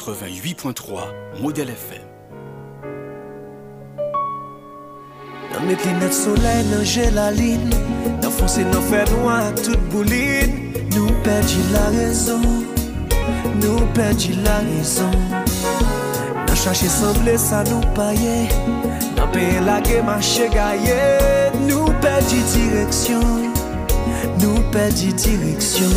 88.3 0.00 1.40
Modèle 1.42 1.70
FM. 1.70 2.06
Nan 5.52 5.66
met 5.66 5.84
linet 5.84 6.14
soleil 6.14 6.64
nan 6.70 6.84
jelaline 6.86 7.68
Nan 8.22 8.32
fonse 8.32 8.64
nan 8.64 8.84
fè 8.88 9.02
noa 9.10 9.36
tout 9.58 9.82
bouline. 9.92 10.72
Nou 10.94 11.12
perdi 11.26 11.60
la 11.74 11.84
rezon 11.98 12.46
Nou 13.60 13.84
perdi 13.98 14.38
la 14.46 14.60
rezon 14.70 15.12
Nan 15.36 16.56
chache 16.56 16.88
semble 16.88 17.36
sa 17.38 17.60
nou 17.68 17.84
paye 17.98 18.48
Nan 19.18 19.28
peye 19.34 19.60
lage 19.68 20.00
mache 20.06 20.48
gaye 20.54 21.00
Nou 21.66 21.92
perdi 22.00 22.40
direksyon 22.54 23.50
Nou 24.40 24.64
perdi 24.72 25.12
direksyon 25.26 25.96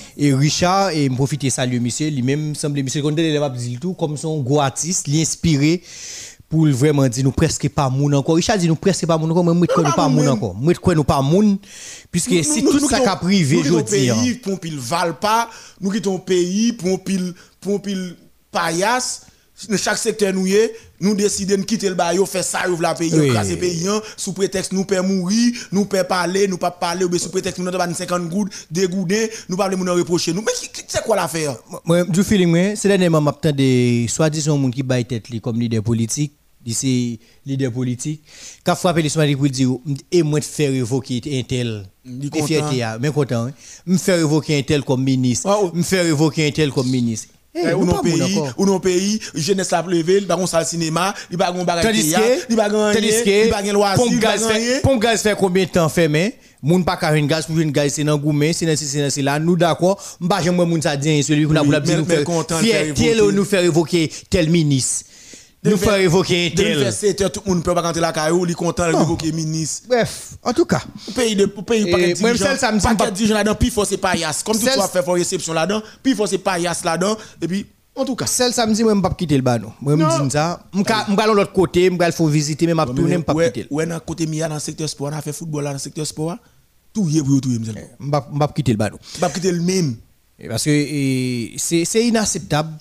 Et 0.17 0.33
Richard, 0.33 0.91
et 0.91 1.09
profiter 1.09 1.49
saluer 1.49 1.79
monsieur, 1.79 2.09
lui-même, 2.09 2.55
semble 2.55 2.83
monsieur, 2.83 3.01
qu'on 3.01 3.09
les 3.09 3.39
dit 3.57 3.77
tout, 3.79 3.93
comme 3.93 4.17
son 4.17 4.41
gros 4.41 4.59
artiste, 4.59 5.07
l'inspiré 5.07 5.81
pour 6.49 6.67
vraiment 6.67 7.07
dire 7.07 7.23
nous 7.23 7.31
presque 7.31 7.69
pas 7.69 7.89
moun 7.89 8.13
encore. 8.13 8.35
Richard 8.35 8.57
dit 8.57 8.67
nous 8.67 8.75
presque 8.75 9.05
pas 9.05 9.17
moun 9.17 9.31
encore, 9.31 9.45
mais 9.45 9.53
nous 9.53 9.65
pas 9.95 10.09
moun 10.09 10.27
encore. 10.27 10.55
Je 10.61 10.93
nous 10.93 11.03
pas 11.03 11.21
moun, 11.21 11.57
puisque 12.11 12.43
c'est 12.43 12.61
tout 12.61 12.89
ça 12.89 12.99
qui 12.99 13.05
a 13.07 13.15
privé, 13.15 13.61
je 13.63 13.69
Nous 13.69 13.83
quittons 13.83 13.89
pays 13.89 14.33
pour 14.35 14.53
un 14.53 14.57
pile 14.57 14.77
val 14.77 15.17
pas, 15.17 15.49
nous 15.79 15.89
quittons 15.89 16.19
pays 16.19 16.73
pour 16.73 16.89
un 16.89 16.97
pile 16.97 17.33
pour 17.61 17.75
un 17.75 17.79
pile 17.79 18.15
paillasse. 18.51 19.27
Dans 19.69 19.77
chaque 19.77 19.97
secteur 19.97 20.33
nous 20.33 20.47
est, 20.47 20.73
nous 20.99 21.15
décidons 21.15 21.57
de 21.57 21.63
quitter 21.63 21.89
le 21.89 21.95
bail, 21.95 22.19
faire 22.25 22.43
ça, 22.43 22.69
ouvre 22.69 22.81
la 22.81 22.93
pays, 22.93 23.11
casser 23.33 23.57
pays, 23.57 23.87
sous 24.17 24.33
prétexte 24.33 24.71
nous 24.71 24.85
peut 24.85 25.01
mourir, 25.01 25.53
nous 25.71 25.85
peut 25.85 26.03
parler, 26.03 26.47
nous 26.47 26.57
pas 26.57 26.71
parler, 26.71 27.05
ou 27.05 27.17
sous 27.17 27.29
prétexte 27.29 27.59
nous 27.59 27.71
pas 27.71 27.93
50 27.93 28.29
gouttes, 28.29 28.51
dégoûter, 28.69 29.29
nous 29.49 29.57
pas 29.57 29.69
nous 29.69 29.93
reprocher 29.93 30.33
nous. 30.33 30.41
Mais 30.41 30.51
c'est 30.87 31.03
quoi 31.03 31.15
l'affaire? 31.15 31.57
Moi, 31.85 32.03
du 32.05 32.23
feeling, 32.23 32.75
c'est 32.75 32.87
dernièrement, 32.87 33.21
m'attends 33.21 33.51
des 33.51 34.05
soi-disant 34.09 34.61
gens 34.61 34.71
qui 34.71 34.83
baillent 34.83 35.05
tête 35.05 35.27
comme 35.41 35.59
leader 35.59 35.83
politique, 35.83 36.33
d'ici 36.63 37.19
leader 37.45 37.71
politique, 37.71 38.23
qu'a 38.63 38.75
frappé 38.75 39.01
les 39.01 39.09
soins 39.09 39.31
pour 39.35 39.49
dire, 39.49 39.69
et 40.11 40.23
moi, 40.23 40.39
de 40.39 40.45
faire 40.45 40.71
révoquer 40.71 41.21
un 41.39 41.43
tel. 41.43 41.85
Mais 42.03 43.11
content, 43.11 43.47
hein. 43.47 43.51
Me 43.85 43.97
faire 43.97 44.17
révoquer 44.17 44.59
un 44.59 44.63
tel 44.63 44.83
comme 44.83 45.03
ministre, 45.03 45.49
oh. 45.49 45.71
me 45.73 45.83
faire 45.83 46.03
révoquer 46.03 46.47
un 46.47 46.51
tel 46.51 46.71
comme 46.71 46.89
ministre. 46.89 47.29
Eh, 47.53 47.59
Eh, 47.67 47.73
ou 47.73 47.83
non 47.83 48.01
pays, 48.01 48.39
ou 48.57 48.65
non 48.65 48.79
pays, 48.79 49.19
jeunesse 49.35 49.71
la 49.71 49.81
levé, 49.81 50.19
il 50.19 50.27
pas 50.27 50.37
gon 50.37 50.47
salle 50.47 50.65
cinéma, 50.65 51.13
il 51.29 51.37
pas 51.37 51.51
gon 51.51 51.65
bagage 51.65 51.83
Tandis 51.83 52.09
théâtre, 52.09 52.45
il 52.49 52.55
pas 52.55 52.69
gon 52.69 52.77
que, 52.77 52.97
rien, 52.97 53.11
tandis 53.11 53.43
il 53.45 53.49
pas 53.49 53.61
que, 53.61 53.67
gon 53.67 53.73
loisir, 53.73 54.05
pompe 54.05 54.19
gaz 54.19 54.47
fait, 54.47 54.81
pompe 54.81 55.01
gaz 55.01 55.21
fait 55.21 55.35
combien 55.37 55.65
de 55.65 55.69
temps 55.69 55.89
fermé? 55.89 56.35
Moun 56.63 56.85
pas 56.85 56.95
ka 56.95 57.13
une 57.17 57.27
gaz 57.27 57.47
pour 57.47 57.59
une 57.59 57.71
gaz 57.71 57.91
c'est 57.93 58.03
dans 58.03 58.21
c'est 58.53 58.65
dans 58.65 58.77
c'est 58.77 59.09
ci 59.09 59.21
là. 59.21 59.39
Nous 59.39 59.57
d'accord, 59.57 60.01
m'pa 60.21 60.41
jamais 60.41 60.65
moun 60.65 60.81
ça 60.81 60.95
dit 60.95 61.23
celui 61.23 61.45
pour 61.45 61.53
la 61.53 61.79
dire 61.81 61.97
nous 61.97 62.05
faire 62.05 62.19
évoquer. 62.21 63.31
nous 63.33 63.45
faire 63.45 63.63
évoquer 63.63 64.11
tel 64.29 64.49
ministre. 64.49 65.05
Nous 65.63 65.77
faire 65.77 65.95
évoquer 65.97 66.51
faire 66.55 66.65
tel. 66.79 66.91
7 66.93 67.21
heures, 67.21 67.31
tout 67.31 67.41
le 67.45 67.53
monde 67.53 67.63
peut 67.63 67.73
pas 67.75 67.81
rentrer 67.81 68.01
la 68.01 68.11
caillou, 68.11 68.45
il 68.45 68.51
est 68.51 68.55
content 68.55 68.87
de 68.87 68.93
évoquer 68.93 69.31
ministre. 69.31 69.87
Bref, 69.87 70.31
en 70.41 70.53
tout 70.53 70.65
cas, 70.65 70.81
de 72.15 72.21
moi, 72.21 72.31
dirigeant, 72.31 72.45
celle 72.45 72.57
paquet 72.95 72.97
pas- 72.97 73.11
dirigeant 73.11 73.35
là-dedans, 73.35 73.55
puis 73.55 73.67
il 73.67 73.71
faut 73.71 73.85
c'est 73.85 73.97
paillasse. 73.97 74.41
Comme 74.41 74.57
pour 75.03 75.13
réception 75.13 75.53
là-dedans, 75.53 75.81
puis 76.01 76.13
il 76.13 76.15
faut 76.15 76.25
c'est 76.25 76.39
paillasse 76.39 76.83
là-dedans 76.83 77.15
et 77.39 77.47
puis 77.47 77.65
en 77.95 78.05
tout 78.05 78.15
cas. 78.15 78.25
celle 78.25 78.53
samedi 78.53 78.83
moi 78.83 78.95
m'pa 78.95 79.11
quitter 79.15 79.35
le 79.35 79.43
banon. 79.43 79.71
Moi 79.81 79.95
me 79.95 80.03
Non. 80.03 80.25
dis 80.25 80.31
ça, 80.31 80.63
m'ka 80.73 81.05
m'ka 81.09 81.27
dans 81.27 81.33
l'autre 81.35 81.53
côté, 81.53 81.91
m'ka 81.91 82.11
faut 82.11 82.25
visiter 82.27 82.65
mais 82.65 82.73
m'a 82.73 82.87
tourner 82.87 83.19
m'pa 83.19 83.33
Ouais, 83.33 83.51
quitter. 83.51 83.67
ouais, 83.69 83.85
dans 83.85 83.99
côté 83.99 84.25
Mia 84.25 84.47
dans 84.47 84.55
le 84.55 84.59
secteur 84.59 84.89
sport, 84.89 85.09
on 85.13 85.15
a 85.15 85.21
fait 85.21 85.33
football 85.33 85.65
dans 85.65 85.73
le 85.73 85.77
secteur 85.77 86.07
sport. 86.07 86.37
Tout 86.91 87.07
y 87.07 87.19
est 87.19 87.23
pour 87.23 87.39
tout 87.39 87.49
y 87.51 87.55
est, 87.55 87.59
monsieur. 87.59 87.75
M'pa 87.99 88.27
m'pa 88.33 88.47
quitter 88.47 88.71
le 88.71 88.77
banon. 88.79 88.97
Pas 89.19 89.29
quitter 89.29 89.51
le 89.51 89.61
même. 89.61 89.95
Et 90.39 90.47
Parce 90.47 90.63
que 90.63 90.69
eh, 90.71 91.53
c'est 91.57 92.03
inacceptable. 92.07 92.71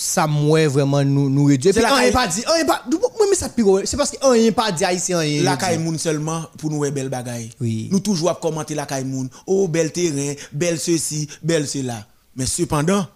Ça 0.00 0.28
mouait 0.28 0.68
vraiment 0.68 1.02
nous 1.02 1.28
nous 1.28 1.46
réduire. 1.46 1.74
C'est 1.74 1.80
Puis 1.80 1.90
on 1.90 2.12
pas 2.12 2.28
dit, 2.28 2.44
on 2.46 2.66
pas, 2.66 2.84
moi 2.88 3.26
mais 3.28 3.34
ça 3.34 3.48
pire, 3.48 3.66
c'est 3.84 3.96
parce 3.96 4.12
qu'on 4.12 4.32
n'est 4.32 4.52
pas 4.52 4.70
dit 4.70 4.84
haïtien. 4.84 5.20
La 5.42 5.56
caille 5.56 5.80
seulement 5.98 6.44
pour 6.56 6.70
nous 6.70 6.80
belle 6.92 7.08
bagaille. 7.08 7.50
Oui. 7.60 7.88
Nous 7.90 7.98
toujours 7.98 8.30
à 8.30 8.36
commenter 8.36 8.76
la 8.76 8.86
caille. 8.86 9.04
Oh 9.44 9.66
bel 9.66 9.90
terrain, 9.90 10.34
belle 10.52 10.78
ceci, 10.78 11.26
belle 11.42 11.66
cela. 11.66 12.06
Mais 12.36 12.46
cependant, 12.46 13.08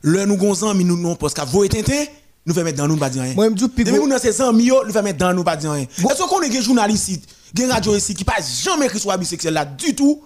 le 0.00 0.24
nous 0.24 0.36
gonzan 0.36 0.74
mi 0.74 0.84
nous 0.84 0.96
non 0.96 1.14
parce 1.14 1.34
qu'à 1.34 1.44
voyer 1.44 1.68
tintin, 1.68 2.04
nous 2.44 2.52
fait 2.52 2.64
mettre 2.64 2.78
dans 2.78 2.88
nous 2.88 2.96
pas 2.96 3.08
dire 3.08 3.22
rien. 3.22 3.34
Moi, 3.34 3.48
me 3.50 3.54
dis, 3.54 3.68
puis 3.68 3.84
nous 3.84 4.08
dans 4.08 4.18
ces 4.18 4.40
amis 4.40 4.64
yo, 4.64 4.84
nous 4.84 4.92
fait 4.92 5.02
mettre 5.02 5.18
dans 5.18 5.32
nous 5.32 5.44
pas 5.44 5.54
dire 5.54 5.70
rien. 5.70 5.84
Est-ce 5.84 6.28
qu'on 6.28 6.42
est 6.42 6.50
des 6.50 6.62
journalistes 6.62 7.28
des 7.54 7.66
radio 7.66 7.94
ici 7.94 8.12
qui 8.12 8.24
pas 8.24 8.40
jamais 8.64 8.86
écrit 8.86 8.98
sur 8.98 9.10
la 9.10 9.18
bisexuelle 9.18 9.54
là 9.54 9.64
du 9.64 9.94
tout? 9.94 10.20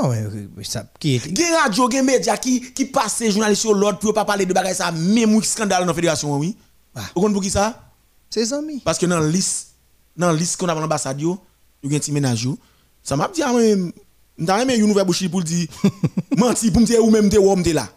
Non, 0.00 0.12
euh, 0.12 0.46
ça 0.62 0.84
qui 0.98 1.16
est. 1.16 1.36
Gen 1.36 1.54
radio, 1.54 1.90
gen 1.90 2.04
média 2.04 2.36
qui 2.36 2.72
qui 2.72 2.84
passe 2.84 3.22
journaliste 3.24 3.62
sur 3.62 3.74
l'autre 3.74 3.98
pour 3.98 4.14
pas 4.14 4.24
parler 4.24 4.46
de 4.46 4.52
bagaille 4.52 4.74
ça 4.74 4.92
même 4.92 5.42
scandale 5.42 5.80
dans 5.80 5.86
la 5.86 5.94
fédération 5.94 6.36
oui. 6.36 6.56
Ah. 6.94 7.00
Vous 7.14 7.20
comprenez 7.20 7.34
pour 7.34 7.42
qui 7.42 7.50
ça 7.50 7.90
Ses 8.30 8.52
amis. 8.52 8.80
Parce 8.84 8.98
que 8.98 9.06
dans 9.06 9.20
liste 9.20 9.68
dans 10.16 10.32
liste 10.32 10.56
qu'on 10.56 10.68
a 10.68 10.74
dans 10.74 10.80
l'ambassade 10.80 11.20
yo, 11.20 11.38
yo 11.82 11.90
gen 11.90 12.00
ti 12.00 12.12
ménage 12.12 12.44
yo. 12.44 12.58
Ça 13.02 13.16
m'a 13.16 13.28
dit 13.28 13.42
même 13.42 13.92
n'ta 14.38 14.64
même 14.64 14.80
une 14.80 14.86
nouvelle 14.86 15.04
bouche 15.04 15.28
pour 15.28 15.42
dire 15.42 15.66
menti 16.36 16.70
pour 16.70 16.80
me 16.80 16.86
dire 16.86 17.04
ou 17.04 17.10
même 17.10 17.28
te 17.28 17.36
homme 17.36 17.62
t'es 17.62 17.72
là. 17.72 17.88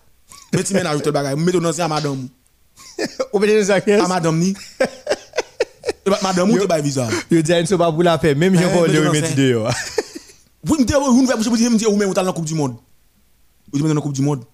Mais 0.53 0.63
ti 0.63 0.73
ménage 0.73 1.01
tout 1.03 1.11
bagaille, 1.11 1.35
mettez 1.35 1.59
dans 1.59 1.79
à 1.79 1.87
madame. 1.87 2.27
Ou 3.33 3.39
mettez 3.39 3.63
dans 3.63 4.05
à 4.05 4.07
madame 4.07 4.39
ni. 4.39 4.53
Eh 6.03 6.09
madame 6.23 6.49
ou 6.49 6.57
te 6.57 6.65
bail 6.65 6.81
visa. 6.81 7.07
Yo 7.29 7.41
dit 7.41 7.51
une 7.53 7.77
pas 7.77 7.91
pour 7.91 8.01
la 8.01 8.17
faire 8.17 8.35
même 8.35 8.59
Jean-Paul 8.59 8.89
eh, 8.89 8.95
yo 8.95 9.11
metti 9.11 9.35
de 9.35 9.49
yo. 9.49 9.67
Vous 10.63 10.77
me 10.77 10.85
pour 10.85 11.57
dire, 11.57 11.71
me 11.71 11.77
dire 11.77 11.91
ou 11.91 11.95
même 11.95 12.09
ou 12.09 12.13
dans 12.13 12.21
la 12.21 12.31
Coupe 12.33 12.45
du 12.45 12.53
Monde. 12.53 12.75
Ou 13.73 13.79
dans 13.79 13.93
la 13.93 14.01
Coupe 14.01 14.13
du 14.13 14.21
Monde. 14.21 14.45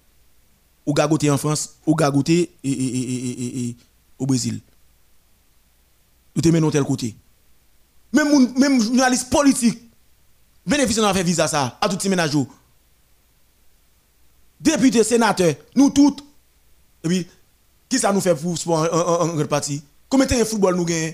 Ou 0.86 0.94
gagoté 0.94 1.30
en 1.30 1.36
France, 1.36 1.74
ou 1.86 1.94
gagoté 1.94 2.50
et, 2.64 2.70
et, 2.70 3.68
et, 3.68 3.76
au 4.18 4.26
Brésil. 4.26 4.60
Ou 6.34 6.40
te 6.40 6.48
menon 6.48 6.70
tel 6.70 6.84
côté. 6.84 7.14
Même 8.12 8.58
même 8.58 8.80
journaliste 8.80 9.28
politique 9.28 9.82
bénéficie 10.66 11.00
d'en 11.00 11.12
faire 11.12 11.24
visa 11.24 11.46
ça 11.46 11.76
à 11.80 11.88
tous 11.88 12.00
ces 12.00 12.08
ménages. 12.08 12.36
Député, 14.60 15.04
sénateur, 15.04 15.54
nous 15.76 15.90
toutes. 15.90 16.24
Et 17.04 17.08
puis, 17.08 17.26
qui 17.88 17.98
ça 17.98 18.12
nous 18.12 18.20
fait 18.20 18.34
pour 18.34 18.56
sport 18.56 18.80
en, 18.80 18.86
en, 18.86 19.30
en, 19.30 19.40
en 19.40 19.46
partie 19.46 19.82
Combien 20.08 20.26
de 20.26 20.44
football 20.44 20.74
nous 20.74 20.84
gagnons 20.84 21.12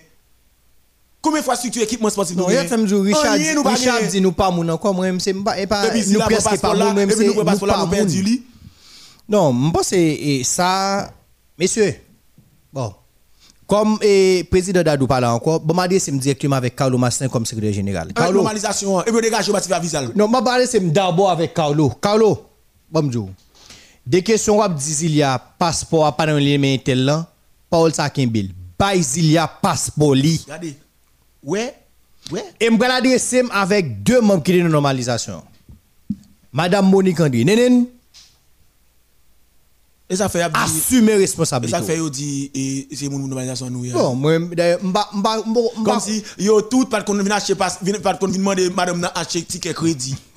Combien 1.25 1.41
de 1.41 1.45
fois 1.45 1.57
structure 1.57 1.83
équipement 1.83 2.11
sportif 2.11 2.37
nous 2.37 2.43
Non, 2.43 2.49
Richard, 2.49 3.33
Richard 3.65 4.03
dit 4.11 4.21
nous 4.21 4.33
pas 4.33 4.51
moun 4.51 4.69
encore, 4.71 4.93
moi 4.93 5.07
c'est 5.19 5.33
pas 5.33 5.55
pas 5.67 5.85
nous 5.95 6.21
presque 6.21 6.61
pas 6.61 6.75
moun 6.75 6.93
même 6.93 7.11
c'est 7.11 7.27
nous 7.27 7.43
pas 7.43 7.87
moun. 7.87 8.43
Non, 9.27 9.55
je 9.67 9.71
pense 9.73 9.89
que 9.89 9.95
et 9.97 10.45
ça, 10.45 11.11
messieurs, 11.59 11.95
bon, 12.71 12.93
comme 13.67 13.97
le 14.03 14.43
président 14.43 14.83
Dadou 14.83 15.07
parle 15.07 15.25
encore, 15.25 15.61
bon, 15.61 15.73
m'a 15.73 15.89
dit 15.89 15.99
c'est 15.99 16.13
directement 16.13 16.57
avec 16.57 16.77
Carlo 16.77 16.99
Massin 16.99 17.29
comme 17.29 17.47
secrétaire 17.47 17.73
général. 17.73 18.13
Carlo, 18.13 18.43
normalisation, 18.43 19.03
et 19.03 19.11
puis 19.11 19.23
dégage, 19.23 19.49
va 19.49 19.79
visa. 19.79 20.03
non, 20.15 20.29
m'a 20.29 20.43
parlé 20.43 20.67
c'est 20.67 20.79
d'abord 20.93 21.31
avec 21.31 21.55
Carlo. 21.55 21.91
Carlo, 22.03 22.45
bon, 22.91 23.03
m'dou. 23.03 23.31
Des 24.07 24.23
questions 24.23 24.59
wap 24.59 24.75
di 24.75 25.07
il 25.07 25.15
y 25.15 25.23
a 25.23 25.39
passeport 25.39 26.05
à 26.05 26.15
pas 26.15 26.27
dans 26.27 26.37
les 26.37 26.59
mains 26.59 26.77
tel 26.85 27.03
là, 27.03 27.27
Paul 27.71 27.95
Sakimbil. 27.95 28.53
Bay 28.79 29.01
il 29.17 29.33
y 29.33 29.39
a 29.39 29.49
passeport 29.49 30.15
li. 30.15 30.43
Regardez. 30.45 30.77
Ouais, 31.45 31.75
ouais. 32.31 32.45
Et 32.61 32.67
je 32.71 32.79
vais 32.79 32.89
l'adresser 32.89 33.43
avec 33.51 34.03
deux 34.03 34.21
membres 34.21 34.43
qui 34.43 34.57
sont 34.59 34.65
de 34.65 34.71
normalisation. 34.71 35.43
Madame 36.53 36.89
Monique 36.89 37.21
André, 37.21 37.45
Nenen, 37.45 37.87
Et 40.09 40.17
ça 40.17 40.29
fait, 40.29 40.43
abdi- 40.43 40.59
assumez 40.63 41.13
et 41.13 41.17
responsabilité. 41.17 41.77
ça 41.79 41.83
fait, 41.85 41.97
yo 41.97 42.11
dit, 42.11 42.51
et 42.55 42.89
c'est 42.95 43.09
mon 43.09 43.19
normalisation 43.19 43.71
nous. 43.71 43.91
Bon, 43.91 44.15
moi, 44.15 44.39
d'ailleurs, 44.39 44.83
m'ba, 44.85 45.09
m'ba, 45.15 45.37
Comme 45.85 46.01
si, 46.01 46.23
yo 46.39 46.61
tout, 46.63 46.85
pas 46.87 47.03
qu'on 47.03 47.15
vient 47.15 47.35
acheter, 47.37 47.55
pas 47.55 47.77
vient- 47.83 47.99
pas 48.01 48.13
de 48.13 48.19
qu'on 48.19 48.27
vient 48.29 48.39
demander 48.39 48.69
madame 48.71 49.01
n'a 49.01 49.09
acheter 49.15 49.43
ticket 49.43 49.73
crédit. 49.75 50.15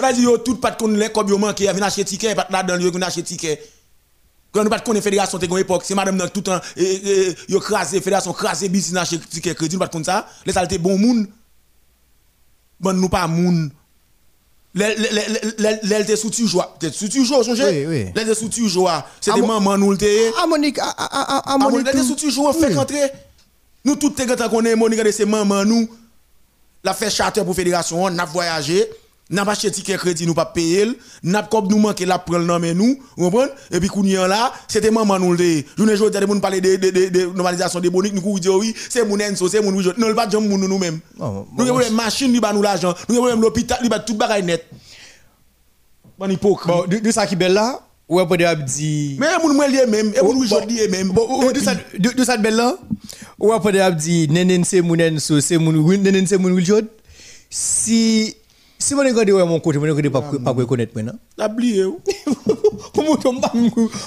On 0.00 0.04
a 0.04 0.12
dit, 0.12 0.22
yo 0.22 0.38
tout, 0.38 0.56
pas 0.56 0.70
qu'on 0.70 0.86
les 0.88 1.10
comme 1.10 1.28
yo 1.28 1.38
manqué, 1.38 1.64
vient 1.72 1.82
acheter 1.82 2.04
ticket, 2.04 2.34
pas 2.36 2.46
là 2.50 2.62
dans 2.62 2.76
le 2.76 2.88
vient 2.90 3.02
acheter 3.02 3.22
ticket. 3.24 3.60
Quand 4.52 4.64
nous 4.64 4.70
pas 4.70 4.80
qu'on 4.80 4.94
fédération, 5.00 5.38
t'es 5.38 5.46
une 5.46 5.58
époque, 5.58 5.82
c'est 5.84 5.94
madame 5.94 6.16
dans 6.16 6.28
tout 6.28 6.40
le 6.40 6.44
temps, 6.44 6.60
yo 7.48 7.60
crasé, 7.60 8.00
fédération 8.00 8.32
crasé, 8.32 8.70
ticket 9.30 9.54
crédit, 9.54 9.76
nous 9.76 9.80
pas 9.80 9.90
ça. 10.04 10.26
Les 10.46 10.78
bon. 10.78 10.98
Bon, 12.80 12.92
nous 12.94 13.08
pas. 13.08 13.28
L'elle 14.74 16.06
joie. 16.46 16.76
T'es 16.78 16.90
joie, 17.24 17.42
songe? 17.44 17.60
Oui, 17.60 17.86
oui. 17.86 18.06
L'elle 18.14 18.28
était 18.28 18.34
sous 18.34 18.48
tu 18.48 18.68
joie. 18.68 19.04
C'était 19.20 19.40
Ah, 19.42 19.46
maman 19.46 19.76
nous 19.76 19.90
le 19.92 19.98
t'es. 19.98 20.30
Ah, 20.38 20.46
Monique, 20.46 20.78
ah, 20.80 20.94
ah, 20.96 21.08
ah, 21.10 21.42
ah, 21.44 21.58
Monique. 21.58 21.86
Monique, 21.86 22.04
sous 22.04 22.14
tu 22.14 22.30
joues, 22.30 22.46
fait 22.52 22.74
rentrer. 22.74 23.10
Nous, 23.84 23.96
tout 23.96 24.14
les 24.16 24.26
gars 24.26 24.48
qu'on 24.48 24.64
est, 24.64 24.76
Monique, 24.76 25.00
mamans, 25.24 25.64
nous, 25.64 25.88
la 26.84 26.94
fait 26.94 27.10
charter 27.10 27.42
pour 27.44 27.54
fédération, 27.54 28.04
on 28.04 28.18
a 28.18 28.24
voyagé, 28.24 28.88
n'a 29.30 29.44
pas 29.44 29.52
acheté 29.52 29.70
ticket 29.70 29.96
crédit, 29.96 30.26
nous 30.26 30.34
pas 30.34 30.46
payé, 30.46 30.86
n'a 31.22 31.42
pas 31.42 31.60
nous 31.60 31.78
manqué 31.78 32.06
la 32.06 32.18
prendre 32.18 32.44
non 32.44 32.58
mais 32.58 32.74
nous, 32.74 32.98
comprenez? 33.16 33.50
Et 33.70 33.80
puis, 33.80 33.88
qu'on 33.88 34.04
y 34.04 34.16
en 34.16 34.26
là, 34.26 34.52
c'était 34.68 34.90
maman 34.90 35.18
nous 35.18 35.32
le 35.32 35.38
dit. 35.38 35.64
Je 35.76 35.82
ne 35.82 35.94
joue 35.96 36.10
pas 36.10 36.20
de 36.20 36.40
parler 36.40 36.60
de, 36.60 36.76
de, 36.76 37.08
de, 37.08 37.26
normalisation 37.34 37.80
des 37.80 37.90
boniques, 37.90 38.14
nous, 38.14 38.22
nous 38.22 38.38
disons 38.38 38.58
oui, 38.58 38.74
c'est 38.88 39.04
mon 39.04 39.18
enso, 39.20 39.48
c'est 39.48 39.60
mon 39.60 39.72
oui, 39.72 39.86
non, 39.98 40.08
le 40.08 40.14
pas 40.14 40.26
de 40.26 40.36
nous 40.36 40.58
nous-mêmes. 40.58 41.00
Non, 41.18 41.46
Nous 41.56 41.64
bon, 41.64 41.76
avons 41.76 41.88
une 41.88 41.94
machine, 41.94 42.32
nous 42.32 42.62
l'argent, 42.62 42.94
nous 43.08 43.24
avons 43.24 43.40
l'hôpital, 43.40 43.78
nous 43.82 43.92
avons 43.92 44.04
tout 44.04 44.14
bagaille 44.14 44.44
net. 44.44 44.64
Bon, 46.18 46.28
hypocrite. 46.28 46.88
De, 46.88 46.98
de 46.98 47.10
ça 47.12 47.26
qui 47.26 47.36
belle 47.36 47.52
là, 47.52 47.80
ou 48.08 48.18
après 48.18 48.38
de 48.38 48.62
dit. 48.64 49.16
Mais 49.20 49.38
moun 49.42 49.54
mwen 49.54 49.70
liye 49.70 49.86
même, 49.86 50.12
et 50.16 50.20
Bon, 50.20 50.32
liye 50.66 50.88
même. 50.88 51.12
De 51.52 51.60
ça 51.60 51.74
de, 51.96 52.24
ça 52.24 52.36
belle 52.38 52.56
là, 52.56 52.76
ou 53.38 53.52
après 53.52 53.72
de 53.72 53.94
dit 53.94 54.28
nenen 54.28 54.64
c'est 54.64 54.80
moun 54.80 55.00
enso, 55.00 55.40
c'est 55.40 55.58
moun 55.58 55.76
win, 55.76 56.02
nenen 56.02 56.26
c'est 56.26 56.38
moun 56.38 56.52
wilchod. 56.52 56.86
Si 57.50 58.34
si 58.78 58.94
mon 58.94 59.02
regarde 59.02 59.28
ouais 59.30 59.44
mon 59.44 59.58
côté, 59.58 59.78
mon 59.78 59.92
regarde 59.92 60.08
pas 60.08 60.22
pas 60.22 60.52
reconnaître 60.52 60.92
maintenant. 60.94 61.18
La. 61.36 61.48
Pour 61.48 63.04
mon 63.04 63.16
tombe 63.16 63.40
pas. 63.40 63.52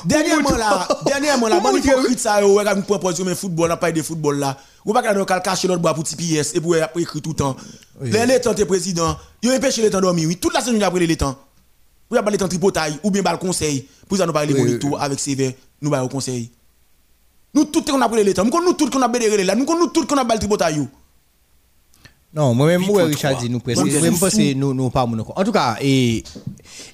Dernièrement 0.06 0.52
là, 0.52 0.88
dernièrement 1.06 1.48
là, 1.48 1.60
bon 1.60 1.76
hypocrite 1.76 2.20
ça 2.20 2.42
yo, 2.42 2.56
regarde 2.56 2.86
pour 2.86 3.00
position 3.00 3.26
mais 3.26 3.36
football, 3.36 3.72
on 3.72 3.78
pas 3.78 3.92
de 3.92 4.02
football 4.02 4.40
là. 4.40 4.58
Ou 4.86 4.94
pas 4.94 5.04
qu'on 5.04 5.26
cacher 5.26 5.68
notre 5.68 5.82
bois 5.82 5.94
pour 5.94 6.04
petit 6.04 6.16
pièce 6.16 6.56
et 6.56 6.62
pour 6.62 6.76
après 6.76 7.02
écrire 7.02 7.22
tout 7.22 7.32
le 7.32 7.36
temps. 7.36 7.56
Les 8.02 8.40
temps 8.40 8.54
t'es 8.54 8.66
président, 8.66 9.18
empêché 9.46 9.82
les 9.82 9.90
temps 9.90 10.02
dormir 10.02 10.28
oui, 10.28 10.38
toute 10.38 10.54
la 10.54 10.62
semaine 10.62 10.82
après 10.84 11.06
temps. 11.16 11.38
Ou 12.10 12.16
pas 12.16 12.24
temps 12.24 12.48
tripotaille 12.48 12.98
ou 13.04 13.12
bien 13.12 13.22
bal 13.22 13.38
conseil, 13.38 13.88
pour 14.08 14.18
ça 14.18 14.26
nous 14.26 14.34
parler 14.34 14.54
Oui, 14.54 14.62
bonito 14.62 14.98
avec 14.98 15.20
CV, 15.20 15.56
nous 15.82 15.90
ba 15.90 16.04
au 16.04 16.08
conseil. 16.08 16.50
Nous 17.54 17.66
tout 17.66 17.84
qu'on 17.84 18.02
a 18.02 18.08
pris 18.08 18.34
temps, 18.34 18.46
nous 18.46 18.64
nous 18.64 18.74
tout 18.74 18.90
qu'on 18.90 19.02
a 19.02 19.08
bédéré 19.10 19.44
là, 19.44 19.54
nous 19.54 19.66
nous 19.66 19.88
tout 19.88 20.06
qu'on 20.06 20.18
a 20.18 20.24
bal 20.24 20.40
tripotaille. 20.40 20.88
Non, 22.34 22.54
moi-même, 22.54 22.82
moi, 22.82 23.04
8.3. 23.04 23.08
Richard 23.08 23.38
dit 23.38 23.50
nous 23.50 23.62
je 23.66 23.74
que 23.74 24.54
nous, 24.54 24.74
nous 24.74 24.90
pas 24.90 25.06
mon 25.06 25.20
En 25.20 25.44
tout 25.44 25.52
cas, 25.52 25.78
et, 25.82 26.24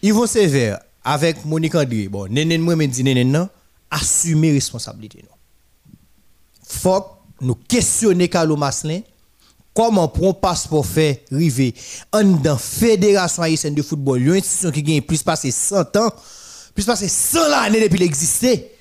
Yvon 0.01 0.25
Sévère, 0.25 0.79
avec 1.03 1.45
Monique 1.45 1.75
André, 1.75 2.07
bon, 2.07 2.27
Nenen, 2.27 2.61
moi, 2.61 2.75
me 2.75 2.87
dit 2.87 3.03
Nenen, 3.03 3.31
non, 3.31 3.49
assumer 3.91 4.51
responsabilité, 4.51 5.23
non. 5.23 5.35
Faut 6.67 7.01
que 7.01 7.45
nous 7.45 7.55
questionner 7.55 8.27
Carlo 8.27 8.57
Maslin, 8.57 9.01
comment 9.75 10.07
pour 10.07 10.29
un 10.29 10.33
passeport 10.33 10.85
fait 10.85 11.23
river 11.31 11.73
en 12.11 12.23
dans 12.23 12.57
Fédération 12.57 13.43
haïtienne 13.43 13.75
de 13.75 13.83
football, 13.83 14.19
une 14.19 14.33
institution 14.33 14.71
qui 14.71 14.81
gagne 14.81 15.01
plus 15.01 15.21
passé 15.21 15.51
100 15.51 15.95
ans, 15.97 16.09
plus 16.73 16.83
passé 16.83 17.07
100 17.07 17.39
années 17.53 17.81
depuis 17.81 17.99
l'exister. 17.99 18.71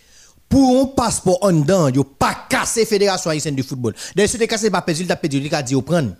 Pour 0.49 0.81
un 0.81 0.87
passeport 0.87 1.39
en 1.43 1.53
dedans, 1.53 1.89
yo 1.89 2.03
pas 2.05 2.47
cassé 2.49 2.87
Fédération 2.87 3.31
haïtienne 3.31 3.57
de 3.57 3.63
football. 3.63 3.95
D'ailleurs, 4.15 4.31
si 4.31 4.39
tu 4.39 4.47
cassé 4.47 4.71
pas 4.71 4.81
perdu, 4.81 5.05
tu 5.05 5.13
as 5.13 5.17
perdu, 5.17 5.39
il 5.39 5.55
a 5.55 5.63
dit 5.63 5.75
au 5.75 5.83
prendre. 5.83 6.13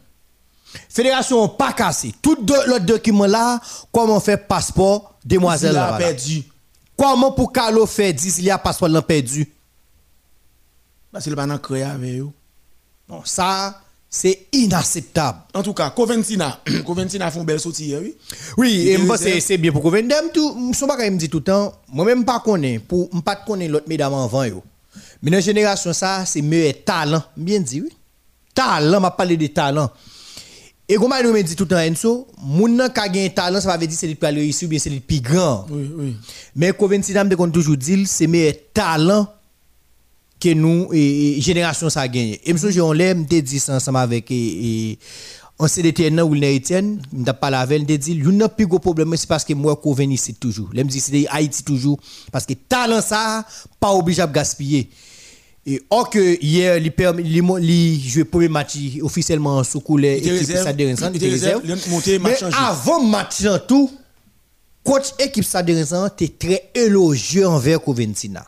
Fédération 0.89 1.49
pas 1.49 1.73
cassé. 1.73 2.13
Tout 2.21 2.37
l'autre 2.67 2.85
document 2.85 3.27
là, 3.27 3.61
comment 3.93 4.21
faire 4.21 4.47
passeport 4.47 5.15
demoiselle 5.25 5.75
là. 5.75 5.97
perdu. 5.99 6.45
Comment 6.97 7.33
pour 7.33 7.53
Carlo 7.53 7.87
faire 7.87 8.15
10 8.15 8.39
il 8.39 8.45
y 8.45 8.51
a 8.51 8.59
passeport 8.59 8.89
l'an 8.89 9.03
perdu 9.03 9.53
Parce 11.13 11.25
que 11.25 11.31
le 11.31 11.37
pas 11.37 11.59
créé 11.59 11.83
avec 11.83 12.21
eux. 12.21 12.29
Non, 13.09 13.23
ça 13.25 13.81
c'est 14.09 14.47
inacceptable. 14.53 15.39
En 15.53 15.63
tout 15.63 15.75
cas, 15.75 15.91
Coventina, 15.91 16.61
Coventina 16.87 17.31
font 17.31 17.45
belle 17.45 17.61
sortie 17.61 17.95
oui. 17.97 18.17
Oui, 18.57 18.89
et 18.89 18.99
moi 18.99 19.19
c'est 19.19 19.59
bien 19.59 19.73
pour 19.73 19.91
Dem 19.91 20.31
tout, 20.33 20.73
son 20.73 20.87
me 20.87 21.17
dit 21.17 21.29
tout 21.29 21.39
le 21.39 21.45
temps, 21.45 21.73
moi 21.89 22.05
même 22.07 22.25
pas 22.25 22.41
connais 22.41 22.79
pour 22.79 23.11
pas 23.23 23.37
connais 23.37 23.69
l'autre 23.69 23.87
mesdames 23.89 24.15
avant 24.15 24.45
yo. 24.45 24.63
Mais 25.23 25.31
dans 25.31 25.41
génération 25.41 25.93
ça, 25.93 26.25
c'est 26.25 26.43
meilleur 26.43 26.75
talent, 26.85 27.23
bien 27.37 27.61
dit 27.61 27.83
oui. 27.83 27.91
Talent, 28.55 29.01
m'a 29.01 29.11
parlé 29.11 29.37
de 29.37 29.47
talent. 29.49 29.91
Et 30.89 30.95
comme 30.97 31.13
nous 31.25 31.33
me 31.33 31.43
dit 31.43 31.57
tout 31.57 31.65
le 31.65 31.69
temps 31.69 31.83
Enso, 31.83 32.29
moun 32.39 32.77
nan 32.79 32.93
ka 32.95 33.09
gen 33.11 33.33
talent, 33.35 33.61
ça 33.61 33.77
veut 33.77 33.87
dire 33.89 33.99
c'est 33.99 34.07
lui 34.07 34.15
qui 34.15 34.27
réussir 34.27 34.67
ou 34.67 34.71
bien 34.71 34.79
c'est 34.79 34.91
lui 34.91 35.01
plus 35.01 35.21
grand. 35.21 35.67
Oui, 35.69 35.91
oui. 35.97 36.17
Mais 36.55 36.73
Coventina 36.73 37.25
me 37.25 37.35
kon 37.35 37.51
toujours 37.51 37.77
dit 37.77 38.07
c'est 38.07 38.29
meilleur 38.29 38.55
talent 38.73 39.27
que 40.39 40.55
nous 40.55 40.89
et, 40.93 41.41
génération 41.41 41.91
ça 41.91 42.03
a 42.03 42.09
gagné. 42.09 42.41
Et 42.45 42.53
monsieur 42.53 42.83
on 42.83 42.93
l'aime 42.93 43.27
te 43.27 43.35
dit 43.35 43.59
ça 43.59 43.75
ensemble 43.75 43.99
avec 43.99 44.31
et, 44.31 44.97
sait 45.67 45.83
Etienne 45.83 46.21
ou 46.21 46.35
le 46.35 46.57
Etienne, 46.57 47.03
m'ta 47.13 47.35
parlé 47.35 47.57
avec 47.57 47.81
elle, 47.91 47.99
dit 47.99 48.13
il 48.13 48.29
n'a 48.29 48.49
plus 48.49 48.69
gros 48.69 48.79
problème 48.79 49.17
c'est 49.17 49.27
parce 49.27 49.45
que 49.45 49.55
moi 49.55 49.75
Coven 49.75 50.13
ici 50.13 50.35
toujours. 50.35 50.69
L'aime 50.73 50.87
dit 50.87 51.01
c'est 51.01 51.27
Haïti 51.31 51.65
toujours 51.65 51.99
parce 52.31 52.47
que 52.47 52.55
talent 52.55 53.01
ça 53.01 53.45
pas 53.81 53.93
obligé 53.93 54.23
de 54.25 54.33
gaspiller. 54.33 54.89
Et 55.69 55.83
or 55.91 56.09
que 56.09 56.39
hier 56.41 56.77
il 56.79 56.93
il 57.61 58.09
jouer 58.09 58.25
premier 58.25 58.49
match 58.49 58.77
officiellement 59.03 59.65
sous 59.65 59.81
couleur 59.81 60.13
équipe 60.13 60.33
de 60.77 60.85
Rennes, 60.85 60.97
Il 61.15 61.21
réserve. 61.31 61.63
A 61.65 62.29
Mais 62.29 62.37
avant 62.57 63.03
match 63.03 63.41
là 63.41 63.59
tout 63.59 63.91
coach 64.85 65.07
équipe 65.19 65.43
de 65.45 65.73
Rennes 65.75 66.11
était 66.21 66.29
très 66.39 66.71
élogieux 66.75 67.49
envers 67.49 67.83
Coventina. 67.83 68.47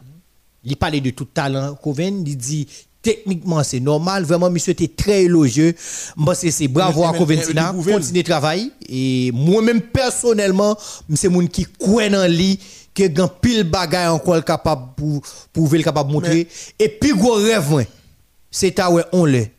Il 0.65 0.77
parlait 0.77 1.01
de 1.01 1.11
tout 1.11 1.25
talent 1.25 1.75
Coven, 1.83 2.23
il 2.27 2.37
dit 2.37 2.69
techniquement 3.03 3.63
c'est 3.65 3.81
normal, 3.81 4.23
vraiment 4.25 4.51
monsieur 4.51 4.73
était 4.73 4.87
très 4.89 5.25
élogieux. 5.25 5.75
Moi 6.17 6.37
c'est 6.37 6.69
bravo 6.69 7.03
à 7.05 7.13
Coventina, 7.13 7.73
mais- 7.73 7.83
mais- 7.85 7.93
continuer 7.95 8.23
travail 8.23 8.71
et 8.89 9.33
moi-même 9.33 9.81
personnellement, 9.81 10.77
c'est 11.17 11.29
moun 11.29 11.49
qui 11.49 11.65
croit 11.79 12.09
dans 12.09 12.31
lui 12.31 12.61
que 12.99 13.07
grand 13.09 13.29
pile 13.29 13.65
bagay 13.65 14.07
encore 14.09 14.45
capable 14.45 14.95
pour 15.53 15.73
le 15.73 15.83
capable 15.83 16.13
montrer 16.13 16.49
et 16.79 16.89
puis 16.89 17.13
gros 17.15 17.35
rêve 17.35 17.87
c'est 18.51 18.73
ta 18.73 18.91
ouais 18.91 19.05
on 19.13 19.25
l'est. 19.25 19.53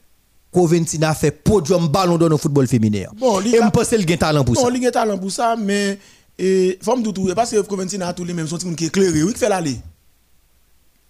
Coventina 0.52 1.14
fait 1.14 1.32
podium 1.32 1.88
ballon 1.90 2.18
d'or 2.18 2.30
dans 2.30 2.36
le 2.36 2.38
football 2.38 2.68
féminin. 2.68 3.06
Bon, 3.20 3.40
et 3.40 3.62
me 3.62 3.70
pense 3.70 3.90
qu'il 3.90 4.10
a 4.10 4.14
un 4.14 4.18
talent 4.18 4.44
pour 4.44 4.56
ça. 4.56 4.64
Non, 4.64 4.74
il 4.74 4.88
a 4.88 4.92
talent 4.92 5.18
pour 5.18 5.32
ça, 5.32 5.56
mais 5.56 6.00
et 6.40 6.80
tout 6.82 7.32
parce 7.36 7.52
que 7.52 7.62
Coventina 7.62 8.08
a 8.08 8.14
tous 8.14 8.24
les 8.24 8.34
mêmes 8.34 8.48
sont 8.48 8.58
qui 8.58 8.86
est 8.86 8.88
éclairé, 8.88 9.22
oui, 9.24 9.34
qui 9.34 9.40
fait 9.40 9.50
l'aller. 9.50 9.78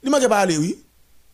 Il 0.04 0.10
manque 0.10 0.28
pas 0.28 0.40
aller, 0.40 0.58
oui. 0.58 0.78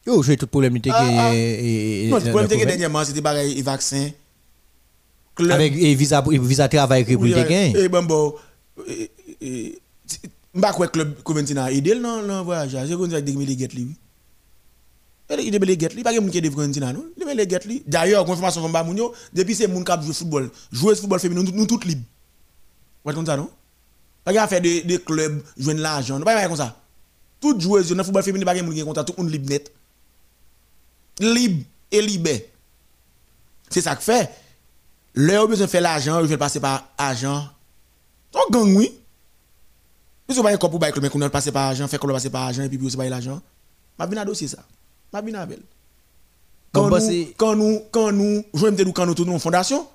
Yo, 0.06 0.22
j'ai 0.22 0.38
tout 0.38 0.46
problème 0.46 0.80
qui 0.80 0.89
Ah, 0.91 1.00
ah. 1.00 1.32
est 1.34 2.08
Non, 2.10 2.18
le 2.18 2.30
problème 2.30 2.48
que 2.48 2.66
dernièrement 2.66 3.04
c'était 3.04 3.24
pareil 3.24 3.58
et 3.58 3.62
vaccin. 3.64 4.10
Avec 5.50 5.74
visa 5.74 6.24
visa 6.28 6.68
travail 6.70 7.06
que. 7.06 7.78
Et 7.78 7.89
bon 7.89 8.04
bon 8.04 8.36
et- 10.56 10.58
et- 10.58 10.60
M'pa 10.60 10.74
quoi 10.74 10.88
club 10.88 11.22
Coventina 11.24 11.66
a 11.66 11.72
aidé 11.72 11.95
dans 11.99 12.26
dans 12.26 12.43
voyage, 12.43 12.78
j'ai 12.88 12.95
connu 12.95 13.14
avec 13.14 13.26
des 13.26 13.34
les 13.34 13.68
lui. 13.68 13.95
Il 15.28 15.56
est 15.56 15.60
les 15.60 15.76
lui, 15.76 16.03
pas 16.03 16.14
que 16.14 16.20
moun 16.20 16.32
qui 16.32 16.38
est 16.38 16.41
de 16.41 16.49
Coventina 16.49 16.93
non? 16.93 17.06
Il 17.18 17.28
est 17.28 17.45
les 17.45 17.60
lui. 17.66 17.84
D'ailleurs, 17.88 18.26
confirmation 18.26 18.62
from 18.62 18.72
Bamounio, 18.72 19.14
depuis 19.34 19.56
c'est 19.56 19.68
moun 19.68 19.84
qui 19.84 19.91
joue 20.06 20.14
football, 20.14 20.51
jouer 20.72 20.95
football 20.95 21.20
féminin 21.20 21.43
nous 21.43 21.51
nous 21.51 21.66
toutes 21.66 21.86
libres. 21.86 22.03
Vous 23.03 23.12
comprenez 23.12 23.26
ça 23.26 23.38
non? 23.38 23.49
Pas 24.24 24.34
qu'à 24.34 24.47
faire 24.47 24.62
des 24.62 24.82
des 24.84 24.99
clubs 24.99 25.43
joindre 25.58 25.82
l'argent, 25.82 26.20
pas 26.22 26.38
faire 26.38 26.47
comme 26.47 26.58
ça. 26.58 26.76
Toutes 27.41 27.60
joueuses 27.62 27.89
dans 27.91 28.03
football 28.03 28.24
féminin 28.24 28.45
pas 28.45 28.56
que 28.56 28.62
moun 28.62 28.76
qui 28.76 28.84
contrat 28.84 29.03
tout 29.03 29.14
le 29.18 29.24
monde 29.24 29.32
libre 29.32 29.49
net. 29.49 29.72
Libre 31.20 31.64
et 31.91 32.01
libre. 32.01 32.30
C'est 33.70 33.82
ça 33.82 33.95
que 33.95 34.03
fait. 34.03 34.30
Leur 35.16 35.47
besoin 35.47 35.66
de 35.66 35.72
faire 35.72 35.82
l'argent, 35.82 36.20
ils 36.20 36.28
veulent 36.28 36.38
passer 36.38 36.60
par 36.60 36.89
argent. 36.97 37.47
On 38.34 38.51
gang, 38.51 38.76
oui. 38.76 38.91
Ont 40.28 40.41
pas 40.43 40.51
un 40.51 40.57
corps 40.57 40.69
pour 40.71 40.80
bailler, 40.80 40.93
mais 41.01 41.09
qu'on 41.09 41.21
a 41.21 41.30
passé 41.30 41.51
par 41.51 41.67
argent, 41.69 41.88
fait 41.88 41.97
qu'on 41.97 42.09
a 42.09 42.13
passé 42.13 42.30
par 42.30 42.43
argent, 42.43 42.63
et 42.63 42.69
puis 42.69 42.80
aussi 42.84 42.97
par 42.97 43.05
l'argent. 43.07 43.41
Ma 43.97 44.07
bien 44.07 44.21
à 44.21 44.26
dossier 44.26 44.47
ça. 44.47 44.57
Ma 45.13 45.21
bien 45.21 45.36
à 45.36 45.45
belle. 45.45 45.61
Quand, 46.73 46.89
bah, 46.89 46.99
nous, 46.99 47.26
quand 47.38 47.55
nous, 47.55 47.80
quand 47.91 48.11
nous, 48.11 48.43
je 48.53 48.65
me 48.65 48.91
quand 48.91 49.05
nous 49.05 49.13
tournons 49.13 49.36
en 49.36 49.39
fondation, 49.39 49.88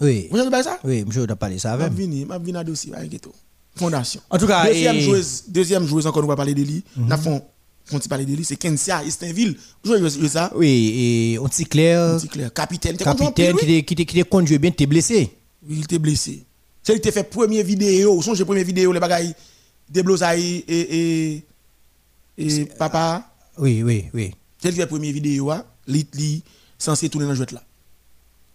Oui. 0.00 0.28
vous 0.30 0.36
savez 0.36 0.50
pas 0.50 0.62
ça? 0.62 0.78
Oui, 0.84 1.04
on 1.16 1.24
a 1.24 1.36
parlé 1.36 1.58
ça 1.58 1.76
Ma 1.76 1.84
avec. 1.84 2.26
ma 2.26 2.38
bien 2.38 2.54
à 2.56 2.64
dossier, 2.64 2.90
pas 2.92 2.98
inquiétez 2.98 3.30
Fondation. 3.76 4.20
En 4.28 4.38
tout 4.38 4.46
cas, 4.46 4.66
deuxième 4.66 4.96
et- 4.96 5.00
joueuse, 5.00 5.44
deuxième 5.48 5.86
joueuse 5.86 6.06
encore, 6.06 6.20
nous 6.22 6.28
va 6.28 6.36
parler 6.36 6.52
de 6.54 6.62
lui. 6.62 6.84
N'a 6.96 7.16
font, 7.16 7.40
font 7.86 7.98
parler 8.00 8.26
de 8.26 8.34
lui, 8.34 8.44
c'est 8.44 8.56
Kensia, 8.56 9.04
Estinville. 9.04 9.56
Vous 9.84 9.96
jouez 9.96 10.28
ça? 10.28 10.50
Oui, 10.56 11.32
et 11.34 11.38
on 11.38 11.46
dit 11.46 11.64
clair, 11.64 12.16
Petit 12.18 12.28
clair. 12.28 12.52
Capitaine, 12.52 12.96
capitaine 12.96 13.56
qui 13.56 13.64
t'est- 13.84 13.94
t'est- 13.94 14.04
t'est 14.04 14.24
conduit 14.24 14.58
bien, 14.58 14.72
t'es 14.72 14.84
blessé. 14.86 15.30
Oui, 15.66 15.76
il 15.78 15.84
était 15.84 15.98
blessé. 15.98 16.44
C'est 16.88 16.94
lui 16.94 17.02
qui 17.02 17.12
fait 17.12 17.22
première 17.24 17.62
vidéo. 17.66 18.22
Songe 18.22 18.42
première 18.44 18.64
vidéo, 18.64 18.92
les 18.94 18.98
bagailles 18.98 19.34
de 19.90 20.00
Blosaï 20.00 20.64
et, 20.66 21.34
et, 21.36 21.44
et 22.38 22.64
papa. 22.64 23.30
Oui, 23.58 23.82
oui, 23.82 24.06
oui. 24.14 24.34
C'est 24.58 24.68
lui 24.68 24.76
qui 24.76 24.80
fait 24.80 24.86
première 24.86 25.12
vidéo, 25.12 25.50
hein. 25.50 25.66
li, 25.86 26.06
li 26.14 26.42
censé 26.78 27.10
tourner 27.10 27.26
dans 27.26 27.32
le 27.32 27.36
jouet 27.36 27.52
là. 27.52 27.62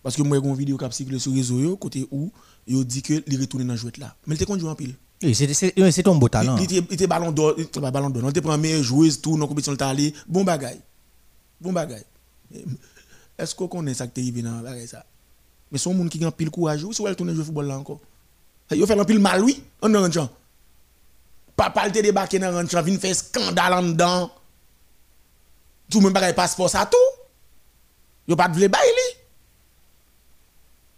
Parce 0.02 0.16
que 0.16 0.24
moi, 0.24 0.40
j'ai 0.42 0.50
une 0.50 0.56
vidéo 0.56 0.80
qui 0.80 0.84
a 0.86 0.90
circulé 0.90 1.20
sur 1.20 1.32
les 1.32 1.42
réseaux, 1.42 1.60
yo, 1.60 1.78
côté 1.78 2.08
où 2.10 2.32
il 2.66 2.84
dit 2.86 3.04
que 3.04 3.22
il 3.28 3.40
retourne 3.40 3.68
dans 3.68 3.74
le 3.74 3.78
jouet 3.78 3.92
là. 4.00 4.16
Mais 4.26 4.34
il 4.34 4.38
était 4.38 4.46
conduit 4.46 4.66
en 4.68 4.74
pile. 4.74 4.96
Oui, 5.22 5.36
c'est- 5.36 6.02
ton 6.02 6.16
beau 6.16 6.28
talent. 6.28 6.58
Il 6.58 6.64
était- 6.78 7.06
ballon 7.06 7.32
d'or, 7.32 7.54
il 7.60 7.66
était 7.66 7.80
ballon 7.80 8.10
d'or. 8.10 8.24
Il 8.24 8.30
était 8.32 8.42
prend 8.42 8.58
meilleure 8.58 8.82
joueuse, 8.82 9.22
tout, 9.22 9.34
dans 9.34 9.42
la 9.42 9.48
compétition, 9.48 9.76
il 9.80 9.84
allé. 9.84 10.12
Bon 10.28 10.44
bagaille. 10.44 10.82
Bon 11.62 11.72
bagaille. 11.72 12.04
Est-ce 13.38 13.54
qu'on 13.54 13.68
connaît 13.68 13.94
ça 13.94 14.08
qui 14.08 14.20
est 14.20 14.24
arrivé 14.24 14.42
dans 14.42 14.56
la 14.56 14.64
bagaille 14.64 14.88
ça? 14.88 15.06
Mais 15.72 15.78
son 15.78 15.94
monde 15.94 16.10
qui 16.10 16.26
a 16.26 16.32
pile 16.32 16.50
courage, 16.50 16.84
ou 16.84 16.94
si 16.94 17.04
elle 17.06 17.16
tourne 17.16 17.32
jouer 17.36 17.44
football 17.44 17.68
là 17.68 17.78
encore? 17.78 18.02
Il 18.72 18.86
fait 18.88 19.00
un 19.00 19.06
pile 19.06 19.20
mal, 19.20 19.44
oui, 19.44 19.64
en 19.82 19.88
le 19.88 20.10
Papa, 21.56 21.90
te 21.90 22.00
débarqué 22.00 22.40
dans 22.40 22.68
champ, 22.68 22.82
vient 22.82 22.98
faire 22.98 23.16
scandale 23.16 23.74
en 23.74 23.84
dedans. 23.84 24.32
Tout 25.90 26.00
le 26.00 26.06
monde 26.06 26.14
bagaille 26.14 26.34
passeport, 26.34 26.70
ça 26.70 26.86
tout. 26.86 26.98
Yo 28.28 28.36
pas 28.36 28.48
de 28.48 28.56
vle 28.56 28.70
bail 28.70 28.88
li. 28.88 29.10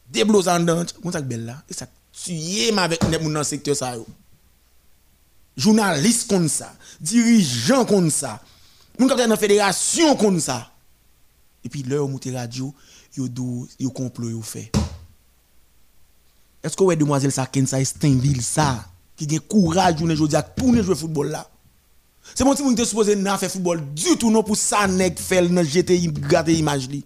Déblos 0.10 0.48
en 0.48 0.60
dedans, 0.60 0.86
comment 1.02 1.12
ça 1.12 1.22
belle 1.22 1.46
là? 1.46 1.64
Et 1.70 1.74
ça 1.74 1.88
ma 2.74 2.84
avec 2.84 3.04
les 3.10 3.18
moun 3.20 3.34
dans 3.34 3.44
ça 3.44 3.56
yo. 3.96 4.06
Journaliste 5.58 6.30
comme 6.30 6.48
ça, 6.50 6.74
dirigeant 7.00 7.86
comme 7.86 8.12
ça, 8.12 8.42
moun 9.00 9.10
qui 9.10 9.28
dans 9.28 9.38
fédération 9.38 10.16
comme 10.16 10.40
ça. 10.40 10.72
Et 11.64 11.70
puis 11.70 11.82
là, 11.84 12.04
on 12.04 12.10
monte 12.10 12.28
radio, 12.32 12.74
yo 13.18 13.28
do, 13.28 13.68
yo 13.80 13.90
complot 13.90 14.30
yo 14.30 14.42
fait. 14.42 14.72
Est-ce 16.66 16.76
que 16.76 16.84
ouais 16.84 16.96
demoiselle 16.96 17.32
ça 17.32 17.46
ken 17.46 17.68
ça 17.68 17.84
Steinville 17.86 18.42
ça 18.42 18.84
qui 19.16 19.30
gen 19.30 19.40
courage 19.40 20.00
journée 20.00 20.16
jodi 20.16 20.36
à 20.36 20.42
tourner 20.42 20.82
jouer 20.82 20.96
football 20.96 21.30
là? 21.30 21.48
C'est 22.34 22.44
mon 22.44 22.56
petit 22.56 22.68
était 22.72 22.86
supposé 22.86 23.16
n'a 23.16 23.38
faire 23.38 23.52
football 23.52 23.84
du 23.94 24.18
tout 24.18 24.32
non 24.32 24.42
pour 24.42 24.58
ça 24.58 24.88
nèg 24.88 25.20
fait 25.20 25.48
dans 25.48 25.64
GTI 25.64 26.08
garder 26.08 26.56
image 26.56 26.90
li. 26.90 27.06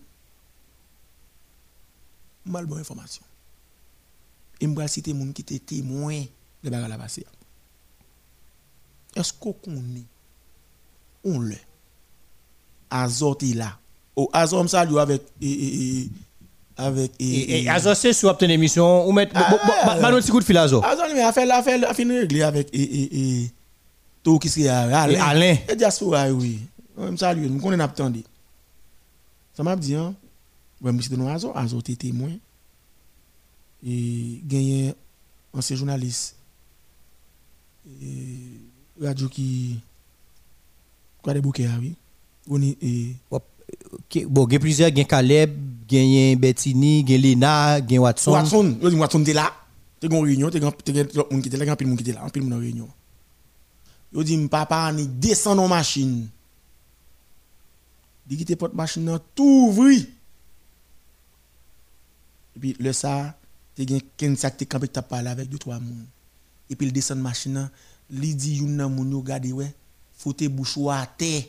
Mal 2.46 2.66
bonne 2.66 2.80
information. 2.80 3.22
Et 4.62 4.68
m'bral 4.68 4.88
citer 4.88 5.14
moun 5.14 5.34
qui 5.34 5.42
était 5.42 5.60
témoin 5.60 6.24
de 6.64 6.70
bagarre 6.70 6.88
la 6.88 6.98
passé. 6.98 7.26
Est-ce 9.14 9.34
qu'on 9.34 9.52
connaît? 9.52 10.06
On 11.26 11.40
le 11.40 11.58
Azor 12.90 13.38
est 13.42 13.56
là. 13.56 13.78
Azor 14.32 14.64
me 14.64 14.70
salue 14.70 14.96
avec 14.96 15.22
et, 15.42 15.52
et, 15.52 15.98
et- 16.00 16.12
avec 16.80 17.12
et, 17.20 17.26
Et, 17.26 17.52
et- 17.60 17.64
et 17.64 17.70
Azor, 17.70 17.96
sur 17.96 18.30
obtenir 18.30 18.56
émission, 18.56 19.06
ou 19.08 19.12
mettre. 19.12 19.34
Ah. 19.36 19.98
Bah, 20.02 20.08
un 20.08 20.20
petit 20.20 20.32
coup 20.32 20.40
de 20.40 20.46
fil, 20.46 20.58
Azor. 20.58 20.84
Azor 20.86 21.06
mais 21.14 21.22
a 21.22 21.32
fait 21.34 21.50
a 21.50 21.62
fait 21.62 21.84
a 21.84 21.94
fini 21.94 22.18
régler 22.20 22.42
avec 22.44 22.70
et 22.74 22.82
et 22.82 23.20
et 23.44 23.52
tout 24.24 24.40
qui 24.40 24.48
c'est 24.50 24.68
Alain. 24.68 25.10
Et 25.10 25.18
Alain. 25.18 25.58
Et 25.68 25.76
diaspora 25.76 26.30
oui. 26.32 26.60
On 26.98 27.12
me 27.12 27.18
salue, 27.18 27.48
nous 27.50 27.60
attendre. 27.82 28.20
Ça 29.54 29.64
m'a 29.64 29.76
dit 29.76 29.96
hein. 29.96 30.14
Ouais, 30.82 30.92
monsieur 30.94 31.16
de 31.16 31.22
Azor, 31.24 31.58
Azor 31.58 31.80
était 31.82 31.96
témoin. 31.96 32.32
Et 33.86 34.42
gagné 34.46 34.94
ancien 35.54 35.76
journaliste. 35.76 36.36
Et 38.02 39.06
radio 39.06 39.28
qui 39.28 39.80
quoi 41.22 41.34
des 41.34 41.42
bouquets 41.42 41.68
oui. 41.80 41.94
On 42.50 42.62
est 42.62 42.78
Bon, 44.26 44.48
il 44.48 44.54
y 44.54 44.56
a 44.56 44.60
plusieurs, 44.60 44.90
il 44.90 44.98
y 44.98 45.02
a 45.02 45.04
Caleb, 45.04 45.52
il 45.92 45.98
y 45.98 46.32
a 46.32 46.36
Bettini, 46.36 47.02
il 47.02 47.10
y 47.10 47.14
a 47.14 47.18
Lena, 47.18 47.80
il 47.80 47.92
y 47.92 47.98
a 47.98 48.02
Watson. 48.02 48.32
Watson, 48.32 48.78
yo 48.82 48.90
di 48.90 48.96
Watson 48.96 49.24
te 49.24 49.32
là. 49.32 49.54
Te 50.00 50.08
gon 50.08 50.22
réunion, 50.22 50.50
te 50.50 50.58
gon 50.58 50.72
te 50.72 50.92
gon 50.92 51.06
l'autre 51.14 51.32
monde 51.32 51.42
qui 51.42 51.50
était 51.50 51.58
là, 51.58 51.66
grand 51.66 51.76
pile 51.76 51.88
monde 51.88 51.98
qui 51.98 52.04
était 52.04 52.14
là, 52.14 52.26
en 52.26 52.30
pile 52.30 52.42
monde 52.44 52.54
en 52.54 52.60
réunion. 52.60 52.90
Yo 54.12 54.24
di 54.24 54.48
papa 54.48 54.92
ni 54.92 55.08
descend 55.08 55.58
dans 55.58 55.68
machine. 55.68 56.28
Di 58.26 58.38
quitte 58.38 58.56
porte 58.56 58.74
machine 58.74 59.20
tout 59.36 59.68
ouvri. 59.70 60.10
Et 62.56 62.60
puis 62.60 62.76
le 62.80 62.94
ça, 62.94 63.38
te 63.76 63.86
gen 63.86 64.02
ken 64.18 64.36
sak 64.36 64.58
te 64.58 64.64
campé 64.66 64.88
t'a 64.88 65.04
parlé 65.04 65.30
avec 65.30 65.50
deux 65.50 65.60
trois 65.60 65.80
monde. 65.80 66.06
Et 66.70 66.76
puis 66.76 66.88
il 66.88 66.94
descend 66.94 67.20
machine 67.20 67.54
nan, 67.54 67.70
li 68.10 68.34
di 68.34 68.58
yon 68.64 68.74
nan 68.80 68.90
moun 68.90 69.12
yo 69.12 69.22
gade 69.22 69.52
ouais, 69.54 69.74
faut 70.18 70.34
te 70.34 70.48
bouche 70.48 70.78
ou 70.78 70.90
à 70.90 71.06
terre. 71.06 71.44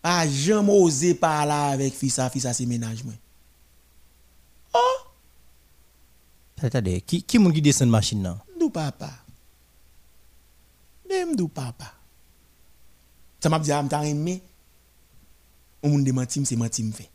Pas 0.00 0.28
jamais 0.28 0.72
oser 0.72 1.14
parler 1.14 1.52
avec 1.52 1.94
fils 1.94 2.14
ça 2.14 2.30
c'est 2.30 2.66
ménage 2.66 3.04
moi. 3.04 3.14
Attendez, 6.60 7.00
qui 7.00 7.22
qui 7.22 7.38
moun 7.38 7.52
qui 7.52 7.62
descend 7.62 7.88
machine 7.88 8.22
là? 8.22 8.38
Dou 8.58 8.68
papa. 8.70 9.10
Dem 11.08 11.36
dou 11.36 11.48
papa. 11.48 11.94
Ça 13.40 13.48
m'a 13.48 13.58
dit 13.60 13.70
am 13.70 13.88
ta 13.88 14.04
aimé. 14.04 14.42
On 15.82 15.90
moun 15.90 16.02
de 16.02 16.10
mentim 16.10 16.44
c'est 16.44 16.56
mentim 16.56 16.90
fait. 16.92 17.08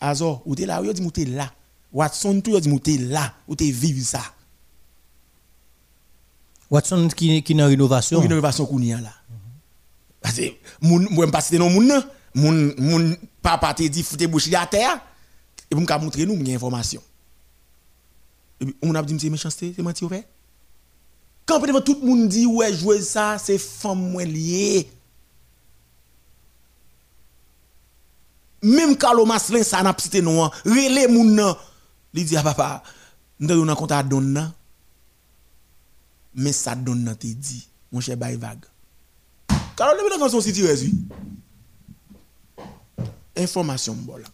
Azor, 0.00 0.42
ou 0.46 0.54
te 0.54 0.62
là, 0.62 0.80
ou 0.80 0.86
yo 0.86 0.94
di 0.94 1.02
mou 1.02 1.12
là? 1.28 1.52
Watson 1.92 2.40
tout 2.40 2.52
yo 2.52 2.60
di 2.60 2.70
mou 2.70 2.80
là, 3.10 3.34
ou 3.46 3.54
te 3.54 3.64
vive 3.64 4.02
ça? 4.02 4.22
Watson 6.70 7.08
qui 7.08 7.42
qui 7.42 7.54
dans 7.54 7.66
rénovation? 7.66 8.20
Une 8.20 8.26
innovation 8.26 8.64
qu'on 8.64 8.80
y 8.80 8.94
a 8.94 9.00
là. 9.02 9.12
Parce 10.20 10.36
que 10.36 10.42
moi 10.80 11.30
pas 11.30 11.40
citer 11.40 11.58
non 11.58 11.70
moun. 11.70 11.92
Moun 12.34 12.74
moun 12.78 13.16
papa 13.42 13.74
te 13.74 13.82
dit 13.88 14.02
foute 14.02 14.24
bouche 14.26 14.52
à 14.52 14.66
terre 14.66 15.00
et 15.70 15.74
pour 15.74 15.80
me 15.80 16.04
montrer 16.04 16.26
nous 16.26 16.34
une 16.34 16.50
information. 16.54 17.02
Et 18.60 18.66
puis 18.66 18.76
on 18.82 18.94
a 18.94 19.02
dit 19.02 19.18
c'est 19.18 19.30
méchanceté, 19.30 19.72
c'est 19.74 19.82
menti 19.82 20.06
fait? 20.08 20.28
Quand 21.46 21.60
peut-être 21.60 21.80
tout 21.80 21.98
le 22.00 22.06
monde 22.06 22.28
dit 22.28 22.46
ouais 22.46 22.72
jouer 22.72 23.00
ça, 23.00 23.38
c'est 23.38 23.58
femme 23.58 24.12
moins 24.12 24.24
lié. 24.24 24.88
Même 28.62 28.96
Carlo 28.96 29.24
Maslin 29.24 29.62
ça 29.62 29.82
n'a 29.82 29.92
pas 29.92 30.02
cité 30.02 30.22
non. 30.22 30.44
hein. 30.44 30.50
Relé 30.64 31.08
moun 31.08 31.34
nan. 31.34 31.54
Li 32.14 32.24
dit 32.24 32.36
à 32.36 32.42
papa, 32.42 32.82
nous 33.40 33.50
avons 33.50 33.74
compte 33.74 33.92
à 33.92 34.02
don 34.02 34.20
nan. 34.20 34.52
Mais 36.34 36.52
ça 36.52 36.76
donne 36.76 37.16
te 37.18 37.26
dit, 37.26 37.66
mon 37.90 38.00
cher 38.00 38.16
bay 38.16 38.38
Carlo 39.80 39.96
le 40.06 40.18
dans 40.18 40.28
son 40.28 40.42
site 40.42 40.58
oui. 40.58 40.94
Information 43.34 43.94
bon 43.94 44.18
là. 44.18 44.28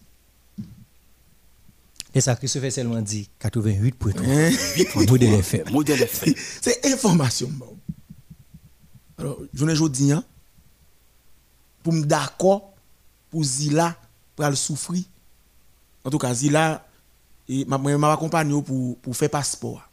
Et 2.13 2.21
ça 2.21 2.35
Christopher 2.35 2.73
seulement 2.73 3.01
dit 3.01 3.31
88.3. 3.41 5.09
Modèle 5.09 5.35
FM. 5.35 5.71
Modèle 5.71 6.03
FM. 6.03 6.35
C'est 6.61 6.85
information 6.87 7.49
bon. 7.49 7.79
Alors, 9.19 9.39
je 9.55 9.65
ne 9.65 9.89
dis 9.89 10.11
hein, 10.11 10.25
pour 11.85 11.93
me 11.93 12.05
d'accord 12.05 12.75
pour 13.31 13.45
Zila 13.45 13.95
pour 14.35 14.49
le 14.49 14.57
souffrir. 14.57 15.05
En 16.03 16.11
tout 16.11 16.19
cas, 16.19 16.35
Zila 16.35 16.85
et 17.49 17.65
m'a 17.67 17.79
pour 18.17 18.99
pour 18.99 19.17
faire 19.17 19.31
passeport. 19.31 19.89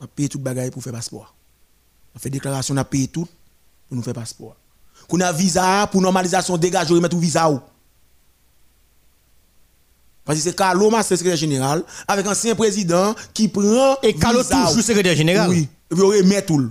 On 0.00 0.08
paye 0.08 0.28
tout 0.28 0.40
bagaille 0.40 0.72
pour 0.72 0.82
faire 0.82 0.92
passeport. 0.92 1.36
On 2.16 2.18
fait 2.18 2.30
déclaration, 2.30 2.74
on 2.74 2.78
a 2.78 2.84
payé 2.84 3.06
tout 3.06 3.28
pour 3.94 3.96
nous 3.96 4.02
faire 4.02 4.14
passeport. 4.14 4.56
Qu'on 5.08 5.20
a 5.20 5.32
visa 5.32 5.86
pour 5.86 6.00
normalisation 6.00 6.56
dégage, 6.56 6.90
on 6.90 7.00
mettre 7.00 7.16
visa 7.16 7.50
ou. 7.50 7.60
Parce 10.24 10.38
que 10.38 10.44
c'est 10.44 10.56
Carlo 10.56 10.90
Mas, 10.90 11.06
secrétaire 11.06 11.36
général, 11.36 11.84
avec 12.08 12.26
un 12.26 12.30
ancien 12.30 12.54
président 12.54 13.14
qui 13.34 13.48
prend 13.48 13.96
Et 14.02 14.14
Carlo 14.14 14.42
toujours 14.42 14.82
secrétaire 14.82 15.14
général. 15.14 15.50
Oui, 15.50 15.68
et 15.90 15.94
puis 15.94 16.02
on 16.02 16.08
remet 16.08 16.42
tout. 16.42 16.58
le. 16.58 16.70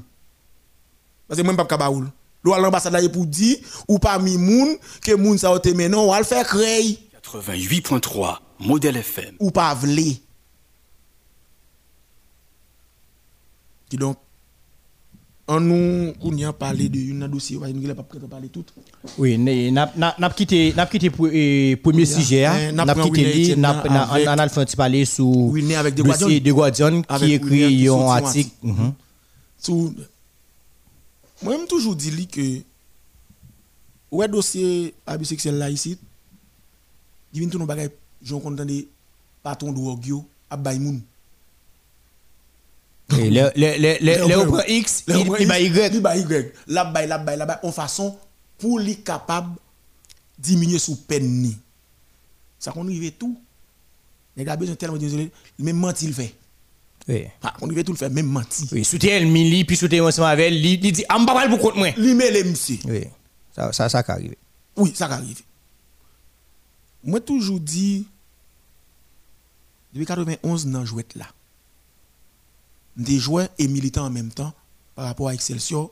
Parce 1.28 1.40
que 1.40 1.46
moi, 1.46 1.54
je 1.54 1.58
ne 1.58 1.64
pas 1.64 1.66
Kabaoul. 1.68 2.10
L'ambassade 2.44 2.94
là, 2.94 3.08
pour 3.10 3.26
dire, 3.26 3.58
ou 3.88 4.00
parmi 4.00 4.38
moun, 4.38 4.76
que 5.02 5.14
moun 5.14 5.38
sa 5.38 5.52
ote 5.52 5.68
menon, 5.68 6.10
ou 6.10 6.14
al 6.14 6.26
faire 6.26 6.46
créer, 6.46 7.00
88.3 7.24 8.40
Modèle 8.60 8.98
FM. 8.98 9.36
ou 9.40 9.50
pas 9.50 9.74
vle. 9.76 10.18
Qui 13.90 13.98
donc, 13.98 14.18
en 15.46 15.60
nous, 15.60 16.14
qu'on 16.22 16.36
y 16.38 16.46
a 16.46 16.54
parlé 16.54 16.88
de 16.88 16.98
une 16.98 17.28
dossier, 17.28 17.58
nous 17.58 17.82
n'avons 17.88 18.04
pas 18.04 18.18
parler 18.30 18.48
tout. 18.48 18.64
Oui, 19.18 19.38
ne- 19.38 19.70
n'a 19.72 19.92
n'a 20.18 20.30
quitté 20.30 20.74
n'a 20.74 20.86
quitté 20.86 21.12
eh, 21.34 21.76
premier 21.84 22.06
sujet 22.06 22.46
hein, 22.46 22.70
hein. 22.70 22.86
n'a 22.86 22.96
quitté 22.96 23.56
n'a 23.58 23.84
on 23.86 23.94
a 24.40 24.48
fait 24.50 24.76
parler 24.76 25.04
sur 25.04 25.28
Wilner 25.28 25.76
avec 25.76 25.96
De 25.96 26.04
Guadion. 26.04 26.28
de 26.30 26.52
Guadion 26.52 27.02
qui 27.02 27.34
écrit 27.34 27.88
un 27.90 28.08
article. 28.08 28.52
Mhm. 28.64 28.94
Sou, 29.58 29.94
moi, 31.42 31.58
je 31.60 31.68
toujours 31.68 31.96
dit 31.96 32.28
que, 32.28 32.62
ouais, 34.12 34.28
dossier 34.30 34.94
abus 35.06 35.26
sexuel 35.26 35.58
là 35.58 35.70
ici, 35.70 35.98
il 37.34 37.40
vient 37.42 37.50
tout 37.50 37.60
nos 37.60 37.66
bagages, 37.66 37.90
j'en 38.24 38.40
content 38.40 38.64
de 38.66 38.86
Ogyo, 39.92 40.26
à 40.50 40.56
Baymoun. 40.56 41.02
Et 43.20 43.30
le 43.30 43.52
le 43.56 43.78
le 43.78 43.98
le 44.02 44.28
le 44.28 44.48
prend- 44.48 44.62
X 44.68 45.04
il 45.08 45.16
il 45.16 45.28
X, 45.28 45.60
Y 45.60 45.96
Il 45.96 46.02
va 46.02 46.18
Y. 46.18 46.54
Là, 46.68 46.86
bay, 46.86 47.08
là, 47.08 47.18
bay, 47.18 47.36
là, 47.38 47.46
bay, 47.46 47.56
en 47.64 47.72
façon 47.72 48.18
pour 48.58 48.80
lui 48.80 48.98
capable 49.04 49.58
diminuer 50.38 50.80
sous 50.80 50.96
peine. 50.96 51.54
Ça 52.60 52.72
qu'on 52.72 52.86
arrive 52.86 53.12
tout. 53.14 53.38
Les 54.36 54.44
gars 54.44 54.56
besoin 54.56 54.76
tellement 54.76 54.98
désolé, 54.98 55.32
même 55.60 55.78
menti 55.78 56.08
le 56.08 56.14
fait. 56.14 56.34
Oui. 57.08 57.26
Ah, 57.42 57.54
on 57.62 57.70
arrive 57.70 57.84
tout 57.84 57.92
le 57.92 57.98
fait, 57.98 58.10
même 58.10 58.26
menti. 58.28 58.68
Oui, 58.72 58.84
soutien 58.86 59.18
elle 59.18 59.28
mili 59.28 59.66
puis 59.66 59.76
soutien 59.76 60.04
ensemble 60.04 60.28
avec 60.30 60.48
elle, 60.48 60.66
il 60.66 60.84
il 60.86 60.92
dit 60.92 61.06
am 61.10 61.26
pas 61.26 61.48
pour 61.50 61.60
compte 61.60 61.76
moi. 61.76 61.90
Lui 61.98 62.14
met 62.16 62.32
les 62.32 62.44
monsieur. 62.44 62.78
Oui. 62.86 63.04
Ça 63.56 63.72
ça 63.74 63.90
ça 63.90 64.04
arrive. 64.08 64.36
Oui, 64.78 64.92
ça 64.96 65.06
arrive. 65.06 65.42
Moi, 67.04 67.20
toujours 67.20 67.60
dit, 67.60 68.08
depuis 69.94 70.06
91, 70.06 70.68
dans 70.68 70.86
jouette 70.86 71.16
là. 71.16 71.26
Des 72.96 73.18
joueurs 73.18 73.50
et 73.58 73.68
militants 73.68 74.06
en 74.06 74.10
même 74.10 74.32
temps 74.32 74.54
par 74.96 75.06
rapport 75.06 75.30
à 75.30 75.34
Excelsior, 75.34 75.92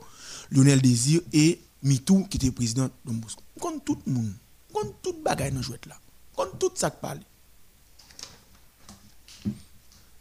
Lionel 0.51 0.81
Désir 0.81 1.21
et 1.33 1.59
Mitou 1.83 2.27
qui 2.29 2.37
était 2.37 2.51
président 2.51 2.89
de 3.05 3.11
Bosco. 3.11 3.41
Comme 3.59 3.81
tout 3.81 3.97
le 4.05 4.13
monde, 4.13 4.33
comme 4.73 4.91
tout 5.01 5.15
bagaille 5.23 5.51
dans 5.51 5.61
jouette 5.61 5.85
là. 5.87 5.97
Comme 6.35 6.51
tout 6.59 6.71
ça 6.75 6.91
qui 6.91 6.97
parle. 7.01 7.19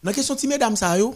Dans 0.02 0.10
la 0.10 0.12
question 0.14 0.34
de 0.34 0.46
mesdames, 0.46 0.76
ça 0.76 0.98
yo, 0.98 1.14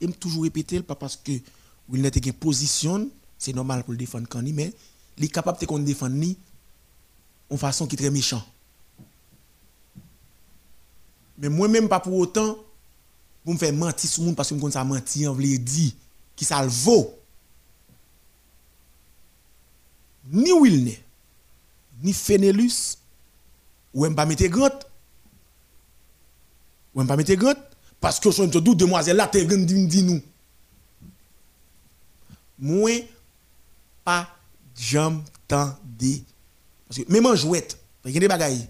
il 0.00 0.12
toujours 0.16 0.42
répéter, 0.42 0.82
pas 0.82 0.94
parce 0.94 1.16
que 1.16 1.32
il 1.32 2.00
n'était 2.00 2.20
une 2.20 2.32
position, 2.32 3.08
c'est 3.38 3.52
normal 3.52 3.84
pour 3.84 3.92
le 3.92 3.98
défendre 3.98 4.26
quand 4.28 4.42
mais 4.42 4.72
il 5.16 5.24
est 5.24 5.28
capable 5.28 5.58
de 5.58 5.66
qu'on 5.66 5.78
défendre 5.78 6.16
ni 6.16 6.36
en 7.50 7.56
façon 7.56 7.86
qui 7.86 7.94
est 7.96 7.98
très 7.98 8.10
méchant. 8.10 8.42
Mais 11.38 11.48
moi-même, 11.48 11.88
pas 11.88 12.00
pour 12.00 12.14
autant, 12.14 12.56
pour 13.44 13.54
me 13.54 13.58
faire 13.58 13.72
mentir 13.72 14.08
sur 14.08 14.22
le 14.22 14.26
monde 14.26 14.36
parce 14.36 14.50
que 14.50 14.56
je 14.56 14.70
ça 14.70 14.84
mentir, 14.84 15.32
on 15.32 15.34
veut 15.34 15.58
dire 15.58 15.92
qui 16.36 16.44
ça 16.44 16.62
le 16.62 16.68
vaut. 16.68 17.18
Ni 20.30 20.52
Wilner, 20.52 21.02
ni 22.02 22.12
Fenelus, 22.12 22.96
ou 23.92 24.04
même 24.04 24.14
pas 24.14 24.24
mettre 24.24 24.46
grotte. 24.46 24.86
Ou 26.94 27.00
même 27.00 27.08
pas 27.08 27.16
mettre 27.16 27.34
grotte. 27.34 27.58
Parce 28.00 28.18
que 28.18 28.30
je 28.30 28.42
suis 28.42 28.48
doute 28.48 28.78
demoiselle 28.78 29.16
là, 29.16 29.26
t'es 29.26 29.44
grande 29.44 29.66
dit 29.66 30.02
nous. 30.02 30.20
Moi, 32.58 33.08
pas 34.04 34.28
jamais 34.76 35.22
tendé. 35.46 36.22
Parce 36.88 37.00
que 37.00 37.12
même 37.12 37.26
en 37.26 37.34
jouette, 37.34 37.78
il 38.04 38.12
y 38.12 38.16
a 38.16 38.20
des 38.20 38.28
bagailles. 38.28 38.68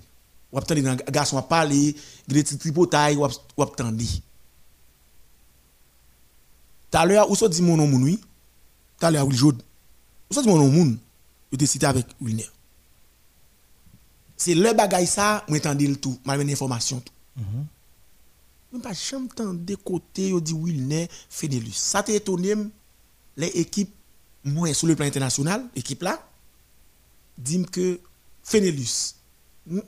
Ou 0.50 0.58
attendre 0.58 0.86
un 0.86 0.96
garçon 0.96 1.38
à 1.38 1.42
parler, 1.42 1.96
il 2.28 2.36
y 2.36 2.40
a 2.40 2.42
des 2.42 2.58
tripotailles, 2.58 3.16
ou 3.16 3.24
attendre. 3.62 4.02
Tout 6.92 6.98
à 6.98 7.06
l'heure, 7.06 7.30
où 7.30 7.34
ça 7.34 7.48
dit 7.48 7.62
mon 7.62 7.76
nom, 7.76 7.86
mon 7.86 8.02
oui? 8.02 8.20
Tout 8.98 9.06
à 9.06 9.10
l'heure, 9.10 9.26
Will 9.26 9.36
Jode. 9.36 9.62
Où 10.30 10.34
ça 10.34 10.42
dit 10.42 10.48
mon 10.48 10.58
nom, 10.58 10.68
mon? 10.68 10.98
Je 11.50 11.56
te 11.56 11.64
cité 11.64 11.86
avec 11.86 12.06
Wilner. 12.20 12.48
C'est 14.36 14.54
le 14.54 14.72
bagaille 14.72 15.06
ça, 15.06 15.44
moi 15.48 15.58
entendez 15.58 15.86
le 15.86 15.96
tout, 15.96 16.18
m'a 16.24 16.36
donné 16.36 16.52
information 16.52 17.00
tout. 17.00 17.12
Même 18.72 18.82
pas 18.82 18.92
jamais 18.92 19.28
tendé 19.28 19.76
côté, 19.76 20.28
yo 20.28 20.40
dit 20.40 20.54
Wilner, 20.54 21.08
Fenelus. 21.28 21.74
Ça 21.74 22.02
t'est 22.02 22.14
étonné, 22.14 22.54
les 23.36 23.48
équipes, 23.48 23.92
moi, 24.44 24.72
sur 24.74 24.86
le 24.86 24.96
plan 24.96 25.06
international, 25.06 25.66
équipe 25.76 26.02
là, 26.02 26.18
dit 27.38 27.64
que 27.64 28.00
Fenelus. 28.42 29.14
-mm. 29.68 29.82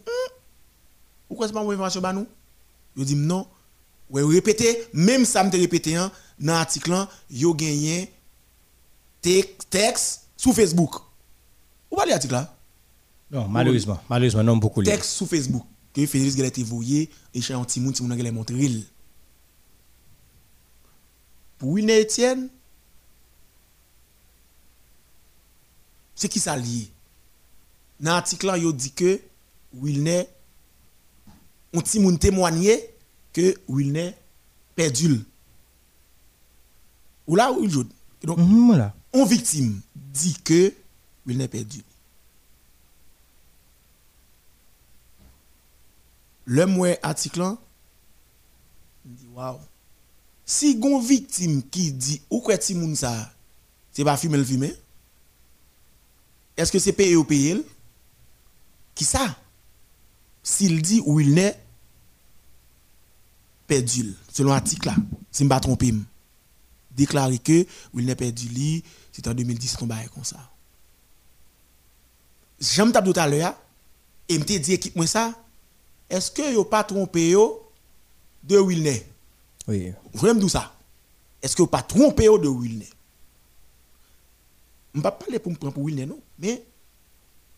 Pourquoi 1.29 1.49
c'est 1.49 1.55
pas 1.55 1.63
une 1.63 1.73
information 1.73 2.01
bah 2.01 2.13
nous? 2.13 2.27
Yo 2.97 3.05
dit 3.05 3.17
non. 3.17 3.47
Ouais, 4.11 4.23
répété, 4.23 4.87
même 4.93 5.25
ça 5.25 5.43
me 5.43 5.51
te 5.51 5.57
répété 5.57 5.97
hein, 5.97 6.13
dans 6.39 6.53
l'article 6.55 6.91
là, 6.91 7.09
yo 7.31 7.55
gagné 7.55 8.13
texte 9.21 10.27
sur 10.37 10.55
Facebook. 10.55 10.97
Ou 11.91 11.97
pas 11.97 12.07
l'article 12.07 12.35
là? 12.35 12.57
Non, 13.31 13.49
malheureusement, 13.49 14.01
malheureusement 14.09 14.43
non 14.43 14.57
beaucoup. 14.57 14.83
Texte 14.83 15.13
sur 15.13 15.27
Facebook 15.29 15.65
que 15.93 16.05
Félix 16.07 16.39
a 16.41 16.47
été 16.47 16.63
voyé 16.63 17.09
et 17.33 17.41
chez 17.41 17.55
un 17.55 17.65
petit 17.65 17.81
monde, 17.81 17.99
monde 18.01 18.27
a 18.27 18.33
montré. 18.33 18.85
Pour 21.59 21.71
Wilner 21.71 22.03
Etienne, 22.03 22.49
c'est 26.15 26.29
qui 26.29 26.41
ça 26.41 26.57
lié? 26.57 26.91
Dans 28.01 28.13
l'article 28.13 28.53
il 28.57 28.73
dit 28.73 28.93
que 28.93 29.21
Wilner, 29.73 30.27
monde 31.73 32.19
témoigné 32.19 32.91
que 33.33 33.55
Wilner 33.69 34.15
perdu. 34.75 35.25
Ou 37.27 37.37
là, 37.37 37.53
ou 37.53 37.63
il 37.65 37.71
joue. 37.71 37.85
Donc, 38.23 38.39
Mhm, 38.39 38.67
voilà. 38.67 38.95
on 39.13 39.25
victime 39.25 39.81
dit 39.95 40.37
que 40.45 40.73
il 41.27 41.39
n'est 41.39 41.49
perdu. 41.49 41.83
Le 46.47 46.67
moi 46.67 46.97
article 47.03 47.57
dit 49.05 49.27
waouh. 49.35 49.59
Si 50.45 50.77
gon 50.77 51.01
victime 51.01 51.63
qui 51.63 51.93
dit 51.93 52.21
ou 52.29 52.41
quoi 52.41 52.59
ti 52.59 52.75
moun 52.75 52.95
ça, 52.95 53.33
c'est 53.93 54.05
pas 54.05 54.17
fumer 54.19 54.37
le 54.37 54.45
fumer. 54.45 54.75
Est-ce 56.57 56.71
que 56.71 56.79
c'est 56.79 56.93
payé 56.93 57.17
ou 57.17 57.25
payé 57.25 57.65
Qui 58.95 59.05
ça? 59.05 59.37
S'il 60.43 60.83
dit 60.83 61.01
ou 61.07 61.19
il 61.21 61.33
n'est 61.35 61.59
perdu 63.67 64.15
selon 64.31 64.51
l'article 64.53 64.89
là, 64.89 64.95
si 65.33 65.39
je 65.39 65.45
ne 65.45 65.49
me 65.49 65.49
pas 65.49 65.61
trompé 65.61 65.95
déclaré 66.97 67.39
que 67.39 67.67
il 67.95 68.07
n'est 68.07 68.15
perdu 68.15 68.49
li, 68.49 68.85
c'est 69.13 69.27
en 69.29 69.35
2010 69.35 69.77
qu'on 69.77 69.87
bail 69.87 70.09
comme 70.13 70.25
ça. 70.25 70.37
J'aime 72.61 72.93
t'a 72.93 73.03
tout 73.03 73.13
à 73.17 73.27
l'heure 73.29 73.55
et 74.29 74.39
me 74.39 74.45
dit 74.45 74.73
équipe 74.73 74.97
moi 74.97 75.07
ça, 75.07 75.33
est-ce 76.09 76.31
que 76.31 76.53
yo 76.53 76.65
pas 76.65 76.85
trompé 76.85 77.31
yo 77.31 77.71
de 78.43 78.59
Wilner? 78.59 79.07
Oui. 79.67 79.93
Vraiment 80.13 80.41
tout 80.41 80.49
ça. 80.49 80.73
Est-ce 81.43 81.57
que 81.57 81.63
yo 81.63 81.67
pas 81.67 81.83
trompé 81.83 82.25
yo 82.25 82.39
de 82.39 82.49
Wilner? 82.49 82.89
Je 84.93 84.99
ne 84.99 85.03
pas 85.03 85.11
parler 85.11 85.39
pour 85.39 85.51
me 85.51 85.57
prendre 85.57 85.75
pour 85.75 85.83
Wilner 85.83 86.07
non, 86.07 86.21
mais 86.39 86.63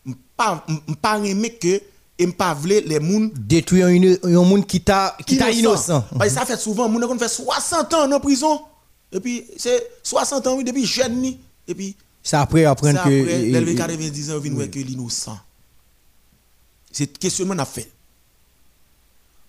je 0.05 0.13
pas 0.35 0.65
m 0.67 0.95
pas 0.95 1.19
aimer 1.19 1.53
que 1.53 1.81
et 2.19 2.25
me 2.25 2.31
pas 2.31 2.57
les 2.65 2.99
moun 2.99 3.31
Détruire 3.35 3.87
un 4.23 4.43
monde 4.43 4.65
qui 4.65 4.81
t'a 4.81 5.15
qui 5.25 5.35
innocent. 5.35 6.03
parce 6.17 6.29
que 6.33 6.39
ça 6.39 6.45
fait 6.45 6.57
souvent, 6.57 6.89
moun 6.89 7.05
kon 7.05 7.19
fait 7.19 7.27
60 7.27 7.93
ans 7.93 8.11
en 8.11 8.19
prison. 8.19 8.61
Et 9.11 9.19
puis, 9.19 9.45
c'est 9.57 9.89
60 10.03 10.47
ans, 10.47 10.55
oui, 10.57 10.63
depuis 10.63 10.85
jeune, 10.85 11.15
ni. 11.21 11.39
Et 11.67 11.73
puis, 11.75 11.95
Ça 12.23 12.41
après 12.41 12.65
apprendre 12.65 12.95
que 12.95 12.99
après, 12.99 13.39
l'élevé 13.39 13.71
et- 13.71 13.75
90 13.75 14.31
ans, 14.31 14.39
vient 14.39 14.53
voir 14.53 14.69
que 14.69 14.79
l'innocent. 14.79 15.37
C'est 16.91 17.17
questionnement 17.17 17.53
qu'on 17.55 17.59
a 17.61 17.65
fait. 17.65 17.89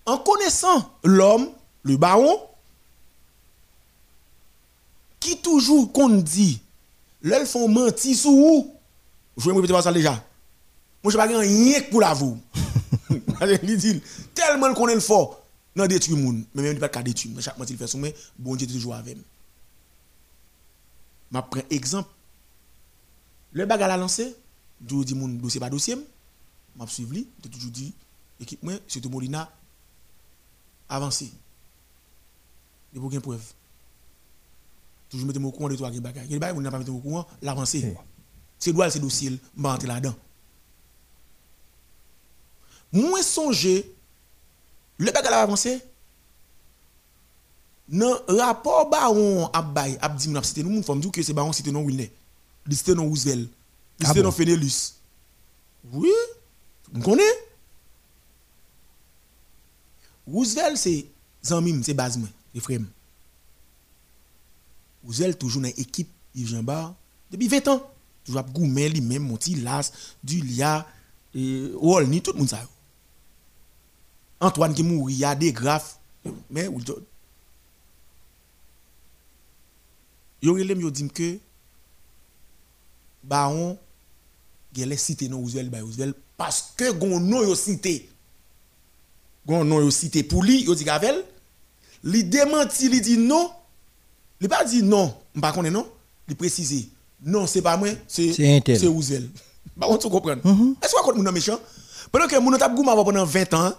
En 0.05 0.17
connaissant 0.17 0.89
l'homme, 1.03 1.49
le 1.83 1.97
baron, 1.97 2.39
qui 5.19 5.37
toujours 5.37 5.91
qu'on 5.91 6.09
dit, 6.09 6.61
l'elles 7.21 7.45
font 7.45 7.67
mentir 7.67 8.15
sur 8.15 8.31
vous. 8.31 8.73
Je 9.37 9.45
vais 9.45 9.51
me 9.53 9.61
répéter 9.61 9.81
ça 9.81 9.91
déjà. 9.91 10.11
Moi, 11.03 11.11
je 11.11 11.17
ne 11.17 11.21
sais 11.23 11.27
pas 11.27 11.39
rien 11.39 11.81
pour 11.91 12.01
la 12.01 12.13
vous. 12.13 12.37
Il 13.63 13.77
dit, 13.77 14.01
tellement 14.33 14.73
qu'on 14.73 14.87
est 14.87 14.95
le 14.95 14.99
fort, 14.99 15.41
non 15.75 15.85
détruit 15.87 16.15
le 16.15 16.21
monde. 16.21 16.43
Mais 16.53 16.61
même 16.61 16.73
il 16.73 16.79
pas 16.79 16.89
qu'à 16.89 17.01
détruire. 17.01 17.33
Chaque 17.39 17.55
fois 17.55 17.65
qu'il 17.65 17.77
fait 17.77 17.87
son 17.87 17.99
mais 17.99 18.13
bon 18.37 18.55
Dieu 18.55 18.67
est 18.67 18.71
toujours 18.71 18.95
avec 18.95 19.15
moi. 19.15 19.25
Je 21.31 21.39
prends 21.39 21.61
exemple. 21.69 22.09
Le 23.51 23.65
bagarre 23.65 23.91
a 23.91 23.97
lancé, 23.97 24.35
je 24.87 25.03
dis 25.03 25.15
mon 25.15 25.27
dossier 25.27 25.59
pas 25.59 25.69
dossier, 25.69 25.97
je 26.79 26.85
suivi 26.85 27.27
je 27.43 27.49
toujours 27.49 27.71
dit 27.71 27.93
équipe 28.39 28.61
moi, 28.63 28.73
surtout 28.87 29.09
Molina 29.09 29.49
avancé. 30.87 31.31
Il 32.93 33.01
faut 33.01 33.11
une 33.11 33.21
preuve. 33.21 33.41
Toujours 35.09 35.27
mettre 35.27 35.43
au 35.43 35.51
courant 35.51 35.69
de 35.69 35.75
toi 35.75 35.91
qui 35.91 35.99
bagarre. 35.99 36.25
Il 36.29 36.39
bagarre, 36.39 36.59
n'a 36.61 36.71
pas 36.71 36.79
mis 36.79 36.89
au 36.89 36.99
courant, 36.99 37.27
l'avancé. 37.41 37.95
C'est 38.57 38.73
droit 38.73 38.89
c'est 38.89 38.99
dossier, 38.99 39.31
je 39.31 39.61
vais 39.61 39.67
rentrer 39.67 39.87
là-dedans. 39.87 40.15
Moi 42.91 43.21
songer 43.23 43.95
le 44.97 45.11
bagarre 45.11 45.33
a 45.33 45.41
avancé. 45.41 45.81
Dans 47.91 48.19
rapport 48.27 48.87
baron 48.87 49.49
a 49.51 49.63
bay 49.63 49.97
a 49.99 50.09
dit 50.09 50.29
moun 50.29 50.43
cité 50.43 50.63
nous 50.63 50.81
dire 50.99 51.11
que 51.11 51.23
c'est 51.23 51.33
baron 51.33 51.51
cité 51.51 51.71
non 51.71 51.81
Wilner. 51.81 52.11
Li 52.67 52.75
cité 52.75 52.93
non 52.93 53.07
Roosevelt. 53.07 53.49
Ah 54.03 54.07
cité 54.07 54.21
non 54.21 54.31
Fenelus. 54.31 54.93
Oui, 55.91 56.11
vous 56.91 57.01
connaissez 57.01 57.25
Roosevelt 60.27 60.77
c'est 60.77 61.07
zanmim, 61.43 61.81
c'est 61.81 61.95
base 61.95 62.17
moi, 62.17 62.29
c'est 62.53 62.61
frère. 62.61 62.81
Roosevelt 65.03 65.39
toujours 65.39 65.63
dans 65.63 65.69
équipe 65.69 66.09
Yves 66.35 66.49
Jean 66.49 66.61
Bar 66.61 66.93
depuis 67.31 67.47
20 67.47 67.67
ans. 67.69 67.91
Toujours 68.23 68.41
ap 68.41 68.51
goumen 68.51 68.91
li 68.91 69.01
même 69.01 69.23
Monti 69.23 69.55
Las, 69.55 69.91
Dulia 70.23 70.85
et 71.33 71.71
Wolny 71.73 72.21
tout 72.21 72.33
le 72.33 72.39
monde 72.39 72.49
ça. 72.49 72.59
Antoine 74.39 74.75
qui 74.75 74.83
mourit, 74.83 75.13
il 75.13 75.19
y 75.19 75.25
a 75.25 75.33
des 75.33 75.51
graphes 75.51 75.97
mais 76.51 76.67
ou 76.67 76.79
Yo 80.41 80.53
relem 80.55 80.79
yo 80.81 80.91
dim 80.91 81.09
que 81.09 81.39
baron 83.23 83.77
gele 84.73 84.97
cité 84.97 85.27
non 85.27 85.39
Roosevelt 85.41 85.69
ba 85.69 85.81
Roosevelt 85.81 86.15
parce 86.37 86.73
que 86.77 86.91
gon 86.91 87.19
non 87.19 87.43
yo 87.43 87.55
cité. 87.55 88.09
Gon 89.45 89.65
non 89.65 89.81
yo 89.81 89.91
cité 89.91 90.23
pour 90.23 90.43
lui, 90.43 90.63
yo 90.63 90.75
dit 90.75 90.85
gavel, 90.85 91.23
li 92.03 92.23
démenti, 92.23 92.87
li 92.89 93.01
dit 93.01 93.17
non. 93.17 93.51
Li 94.39 94.47
pas 94.47 94.63
dit 94.63 94.83
non, 94.83 95.13
m'pa 95.35 95.51
connaît 95.51 95.69
non, 95.71 95.85
li 96.27 96.35
précise 96.35 96.87
non, 97.21 97.45
c'est 97.47 97.61
pas 97.61 97.75
moi, 97.75 97.89
c'est 98.07 98.31
C'est 98.33 98.55
un 98.55 98.61
tel. 98.61 98.79
c'est 98.79 98.87
Roosevelt. 98.87 99.29
Ba 99.75 99.87
on 99.89 99.97
tu 99.97 100.09
comprendre. 100.09 100.41
Est-ce 100.81 100.93
que 100.93 101.15
moun 101.15 101.31
méchant 101.31 101.59
Pendant 102.11 102.27
que 102.27 102.39
moun 102.39 102.57
tap 102.57 102.73
gouma 102.73 102.95
pendant 102.95 103.25
20 103.25 103.53
ans, 103.53 103.73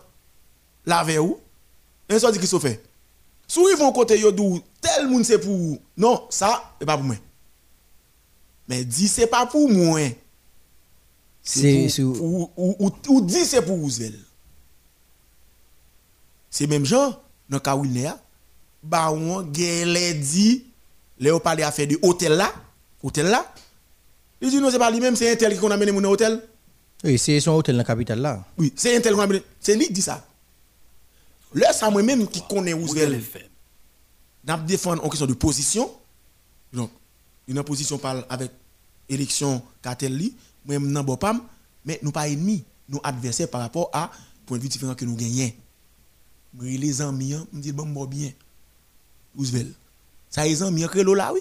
la 0.84 1.02
veille 1.02 1.18
ou, 1.18 1.38
et 2.08 2.18
ça 2.18 2.30
dit 2.30 2.38
qui 2.38 2.46
se 2.46 2.58
fait. 2.58 2.82
Sou 3.50 3.68
ils 3.68 3.76
vont 3.76 3.90
côté 3.90 4.16
yo 4.16 4.30
dou 4.30 4.60
tel 4.80 5.08
moun 5.08 5.24
c'est 5.24 5.40
pour 5.40 5.50
ou. 5.50 5.76
non 5.96 6.24
ça 6.30 6.72
c'est 6.78 6.86
pas 6.86 6.96
pour 6.96 7.04
moi 7.04 7.16
mais 8.68 8.84
dit 8.84 9.08
c'est 9.08 9.26
pas 9.26 9.44
pour 9.44 9.68
moi 9.68 9.98
ou, 11.56 12.50
ou, 12.56 12.76
ou, 12.78 12.90
ou 13.08 13.20
dit 13.20 13.44
c'est 13.44 13.60
pour 13.62 13.76
Roosevelt 13.76 14.14
c'est 16.48 16.68
même 16.68 16.84
genre 16.84 17.20
dans 17.48 17.58
cas 17.58 17.74
où 17.74 17.84
il 17.84 17.96
est 17.98 18.14
gele 19.52 20.20
dit 20.20 20.66
Léo 21.18 21.40
parler 21.40 21.64
à 21.64 21.72
faire 21.72 21.88
de 21.88 21.98
hôtel 22.02 22.34
là 22.34 22.52
hôtel 23.02 23.26
là 23.26 23.52
il 24.40 24.48
dit 24.48 24.60
non 24.60 24.70
c'est 24.70 24.78
pas 24.78 24.92
lui 24.92 25.00
même 25.00 25.16
c'est 25.16 25.32
un 25.32 25.34
tel 25.34 25.58
qu'on 25.58 25.72
a 25.72 25.76
mené 25.76 25.90
mon 25.90 26.04
hôtel 26.04 26.40
Oui, 27.02 27.18
c'est 27.18 27.40
son 27.40 27.50
hôtel 27.50 27.74
dans 27.74 27.78
la. 27.78 27.84
Capitale 27.84 28.20
là. 28.20 28.44
oui 28.58 28.72
c'est 28.76 28.96
un 28.96 29.00
tel 29.00 29.14
qu'on 29.14 29.22
a 29.22 29.26
mené 29.26 29.42
c'est 29.58 29.74
lui 29.74 29.88
qui 29.88 29.94
dit 29.94 30.02
ça 30.02 30.24
là 31.54 31.72
ça 31.72 31.90
moi 31.90 32.02
même 32.02 32.26
qui 32.28 32.42
Modèle 32.50 32.74
Roosevelt 32.74 33.50
n'a 34.44 34.56
défendre 34.56 35.04
en 35.04 35.08
question 35.08 35.26
de 35.26 35.34
position. 35.34 35.90
Donc, 36.72 36.90
une 37.46 37.62
position 37.62 37.98
parle 37.98 38.24
avec 38.28 38.50
élection 39.08 39.62
cartel 39.82 40.16
li, 40.16 40.34
moi 40.64 40.78
nan 40.78 41.04
bon 41.04 41.16
pam, 41.16 41.42
mais 41.84 41.98
nous 42.02 42.12
pas 42.12 42.28
ennemis, 42.28 42.64
nous 42.88 43.00
adversaires 43.02 43.50
par 43.50 43.60
rapport 43.60 43.90
à 43.92 44.10
point 44.46 44.56
de 44.56 44.62
vue 44.62 44.68
différent 44.68 44.94
que 44.94 45.04
nous 45.04 45.16
gagnons. 45.16 45.52
Moi 46.54 46.66
les 46.66 47.02
amis, 47.02 47.34
me 47.52 47.60
dit 47.60 47.72
bon 47.72 47.86
bon 47.86 48.06
bien. 48.06 48.32
Roosevelt. 49.36 49.74
Ça 50.30 50.44
les 50.44 50.62
amis 50.62 50.86
crélo 50.86 51.14
là 51.14 51.32
oui. 51.32 51.40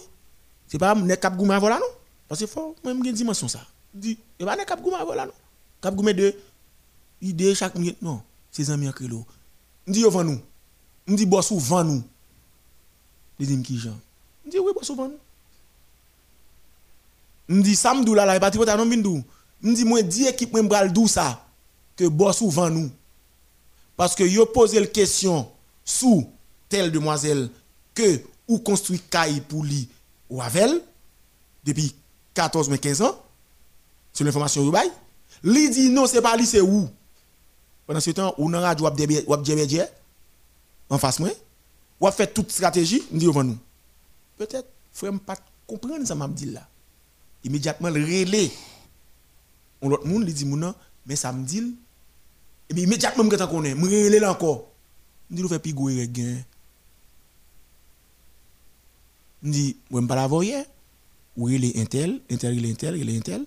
C'est 0.68 0.78
pas 0.78 0.94
nek 0.96 1.20
cap 1.20 1.36
gouma 1.36 1.58
voilà 1.60 1.80
non? 1.80 1.86
Parce 2.28 2.42
que 2.42 2.48
faut 2.48 2.76
moi 2.84 2.94
me 2.94 3.12
dimension 3.12 3.48
ça. 3.48 3.66
Dit, 3.94 4.18
et 4.40 4.46
pas 4.46 4.56
nek 4.56 4.68
cap 4.68 4.82
gouma 4.82 5.04
voilà 5.04 5.26
non? 5.26 5.34
Cap 5.82 5.96
gouma 5.96 6.14
de 6.14 6.36
idée 7.22 7.56
chaque 7.56 7.76
minute 7.76 8.02
non, 8.02 8.22
c'est 8.52 8.70
amis 8.70 8.92
crélo. 8.94 9.20
Me 9.20 9.39
dit 9.92 10.02
yo 10.02 10.10
vend 10.10 10.24
nous. 10.24 10.40
Me 11.08 11.16
dit 11.16 11.26
boss 11.26 11.52
ou 11.52 11.60
vend 11.60 11.84
nous. 11.84 12.04
Il 13.40 13.48
dit 13.48 13.62
qui 13.64 13.78
Jean 13.78 13.98
Je 14.46 14.52
dis 14.52 14.60
oui, 14.60 14.72
boss 14.74 14.86
souvent. 14.86 15.10
Je 17.48 17.62
dis 17.62 17.76
samedi 17.76 18.14
là, 18.14 18.26
là, 18.26 18.36
il 18.36 18.40
parti 18.40 18.58
pour 18.58 18.66
ta 18.66 18.76
non 18.78 18.86
bindou. 18.86 19.24
Je 19.64 19.72
dis 19.72 19.86
moi, 19.86 20.02
dis 20.02 20.26
équipe 20.26 20.54
moi 20.54 20.64
bral 20.64 20.94
dou 20.94 21.08
ça 21.08 21.46
que 21.96 22.08
boss 22.08 22.38
souvent 22.38 22.70
nous. 22.70 22.92
Parce 23.98 24.16
que 24.16 24.24
yo 24.24 24.46
posé 24.46 24.80
la 24.80 24.88
question 24.88 25.50
sous 25.84 26.30
telle 26.70 26.92
demoiselle 26.92 27.50
que 27.94 28.22
ou 28.48 28.60
construit 28.60 29.00
caille 29.10 29.42
pour 29.42 29.64
lui 29.64 29.90
ou 30.30 30.42
avec 30.42 30.70
depuis 31.64 31.94
14 32.34 32.70
mais 32.70 32.78
15 32.78 33.02
ans. 33.02 33.22
C'est 34.14 34.24
l'information 34.24 34.64
yo 34.64 34.72
bay. 34.72 34.90
Li 35.44 35.70
dit 35.70 35.90
non, 35.90 36.06
c'est 36.06 36.22
pas 36.22 36.36
lui, 36.36 36.46
c'est 36.46 36.62
où. 36.62 36.90
Pendant 37.90 38.02
ce 38.02 38.12
temps, 38.12 38.36
ou 38.38 38.46
radio 38.50 38.86
wap 38.86 38.96
debe- 38.96 39.24
wap 39.26 39.44
djebedje 39.44 39.82
en 40.92 41.00
face 41.00 41.18
moi. 41.18 41.32
Ou 42.00 42.06
a 42.06 42.12
fait 42.12 42.32
toute 42.32 42.52
stratégie, 42.52 43.02
me 43.12 43.18
dit 43.18 43.26
devant 43.26 43.44
nous. 43.44 43.58
Peut-être, 44.38 44.68
frère, 44.94 45.12
pas 45.20 45.36
comprendre 45.66 46.06
ça 46.06 46.14
m'a 46.14 46.28
dit 46.28 46.46
là. 46.46 46.68
Immédiatement, 47.44 47.90
le 47.90 48.00
relais. 48.04 48.52
On 49.82 49.90
l'autre 49.90 50.06
monde, 50.06 50.24
lui 50.24 50.34
dit, 50.34 50.46
mais 51.08 51.16
ça 51.16 51.34
me 51.34 51.44
dit. 51.44 51.76
Et 52.70 52.76
puis 52.76 52.84
immédiatement, 52.84 53.24
je 53.24 53.44
connais, 53.46 53.74
me 53.74 53.86
relais 53.88 54.20
là 54.20 54.34
encore. 54.34 54.68
Me 55.32 55.38
dit, 55.38 55.42
nous 55.42 55.50
fait 55.50 55.58
pigou 55.58 55.90
et 55.90 56.08
gain. 56.08 56.38
Dit, 59.42 59.78
moi, 59.90 60.02
je 60.02 60.06
pas 60.06 60.16
la 60.16 60.28
voir 60.28 60.44
hier. 60.44 60.64
Ou 61.36 61.46
relais 61.46 61.74
intel, 61.76 62.22
intel, 62.30 62.64
intel, 62.68 63.00
relais 63.00 63.18
intel. 63.18 63.46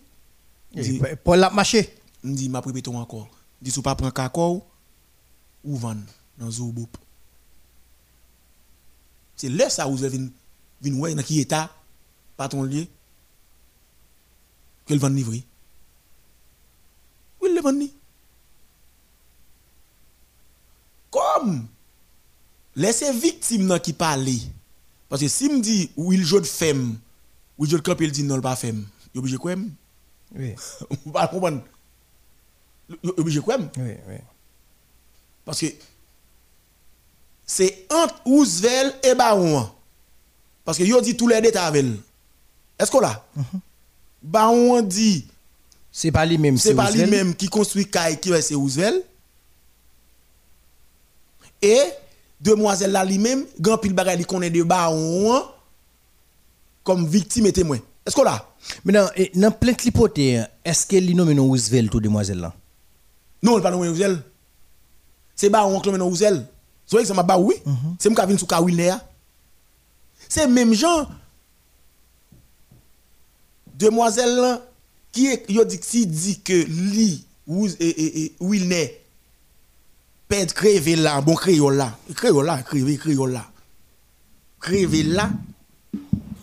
Me 0.75 0.83
dit, 0.83 1.01
Et 1.09 1.15
Paul 1.15 1.39
l'a 1.39 1.51
marché. 1.51 1.95
me 2.25 2.35
dit, 2.35 2.49
m'a 2.49 2.59
répété 2.59 2.91
encore. 2.91 3.29
Me 3.63 3.65
dit, 3.65 3.71
si 3.71 3.77
vous 3.77 3.83
pas 3.83 3.95
prendre 3.95 4.13
cacao, 4.13 4.67
ou? 5.63 5.77
Vendre 5.77 6.03
dans 6.37 6.51
Zobop. 6.51 6.99
C'est 9.37 9.49
là 9.49 9.71
ça 9.71 9.87
vous 9.87 10.03
avez 10.03 10.19
vin 10.19 10.95
ouais 10.99 11.15
dans 11.15 11.23
qui 11.23 11.39
état 11.39 11.71
patron 12.37 12.65
lié 12.65 12.89
que 14.85 14.95
le 14.95 14.99
vend 15.01 15.09
livre. 15.09 15.33
Oui, 17.41 17.55
le 17.55 17.61
vend 17.61 17.73
ni? 17.73 17.93
Comme 21.11 21.69
laissez 22.75 23.13
victime 23.13 23.67
nan 23.67 23.79
qui 23.79 23.93
parle 23.93 24.27
parce 25.09 25.23
que 25.23 25.29
si 25.29 25.49
me 25.49 25.61
dit 25.61 25.91
ou 25.97 26.13
il 26.13 26.25
joue 26.25 26.41
de 26.41 26.47
femme 26.47 26.99
ou 27.59 27.67
il 27.67 27.71
de 27.71 27.79
camp 27.79 27.97
il 28.01 28.11
dit 28.11 28.25
non 28.25 28.41
pas 28.41 28.57
femme, 28.57 28.85
il 29.15 29.19
obligé 29.21 29.37
quoi 29.37 29.55
Oui, 30.35 30.55
Vous 31.05 31.13
pas 31.13 31.29
comprendre. 31.29 31.63
Obligé 33.17 33.41
quoi 33.41 33.57
oui, 33.59 33.93
oui. 34.09 34.17
parce 35.45 35.61
que 35.61 35.67
c'est 37.47 37.87
entre 37.91 38.21
Roosevelt 38.25 38.95
et 39.05 39.15
Baron. 39.15 39.69
Parce 40.65 40.79
que 40.79 40.85
yo 40.85 41.01
dit 41.01 41.17
tous 41.17 41.29
les 41.29 41.41
détails 41.41 41.67
avec. 41.67 41.87
Est-ce 42.79 42.91
qu'on 42.91 43.01
l'a? 43.01 43.25
Baron 44.23 44.81
dit, 44.83 45.27
C'est 45.91 46.13
pas 46.13 46.25
lui-même, 46.25 46.57
c'est 46.57 46.75
pas 46.75 46.91
lui-même 46.91 47.35
qui 47.35 47.49
construit 47.49 47.91
Kai 47.91 48.19
qui 48.21 48.31
c'est 48.41 48.55
Roosevelt. 48.55 49.05
Et 51.61 51.81
demoiselle 52.41 52.93
là 52.93 53.05
lui-même, 53.05 53.45
grand 53.61 53.79
pile 53.79 53.93
bagay 53.93 54.17
li 54.17 54.25
connaît 54.25 54.51
de 54.51 54.63
Baron 54.63 55.43
comme 56.83 57.07
victime 57.07 57.47
et 57.47 57.53
témoin. 57.53 57.79
Est-ce 58.05 58.17
qu'on 58.17 58.25
l'a? 58.25 58.49
Maintenant, 58.85 59.09
dans 59.35 59.51
plein 59.53 59.73
de 59.73 59.83
l'hypothèse, 59.83 60.49
est-ce 60.65 60.87
qu'elle 60.87 61.15
nomme 61.15 61.39
Roosevelt 61.39 61.91
tout 61.91 62.01
demoiselle 62.01 62.39
là 62.39 62.55
Non, 63.43 63.59
il 63.59 63.63
pas 63.63 63.71
nommé 63.71 63.89
Roosevelt. 63.89 64.23
C'est 65.35 65.51
Baron 65.51 65.81
qui 65.81 65.91
nommé 65.91 66.05
Roosevelt. 66.05 66.47
C'est 66.87 66.97
vrai 66.97 67.03
que 67.03 67.09
ça 67.09 67.15
m'a 67.15 67.37
oui. 67.37 67.57
C'est 67.99 68.09
moi 68.09 68.21
qui 68.21 68.29
vient 68.29 68.39
sous 68.39 68.47
Kawilner. 68.47 68.95
C'est 70.29 70.47
même 70.47 70.73
gens 70.73 71.09
demoiselle 73.75 74.37
là, 74.37 74.63
qui 75.11 75.27
est 75.27 75.51
yo 75.51 75.65
dit 75.65 75.81
si 75.83 76.07
dit 76.07 76.41
que 76.41 76.53
li 76.53 77.27
ou 77.47 77.67
et 77.67 78.25
et 78.25 78.35
Wilner 78.41 79.01
pète 80.29 80.55
crever 80.55 80.97
là 80.97 81.21
bon 81.21 81.35
créole 81.35 81.77
là 81.77 81.99
créole 82.15 82.47
là 82.47 82.63
crever 82.63 82.97
créole 82.97 83.33
là 83.33 83.45
crever 84.61 85.03
là 85.03 85.31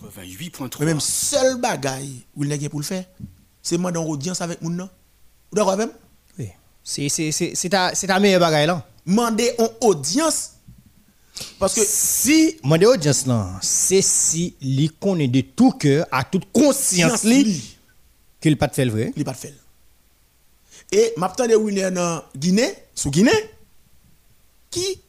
88.3. 0.03 0.79
mais 0.79 0.85
même 0.85 0.99
seul 0.99 1.59
bagaille 1.59 2.25
Wilner 2.35 2.59
gen 2.59 2.69
pour 2.69 2.81
le 2.81 2.85
faire 2.85 3.05
c'est 3.61 3.77
demander 3.77 3.99
en 3.99 4.05
audience 4.05 4.41
avec 4.41 4.61
moun 4.61 4.75
nan 4.75 4.89
ou 5.51 5.55
d'accord 5.55 5.73
avec. 5.73 5.89
C'est 6.89 7.69
ta 7.69 8.19
meilleure 8.19 8.39
bagaille 8.39 8.65
là. 8.65 8.83
demander 9.05 9.51
en 9.59 9.69
audience 9.87 10.53
parce 11.59 11.75
que 11.75 11.81
Si 11.85 12.57
moi 12.63 12.79
de 12.79 12.87
audience 12.87 13.27
là, 13.27 13.59
c'est 13.61 14.01
si 14.01 14.55
li 14.59 14.89
connaît 14.99 15.27
de 15.27 15.41
tout 15.41 15.71
cœur 15.71 16.07
à 16.11 16.23
toute 16.23 16.51
conscience 16.51 17.23
li 17.23 17.77
qu'il 18.41 18.57
pas 18.57 18.67
de 18.67 18.73
fait 18.73 18.85
le 18.85 18.91
vrai. 18.91 19.13
il 19.15 19.23
pas 19.23 19.33
de 19.33 19.37
fait. 19.37 19.53
Et 20.91 21.13
m'attendais 21.17 21.55
Wilner 21.55 21.91
dans 21.91 22.23
Guinée, 22.35 22.73
sous 22.95 23.11
Guinée, 23.11 23.31
qui 24.71 24.99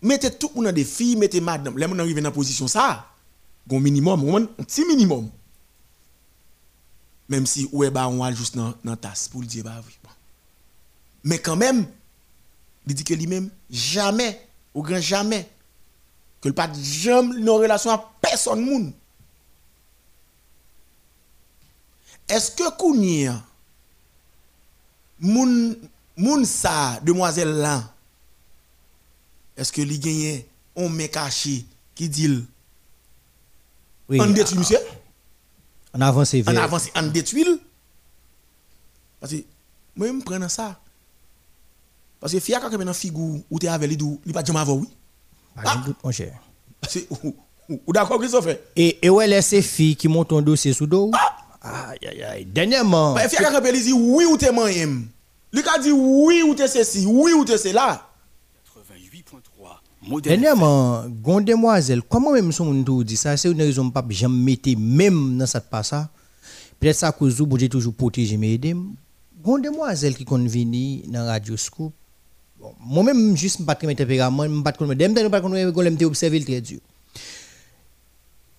mettait 0.00 0.32
tout 0.32 0.48
le 0.48 0.54
monde 0.56 0.64
dans 0.64 0.72
des 0.72 0.84
filles, 0.84 1.14
mettait 1.14 1.40
madame, 1.40 1.78
les 1.78 1.86
gens 1.86 1.98
arrivent 2.00 2.20
dans 2.20 2.32
position 2.32 2.66
ça, 2.66 3.06
un 3.70 3.78
minimum, 3.78 4.48
un 4.58 4.64
petit 4.64 4.84
minimum. 4.84 5.30
Même 7.28 7.46
si 7.46 7.68
ouais 7.72 7.90
bah 7.90 8.08
on 8.08 8.18
va 8.18 8.32
juste 8.32 8.56
dans 8.56 8.74
dans 8.82 8.96
tasse 8.96 9.28
pour 9.28 9.42
le 9.42 9.46
dire 9.46 9.62
bah 9.62 9.80
oui. 9.86 9.92
Mais 11.24 11.38
quand 11.38 11.56
même, 11.56 11.86
il 12.86 12.94
dit 12.94 13.04
que 13.04 13.14
lui-même 13.14 13.50
jamais 13.70 14.40
au 14.74 14.82
grand 14.82 15.00
jamais 15.00 15.48
que 16.40 16.48
le 16.48 16.54
pas 16.54 16.68
jamais 16.74 17.36
une 17.36 17.48
relation 17.50 17.90
à 17.92 18.12
personne 18.20 18.64
moun. 18.64 18.92
Est-ce 22.28 22.50
que 22.50 22.76
Kounia, 22.76 23.40
moun, 25.20 25.76
moun 26.16 26.44
sa, 26.44 26.98
demoiselle 27.02 27.50
là, 27.52 27.92
est-ce 29.56 29.72
que 29.72 29.82
li 29.82 29.98
gagne 29.98 30.44
on 30.74 30.88
met 30.88 31.08
caché 31.08 31.64
qui 31.94 32.08
dit 32.08 32.44
Oui. 34.08 34.18
on 34.20 34.26
détruit 34.30 34.58
monsieur, 34.58 34.78
En 35.92 36.00
avance 36.00 36.30
c'est 36.30 36.42
on 36.48 36.56
avance, 36.56 36.88
on 36.96 37.02
détruit 37.02 37.44
Parce 39.20 39.32
que 39.32 39.44
moi 39.94 40.08
je 40.08 40.24
prends 40.24 40.48
ça. 40.48 40.80
Parce 42.22 42.32
que 42.32 42.38
fia 42.40 42.60
quand 42.60 42.70
même 42.70 42.84
dans 42.86 42.92
figure 42.92 43.40
ou 43.50 43.58
t'es 43.58 43.66
avec 43.66 43.88
lui, 43.88 43.96
dou- 43.96 44.20
il 44.24 44.32
pas 44.32 44.44
jamais 44.44 44.60
avant 44.60 44.74
oui. 44.76 44.88
Pas 45.56 45.74
de 45.76 45.84
doute, 45.86 45.96
mon 46.04 46.12
cher. 46.12 46.32
Ou- 47.20 47.92
d'accord 47.92 48.18
Christophe 48.20 48.46
Et 48.76 49.04
et 49.04 49.10
ouais 49.10 49.26
ces 49.42 49.60
filles 49.60 49.96
qui 49.96 50.06
montent 50.06 50.32
un 50.32 50.40
dossier 50.40 50.72
sous 50.72 50.86
dos? 50.86 51.10
Aïe 51.60 51.98
aïe 52.08 52.22
aïe. 52.22 52.44
Dernièrement. 52.46 53.14
Bah, 53.14 53.28
fia 53.28 53.50
quand 53.50 53.60
même 53.60 53.74
il 53.74 53.82
dit 53.82 53.92
oui 53.92 54.24
ou 54.24 54.36
t'es 54.36 54.52
moyen. 54.52 55.02
Lui 55.52 55.62
a 55.68 55.78
dit 55.80 55.90
oui 55.90 56.42
ou 56.48 56.54
t'es 56.54 56.68
ceci, 56.68 57.04
oui 57.06 57.32
ou 57.32 57.44
t'es 57.44 57.58
cela. 57.58 58.08
88.3. 58.88 60.08
Modèle 60.08 60.32
Dernièrement, 60.40 61.04
gon 61.08 61.40
demoiselle, 61.40 62.02
comment 62.08 62.32
même 62.32 62.52
son 62.52 62.82
tout 62.84 63.02
dit 63.04 63.16
ça, 63.16 63.36
c'est 63.36 63.50
une 63.50 63.60
raison 63.60 63.90
pas 63.90 64.04
jamais 64.10 64.52
mettre 64.52 64.78
même 64.78 65.38
dans 65.38 65.46
cette 65.46 65.68
pas 65.68 65.82
ça. 65.82 66.08
Peut-être 66.78 66.96
ça 66.96 67.10
cause 67.12 67.36
vous 67.38 67.46
toujours 67.68 67.94
protéger 67.94 68.36
mes 68.36 68.52
aider. 68.52 68.76
Gon 69.42 69.58
demoiselle 69.58 70.16
qui 70.16 70.24
kon 70.24 70.44
vini 70.46 71.02
dans 71.08 71.26
radio 71.26 71.56
scoop. 71.56 71.92
Bon, 72.62 72.74
moi 72.78 73.02
même 73.02 73.36
juste 73.36 73.64
pas 73.66 73.74
de 73.74 73.92
tempérament, 73.92 74.62
pas 74.62 74.70
de 74.70 74.94
dem 74.94 75.28
pas 75.28 75.40
connait 75.40 75.70
gon 75.72 75.80
l'aime 75.80 75.98
observer 76.02 76.38
le 76.38 76.44
très 76.44 76.60
dur. 76.60 76.78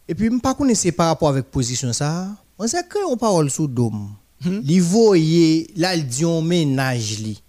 Et 0.08 0.14
puis 0.14 0.30
pas 0.40 0.54
connaissais 0.54 0.92
par 0.92 1.08
rapport 1.08 1.30
avec 1.30 1.46
position 1.46 1.94
ça. 1.94 2.28
On 2.60 2.68
sait 2.68 2.84
que 2.84 2.98
on 3.10 3.16
parole 3.16 3.50
sous 3.50 3.68
dôme. 3.68 4.10
Li 4.46 4.80
voye, 4.80 5.68
là 5.78 5.96
ménage 6.42 7.20
li. 7.20 7.42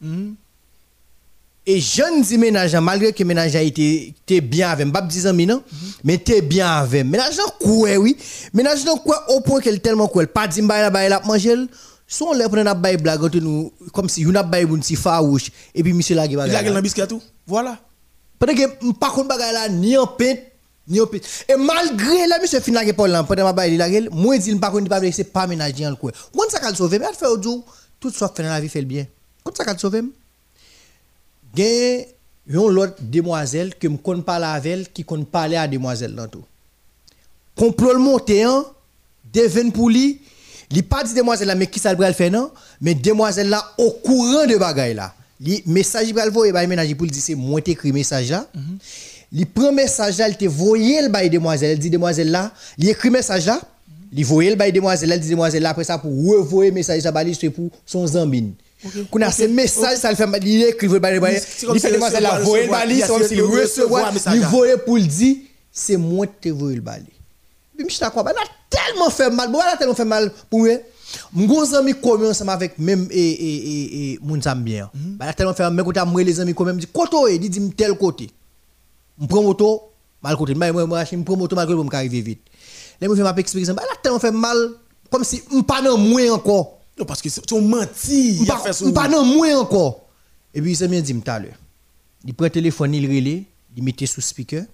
Et 1.67 1.81
jeune 1.81 2.21
dit 2.21 2.37
ménage, 2.37 2.77
malgré 2.77 3.13
que 3.13 3.25
ménage 3.25 3.57
a 3.57 3.63
été 3.63 4.15
bien 4.43 4.69
avec, 4.69 4.93
pas 4.93 5.01
10 5.01 5.27
ans 5.27 5.33
non, 5.33 5.63
mais 6.05 6.19
t'es 6.19 6.43
bien 6.43 6.69
avec. 6.69 7.07
Ménage 7.07 7.39
quoi 7.59 7.97
oui, 7.97 8.17
ménage 8.53 8.85
quoi 9.03 9.25
au 9.31 9.41
point 9.41 9.61
qu'elle 9.61 9.81
tellement 9.81 10.07
quoi, 10.07 10.27
pas 10.27 10.47
dit 10.47 10.61
bail 10.61 10.83
la 10.83 10.91
bail 10.91 11.09
la 11.09 11.21
manger, 11.21 11.57
son 12.07 12.33
là 12.33 12.49
pour 12.49 12.63
na 12.63 12.75
bail 12.75 12.97
blague 12.97 13.21
comme 13.93 14.09
si 14.09 14.23
une 14.23 14.41
bail 14.43 14.67
bon 14.67 14.83
si 14.83 14.97
farouche 14.97 15.51
et 15.75 15.83
puis 15.83 15.93
monsieur 15.93 16.15
la 16.15 16.27
Il 16.27 16.39
a 16.39 16.47
bagarre. 16.47 16.73
dans 16.73 16.81
biscuit 16.81 17.07
tout. 17.07 17.23
Voilà. 17.47 17.79
Parce 18.39 18.55
que 18.55 18.93
pas 18.93 19.11
contre 19.11 19.29
bagarre 19.29 19.53
là 19.53 19.69
ni 19.69 19.97
en 19.97 20.09
ni 20.87 21.01
en. 21.01 21.07
Et 21.49 21.57
malgré 21.57 22.27
la 22.27 22.39
monsieur 22.41 22.61
fin 22.61 22.73
la 22.73 22.93
Paul 22.93 23.11
là 23.11 23.23
pendant 23.25 23.45
ma 23.45 23.53
bail 23.53 23.77
la 23.77 23.91
gueule, 23.91 24.09
moi 24.13 24.37
dit 24.39 24.55
pas 24.57 24.71
contre 24.71 24.89
pas 24.89 25.01
c'est 25.13 25.25
pas 25.25 25.47
ménage 25.47 25.75
dans 25.75 25.91
le 25.91 25.97
coin. 25.97 26.13
Quand 26.37 26.51
ça 26.51 26.61
qu'elle 26.61 26.77
sauver, 26.77 26.97
elle 26.97 27.15
fait 27.15 27.43
jour 27.43 27.65
tout 28.01 28.11
ça 28.11 28.31
fait 28.35 28.43
dans 28.43 28.51
la 28.51 28.61
vie 28.61 28.69
fait 28.69 28.81
le 28.81 28.87
bien. 28.87 29.07
Quand 29.43 29.57
ça 29.57 29.65
qu'elle 29.65 29.79
sauver 29.79 30.03
gen 31.57 32.05
yon 32.47 32.69
l'autre 32.69 32.97
demoiselle 33.01 33.75
que 33.77 33.89
me 33.89 33.97
connais 33.97 34.23
pas 34.23 34.37
avec 34.37 34.93
qui 34.93 35.05
connaît 35.05 35.25
parler 35.25 35.57
à 35.57 35.67
demoiselle 35.67 36.15
là 36.15 36.27
tout. 36.27 36.45
Complot 37.57 37.99
monté 37.99 38.43
hein, 38.43 38.65
devine 39.33 39.73
pour 39.73 39.89
lui, 39.89 40.21
li 40.71 40.83
pas 40.83 41.05
dit 41.05 41.15
demoiselle 41.15 41.49
là 41.49 41.55
mais 41.55 41.67
qui 41.67 41.79
ça 41.79 41.93
le 41.95 42.13
faire 42.13 42.31
non, 42.31 42.51
mais 42.81 42.95
demoiselle 42.95 43.49
là 43.49 43.65
au 43.79 43.91
courant 43.91 44.47
de 44.47 44.57
bagay 44.57 44.95
là. 44.95 45.15
Li 45.41 45.63
message 45.67 46.09
il 46.09 46.15
va 46.15 46.67
ménage 46.67 46.95
pour 46.95 47.07
dire 47.07 47.23
c'est 47.23 47.35
moi 47.35 47.61
écrit 47.65 47.93
message 47.93 48.31
là. 48.31 48.47
Li 49.33 49.45
prend 49.45 49.73
message 49.73 50.19
là, 50.19 50.29
il 50.29 50.37
te 50.37 50.45
le 50.45 51.09
bail 51.09 51.29
demoiselle, 51.29 51.71
elle 51.73 51.79
dit 51.79 51.91
demoiselle 51.91 52.31
là, 52.31 52.53
écrit 52.79 53.11
message 53.11 53.47
là, 53.47 53.61
voyer 54.23 54.51
le 54.51 54.57
bail 54.57 54.73
demoiselle, 54.73 55.11
elle 55.11 55.21
dit 55.21 55.31
demoiselle 55.31 55.63
là 55.63 55.71
après 55.71 55.83
ça 55.85 55.99
pour 55.99 56.13
revoyer 56.13 56.71
message 56.71 57.01
ça 57.03 57.13
c'est 57.39 57.51
pour 57.51 57.69
son 57.85 58.07
zambine. 58.07 58.53
Qu'on 59.11 59.21
a 59.23 59.33
ce 59.33 59.45
message, 59.45 59.99
ça 59.99 60.11
le 60.11 60.17
fait, 60.17 60.29
il 60.43 60.63
écrit 60.63 60.87
le 60.87 60.99
bail 60.99 61.15
demoiselle, 61.15 61.43
il 61.75 61.81
fait 61.81 61.93
demoiselle 61.93 62.23
là, 62.23 62.39
le 62.39 62.71
bail, 62.71 62.89
il 62.91 63.01
c'est 63.01 63.09
comme 63.09 63.23
s'il 63.25 63.39
il 63.39 64.79
pour 64.85 64.97
le 64.97 65.03
dire, 65.03 65.37
moi 65.99 66.27
qui 66.27 66.53
te 66.53 66.55
le 66.55 66.81
bail. 66.81 67.03
Puis 67.77 67.89
je 67.91 68.05
a 68.05 68.11
tellement 68.71 69.11
fait 69.11 69.31
mal, 69.31 69.51
bon, 69.51 69.59
a 69.61 69.77
tellement 69.77 69.95
fait 69.95 70.05
mal 70.05 70.33
pour 70.51 70.61
moi. 70.61 70.75
Mon 71.33 71.75
ami 71.75 71.95
commun 71.95 72.31
ensemble 72.31 72.51
avec 72.51 72.79
même 72.79 73.07
et 73.11 73.17
et 73.17 73.55
et 73.55 74.13
et 74.13 74.19
moun 74.21 74.43
sam 74.43 74.63
bien. 74.63 74.91
Bah 74.95 75.27
a 75.27 75.33
tellement 75.33 75.55
fait 75.55 75.63
mal, 75.63 75.75
mais 75.75 75.83
quand 75.93 76.07
moi 76.07 76.23
les 76.23 76.41
amis 76.41 76.55
quand 76.55 76.65
même 76.65 76.79
dit 76.79 76.87
koto 76.87 77.29
il 77.29 77.39
dit 77.39 77.71
tel 77.71 77.97
côté. 77.97 78.31
Je 79.21 79.27
prends 79.27 79.43
moto 79.43 79.93
mal 80.23 80.37
côté, 80.37 80.55
moi 80.55 80.73
moi 80.87 81.05
je 81.05 81.17
prends 81.19 81.37
moto 81.37 81.55
mal 81.55 81.67
côté 81.67 81.77
pour 81.77 81.85
me 81.85 81.95
arriver 81.95 82.21
vite. 82.21 82.43
Les 83.01 83.07
moi 83.07 83.17
fait 83.17 83.23
m'a 83.23 83.35
expliquer 83.37 83.73
bah 83.73 83.83
a 83.93 83.97
tellement 84.03 84.19
fait 84.19 84.33
mal 84.33 84.57
comme 85.11 85.25
si 85.25 85.43
m 85.53 85.63
pas 85.63 85.83
dans 85.83 85.97
moi 85.97 86.31
encore. 86.33 86.81
Non, 86.99 87.05
parce 87.05 87.21
que 87.21 87.29
c'est 87.29 87.53
un 87.53 87.61
menti. 87.61 88.43
Il 88.43 88.51
a 88.51 88.57
fait 88.59 88.73
son. 88.73 88.93
Pas 88.93 89.09
dans 89.09 89.25
moi 89.25 89.53
encore. 89.59 90.07
Et 90.53 90.63
puis 90.63 90.77
ça 90.77 90.87
me 90.87 91.01
dit 91.01 91.15
tout 91.15 91.31
à 91.31 91.39
l'heure. 91.39 91.59
Il 92.25 92.35
prend 92.35 92.49
téléphone, 92.49 92.95
il 92.95 93.07
relait, 93.07 93.45
il 93.77 93.83
mettait 93.83 94.07
sous 94.07 94.21
speaker. 94.21 94.65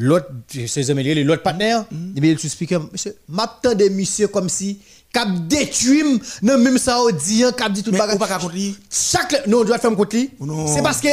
L'autre, 0.00 0.26
relais, 0.54 1.24
l'autre 1.24 1.42
partenaire, 1.42 1.84
il 1.90 2.22
met 2.22 2.36
sous 2.36 2.48
speaker. 2.48 2.88
Monsieur, 2.92 3.16
m'attend 3.28 3.74
des 3.74 3.90
monsieur 3.90 4.28
comme 4.28 4.48
si, 4.48 4.78
cap 5.12 5.28
détruit, 5.48 6.04
non, 6.40 6.56
même 6.56 6.78
ça, 6.78 7.00
on 7.02 7.10
dit, 7.10 7.42
cap 7.56 7.72
dit 7.72 7.82
tout 7.82 7.90
Mais 7.90 7.98
bagage. 7.98 8.16
pas 8.16 8.38
contre 8.38 8.54
lui. 8.54 8.76
Chaque, 8.88 9.44
non, 9.48 9.58
on 9.58 9.64
doit 9.64 9.78
faire 9.78 9.90
un 9.90 9.96
contre 9.96 10.14
lui. 10.14 10.30
C'est 10.68 10.84
parce 10.84 11.00
que, 11.00 11.08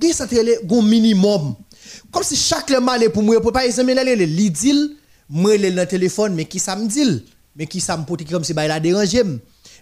gen 0.00 0.12
ça 0.14 0.26
télé, 0.26 0.58
gon 0.64 0.80
minimum. 0.80 1.56
Comme 2.10 2.22
si 2.22 2.36
chaque 2.36 2.70
le 2.70 2.80
mal 2.80 3.02
est 3.02 3.10
pour 3.10 3.22
moi, 3.22 3.38
pour 3.42 3.52
pas 3.52 3.66
exemple, 3.66 3.92
là, 3.92 4.02
le 4.02 4.14
li 4.14 4.50
dit, 4.50 4.96
moi, 5.28 5.58
le 5.58 5.70
dans 5.70 5.82
le 5.82 5.86
téléphone, 5.86 6.34
mais 6.34 6.46
qui 6.46 6.58
ça 6.58 6.74
me 6.74 6.88
dit? 6.88 7.22
Mais 7.54 7.66
qui 7.66 7.82
ça 7.82 7.98
me 7.98 8.04
porte 8.06 8.26
comme 8.30 8.44
si 8.44 8.54
bah, 8.54 8.64
il 8.64 8.70
a 8.70 8.80
dérangé. 8.80 9.22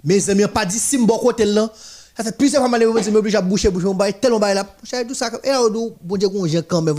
Mes 0.02 0.28
amis, 0.28 0.42
pas 0.52 0.66
dit 0.66 0.80
si 0.80 0.98
me 0.98 1.06
bon 1.06 1.18
côté 1.18 1.44
là. 1.44 1.72
Ça 2.16 2.24
fait 2.24 2.36
plusieurs 2.36 2.66
fois, 2.66 2.78
je 3.02 3.10
me 3.10 3.18
obligé 3.18 3.36
à 3.36 3.42
boucher, 3.42 3.68
boucher, 3.68 3.86
on 3.86 3.94
bail, 3.94 4.18
tellement 4.18 4.38
bail 4.38 4.54
là. 4.54 4.64
Tout 5.06 5.14
ça, 5.14 5.30
et 5.44 5.48
là, 5.48 5.68
bon 6.02 6.16
Dieu, 6.16 6.28
qu'on 6.30 6.46
quand 6.66 6.80
même, 6.80 6.96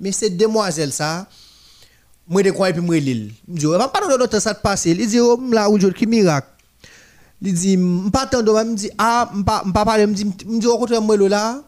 mais 0.00 0.10
cette 0.10 0.36
demoiselle, 0.36 0.92
ça, 0.92 1.28
moi, 2.26 2.42
de 2.42 2.50
quoi, 2.50 2.68
et 2.68 2.72
puis 2.72 2.82
moi, 2.82 2.98
l'île. 2.98 3.32
Je 3.48 3.60
dis, 3.60 3.66
pas 3.66 4.26
de 4.26 4.38
ça 4.40 4.54
te 4.54 4.60
passe. 4.60 4.86
Il 4.86 5.06
dit, 5.06 5.20
oh, 5.20 5.40
là, 5.50 5.68
je 5.78 5.86
qui 5.88 6.06
miracle. 6.06 6.48
Il 7.40 7.54
dit, 7.54 7.76
m'pas 7.76 8.22
attendre, 8.22 8.52
me 8.64 8.74
dit, 8.74 8.90
ah, 8.98 9.30
m'pas 9.32 9.84
parler, 9.84 10.06
me 10.06 10.12
dit, 10.12 10.24
me 10.24 10.58
dit, 10.58 10.66
au 10.66 10.76
contraire, 10.76 11.00
moi, 11.00 11.16
là, 11.16 11.62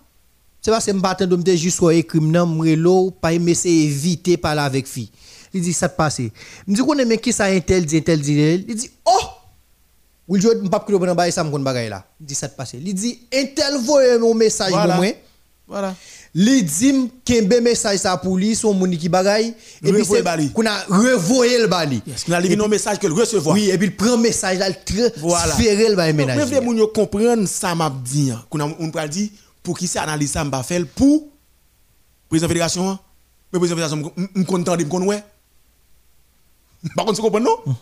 c'est 0.60 0.72
parce 0.72 0.84
que 0.84 0.90
m'pas 0.90 1.10
attendre, 1.10 1.36
me 1.36 1.42
dit, 1.44 1.56
juste 1.56 1.76
soit 1.76 1.94
écrit, 1.94 2.20
non, 2.20 2.44
moi, 2.44 2.74
là, 2.74 3.08
pas 3.20 3.32
aimer, 3.32 3.54
c'est 3.54 3.70
éviter 3.70 4.36
parler 4.36 4.62
avec 4.62 4.88
fille. 4.88 5.10
Il 5.54 5.62
dit, 5.62 5.72
ça 5.72 5.88
te 5.88 5.96
passe. 5.96 6.18
Me 6.18 6.74
dit, 6.74 6.80
qu'on 6.80 6.98
aime 6.98 7.16
qui 7.18 7.32
ça, 7.32 7.44
un 7.44 7.60
tel, 7.60 7.86
dit, 7.86 7.98
un 7.98 8.00
tel, 8.00 8.20
dit, 8.20 8.64
il 8.68 8.74
dit, 8.74 8.90
oh! 9.06 9.39
Je 10.32 10.48
ne 10.48 10.68
pas 10.68 10.80
que 10.80 10.92
le 10.92 11.14
bail 11.14 11.32
ça 11.32 11.42
me 11.42 11.58
bagay 11.58 11.88
là. 11.88 12.04
Il 12.20 12.26
dit 12.26 12.34
ça 12.34 12.48
te 12.48 12.56
passe. 12.56 12.74
Il 12.74 12.94
dit 12.94 13.20
un 13.34 13.46
tel 13.46 13.78
voye 13.84 14.18
mon 14.18 14.34
message 14.34 14.70
pour 14.70 14.78
moi. 14.86 15.06
Voilà. 15.66 15.94
Li 16.32 16.62
dit 16.62 17.10
kembe 17.24 17.60
message 17.60 17.98
ça 17.98 18.16
pour 18.16 18.36
lui 18.36 18.54
son 18.54 18.72
moun 18.72 18.96
qui 18.96 19.08
bagay 19.08 19.48
et 19.82 19.92
puis 19.92 20.04
c'est 20.04 20.52
qu'on 20.52 20.66
a 20.66 20.78
revoyé 20.88 21.58
le 21.58 21.66
bali. 21.66 22.00
Est-ce 22.06 22.24
qu'on 22.24 22.32
a 22.32 22.40
livré 22.40 22.64
un 22.64 22.68
message 22.68 22.98
que 23.00 23.06
le 23.08 23.14
recevoir? 23.14 23.54
Oui, 23.56 23.68
et 23.70 23.76
puis 23.78 23.88
il 23.88 23.96
prend 23.96 24.16
message 24.16 24.58
là, 24.58 24.68
il 24.68 25.12
Voilà. 25.16 25.48
transférer 25.48 25.88
le 25.88 25.96
Mais 25.96 26.12
ménage. 26.12 26.52
moun 26.62 26.76
yo 26.76 26.86
comprendre 26.88 27.46
ça 27.48 27.74
m'a 27.74 27.90
dit. 27.90 28.30
hein. 28.30 28.44
Qu'on 28.48 28.60
a 28.60 28.68
on 28.78 28.90
pral 28.92 29.08
dit 29.08 29.32
pour 29.62 29.76
qui 29.76 29.88
ça 29.88 30.02
analyse 30.02 30.30
ça 30.30 30.44
m'a 30.44 30.62
fait 30.62 30.84
pour 30.84 31.24
président 32.28 32.46
fédération. 32.48 32.88
hein. 32.88 33.00
Mais 33.52 33.58
président 33.58 33.76
fédération 33.80 34.12
me 34.34 34.44
content 34.44 34.76
de 34.76 34.84
ouais. 34.84 35.24
Par 36.94 37.04
contre, 37.04 37.16
tu 37.16 37.22
comprends 37.22 37.40
non? 37.40 37.56
Mhm. 37.66 37.74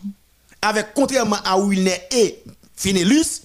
Avec 0.63 0.89
contrairement 0.95 1.39
à 1.45 1.59
Wilner 1.59 2.01
et 2.11 2.43
Finelus, 2.75 3.43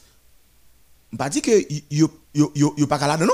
pas 1.18 1.30
dit 1.30 1.42
que 1.42 1.52
yo 1.92 2.88
pas 2.88 2.98
là 3.08 3.18
non? 3.18 3.34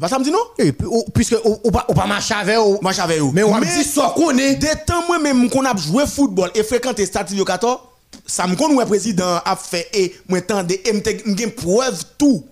Pas 0.00 0.08
ça 0.08 0.18
me 0.18 0.24
dit 0.24 0.30
non? 0.30 0.38
Puis, 0.56 0.72
oh, 0.86 1.04
puisque 1.14 1.36
on 1.44 1.70
pas 1.70 1.84
on 1.88 1.94
pas 1.94 2.06
marcher 2.06 2.34
avec. 2.34 2.58
Moi 2.80 2.92
j'avais 2.92 3.18
eu. 3.18 3.30
Mais 3.32 3.42
on 3.42 3.58
dit 3.60 3.84
ça 3.84 4.12
qu'on 4.16 4.36
est. 4.36 4.56
Des 4.56 4.74
temps 4.86 5.06
moi 5.06 5.18
même 5.18 5.48
qu'on 5.50 5.64
a 5.64 5.76
joué 5.76 6.06
football 6.06 6.50
et 6.54 6.64
fréquenté 6.64 7.06
stade 7.06 7.28
Silvio 7.28 7.44
14, 7.44 7.78
ça 8.26 8.46
me 8.46 8.56
connaît 8.56 8.84
président 8.86 9.38
a 9.44 9.56
fait 9.56 9.88
et 9.92 10.14
moi 10.28 10.40
tande 10.40 10.72
et 10.72 10.92
me 10.92 11.48
preuve 11.50 12.02
tout 12.18 12.44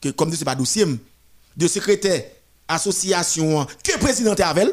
que 0.00 0.10
comme 0.10 0.30
dit 0.30 0.36
c'est 0.36 0.44
pas 0.44 0.54
dossier 0.54 0.86
de 1.56 1.68
secrétaire 1.68 2.24
association 2.68 3.66
que 3.82 3.98
président 3.98 4.34
avec 4.34 4.68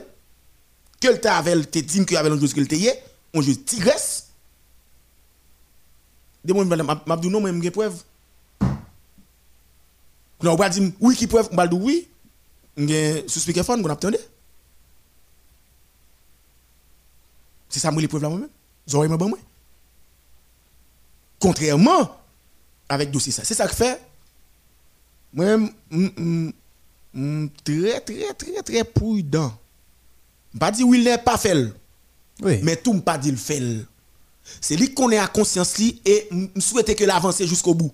que 0.99 1.07
le 1.07 1.27
avec 1.27 1.71
te 1.71 1.79
dit 1.79 2.05
que 2.05 2.15
avec 2.15 2.31
un 2.31 2.35
le 2.35 2.67
te 2.67 2.75
yé, 2.75 2.91
on 3.33 3.41
joue 3.41 3.55
tigresse. 3.55 4.14
De 6.45 6.53
moi 6.53 6.63
m'a 6.63 7.17
dit 7.17 7.29
non 7.29 7.41
moi 7.41 7.51
me 7.51 7.71
preuve. 7.71 8.03
Non, 10.43 10.53
on 10.53 10.55
va 10.55 10.69
dire 10.69 10.91
oui 11.01 11.15
qui 11.15 11.25
preuve, 11.25 11.49
on 11.51 11.55
va 11.55 11.67
dire 11.67 11.81
oui. 11.81 12.07
M'gen 12.77 13.27
sous 13.27 13.39
speakerphone 13.39 13.81
qu'on 13.81 13.89
attendait. 13.89 14.19
C'est 17.69 17.79
ça 17.79 17.89
moi 17.89 17.99
les 18.01 18.07
preuves 18.07 18.21
là 18.21 18.29
moi-même. 18.29 18.49
J'aurais 18.85 19.07
moi. 19.07 19.39
Contrairement 21.39 22.15
avec 22.87 23.09
dossier 23.09 23.31
ça, 23.31 23.43
c'est 23.43 23.55
ça 23.55 23.67
que 23.67 23.75
fait 23.75 23.99
moi 25.33 25.57
mm, 25.89 27.47
très 27.63 28.01
très 28.01 28.33
très 28.35 28.61
très 28.61 28.83
prudent. 28.83 29.51
Pas 30.59 30.69
dire 30.69 30.87
oui 30.87 30.99
il 30.99 31.05
n'est 31.05 31.17
pas 31.17 31.37
fait. 31.37 31.73
Oui. 32.41 32.59
Mais 32.61 32.75
tout 32.75 32.93
me 32.93 33.01
pas 33.01 33.17
dit 33.17 33.31
le 33.31 33.37
fait. 33.37 33.61
C'est 34.61 34.75
lui 34.75 34.93
qu'on 34.93 35.09
est 35.11 35.17
à 35.17 35.27
conscience 35.27 35.77
li 35.77 36.01
et 36.05 36.29
souhaiter 36.59 36.95
que 36.95 37.03
l'avance 37.03 37.43
jusqu'au 37.43 37.73
bout. 37.73 37.91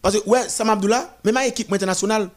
Parce 0.00 0.18
que 0.18 0.28
ouais, 0.28 0.48
Sam 0.48 0.70
Abdullah, 0.70 1.16
même 1.24 1.34
ma 1.34 1.46
équipe 1.46 1.72
internationale 1.72 2.30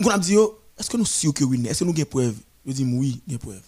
on 0.00 0.08
a 0.08 0.18
dit 0.18 0.34
est-ce 0.78 0.90
que 0.90 0.96
nous 0.96 1.04
sommes 1.04 1.20
sûrs 1.20 1.34
que 1.34 1.44
oui, 1.44 1.64
est-ce 1.66 1.80
que 1.80 1.84
nous 1.84 1.92
avons 1.92 2.04
preuve? 2.04 2.34
Je 2.66 2.72
dis 2.72 2.84
oui, 2.84 3.20
il 3.26 3.32
y 3.32 3.36
a 3.36 3.38
preuve. 3.38 3.62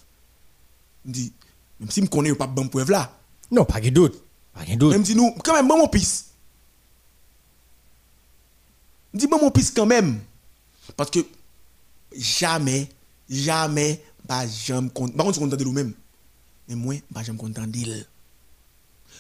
Je 1.06 1.10
dis 1.12 1.32
même 1.78 1.90
si 1.90 2.02
me 2.02 2.06
connais 2.06 2.34
pas 2.34 2.46
bonne 2.46 2.68
preuve 2.68 2.90
là, 2.90 3.16
Non, 3.50 3.64
pas 3.64 3.80
de 3.80 3.88
doute. 3.90 4.22
Pas 4.52 4.64
de 4.64 4.74
doute. 4.74 4.92
même 4.92 5.04
si 5.04 5.14
nous 5.14 5.32
quand 5.44 5.54
même 5.54 5.68
bon 5.68 5.78
mon 5.78 5.88
piste. 5.88 6.26
Je 9.14 9.20
dis 9.20 9.26
bon 9.26 9.40
mon 9.40 9.50
piste 9.50 9.76
quand 9.76 9.86
même 9.86 10.20
parce 10.96 11.10
que 11.10 11.20
jamais 12.14 12.88
jamais 13.28 14.02
pas 14.26 14.46
jamais 14.46 14.90
content. 14.90 15.14
Par 15.14 15.26
contre, 15.26 15.38
content 15.38 15.56
de 15.56 15.64
nous-mêmes. 15.64 15.94
Mais 16.70 16.76
moi, 16.76 16.94
pas 17.12 17.24
jamais 17.24 17.36
content 17.38 17.66
d'elle. 17.66 18.06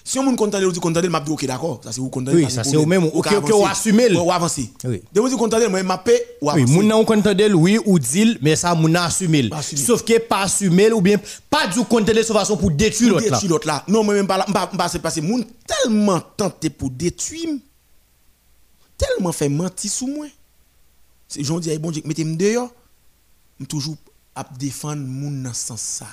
Si 0.04 0.18
on 0.18 0.32
est 0.32 0.36
content 0.36 0.60
de 0.60 0.70
dit 0.70 0.78
content 0.80 1.02
de 1.02 1.08
m'a 1.08 1.20
dit 1.20 1.30
OK 1.32 1.44
d'accord, 1.46 1.80
ça 1.82 1.90
c'est 1.92 2.00
vous 2.00 2.08
content. 2.08 2.30
Oui, 2.32 2.48
ça, 2.48 2.62
c'est 2.64 2.76
vous-même, 2.76 3.04
Ou 3.04 3.08
ok, 3.08 3.26
ok, 3.42 3.66
assumer 3.68 4.08
le. 4.08 4.18
Ou 4.18 4.30
avancer. 4.32 4.72
Oui. 4.84 5.02
De 5.12 5.20
vous 5.20 5.28
dire 5.28 5.36
content 5.36 5.58
de 5.58 5.66
moi 5.66 5.82
m'a 5.82 5.98
paix 5.98 6.36
ou 6.40 6.46
Oui, 6.50 6.62
avancer. 6.62 6.82
nan 6.86 7.04
compte 7.04 7.28
d'elle, 7.28 7.54
oui, 7.56 7.78
ou 7.84 7.98
dit, 7.98 8.38
mais 8.40 8.54
ça, 8.56 8.72
moun 8.74 8.92
nan 8.92 9.02
assumer. 9.02 9.50
Assumer. 9.52 9.82
Sauf 9.82 10.02
que 10.04 10.18
pas 10.20 10.42
assumer, 10.42 10.92
ou 10.92 11.00
bien 11.02 11.18
pas 11.50 11.66
du 11.66 11.84
compte 11.84 12.06
de 12.06 12.22
façon 12.22 12.56
pour 12.56 12.70
détruire 12.70 13.10
l'autre 13.10 13.24
détruire 13.28 13.50
l'autre 13.50 13.66
là. 13.66 13.84
Non, 13.88 14.04
moi 14.04 14.14
même 14.14 14.28
pas 14.28 14.38
là, 14.38 14.46
m'pa- 14.48 14.88
c'est 14.88 15.02
que 15.02 15.20
moun 15.20 15.44
tellement 15.66 16.20
tenté 16.36 16.70
pour 16.70 16.88
détruire, 16.90 17.56
tellement 18.96 19.32
fait 19.32 19.48
mentir 19.48 19.90
sous 19.90 20.06
moi. 20.06 20.26
C'est 21.28 21.42
j'en 21.44 21.58
dis, 21.58 21.76
bon 21.78 21.92
mettez-moi 22.04 22.36
dehors, 22.36 22.70
toujours 23.68 23.96
à 24.36 24.46
défendre 24.58 25.04
ce 25.52 25.66
sens 25.66 25.80
ça. 25.80 26.06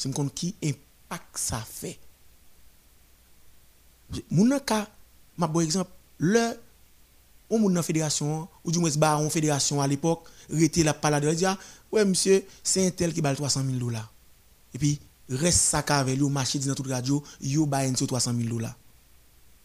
C'est 0.00 0.08
me 0.08 0.14
compte 0.14 0.34
qui 0.34 0.54
impact 0.64 1.36
ça 1.36 1.58
fait. 1.58 1.98
Nan 4.30 4.58
ka, 4.64 4.88
ma 5.36 5.46
bon 5.46 5.60
exemple, 5.60 5.90
le 6.16 6.58
on 7.50 7.58
moun 7.58 7.74
nan 7.74 7.82
fédération 7.82 8.48
ou 8.64 8.72
du 8.72 8.78
moins 8.78 8.96
ba 8.96 9.18
en 9.18 9.28
fédération 9.28 9.78
à 9.78 9.86
l'époque, 9.86 10.24
rete 10.50 10.78
la 10.78 10.94
parler 10.94 11.20
de 11.20 11.34
dire 11.34 11.54
ouais 11.92 12.06
monsieur, 12.06 12.42
c'est 12.64 12.86
un 12.86 12.90
tel 12.90 13.12
qui 13.12 13.20
bal 13.20 13.36
300 13.36 13.62
000 13.62 13.76
dollars. 13.76 14.10
Et 14.72 14.78
puis 14.78 14.98
reste 15.28 15.60
ça 15.60 15.80
avec 15.80 16.18
lui 16.18 16.30
marché 16.30 16.58
dans 16.60 16.74
toute 16.74 16.88
radio, 16.88 17.22
yo 17.42 17.66
ba 17.66 17.80
un 17.80 17.94
sur 17.94 18.06
300 18.06 18.32
000 18.34 18.48
dollars. 18.48 18.76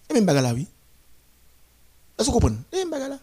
Et 0.09 0.13
même 0.15 0.25
bagarre 0.25 0.43
là 0.43 0.53
oui. 0.53 0.67
Est-ce 2.19 2.27
que 2.27 2.33
vous 2.33 2.33
comprenez? 2.33 2.57
Et 2.73 2.79
même 2.79 2.89
bagarre 2.89 3.07
là. 3.07 3.19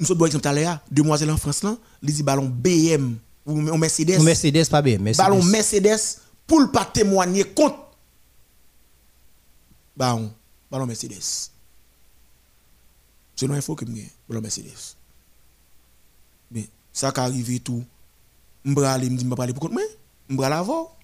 Nous 0.00 0.06
sommes 0.06 0.18
bon 0.18 0.26
exemple 0.26 0.48
demoiselle 0.90 1.30
en 1.30 1.36
France 1.36 1.62
là, 1.62 1.76
dit 2.02 2.24
ballon 2.24 2.48
BM 2.48 3.16
ou 3.46 3.76
Mercedes. 3.76 4.18
Ou 4.18 4.22
Mercedes, 4.22 4.68
pas 4.68 4.82
bien. 4.82 4.98
Mercedes. 4.98 5.24
Ballon 5.24 5.42
Mercedes 5.42 6.20
pour 6.46 6.60
le 6.60 6.70
pas 6.70 6.84
témoigner 6.84 7.44
contre 7.44 7.78
ballon 9.96 10.32
ballon 10.70 10.86
Mercedes. 10.86 11.50
C'est 13.36 13.46
une 13.46 13.52
info 13.52 13.74
que 13.74 13.84
me 13.84 14.02
ballon 14.28 14.40
Mercedes. 14.40 14.96
Mais 16.50 16.68
ça 16.92 17.10
qui 17.12 17.20
arrive 17.20 17.60
tout, 17.60 17.84
m'bra 18.64 18.92
aller 18.92 19.10
me 19.10 19.16
dit 19.16 19.24
m'a 19.24 19.36
parler 19.36 19.52
pour 19.52 19.62
contre 19.62 19.74
moi, 20.28 20.48
la 20.48 20.62
voir. 20.62 20.96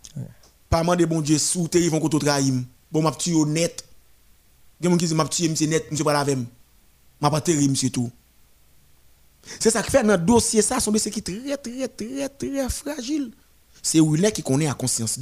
Pas 0.69 0.81
demander 0.81 1.07
bon 1.07 1.21
Dieu 1.21 1.39
sous 1.39 1.69
te 1.69 1.79
vont 1.89 2.01
contre 2.01 2.19
trahim. 2.19 2.65
Bon 2.93 3.03
m'a 3.03 3.13
tué 3.13 3.35
net. 3.47 3.85
Gen 4.81 4.91
moun 4.91 4.99
qui 4.99 5.07
dit 5.07 5.15
m'a 5.15 5.27
tué 5.27 5.49
monsieur 5.49 5.67
net, 5.67 5.91
monsieur 5.91 6.05
pas 6.05 6.13
la 6.13 6.21
avec 6.21 6.39
m'a 7.21 7.31
pas 7.31 7.41
terri 7.41 7.69
monsieur 7.69 7.91
tout. 7.91 8.11
C'est 9.59 9.71
ça 9.71 9.83
qui 9.83 9.91
fait 9.91 10.03
dans 10.03 10.13
le 10.13 10.19
dossier 10.19 10.63
ça, 10.63 10.81
son 10.81 10.93
dossier 10.93 11.11
qui 11.11 11.21
est 11.21 11.23
très 11.23 11.57
très 11.57 11.89
très 11.89 12.29
très 12.29 12.69
fragile. 12.69 13.33
C'est 13.83 14.01
Wilner 14.01 14.33
qui 14.33 14.43
connaît 14.43 14.69
à 14.69 14.75
conscience. 14.75 15.19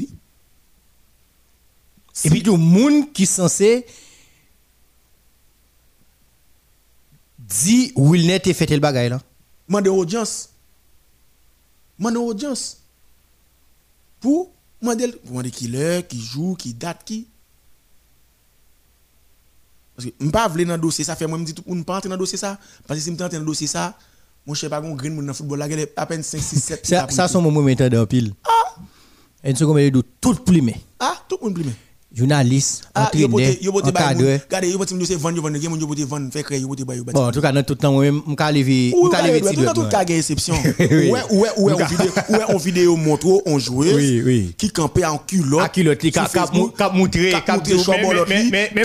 Et 2.25 2.31
puis, 2.31 2.43
du 2.43 2.51
monde 2.51 3.13
qui 3.13 3.27
censé 3.27 3.87
dit 7.39 7.93
Wilnet 7.95 8.43
est 8.45 8.53
fait 8.53 8.71
le 8.71 8.81
bagay 8.81 9.09
là. 9.09 9.21
Mande 9.69 9.89
audience. 9.89 10.51
Mande 11.99 12.17
audience. 12.17 12.79
Pour 14.21 14.51
demander 14.81 15.09
pour 15.09 15.31
demander 15.31 15.51
qui 15.51 15.69
l'heure, 15.69 16.07
qui 16.07 16.21
joue, 16.21 16.55
qui 16.55 16.75
date, 16.75 17.03
qui. 17.05 17.29
Parce 19.95 20.09
que 20.09 20.15
je 20.21 20.27
ne 20.27 20.31
pas 20.31 20.49
vle 20.49 20.67
dans 20.67 20.75
le 20.75 20.81
dossier 20.81 21.05
ça 21.05 21.17
fait 21.17 21.27
moi 21.27 21.39
me 21.39 21.45
dit 21.45 21.55
tout 21.55 21.65
on 21.67 21.83
pas 21.83 21.97
entrer 21.97 22.09
dans 22.09 22.17
le 22.17 22.21
dossier 22.21 22.37
ça 22.37 22.59
parce 22.87 23.01
que 23.01 23.05
si 23.05 23.11
me 23.11 23.15
entrer 23.15 23.39
dans 23.39 23.41
le 23.41 23.47
dossier 23.47 23.67
ça 23.67 23.97
mon 24.47 24.55
chef 24.55 24.71
pas 24.71 24.81
green 24.81 25.15
moun 25.15 25.27
dans 25.27 25.35
football 25.35 25.59
là 25.59 25.67
à 25.97 26.07
peine 26.07 26.23
5 26.23 26.41
6 26.41 26.61
7 26.61 26.87
Ça, 26.87 27.07
ça 27.11 27.29
son 27.29 27.43
moment 27.43 27.61
en 27.61 28.07
pile. 28.07 28.33
Et 29.45 29.51
une 29.51 29.57
seconde, 29.57 29.79
de 29.79 30.03
tout. 30.21 30.37
Ah 31.01 31.15
tout 31.29 31.39
le 31.43 31.49
monde. 31.49 31.73
Journaliste, 32.17 32.85
Ah 32.95 33.11
entraîneur, 33.29 33.29
encadreur. 33.77 34.41
Regardez 34.49 34.71
yo 34.71 34.79
me 34.79 35.05
vendre 35.17 35.41
vendre 35.43 35.61
vendre 36.07 36.31
créer 36.43 36.65
Bon, 37.13 37.27
en 37.27 37.31
tout 37.31 37.43
cas, 37.43 37.53
dans 37.53 37.63
tout 37.63 37.75
le 37.75 37.79
temps, 37.79 37.93
moi-même, 37.93 38.23
lever. 38.53 38.95
Ou 38.97 39.11
Je 39.11 39.27
lever 39.27 39.41
tout 39.41 39.47
petit 39.49 39.57
dans 39.67 39.75
tout 39.75 39.81
doigt, 39.83 39.91
cas 39.91 40.05
gagne 40.05 40.17
exception. 40.19 40.55
Oui. 40.79 40.87
Ouais 41.11 41.11
ouais 41.11 41.49
ouais 41.59 41.73
on 41.75 41.85
vidéo 41.85 42.11
ouais 42.31 42.45
on 42.49 42.57
vidéo 42.57 42.97
montre 42.97 43.27
on 43.45 43.59
joueuse 43.59 43.93
Oui, 43.95 44.23
oui. 44.25 44.55
qui 44.57 44.71
en 45.05 45.19
culotte. 45.19 45.61
À 45.61 45.69
cap- 46.11 46.33
cap 46.33 46.55
montrer, 46.95 47.31
cap 47.33 47.47
montrer 47.59 47.77
mais- 48.29 48.49
mais- 48.51 48.71
mais 48.75 48.85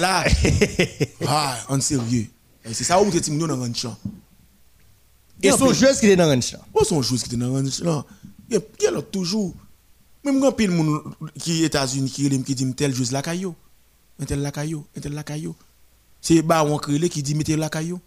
là. 0.00 0.24
Ah, 1.28 1.58
en 1.68 1.78
sérieux. 1.80 2.26
Et 2.64 2.72
C'est 2.72 2.84
ça 2.84 3.00
où 3.02 3.04
vous 3.04 3.16
êtes 3.16 3.28
dans 3.46 3.60
un 3.62 3.74
champ. 3.74 3.96
Et 5.42 5.50
son 5.50 5.72
joueur 5.72 5.98
qui 5.98 6.06
était 6.06 6.16
dans 6.16 6.28
ranch 6.28 6.52
là? 6.52 6.60
Ou 6.74 6.84
son 6.84 7.02
joueur 7.02 7.20
qui 7.20 7.26
était 7.26 7.36
dans 7.36 7.52
ranch 7.52 7.80
là? 7.80 8.04
Il 8.50 8.60
y 8.80 8.86
a 8.86 9.02
toujours. 9.02 9.54
Même 10.24 10.40
quand 10.40 10.52
pile 10.52 10.70
moun 10.70 11.00
qui 11.38 11.64
États-Unis 11.64 12.10
qui 12.10 12.42
qui 12.42 12.54
dit 12.54 12.74
tel 12.74 12.94
joueur 12.94 13.12
la 13.12 13.22
caillou. 13.22 13.54
Tel 14.26 14.42
la 14.42 14.50
caillou, 14.52 14.84
tel 15.00 15.14
la 15.14 15.22
caillou. 15.22 15.54
C'est 16.20 16.42
baron 16.42 16.76
créé 16.78 17.08
qui 17.08 17.22
dit 17.22 17.34
mettez 17.34 17.56
la 17.56 17.68
caillou. 17.68 18.00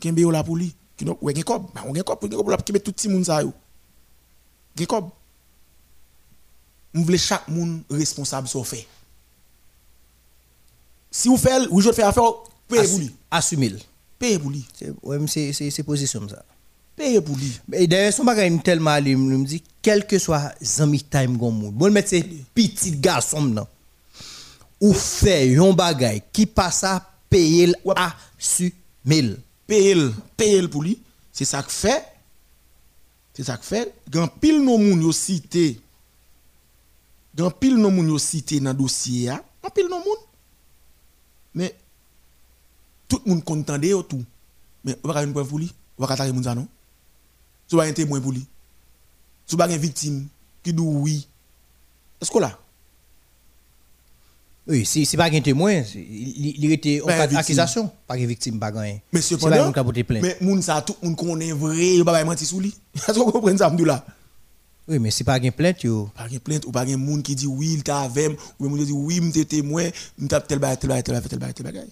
Kembe 0.00 0.20
yo 0.20 0.30
la 0.30 0.44
pour 0.44 0.56
lui. 0.56 0.74
Qui 0.96 1.04
non 1.04 1.18
ouais 1.20 1.34
gen 1.34 1.42
kob, 1.44 1.72
ba 1.74 1.82
on 1.86 1.94
gen 1.94 2.04
kob, 2.04 2.20
gen 2.22 2.36
kob 2.36 2.50
la 2.50 2.56
qui 2.58 2.72
met 2.72 2.80
tout 2.80 2.92
petit 2.92 3.08
moun 3.08 3.24
sa 3.24 3.42
yo. 3.42 3.52
Gen. 4.76 4.86
On 6.96 7.16
chaque 7.16 7.48
monde 7.48 7.82
responsable 7.90 8.46
sur 8.46 8.64
fait. 8.64 8.86
Si 11.10 11.26
vous 11.26 11.36
faites, 11.36 11.68
vous 11.68 11.80
faites 11.80 12.04
affaire, 12.04 12.22
payez 12.68 12.86
pour 12.86 13.00
Payez 14.18 14.38
pour 14.38 14.50
lui. 14.50 14.64
Mais 15.04 15.52
c'est 15.52 15.82
position 15.82 16.28
ça. 16.28 16.44
Payez 16.96 17.20
pour 17.20 17.36
lui. 17.36 17.60
Et 17.72 17.86
d'ailleurs, 17.86 18.12
son 18.12 18.24
bagage 18.24 18.52
est 18.52 18.62
tellement 18.62 18.90
allé, 18.90 19.10
il 19.10 19.18
me 19.18 19.44
dit, 19.44 19.62
quel 19.82 20.06
que 20.06 20.18
soit 20.18 20.54
zami 20.62 21.02
time 21.02 21.36
gon 21.36 21.50
moun, 21.50 21.72
bon 21.72 21.92
mettre 21.92 22.10
ces 22.10 22.22
petits 22.22 22.92
garçons 22.92 23.44
là, 23.46 23.66
ou 24.80 24.92
fait 24.92 25.48
yon 25.48 25.72
bagage 25.74 26.22
qui 26.32 26.46
passe 26.46 26.84
à 26.84 27.04
payer 27.28 27.72
à 27.96 28.14
assumé. 28.38 29.36
Payez, 29.66 30.10
payez 30.36 30.68
pour 30.68 30.82
lui. 30.82 31.00
C'est 31.32 31.44
ça 31.44 31.62
que 31.62 31.72
fait. 31.72 32.04
C'est 33.32 33.44
ça 33.44 33.56
que 33.56 33.64
fait. 33.64 33.92
Gan 34.08 34.28
pile 34.28 34.62
non 34.62 34.78
moun 34.78 35.02
yo 35.02 35.10
cité. 35.10 35.80
Gan 37.34 37.50
pile 37.50 37.76
non 37.76 37.90
moun 37.90 38.08
yo 38.08 38.18
cité 38.18 38.60
dans 38.60 38.72
dossier 38.72 39.30
a. 39.30 39.42
Gan 39.62 39.70
pile 39.74 39.88
non 39.88 39.98
moun. 39.98 40.18
Mais 41.54 41.74
tout 43.08 43.20
le 43.24 43.30
monde 43.30 43.44
content 43.44 43.78
de 43.78 44.02
tout. 44.02 44.24
Mais 44.84 44.96
on 45.02 45.08
va 45.08 45.22
une 45.22 45.32
preuve 45.32 45.48
pour 45.48 45.58
lui. 45.58 45.72
On 45.98 46.04
va 46.04 46.12
attaquer 46.12 46.32
moun 46.32 46.44
ça 46.44 46.54
non. 46.54 46.66
Tu 47.68 47.76
vas 47.76 47.84
un 47.84 47.92
témoin 47.92 48.20
pour 48.20 48.32
lui. 48.32 48.46
Tu 49.46 49.56
vas 49.56 49.70
une 49.70 49.76
victime 49.76 50.26
qui 50.62 50.72
dit 50.72 50.82
oui. 50.82 51.26
Est-ce 52.20 52.30
que 52.30 52.38
là? 52.38 52.58
Oui, 54.66 54.86
si 54.86 55.04
c'est 55.04 55.18
pas 55.18 55.26
un 55.30 55.40
témoin, 55.40 55.82
il 55.94 56.64
il 56.64 56.72
était 56.72 57.02
en 57.02 57.06
cas 57.06 57.26
d'accusation, 57.26 57.90
pas 58.06 58.16
une 58.16 58.26
victime, 58.26 58.58
pas 58.58 58.72
gain. 58.72 58.96
Mais 59.12 59.20
cependant, 59.20 59.70
un 59.76 59.84
mais 60.08 60.38
moun 60.40 60.62
ça 60.62 60.80
tout 60.80 60.96
moun 61.02 61.14
connaît 61.14 61.52
vrai, 61.52 61.96
yo 61.96 62.04
pas 62.04 62.24
menti 62.24 62.46
sous 62.46 62.60
lui. 62.62 62.74
Est-ce 62.94 63.08
que 63.08 63.12
vous 63.12 63.30
comprenez 63.30 63.58
ça 63.58 63.68
là 63.68 64.06
Oui, 64.88 64.98
mais 64.98 65.10
c'est 65.10 65.24
pas 65.24 65.36
une 65.36 65.52
plainte 65.52 65.82
yo. 65.82 66.08
Pas 66.16 66.28
de 66.28 66.38
plainte 66.38 66.64
ou 66.64 66.72
pas 66.72 66.86
de 66.86 66.96
moun 66.96 67.22
qui 67.22 67.34
dit 67.34 67.46
oui, 67.46 67.74
il 67.74 67.82
t'a 67.82 68.00
avec 68.00 68.38
ou 68.58 68.68
moun 68.70 68.80
qui 68.80 68.86
dit 68.86 68.92
oui, 68.92 69.20
m'étais 69.20 69.44
témoin, 69.44 69.90
m't'a 70.18 70.40
tel 70.40 70.58
bail 70.58 70.78
tel 70.78 70.88
bail 70.88 71.02
tel 71.02 71.14
bail 71.14 71.28
tel 71.28 71.38
bail 71.38 71.52
tel 71.52 71.66
bail. 71.66 71.88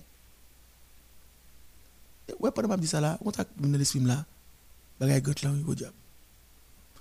Pendant 2.54 2.68
m'a 2.68 2.76
dit 2.76 2.86
ça 2.86 3.00
là, 3.00 3.18
on 3.24 3.30
t'a 3.30 3.44
dans 3.58 3.78
les 3.78 3.84
films 3.84 4.06
là. 4.06 4.24
Bagay 5.00 5.20
got 5.20 5.42
là, 5.42 5.50
oui, 5.50 5.64
au 5.66 5.74
diable. 5.74 5.94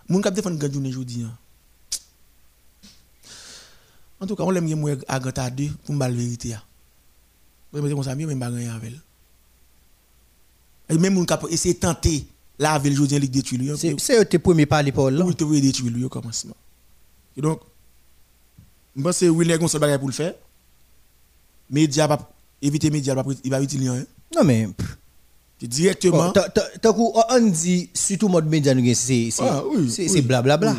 Moun 0.10 0.22
k'ap 0.22 0.34
défendre 0.34 0.58
gade 0.58 0.74
journée 0.74 0.92
jodi 0.92 1.24
hein. 1.24 1.38
En 4.20 4.28
tout 4.28 4.36
cas, 4.36 4.44
on 4.44 4.52
l'aime 4.52 4.66
bien 4.66 4.98
à 5.08 5.20
gata 5.20 5.50
deux 5.50 5.70
pour 5.86 5.96
me 5.96 6.00
la 6.00 6.12
vérité 6.12 6.50
là. 6.50 6.64
Ouais, 7.74 7.82
mais 7.82 7.90
comme 7.90 8.04
ça 8.04 8.16
mieux 8.16 8.28
même 8.28 8.40
bagay 8.40 8.68
avec. 8.68 8.94
Et 10.90 10.98
même 10.98 11.14
moun 11.14 11.26
k'ap 11.26 11.46
essayer 11.50 11.76
tenter 11.76 12.28
la 12.60 12.78
ville 12.78 12.96
jodi 12.96 13.16
en 13.16 13.20
Ligue 13.20 13.32
des 13.32 13.42
Tuiles. 13.42 13.76
C'est 13.78 14.00
c'est 14.00 14.26
tes 14.26 14.40
premiers 14.40 14.66
parler 14.66 14.92
Paul. 14.92 15.22
Oui, 15.24 15.36
te 15.36 15.44
voyez 15.44 15.62
détruire 15.62 15.92
lui 15.92 16.04
au 16.04 16.10
commencement. 16.10 16.56
Et 17.38 17.42
donc, 17.42 17.62
je 18.96 19.02
pense 19.02 19.20
que 19.20 19.26
a 19.26 19.64
un 19.64 19.68
seul 19.68 19.82
bagage 19.82 20.00
pour 20.00 20.10
le 20.10 20.14
faire. 20.14 20.34
Média 21.70 22.08
pas 22.08 22.30
éviter 22.62 22.90
média 22.90 23.16
pas 23.16 23.24
il 23.44 23.50
va 23.50 23.62
utiliser 23.62 23.90
rien. 23.90 24.06
Non 24.36 24.44
mais 24.44 24.68
pff, 24.68 24.98
directement 25.68 26.28
bon, 26.28 26.32
ta- 26.32 26.50
ta- 26.50 26.70
ta 26.82 26.94
coup, 26.94 27.12
on 27.30 27.40
dit 27.50 27.90
surtout 27.94 28.28
mode 28.30 28.48
média 28.48 28.74
c'est 28.96 29.30
Ah, 29.40 29.64
blablabla. 30.22 30.76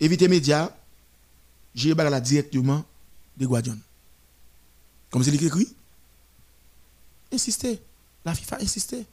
Éviter 0.00 0.28
média 0.28 0.74
j'ai 1.74 1.94
là 2.10 2.20
directement 2.20 2.82
de 3.36 3.46
Guadion. 3.46 3.78
Comme 5.10 5.22
c'est 5.22 5.34
écrit 5.34 5.68
Insister. 7.32 7.80
La 8.24 8.34
FIFA 8.34 8.58
insister. 8.60 9.06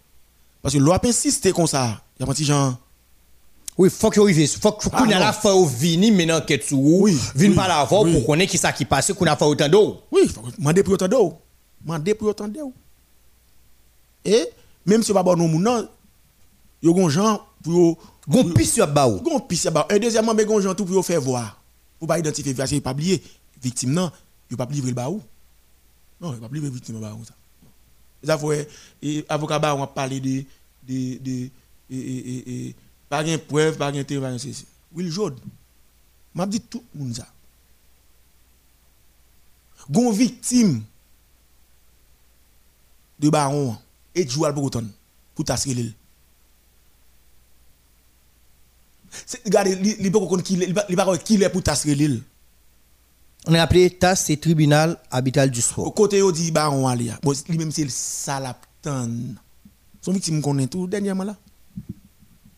Parce 0.61 0.73
que 0.73 0.79
l'OAP 0.79 1.05
insister 1.05 1.51
comme 1.51 1.67
ça. 1.67 2.01
Il 2.19 2.23
y 2.23 2.25
a 2.27 2.29
un 2.29 2.33
petit 2.33 2.43
genre 2.43 2.77
Oui, 3.77 3.89
faut 3.91 4.09
que 4.09 4.19
arrive, 4.19 4.47
faut 4.59 4.71
que 4.71 4.87
Ah, 4.91 4.97
qu'on 5.03 5.11
a 5.11 5.19
la 5.19 5.31
fois 5.33 5.53
au 5.53 5.65
vini 5.65 6.11
maintenant 6.11 6.41
sur 6.41 6.79
ou, 6.79 7.03
Oui, 7.03 7.17
vini 7.35 7.53
par 7.55 7.67
la 7.67 7.83
voix 7.85 8.03
pour 8.03 8.25
connaître 8.25 8.51
qui 8.51 8.57
ça 8.57 8.71
qui 8.73 8.85
passe 8.85 9.13
qu'on 9.13 9.25
a 9.27 9.35
fait 9.37 9.45
autant 9.45 9.69
d'eau. 9.69 10.01
Oui, 10.11 10.21
il 10.23 10.29
faut 10.29 10.41
demander 10.57 10.81
pour 10.83 10.95
autant 10.95 11.07
d'eau. 11.07 11.37
Demander 11.81 12.15
pour 12.15 12.27
autant 12.29 12.47
d'eau. 12.47 12.73
Et 14.25 14.49
même 14.85 15.03
si 15.03 15.11
on 15.11 15.13
pas 15.13 15.23
bon 15.23 15.35
non, 15.35 15.87
yo 16.81 16.93
gon 16.93 17.09
gens 17.09 17.45
pour 17.63 17.97
Gon 18.27 18.51
pisse 18.51 18.73
sur 18.73 18.87
ba 18.87 19.07
ou. 19.07 19.21
gon 19.21 19.39
pisse 19.39 19.67
ba. 19.67 19.87
Un 19.89 19.99
deuxièmement 19.99 20.33
mais 20.33 20.45
gon 20.45 20.59
gens 20.59 20.75
tout 20.75 20.85
pour 20.85 20.95
yo 20.95 21.01
faire 21.01 21.21
voir. 21.21 21.61
Pour 21.97 22.07
pas 22.07 22.19
identifier 22.19 22.53
parce 22.53 22.71
que 22.71 22.79
pas 22.79 22.91
oublier 22.91 23.23
victime 23.61 23.93
non, 23.93 24.11
yo 24.51 24.57
pas 24.57 24.65
livrer 24.65 24.89
le 24.89 24.95
ba 24.95 25.09
ou. 25.09 25.21
Non, 26.19 26.33
il 26.33 26.39
pas 26.39 26.49
livrer 26.51 26.69
victime 26.69 26.99
ba 26.99 27.13
ou 27.13 27.23
ça. 27.23 27.33
Ça 28.23 28.37
faut 28.37 28.51
et 28.51 29.25
avocat 29.29 29.59
ba 29.59 29.75
on 29.75 29.83
a 29.83 29.87
parlé 29.87 30.19
de 30.19 30.43
de 30.87 31.17
de 31.19 31.49
et 31.89 31.95
et 31.95 32.67
et 32.67 32.75
pas 33.07 33.23
gain 33.23 33.37
preuve, 33.37 33.77
pas 33.77 33.91
gain 33.91 34.03
témoin, 34.03 34.27
pas 34.27 34.31
gain 34.33 34.39
ceci. 34.39 34.65
Will 34.93 35.09
Jode. 35.09 35.39
M'a 36.35 36.45
dit 36.45 36.59
tout 36.59 36.83
le 36.93 37.01
monde 37.01 37.15
ça. 37.15 37.27
Gon 39.89 40.11
victime 40.11 40.83
de 43.19 43.29
baron 43.29 43.77
et 44.17 44.27
jouer 44.27 44.51
pour 44.53 44.63
autant 44.63 44.83
pour 45.35 45.45
tasser 45.45 45.93
regardez, 49.45 49.77
il 49.81 50.11
il 50.89 50.95
pas 50.95 51.17
qui 51.17 51.35
est 51.41 51.49
pour 51.49 51.63
tasser 51.63 51.93
l'île. 51.95 52.23
On 53.45 53.53
a 53.53 53.61
appelé 53.61 53.89
TAS, 53.91 54.15
c'est 54.15 54.37
tribunal 54.37 54.97
habituel 55.11 55.51
du 55.51 55.59
Au 55.59 55.63
sport. 55.63 55.93
côté 55.93 56.21
où 56.21 56.31
dit 56.31 56.51
baron 56.51 56.87
ali. 56.87 57.11
Bon, 57.21 57.33
lui 57.47 57.57
même 57.57 57.71
c'est 57.71 57.83
le 57.83 57.89
salaptan. 57.89 59.09
Son 60.01 60.11
victime 60.11 60.41
connaît 60.41 60.67
tout 60.67 60.87
dernièrement 60.87 61.23
là. 61.23 61.35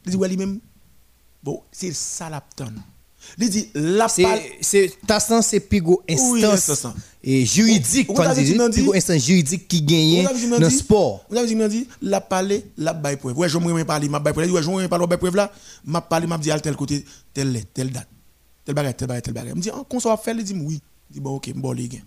Il 0.05 0.11
dit 0.11 0.17
ouais 0.17 0.29
lui 0.29 0.37
même 0.37 0.59
bon, 1.43 1.61
c'est 1.71 1.89
le 1.89 1.93
salaptan. 1.93 2.71
Il 3.37 3.49
dit 3.49 3.69
la 3.73 4.07
C'est 4.07 4.23
pal- 4.23 4.39
c'est 4.61 4.91
TAS 5.05 5.27
nan, 5.29 5.41
c'est 5.41 5.59
pigo 5.59 6.01
instance 6.09 6.87
et 7.23 7.45
juridique 7.45 8.09
Ou- 8.09 8.13
ou 8.13 8.69
pigo 8.71 8.93
instance 8.95 9.25
juridique 9.25 9.67
qui 9.67 9.81
gagne 9.81 10.23
dans 10.49 10.57
le 10.59 10.69
sport. 10.69 11.25
On 11.29 11.35
a 11.35 11.43
vu, 11.43 11.55
dit, 11.69 11.87
la 12.01 12.21
parler, 12.21 12.65
la 12.77 12.93
bail 12.93 13.17
preuve. 13.17 13.37
Ouais, 13.37 13.49
je 13.49 13.57
me 13.57 13.83
parler, 13.83 14.09
ma 14.09 14.19
bail 14.19 14.33
preuve. 14.33 14.51
Ouais, 14.51 14.63
je 14.63 14.69
me 14.69 14.87
parler, 14.87 15.07
bail 15.07 15.17
preuve 15.17 15.35
là. 15.35 15.51
Ma 15.85 16.01
parler, 16.01 16.27
m'a 16.27 16.37
dit 16.37 16.49
tel 16.63 16.75
côté, 16.75 17.03
tel 17.33 17.51
lettre, 17.51 17.67
telle 17.73 17.91
date. 17.91 18.07
Tel 18.65 18.75
bagage, 18.75 18.95
tel 18.97 19.07
bagage, 19.07 19.23
tel 19.23 19.33
bagage. 19.33 19.55
Me 19.55 19.61
dit, 19.61 19.69
ah, 19.73 19.83
qu'on 19.87 19.99
soit 19.99 20.17
fait, 20.17 20.31
il 20.31 20.43
dit, 20.43 20.53
oui. 20.53 20.81
Il 21.09 21.13
dit, 21.15 21.19
bon, 21.19 21.35
ok, 21.35 21.51
bon, 21.55 21.71
les 21.71 21.87
gars. 21.87 21.99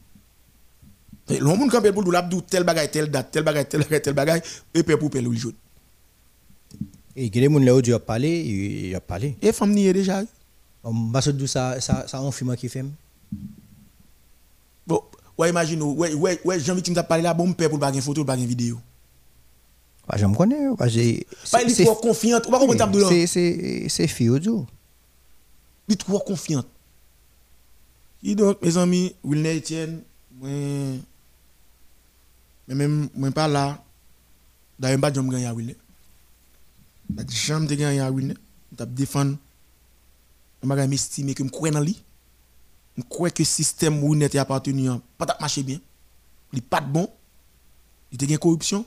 Le 1.28 1.44
monde 1.44 1.70
campé 1.70 1.92
pour 1.92 2.10
l'abdou, 2.10 2.40
tel 2.40 2.64
bagage, 2.64 2.90
tel 2.90 3.10
date, 3.10 3.28
tel 3.30 3.42
bagage, 3.42 3.68
tel 3.68 3.80
bagage, 3.80 4.02
tel 4.02 4.14
bagage, 4.14 4.40
et 4.74 4.82
puis 4.82 4.96
pour 4.96 5.10
pelle 5.10 5.28
ou 5.28 5.32
le 5.32 5.38
jaune. 5.38 5.54
Et 7.14 7.28
les 7.28 7.48
moun 7.48 7.64
là 7.64 7.74
où 7.74 7.82
Dieu 7.82 7.94
a 7.94 7.98
parlé, 7.98 8.40
il 8.40 8.94
a 8.94 9.00
parlé. 9.00 9.36
Et 9.42 9.52
femme 9.52 9.72
n'y 9.72 9.86
est 9.86 9.92
déjà. 9.92 10.22
Baso 10.82 11.30
dou 11.30 11.46
sa, 11.46 11.78
sa, 11.78 12.02
sa 12.10 12.18
an 12.18 12.34
fima 12.34 12.56
ki 12.58 12.66
fem? 12.66 12.88
Bon, 14.88 14.98
wè 15.38 15.46
imagine 15.52 15.84
ou, 15.86 15.94
wè, 16.02 16.10
wè, 16.18 16.32
wè, 16.42 16.56
jan 16.58 16.74
vitim 16.74 16.96
ta 16.96 17.04
pale 17.06 17.22
la, 17.22 17.34
bon 17.38 17.52
mpè 17.52 17.68
pou 17.70 17.78
bagen 17.78 18.02
foto, 18.02 18.24
bagen 18.26 18.48
video. 18.50 18.80
Wè, 20.08 20.18
jan 20.18 20.32
mkone, 20.32 20.58
wè, 20.74 20.88
jè... 20.90 21.04
Wè, 21.52 21.60
li 21.68 21.76
tro 21.78 21.94
konfiant, 22.02 22.48
wè 22.50 22.60
kon 22.64 22.80
tab 22.80 22.90
do 22.94 23.04
lan. 23.04 23.14
Se, 23.14 23.28
se, 23.30 23.44
se 23.94 24.08
fi 24.10 24.26
ou 24.32 24.42
djou. 24.42 24.64
Li 25.86 25.98
tro 26.02 26.18
konfiant. 26.26 26.66
I 28.26 28.34
donk, 28.38 28.58
me 28.62 28.74
zami, 28.74 29.04
Wilner 29.22 29.62
Etienne, 29.62 30.02
mwen... 30.42 30.98
Mwen 32.72 32.98
mwen 33.14 33.32
pa 33.36 33.46
la, 33.50 33.64
da 34.82 34.90
yon 34.90 35.02
bat 35.02 35.14
jom 35.14 35.30
gen 35.30 35.46
ya 35.46 35.54
Wilner. 35.54 35.78
Da 37.06 37.22
jom 37.28 37.70
te 37.70 37.78
gen 37.78 37.94
ya 38.00 38.10
Wilner, 38.10 38.42
mwen 38.66 38.82
tap 38.82 38.98
defan... 38.98 39.36
Je 40.62 40.68
vais 40.68 40.86
m'estimer 40.86 41.34
que 41.34 41.44
je 41.44 41.48
crois 41.48 41.70
dans 41.70 41.80
lui. 41.80 42.00
Je 42.96 43.02
crois 43.02 43.30
que 43.30 43.42
le 43.42 43.46
système 43.46 44.02
Wilner 44.02 44.26
est 44.26 44.36
appartenu 44.36 44.88
pas 45.18 45.26
marché 45.40 45.62
bien. 45.62 45.80
Il 46.52 46.56
n'est 46.56 46.62
pas 46.62 46.80
bon. 46.80 47.10
Il 48.12 48.30
y 48.30 48.34
a 48.34 48.38
corruption. 48.38 48.84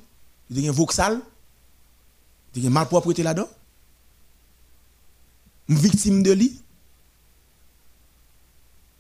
Il 0.50 0.60
y 0.60 0.70
a 0.70 0.72
voxal. 0.72 1.20
Il 2.56 2.64
y 2.64 2.68
a 2.68 2.70
malpropreté 2.70 3.24
là-dedans. 3.24 3.50
Je 5.68 5.76
suis 5.76 5.84
victime 5.90 6.24
de 6.24 6.32
lui 6.32 6.62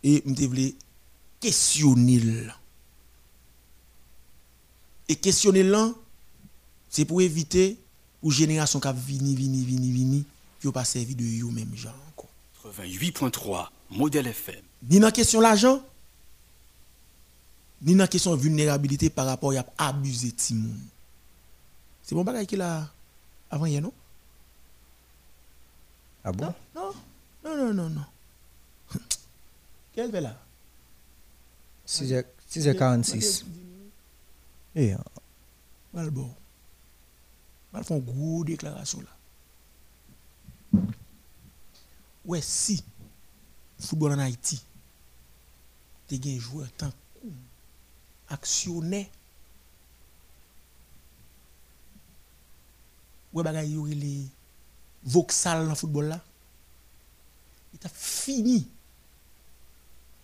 et 0.04 0.24
je 0.26 0.46
voulais 0.46 0.76
questionner. 1.40 2.22
Et 5.08 5.16
questionner 5.16 5.64
là, 5.64 5.92
c'est 6.90 7.06
pour 7.06 7.22
éviter 7.22 7.78
pour 8.22 8.32
génération 8.32 8.80
qui 8.80 8.88
vini 8.94 9.36
vini 9.36 9.64
vini 9.64 9.92
vini, 9.92 10.26
qui 10.60 10.72
pas 10.72 10.84
servi 10.86 11.16
de 11.16 11.44
encore. 11.44 12.05
88.3 12.66 13.70
Modèle 13.92 14.28
FM. 14.28 14.62
Ni 14.90 15.00
dans 15.00 15.08
la 15.08 15.12
question 15.12 15.40
l'argent, 15.40 15.84
ni 17.82 17.94
dans 17.94 18.00
la 18.04 18.08
question 18.08 18.36
vulnérabilité 18.36 19.10
par 19.10 19.26
rapport 19.28 19.54
à 19.54 19.88
abuser 19.88 20.32
Timon. 20.32 20.74
C'est 22.02 22.16
bon 22.16 22.24
bagay 22.24 22.46
qui 22.46 22.56
là. 22.56 22.90
Avant 23.52 23.66
hier, 23.66 23.82
non? 23.82 23.94
Ah 26.24 26.32
bon? 26.32 26.54
Non, 26.76 26.92
non, 27.44 27.56
non, 27.58 27.74
non, 27.74 27.90
non. 27.90 28.06
Quelle 29.94 30.12
fait 30.12 30.22
là? 30.22 30.36
6h, 31.88 32.26
6h46. 32.52 33.46
Et, 34.76 34.94
euh, 34.94 34.98
Mal 35.94 36.10
bon. 36.10 36.30
Mal 37.72 37.84
font 37.84 38.00
gros 38.00 38.44
déclaration 38.44 39.02
là. 39.02 40.82
Ouais, 42.26 42.42
si 42.42 42.84
football 43.80 44.14
en 44.14 44.20
Haïti, 44.20 44.62
t'es 46.08 46.20
un 46.26 46.40
joueur 46.40 46.68
tant 46.78 46.92
actionnaire. 48.30 49.08
Ouais, 53.34 53.44
bagay 53.44 53.70
yo 53.70 53.86
les 53.86 54.26
voxal 55.04 55.68
dans 55.68 55.76
football 55.76 56.06
là. 56.06 56.24
Il 57.74 57.86
a 57.86 57.90
fini. 57.90 58.66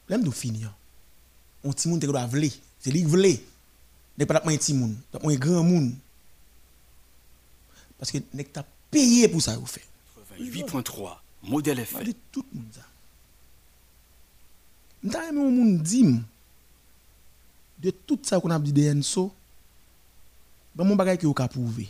L'aime 0.08 0.24
de 0.24 0.32
fini. 0.32 0.64
hein? 0.64 0.74
On 1.64 1.74
ti 1.74 1.88
moun 1.88 2.00
te 2.00 2.06
doit 2.06 2.26
vle. 2.26 2.50
C'est 2.80 2.90
lui 2.90 3.04
vle. 3.04 3.38
N'est 4.18 4.26
pas 4.26 4.42
un 4.44 4.58
petit 4.58 4.74
moun, 4.74 4.98
un 5.14 5.36
grand 5.36 5.64
moun. 5.64 5.96
Parce 7.98 8.12
que 8.12 8.18
nek 8.34 8.52
t'a 8.52 8.66
payé 8.90 9.28
pour 9.28 9.42
ça 9.42 9.56
vous 9.58 9.66
fait. 9.66 9.86
8.3 10.40 11.21
Modèle 11.44 11.80
FM. 11.80 12.04
dis 12.04 12.16
tout 12.32 12.46
le 12.54 12.60
monde 12.60 12.74
ça. 12.74 12.82
M'ta 15.04 15.30
un 15.30 15.32
monde 15.32 15.82
dim 15.82 16.22
de 17.80 17.90
tout 17.90 18.20
ça 18.22 18.40
qu'on 18.40 18.52
a 18.52 18.60
dit 18.60 18.72
de. 18.72 19.32
Ben 20.76 20.84
mon 20.84 20.96
que 20.96 21.26
vous 21.26 21.34
ka 21.34 21.48
prouver. 21.48 21.90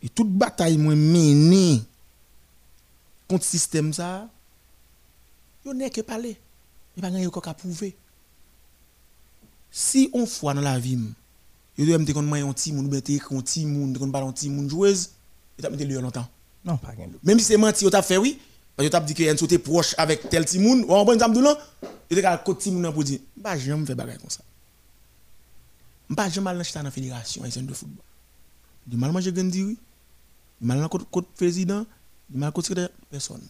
Et 0.00 0.08
toute 0.08 0.30
bataille 0.30 0.78
moi 0.78 0.94
mené 0.94 1.82
contre 3.28 3.44
système 3.44 3.92
ça, 3.92 4.28
yo 5.64 5.74
n'est 5.74 5.90
que 5.90 6.00
parler. 6.00 6.36
Il 6.96 7.02
pas 7.02 7.08
rien 7.08 7.28
prouver. 7.54 7.96
Si 9.70 10.10
on 10.12 10.26
foi 10.26 10.54
dans 10.54 10.60
la 10.60 10.78
vie, 10.78 10.98
yo 11.78 11.86
doit 11.86 11.98
me 11.98 12.04
te 12.04 12.12
kon 12.12 12.22
moi 12.22 12.38
un 12.38 12.52
petit 12.52 12.72
ou 12.72 12.82
bien 12.82 13.00
te 13.00 13.18
kon 13.18 13.40
petit 13.40 13.64
kon 13.64 14.10
pas 14.10 14.22
un 14.22 14.32
petit 14.32 14.50
moun 14.50 14.68
joueuse, 14.68 15.10
et 15.58 15.62
t'a 15.62 15.70
mettre 15.70 15.84
le 15.84 16.00
longtemps. 16.00 16.28
Non, 16.64 16.76
pas 16.76 16.88
rien. 16.88 17.08
Même 17.22 17.38
si 17.38 17.44
c'est 17.44 17.56
menti, 17.56 17.84
on 17.86 17.90
t'a 17.90 18.02
fait 18.02 18.16
oui. 18.16 18.38
Parce 18.76 18.88
que 18.88 18.90
tu 18.90 18.96
as 18.96 19.00
dit 19.00 19.14
que 19.14 19.32
Enso 19.32 19.44
était 19.44 19.58
proche 19.58 19.94
avec 19.98 20.28
tel 20.28 20.44
Timoun, 20.44 20.84
ou 20.88 20.94
en 20.94 21.04
bon 21.04 21.12
exemple, 21.12 21.38
non, 21.38 21.56
il 22.10 22.18
était 22.18 22.26
à 22.26 22.38
côté 22.38 22.64
Timoun 22.64 22.92
pour 22.92 23.04
dire, 23.04 23.20
bah, 23.36 23.56
j'aime 23.58 23.86
faire 23.86 23.96
bagarre 23.96 24.18
comme 24.18 24.30
ça. 24.30 24.40
Bah, 26.08 26.28
j'aime 26.28 26.44
mal 26.44 26.56
dans 26.56 26.82
la 26.82 26.90
fédération 26.90 27.42
haïtienne 27.42 27.66
de 27.66 27.74
football. 27.74 28.04
Du 28.86 28.96
mal 28.96 29.12
manger 29.12 29.32
Gandhi, 29.32 29.62
oui. 29.62 29.78
Du 30.60 30.66
mal 30.66 30.88
côté 30.88 31.28
président, 31.36 31.84
du 32.28 32.38
mal 32.38 32.52
côté 32.52 32.74
personne. 33.10 33.42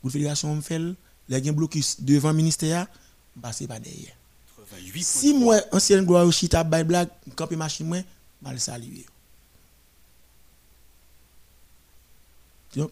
Pour 0.00 0.08
la 0.08 0.12
fédération, 0.12 0.50
on 0.50 0.60
fait, 0.60 0.80
les 1.28 1.44
gens 1.44 1.52
blocus 1.52 2.00
devant 2.00 2.30
le 2.30 2.36
ministère, 2.36 2.86
bah, 3.36 3.52
c'est 3.52 3.66
pas 3.66 3.78
derrière. 3.78 4.14
88.3 4.72 5.02
Si 5.02 5.34
moi, 5.34 5.60
ancienne 5.72 6.04
gloire 6.04 6.26
au 6.26 6.32
chita, 6.32 6.64
bay 6.64 6.84
blague, 6.84 7.08
camper 7.36 7.56
machine, 7.56 7.86
moi, 7.86 7.98
mal 8.42 8.58
saluer. 8.58 9.06
Donc, 12.76 12.90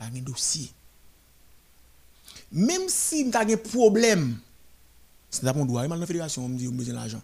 un 0.00 0.10
dossier. 0.20 0.70
Même 2.52 2.88
si 2.88 3.30
tu 3.30 3.36
as 3.36 3.40
un 3.40 3.56
problème, 3.56 4.38
c'est 5.30 5.42
pas 5.42 5.52
mon 5.52 5.66
droit. 5.66 5.86
Dans 5.86 5.96
la 5.96 6.06
fédération, 6.06 6.44
on 6.44 6.48
me 6.48 6.56
dit, 6.56 6.66
on 6.68 6.72
a 6.72 6.74
besoin 6.74 6.94
d'argent. 6.94 7.22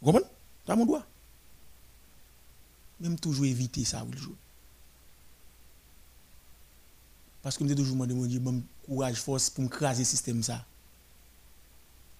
Vous 0.00 0.12
comprenez? 0.12 0.30
C'est 0.66 0.76
mon 0.76 0.86
droit. 0.86 1.04
Même 3.00 3.18
toujours 3.18 3.46
éviter 3.46 3.84
ça, 3.84 4.04
vous 4.04 4.12
le. 4.12 4.36
Parce 7.42 7.58
que 7.58 7.64
je 7.64 7.70
me 7.70 7.74
toujours 7.74 8.06
demandé, 8.06 8.38
bon 8.38 8.62
courage, 8.86 9.20
force 9.20 9.50
pour 9.50 9.64
me 9.64 9.68
craser 9.68 10.02
le 10.02 10.04
système 10.04 10.42
ça. 10.44 10.64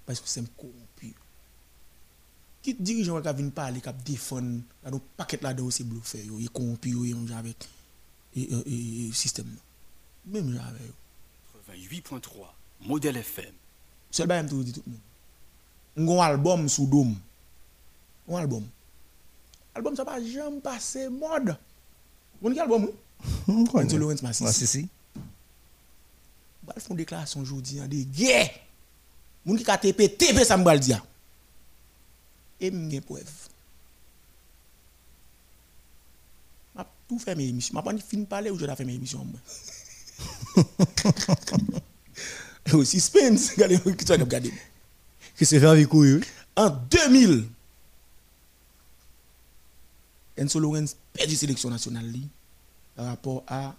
Parce 0.04 0.18
que 0.18 0.28
c'est 0.28 0.44
corrompu. 0.56 1.14
Qui 2.60 2.74
dirigeant 2.74 3.22
qui 3.22 3.32
vient 3.32 3.50
parler, 3.50 3.80
qui 3.80 3.90
défend, 4.04 4.40
là, 4.82 4.90
nos 4.90 4.98
paquets 4.98 5.38
là-dedans, 5.40 5.70
c'est 5.70 5.84
bluffé, 5.84 6.24
il 6.24 6.44
est 6.44 6.52
corrompu, 6.52 6.90
il 6.90 7.30
est 7.30 7.32
avec 7.32 7.56
le 8.34 9.12
système. 9.12 9.46
là. 9.46 9.60
Même 10.40 10.58
avec 10.58 10.82
yo. 10.86 10.92
88.3 11.72 12.46
Modèle 12.86 13.16
FM. 13.18 13.52
Seul 14.10 14.26
bail 14.26 14.42
me 14.44 14.62
dit 14.64 14.72
tout 14.72 14.82
le 14.86 14.92
monde. 14.92 16.18
Un 16.20 16.22
album 16.24 16.68
sous 16.68 16.86
dôme. 16.86 17.16
Un 18.28 18.36
album. 18.36 18.64
Album 19.74 19.96
ça 19.96 20.04
va 20.04 20.22
jamais 20.22 20.60
passer 20.60 21.08
mode. 21.08 21.56
Vous 22.40 22.48
avez 22.48 22.60
album 22.60 22.88
oui? 23.46 23.64
Enzo 23.80 23.98
Lawrence 23.98 24.22
Massis. 24.22 24.44
Ah, 24.46 24.52
si, 24.52 24.66
si. 24.66 24.88
Bal 26.62 26.80
font 26.80 26.94
déclaration 26.94 27.40
aujourd'hui 27.40 27.80
en 27.80 27.86
de 27.86 28.02
guerre. 28.02 28.50
Moun 29.44 29.58
qui 29.58 29.64
ka 29.64 29.78
m'bal 30.56 30.80
m'gen 32.60 33.00
tout 37.12 37.18
fait 37.18 37.34
mes 37.34 37.46
émissions. 37.46 37.74
M'a 37.74 37.82
pas 37.82 37.92
ni 37.92 38.00
fin 38.00 38.24
parler 38.24 38.50
ou 38.50 38.58
je 38.58 38.64
fait 38.64 38.84
mes 38.86 38.94
émissions. 38.94 39.26
Au 42.72 42.84
suspense, 42.86 43.50
regardez 43.50 43.78
qui 43.78 44.04
tu 44.04 44.12
as 44.12 44.16
regardé. 44.16 44.52
Qui 45.36 45.44
se 45.44 45.60
fait 45.60 45.66
avec 45.66 45.92
oui. 45.92 46.20
En 46.56 46.70
2000, 46.70 47.44
Enzo 50.38 50.58
Lorenz 50.58 50.96
perdu 51.12 51.36
sélection 51.36 51.68
nationale 51.68 52.10
par 52.96 53.06
rapport 53.06 53.44
à 53.46 53.74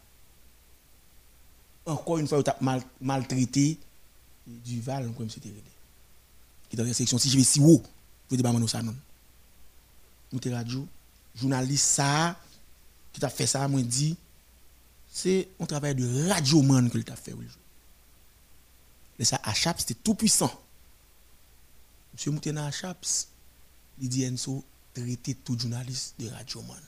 encore 1.85 2.19
une 2.19 2.27
fois 2.27 2.39
il 2.39 2.49
a 2.49 2.57
mal, 2.61 2.81
maltraité 3.01 3.77
Duval 4.45 5.11
comme 5.17 5.29
c'était. 5.29 5.51
Qui 6.69 6.77
dans 6.77 6.83
la 6.83 6.93
sélection 6.93 7.17
si 7.17 7.29
je 7.31 7.37
vais 7.37 7.43
si 7.43 7.59
haut, 7.59 7.81
vous 8.29 8.37
dites 8.37 8.43
pas 8.43 8.67
ça 8.67 8.83
non. 8.83 8.95
Nous 10.31 10.39
radio 10.53 10.87
journaliste 11.35 11.85
ça 11.85 12.37
qui 13.13 13.19
t'a 13.21 13.29
fait 13.29 13.47
ça 13.47 13.67
moi 13.67 13.81
dit 13.81 14.17
c'est 15.09 15.47
un 15.59 15.65
travail 15.65 15.93
de 15.93 16.29
radioman 16.29 16.89
que 16.89 16.97
t'a 16.97 17.15
fait 17.15 17.33
oui. 17.33 17.45
Et 19.19 19.25
ça 19.25 19.39
à 19.43 19.53
Chaps 19.53 19.79
c'était 19.79 19.93
tout 19.93 20.15
puissant. 20.15 20.51
Monsieur 22.13 22.31
Moutena 22.31 22.69
Chaps, 22.71 23.27
il 24.01 24.09
dit 24.09 24.25
Enso 24.27 24.63
traiter 24.93 25.35
tout 25.35 25.57
journaliste 25.57 26.15
de 26.19 26.29
radio 26.29 26.61
man. 26.63 26.81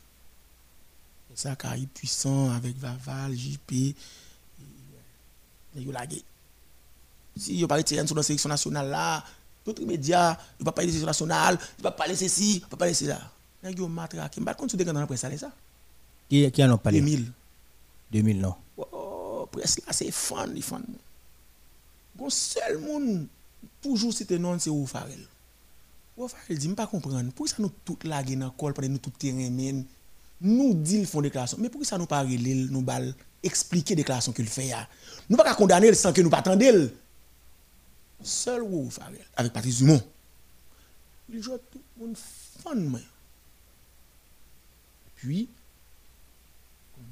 Et 1.31 1.37
ça 1.37 1.55
Caraïbe 1.55 1.89
puissant 1.89 2.51
avec 2.51 2.77
Vaval, 2.77 3.35
JP, 3.35 3.71
et 3.71 3.95
yo 5.75 5.91
lagué. 5.91 6.23
Si 7.37 7.55
yo 7.57 7.67
pas 7.67 7.75
retirer 7.75 8.01
Enso 8.01 8.13
dans 8.15 8.19
la 8.19 8.23
sélection 8.23 8.49
nationale 8.49 8.89
là, 8.89 9.23
d'autres 9.63 9.85
médias, 9.85 10.37
il 10.59 10.65
va 10.65 10.71
pas 10.71 10.77
parler 10.77 10.87
de 10.87 10.97
sélection 10.97 11.27
nationale, 11.27 11.59
il 11.77 11.83
va 11.83 11.91
parler 11.91 12.15
ceci, 12.15 12.57
il 12.57 12.61
va 12.69 12.77
parler 12.77 12.93
cela. 12.93 13.19
Nèg 13.63 13.77
yo 13.77 13.87
matraqué, 13.87 14.41
m'pas 14.41 14.53
compte 14.53 14.75
de 14.75 14.83
dans 14.83 14.93
la 14.93 15.07
presse 15.07 15.21
ça 15.21 15.37
ça. 15.37 15.51
Qui, 16.29 16.51
qui 16.51 16.63
en 16.63 16.73
a 16.73 16.77
parlé? 16.77 16.99
2000. 16.99 17.31
2000, 18.11 18.41
non. 18.41 18.55
Oh, 18.77 19.47
presse 19.51 19.79
là 19.85 19.93
c'est 19.93 20.11
fan, 20.11 20.51
il 20.55 20.63
fan. 20.63 20.83
Bon 22.15 22.29
seul 22.29 22.77
monde 22.79 23.27
toujours 23.81 24.13
c'était 24.13 24.39
non 24.39 24.57
c'est 24.57 24.69
ou 24.69 24.85
Farel. 24.85 25.19
Ou 26.17 26.27
Farel 26.27 26.57
dit, 26.57 26.67
je 26.69 26.73
pas 26.73 26.87
comprendre. 26.87 27.31
Pourquoi 27.31 27.47
ça 27.47 27.55
nous 27.59 27.71
tout 27.83 27.97
laguer 28.03 28.35
dans 28.35 28.45
le 28.45 28.51
col 28.51 28.73
pendant 28.73 28.89
nous 28.89 28.97
tout 28.97 29.11
terrain 29.11 29.49
men? 29.49 29.85
Nous 30.41 30.73
dit 30.73 30.99
ils 30.99 31.07
font 31.07 31.21
déclaration. 31.21 31.57
Mais 31.59 31.69
pourquoi 31.69 31.85
ça 31.85 31.97
nous 31.97 32.05
pas 32.05 32.21
relé, 32.21 32.55
nous 32.69 32.81
bal 32.81 33.13
expliquer 33.43 33.95
déclaration 33.95 34.31
qu'il 34.31 34.47
fait 34.47 34.67
ya? 34.67 34.87
Nous 35.29 35.37
pas 35.37 35.53
condamner 35.55 35.93
sans 35.93 36.13
que 36.13 36.21
nous 36.21 36.29
pas 36.29 36.39
attendre. 36.39 36.89
Seul 38.23 38.63
ou 38.63 38.89
Farel 38.89 39.19
avec 39.35 39.53
Patrice 39.53 39.77
Dumont. 39.77 40.01
Il 41.29 41.41
joue 41.41 41.57
tout 41.71 41.81
le 41.99 42.05
monde 42.05 42.17
fan. 42.17 43.01
Puis 45.15 45.49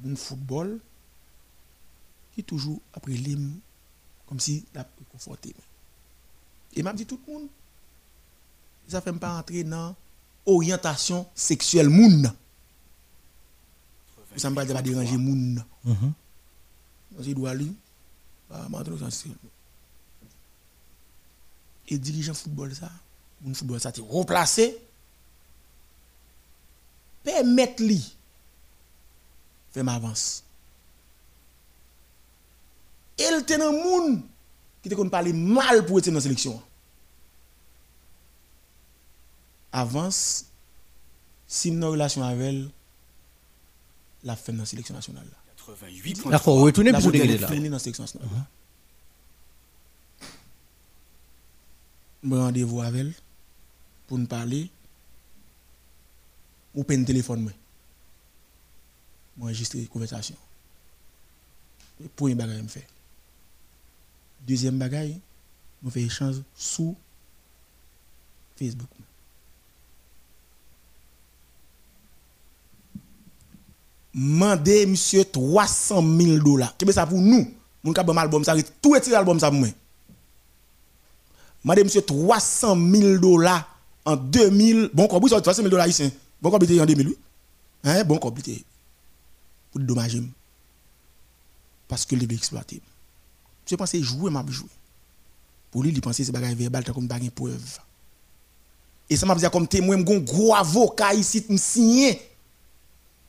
un 0.05 0.15
football 0.15 0.79
qui 2.35 2.43
toujours 2.43 2.79
après 2.93 3.13
l'hymne 3.13 3.59
comme 4.27 4.39
si 4.39 4.65
la 4.73 4.85
conforté. 5.11 5.53
Et 6.75 6.81
m'a 6.83 6.93
dit 6.93 7.05
tout 7.05 7.19
le 7.27 7.33
monde, 7.33 7.47
ça 8.87 9.01
fait 9.01 9.13
pas 9.13 9.37
entrer 9.37 9.63
dans 9.63 9.95
orientation 10.45 11.25
sexuelle 11.35 11.89
moun. 11.89 12.33
Ça 14.35 14.49
me 14.49 14.55
pas 14.55 14.65
déranger 14.81 15.17
moun. 15.17 15.63
Mhm. 15.83 16.13
C'est 17.21 17.33
doit 17.35 17.53
lui. 17.53 17.73
M'a 18.49 18.79
entré 18.79 18.95
dans 18.97 19.09
ce- 19.11 19.27
Et 21.87 21.97
dirigeant 21.97 22.33
football 22.33 22.73
ça, 22.73 22.89
moun 23.41 23.53
football 23.53 23.79
ça 23.79 23.91
t'est 23.91 24.01
replacé. 24.01 24.75
Permettre 27.23 27.83
lui 27.83 28.15
faire 29.73 29.83
m'avance. 29.83 30.43
Elle 33.17 33.41
était 33.41 33.57
dans 33.57 33.71
moun 33.71 34.23
qui 34.81 34.89
te 34.89 35.07
parler 35.07 35.33
mal 35.33 35.85
pour 35.85 35.99
être 35.99 36.07
dans 36.07 36.15
la 36.15 36.21
sélection. 36.21 36.61
Avance, 39.71 40.45
Si 41.47 41.71
nous 41.71 41.77
avons 41.77 41.87
une 41.87 41.91
relation 41.93 42.23
avec 42.23 42.41
elle, 42.41 42.69
la 44.23 44.35
femme 44.35 44.55
dans 44.55 44.61
la 44.63 44.65
sélection 44.67 44.93
nationale. 44.95 45.25
là. 45.25 45.73
88.3. 45.75 46.29
Là, 46.29 46.39
faut 46.39 46.55
retourner 46.55 46.91
La 46.91 46.99
pour 46.99 47.11
dégager 47.11 47.33
est 47.35 47.37
là. 47.37 47.47
fini 47.47 47.65
dans 47.69 47.73
la 47.75 47.79
sélection 47.79 48.03
nationale. 48.03 48.27
Je 52.23 52.29
rendez-vous 52.35 52.81
avec 52.81 53.01
elle 53.01 53.13
pour 54.07 54.17
nous 54.17 54.27
parler. 54.27 54.69
Ou 56.75 56.83
pas 56.83 56.93
un 56.95 57.03
téléphone. 57.03 57.51
Enregistrer 59.41 59.85
conversation. 59.85 60.35
Premier 62.15 62.35
bagage, 62.35 62.61
je 62.63 62.67
fait. 62.67 62.87
Deuxième 64.47 64.77
bagage, 64.77 65.11
je 65.83 65.89
fais 65.89 66.01
échange 66.01 66.35
sous 66.55 66.95
Facebook. 68.57 68.89
Mandez 74.13 74.85
monsieur 74.85 75.25
300 75.25 76.03
000 76.19 76.37
dollars. 76.43 76.75
Qu'est-ce 76.77 76.87
que 76.87 76.93
ça 76.93 77.07
pour 77.07 77.19
nous? 77.19 77.51
Mon 77.83 77.93
cap 77.93 78.07
album 78.09 78.43
ça 78.43 78.55
tout 78.81 78.91
retirer 78.91 79.15
album 79.15 79.39
ça 79.39 79.49
pour 79.49 79.59
moi. 79.59 79.69
Mandez 81.63 81.83
monsieur 81.83 82.01
300 82.01 82.77
000 82.91 83.17
dollars 83.17 83.67
en 84.05 84.15
2000. 84.15 84.91
Bon 84.93 85.07
quoi, 85.07 85.19
oui, 85.19 85.29
ça 85.29 85.41
300 85.41 85.63
000 85.63 85.69
dollars 85.69 85.87
ici. 85.87 86.11
Bon 86.41 86.49
quoi, 86.49 86.59
en 86.59 86.85
2000 86.85 87.07
oui. 87.07 87.17
Hein, 87.83 88.03
bon 88.03 88.17
quoi, 88.19 88.31
pour 89.73 89.81
dommager. 89.81 90.23
Parce 91.87 92.05
que 92.05 92.15
il 92.15 92.27
veut 92.27 92.35
exploiter. 92.35 92.81
Je 93.65 93.75
pense 93.75 93.95
jouer 93.95 94.31
m'a 94.31 94.45
jouer. 94.47 94.69
Pour 95.71 95.83
lui, 95.83 95.91
il 95.91 96.01
pense 96.01 96.17
que 96.17 96.23
c'est 96.23 96.31
bagage 96.31 96.55
verbal 96.55 96.83
comme 96.85 97.07
bagage 97.07 97.31
preuve. 97.31 97.79
Et 99.09 99.17
ça 99.17 99.25
m'a 99.25 99.35
dit 99.35 99.45
comme 99.51 99.67
témoin, 99.67 99.97
un 99.97 100.19
gros 100.19 100.53
avocat 100.53 101.13
ici, 101.13 101.45
me 101.49 101.57
signé. 101.57 102.21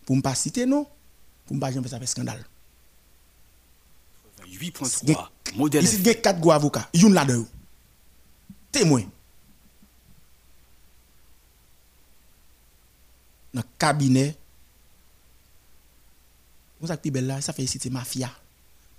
Pour 0.05 0.17
ne 0.17 0.21
pas 0.21 0.35
citer, 0.35 0.67
non? 0.67 0.87
Pour 1.47 1.57
ne 1.57 1.61
pas 1.61 1.73
jamais 1.73 1.89
faire 1.89 2.09
scandale. 2.09 2.45
88.3. 4.47 5.29
Modèle 5.57 5.85
Ici, 5.85 5.97
il 5.99 6.07
y 6.07 6.11
a 6.11 6.15
quatre 6.15 6.41
gros 6.41 6.53
avocats. 6.53 6.89
Il 6.93 7.03
y 7.03 7.05
en 7.07 7.13
a 7.13 7.15
là-dedans. 7.25 7.47
Témoin. 8.71 9.05
Dans 13.53 13.61
le 13.61 13.67
cabinet. 13.79 14.37
Savez, 16.87 17.11
belle 17.11 17.27
là, 17.27 17.41
ça 17.41 17.53
fait 17.53 17.63
ici, 17.63 17.79
c'est 17.81 17.91
mafia. 17.91 18.31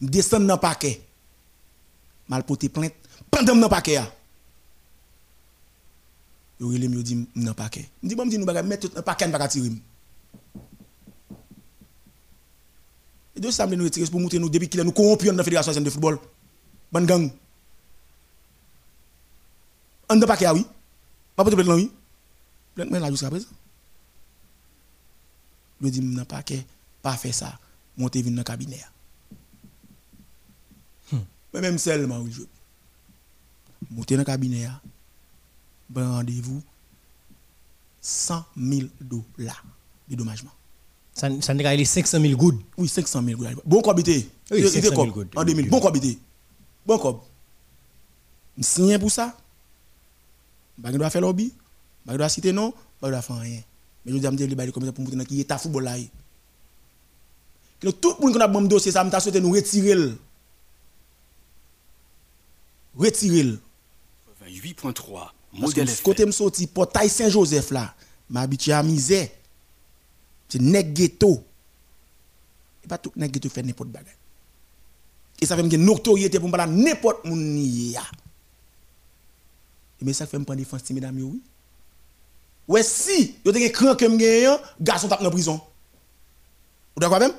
Je 0.02 0.08
descends 0.08 0.40
dans 0.40 0.58
paquet. 0.58 1.02
Mal 2.28 2.44
porté 2.44 2.70
plainte. 2.70 2.94
Pendant 3.30 3.56
dans 3.56 3.70
paquet. 3.70 4.02
Yo 6.60 6.70
relem 6.70 6.94
yo 6.94 7.04
di 7.04 7.28
dans 7.36 7.54
paquet. 7.54 7.90
Je 8.02 8.08
dis, 8.08 8.16
bon, 8.16 8.26
je 8.26 8.30
dis, 8.32 8.38
nous 8.38 8.46
baga 8.46 8.64
mettre 8.64 8.90
paquet, 9.04 9.26
nous 9.26 9.32
baga 9.34 9.48
tirer. 9.48 9.72
Et 13.36 13.40
de 13.40 13.52
ça, 13.52 13.68
nous 13.68 13.84
retirer 13.84 14.10
pour 14.10 14.20
montrer 14.20 14.40
nous 14.40 14.50
depuis 14.50 14.70
qu'il 14.70 14.82
nous 14.82 14.92
corrompus 14.92 15.30
dans 15.30 15.36
la 15.36 15.44
fédération 15.44 15.74
de 15.80 15.90
football. 15.90 16.18
Ban 16.92 17.02
gang. 17.02 17.30
En 20.08 20.16
de 20.16 20.26
paquet, 20.26 20.46
ah 20.46 20.54
oui. 20.54 20.66
Pas 21.36 21.44
pour 21.44 21.52
te 21.52 21.56
plaindre, 21.56 21.76
oui. 21.76 21.92
Plainte, 22.74 22.92
là 22.92 23.10
jusqu'à 23.12 23.30
présent. 23.30 23.48
Je 25.82 25.90
dis, 25.90 26.00
dans 26.00 26.20
le 26.20 26.26
paquet, 26.26 26.66
pas 27.02 27.18
faire 27.18 27.34
ça. 27.34 27.60
Monter 27.98 28.22
dans 28.24 28.32
le 28.36 28.44
cabinet. 28.44 28.82
Mais 31.54 31.62
même 31.62 31.78
seulement, 31.78 32.20
oui, 32.20 32.32
je. 32.34 32.42
Monter 33.92 34.16
dans 34.16 34.22
le 34.22 34.26
cabinet, 34.26 34.68
ben 35.90 36.10
rendez-vous 36.10 36.62
100 38.02 38.44
000 38.58 38.88
dollars 39.00 39.64
de 40.08 40.16
dédommagement. 40.16 40.52
Ça 41.14 41.30
ça 41.42 41.54
n'est 41.54 41.64
pas 41.64 41.76
les 41.76 41.86
500 41.86 42.20
000 42.20 42.36
gouttes. 42.36 42.62
Oui, 42.78 42.88
500 42.90 43.24
000 43.24 43.38
dollars. 43.40 43.54
Bon 43.66 43.82
quoi 43.82 43.94
habité 43.94 44.28
Oui, 44.52 44.58
Il- 44.60 44.66
il 44.66 44.70
500 44.70 44.82
000 44.82 44.86
était 44.88 44.96
quoi 44.96 45.06
good. 45.08 45.28
En 45.36 45.44
2000. 45.46 45.70
Bon 45.70 45.80
quoi 45.80 45.90
habité 45.90 46.20
Bon 46.86 46.98
quoi 46.98 47.24
Je 48.58 48.64
signe 48.64 49.00
pour 49.00 49.12
ça. 49.12 49.38
Je 50.84 50.90
ne 50.92 50.98
dois 50.98 51.10
faire 51.10 51.22
lobby. 51.22 51.54
Je 52.06 52.12
ne 52.12 52.18
dois 52.18 52.28
citer 52.30 52.52
non. 52.52 52.74
Je 53.02 53.06
ne 53.08 53.12
dois 53.12 53.22
faire 53.22 53.38
rien. 53.38 53.62
Mais 54.06 54.12
je 54.12 54.18
dis 54.18 54.28
à 54.28 54.32
me 54.32 54.36
dire, 54.38 54.48
les 54.48 54.72
comme 54.72 54.84
ça 54.86 54.92
pour 54.92 55.04
montrer 55.06 55.26
qui 55.26 55.40
est 55.40 55.52
à 55.52 55.58
football 55.58 55.84
là. 55.86 55.96
Que 57.86 57.92
tout 57.92 58.16
le 58.20 58.26
monde 58.26 58.36
qui 58.36 58.42
a 58.42 58.48
bon 58.48 58.64
dossier, 58.64 58.92
ça 58.92 59.04
m'a 59.04 59.20
souhaité 59.20 59.40
nous 59.40 59.52
retirer. 59.52 59.94
Retirer. 62.98 63.44
le. 63.44 63.60
88.3. 64.44 65.04
Parce 65.14 65.32
Modèle 65.54 65.86
que 65.86 65.92
FM. 65.92 66.04
côté 66.04 66.26
me 66.26 66.32
sorti 66.32 66.66
portail 66.66 67.10
Saint-Joseph 67.10 67.70
là, 67.70 67.94
m'habitué 68.28 68.74
à 68.74 68.82
misère. 68.82 69.30
C'est 70.50 70.60
nèg 70.60 70.94
ghetto. 70.94 71.44
Et 72.84 72.88
pas 72.88 72.98
tout 72.98 73.12
nèg 73.16 73.32
ghetto 73.32 73.50
fait 73.50 73.62
n'importe 73.62 73.90
bagage. 73.90 74.18
Et 75.40 75.46
ça 75.46 75.56
fait 75.56 75.62
une 75.62 75.86
notoriété 75.86 76.40
pour 76.40 76.50
me 76.50 76.66
n'importe 76.66 77.20
ya. 77.26 78.02
Mais 80.02 80.14
ça 80.14 80.26
fait 80.26 80.40
me 80.40 80.44
prendre 80.44 80.58
défense 80.58 80.90
mesdames 80.90 81.22
oui. 81.22 81.40
Ouais 82.68 82.82
si, 82.82 83.36
yo 83.46 83.52
te 83.54 83.60
gen 83.62 83.72
cran 83.72 83.94
que 83.96 84.06
me 84.10 84.18
gen 84.18 84.58
garçon 84.82 85.08
tape 85.08 85.22
dans 85.22 85.30
prison. 85.30 85.62
Ou 86.98 87.00
d'accord 87.00 87.20
même? 87.20 87.34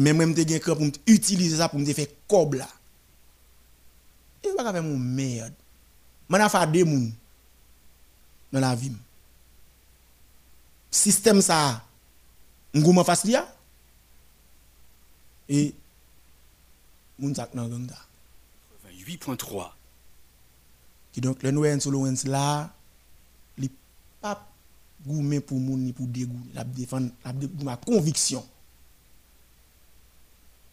Ok. 0.00 0.04
Mais 0.04 0.12
moi 0.14 0.26
me 0.26 0.34
te 0.34 0.48
gen 0.48 0.60
pour 0.60 0.86
utiliser 1.06 1.58
ça 1.58 1.68
pour 1.68 1.78
me 1.78 1.92
faire 1.92 2.06
cob 2.26 2.54
là. 2.54 2.68
Et 4.42 4.48
pas 4.56 4.72
faire 4.72 4.82
mon 4.82 4.96
merde. 4.96 5.52
M'en 6.28 6.38
a 6.38 6.48
fait 6.48 6.66
deux 6.72 6.84
moun 6.84 7.12
dans 8.52 8.60
la 8.60 8.74
vie. 8.74 8.92
Système 10.90 11.40
ça, 11.40 11.84
ngouman 12.74 13.04
face 13.04 13.24
liya. 13.24 13.46
Et 15.48 15.74
moun 17.18 17.34
sak 17.34 17.54
nan 17.54 17.68
gang 17.68 17.86
da. 17.86 17.98
88.3. 19.06 19.70
Qui 21.12 21.20
donc 21.20 21.42
le 21.42 21.50
Noël 21.50 21.80
Solowens 21.80 22.24
là, 22.24 22.72
li 23.58 23.70
pas 24.20 24.48
gourmet 25.04 25.40
pour 25.40 25.58
moun 25.58 25.80
ni 25.80 25.92
pour 25.92 26.06
dégoût, 26.06 26.40
la 26.54 26.64
défendre 26.64 27.10
la 27.24 27.32
ma 27.64 27.76
conviction. 27.76 28.46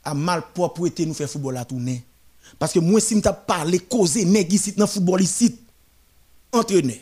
A 0.08 0.14
mal 0.14 0.42
propreté 0.54 1.06
nous 1.06 1.14
fait 1.14 1.28
football 1.28 1.56
la 1.56 1.66
tourner. 1.66 2.02
Parce 2.58 2.72
que 2.72 2.80
moi 2.80 3.02
si 3.02 3.14
m'ta 3.14 3.34
parler 3.34 3.80
causer 3.80 4.24
nèg 4.24 4.54
ici 4.54 4.72
dans 4.72 4.88
football 4.88 5.22
ici, 5.22 5.60
entraîneur, 6.54 6.96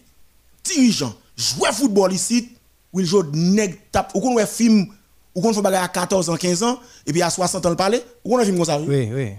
dirigeant, 0.63 1.13
joueur 1.37 1.71
football 1.71 2.11
ici, 2.13 2.49
ou 2.91 2.99
il 2.99 3.05
joue 3.05 3.21
nèg 3.31 3.77
tap 3.91 4.11
ou 4.15 4.21
qu'on 4.21 4.43
film 4.47 4.87
ou 5.35 5.41
qu'on 5.41 5.53
fait 5.53 5.61
bagarre 5.61 5.83
à 5.83 5.87
14 5.89 6.31
ans, 6.31 6.35
15 6.35 6.63
ans 6.63 6.79
et 7.05 7.11
puis 7.11 7.21
à 7.21 7.29
60 7.29 7.63
ans 7.63 7.69
le 7.69 7.75
parler, 7.75 8.01
ou 8.23 8.31
qu'on 8.31 8.39
a 8.39 8.43
film 8.43 8.55
comme 8.55 8.65
ça. 8.65 8.79
oui? 8.79 8.87
Oui, 8.87 9.13
oui. 9.13 9.31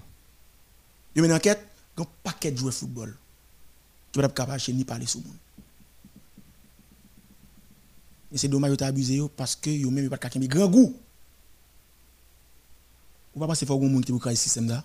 Yo 1.16 1.22
men 1.22 1.32
enquête, 1.32 1.66
un 1.98 2.04
paquet 2.22 2.52
de 2.52 2.58
joueurs 2.58 2.72
de 2.72 2.78
football 2.78 3.16
qui 4.12 4.20
va 4.20 4.28
pas 4.28 4.44
capable 4.46 4.62
ni 4.74 4.84
parler 4.84 5.06
sur 5.06 5.20
monde. 5.22 5.34
Et 8.30 8.38
c'est 8.38 8.46
dommage 8.46 8.76
de 8.76 8.84
abusé 8.84 9.16
yo 9.16 9.28
parce 9.28 9.56
que 9.56 9.70
yo 9.70 9.90
même 9.90 10.08
pas 10.08 10.18
capable 10.18 10.46
grand 10.46 10.68
goût. 10.68 10.94
Ou 13.36 13.40
pas 13.40 13.46
penser 13.46 13.66
faut 13.66 13.74
un 13.74 13.88
monde 13.88 14.04
qui 14.04 14.12
peut 14.12 14.18
craser 14.18 14.36
système 14.36 14.68
là. 14.68 14.82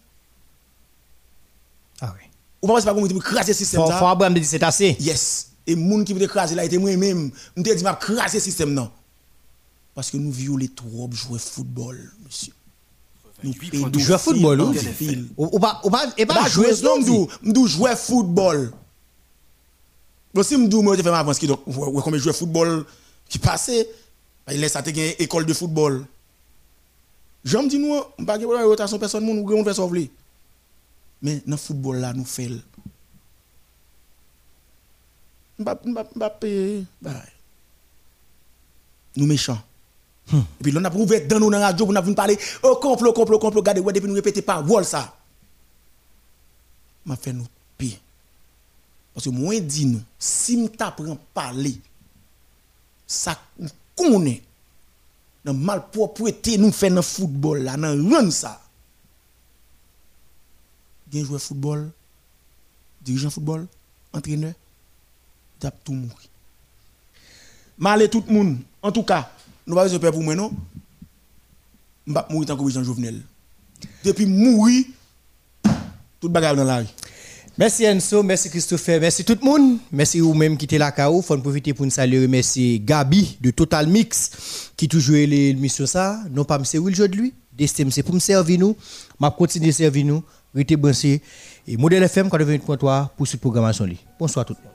Ah 2.01 2.13
oui. 2.15 2.27
Ou 2.61 2.67
pas 2.67 2.73
penser 2.73 2.85
pas 2.85 2.91
un 2.91 2.95
monde 2.95 3.07
qui 3.07 3.13
peut 3.13 3.21
craser 3.21 3.53
système 3.53 3.81
Faut, 3.81 3.89
là. 3.89 3.97
faut 3.97 4.05
Abraham 4.05 4.33
dit 4.33 4.43
c'est 4.43 4.61
assez. 4.61 4.97
Yes. 4.99 5.51
Et 5.65 5.75
moun 5.75 6.03
qui 6.03 6.13
veut 6.13 6.27
craser 6.27 6.53
là 6.53 6.65
était 6.65 6.77
moi 6.77 6.95
même, 6.97 7.31
me 7.55 7.63
dit 7.63 7.83
m'a 7.83 7.95
craser 7.95 8.41
système 8.41 8.73
non. 8.73 8.91
Parce 9.95 10.11
que 10.11 10.17
nous 10.17 10.31
violons 10.31 10.67
trop 10.75 11.09
jouer 11.11 11.39
football, 11.39 12.11
monsieur. 12.25 12.53
Nous 13.43 13.51
88.3. 13.51 13.71
pédophiles 13.71 14.05
Jouer 14.05 14.17
football. 14.17 14.61
Ou, 14.61 15.49
ou 15.55 15.59
pas, 15.59 15.81
ou 15.83 15.89
pas, 15.89 16.05
et 16.17 16.25
pas 16.25 16.47
jouer 16.47 16.71
non, 16.83 16.99
m'dou, 16.99 17.27
m'dou 17.41 17.67
jouer 17.67 17.95
football. 17.95 18.71
Bon, 20.33 20.43
si 20.43 20.55
m'dou, 20.57 20.81
moi, 20.81 20.95
je 20.95 21.01
fais 21.01 21.11
ma 21.11 21.19
avance 21.19 21.39
qui 21.39 21.47
donc, 21.47 21.61
ouais, 21.65 22.01
comme 22.03 22.17
jouer 22.17 22.33
football 22.33 22.85
qui 23.27 23.39
passait, 23.39 23.89
bah, 24.45 24.53
il 24.53 24.61
laisse 24.61 24.75
à 24.75 24.83
te 24.83 24.89
gagner 24.91 25.21
école 25.21 25.45
de 25.45 25.53
football. 25.53 26.05
J'aime 27.43 27.67
dire, 27.67 27.79
nous, 27.79 28.01
on 28.17 28.25
pas 28.25 28.37
gagner 28.37 28.63
rotation 28.63 28.99
personne, 28.99 29.25
nous, 29.25 29.33
nous, 29.33 29.63
fait 29.63 29.73
sauver. 29.73 30.11
Mais 31.21 31.41
dans 31.45 31.51
le 31.51 31.57
football 31.57 31.97
là, 31.97 32.13
nous 32.13 32.25
faisons. 32.25 32.61
Nous 39.15 39.25
méchants. 39.25 39.61
Et 40.33 40.37
puis, 40.63 40.71
là, 40.71 40.79
on 40.81 40.85
a 40.85 40.95
ouvert 40.95 41.27
dans 41.27 41.39
nos 41.39 41.49
radio 41.49 41.85
pour 41.85 41.93
nous 41.93 42.13
parler, 42.15 42.37
oh, 42.63 42.77
complot, 42.81 43.13
complot, 43.13 43.39
complot, 43.39 43.59
regardez, 43.59 43.81
ouais, 43.81 43.93
depuis 43.93 44.07
nous 44.07 44.15
répéter 44.15 44.41
pas, 44.41 44.61
wall 44.61 44.85
ça. 44.85 45.15
M'a 47.05 47.15
fait 47.15 47.33
nous 47.33 47.47
pire. 47.77 47.97
Parce 49.13 49.25
que 49.25 49.29
moi, 49.29 49.59
dis 49.59 49.85
nous, 49.85 50.01
si 50.17 50.57
nous 50.57 50.69
t'apprends 50.69 51.17
parler, 51.33 51.75
ça 53.05 53.37
connaît, 53.95 54.41
dans 55.43 55.53
mal 55.53 55.89
propreté 55.91 56.57
nous 56.57 56.71
fait 56.71 56.89
dans 56.89 57.01
football, 57.01 57.63
là, 57.63 57.77
dans 57.77 58.09
run 58.09 58.29
ça. 58.31 58.61
Bien 61.07 61.23
joueur 61.25 61.41
football, 61.41 61.91
dirigeant 63.01 63.29
football, 63.29 63.67
entraîneur, 64.13 64.53
t'as 65.59 65.71
tout 65.71 65.93
mourir. 65.93 66.29
Malé 67.77 68.09
tout 68.09 68.23
le 68.27 68.33
monde. 68.33 68.57
En 68.81 68.91
tout 68.91 69.03
cas, 69.03 69.31
nous 69.65 69.75
pas 69.75 69.83
besoin 69.83 69.99
peur 69.99 70.11
pour 70.11 70.23
moi 70.23 70.35
non? 70.35 70.51
M'pa 72.05 72.27
mourir 72.29 72.47
tant 72.47 72.57
que 72.57 72.69
Jean 72.69 72.83
Jovenel. 72.83 73.21
Depuis 74.03 74.25
mourir 74.25 74.85
tout 76.19 76.29
bagarre 76.29 76.55
dans 76.55 76.63
la 76.63 76.77
rue. 76.77 76.85
Merci 77.57 77.83
Enzo, 77.83 78.23
merci 78.23 78.49
Christopher, 78.49 78.99
merci 79.01 79.25
tout 79.25 79.37
le 79.39 79.45
monde. 79.45 79.77
Merci 79.91 80.19
vous-même 80.19 80.55
qui 80.55 80.65
êtes 80.65 80.79
là, 80.79 80.91
Kao. 80.91 81.21
Faut 81.21 81.37
profiter 81.37 81.73
pour 81.73 81.85
nous 81.85 81.91
saluer, 81.91 82.25
merci 82.27 82.79
Gabi 82.79 83.37
de 83.41 83.51
Total 83.51 83.87
Mix 83.87 84.71
qui 84.77 84.87
toujours 84.87 85.15
l'émission 85.17 85.85
ça. 85.85 86.21
Non 86.31 86.45
pas 86.45 86.63
c'est 86.63 86.77
Will 86.77 86.93
aujourd'hui. 86.93 87.33
Destin 87.51 87.89
c'est 87.91 88.03
pour 88.03 88.15
me 88.15 88.19
servir 88.19 88.57
nous. 88.57 88.75
M'a 89.19 89.31
continuer 89.31 89.69
à 89.69 89.73
servir 89.73 90.05
nous. 90.05 90.23
Restez 90.55 90.77
branchés. 90.77 91.21
Et 91.67 91.75
Modèle 91.77 92.03
FM 92.03 92.27
88.3 92.27 93.09
pour 93.17 93.27
cette 93.27 93.41
programmation. 93.41 93.85
Bonsoir 94.17 94.45
tout 94.45 94.55
le 94.57 94.63
monde. 94.63 94.71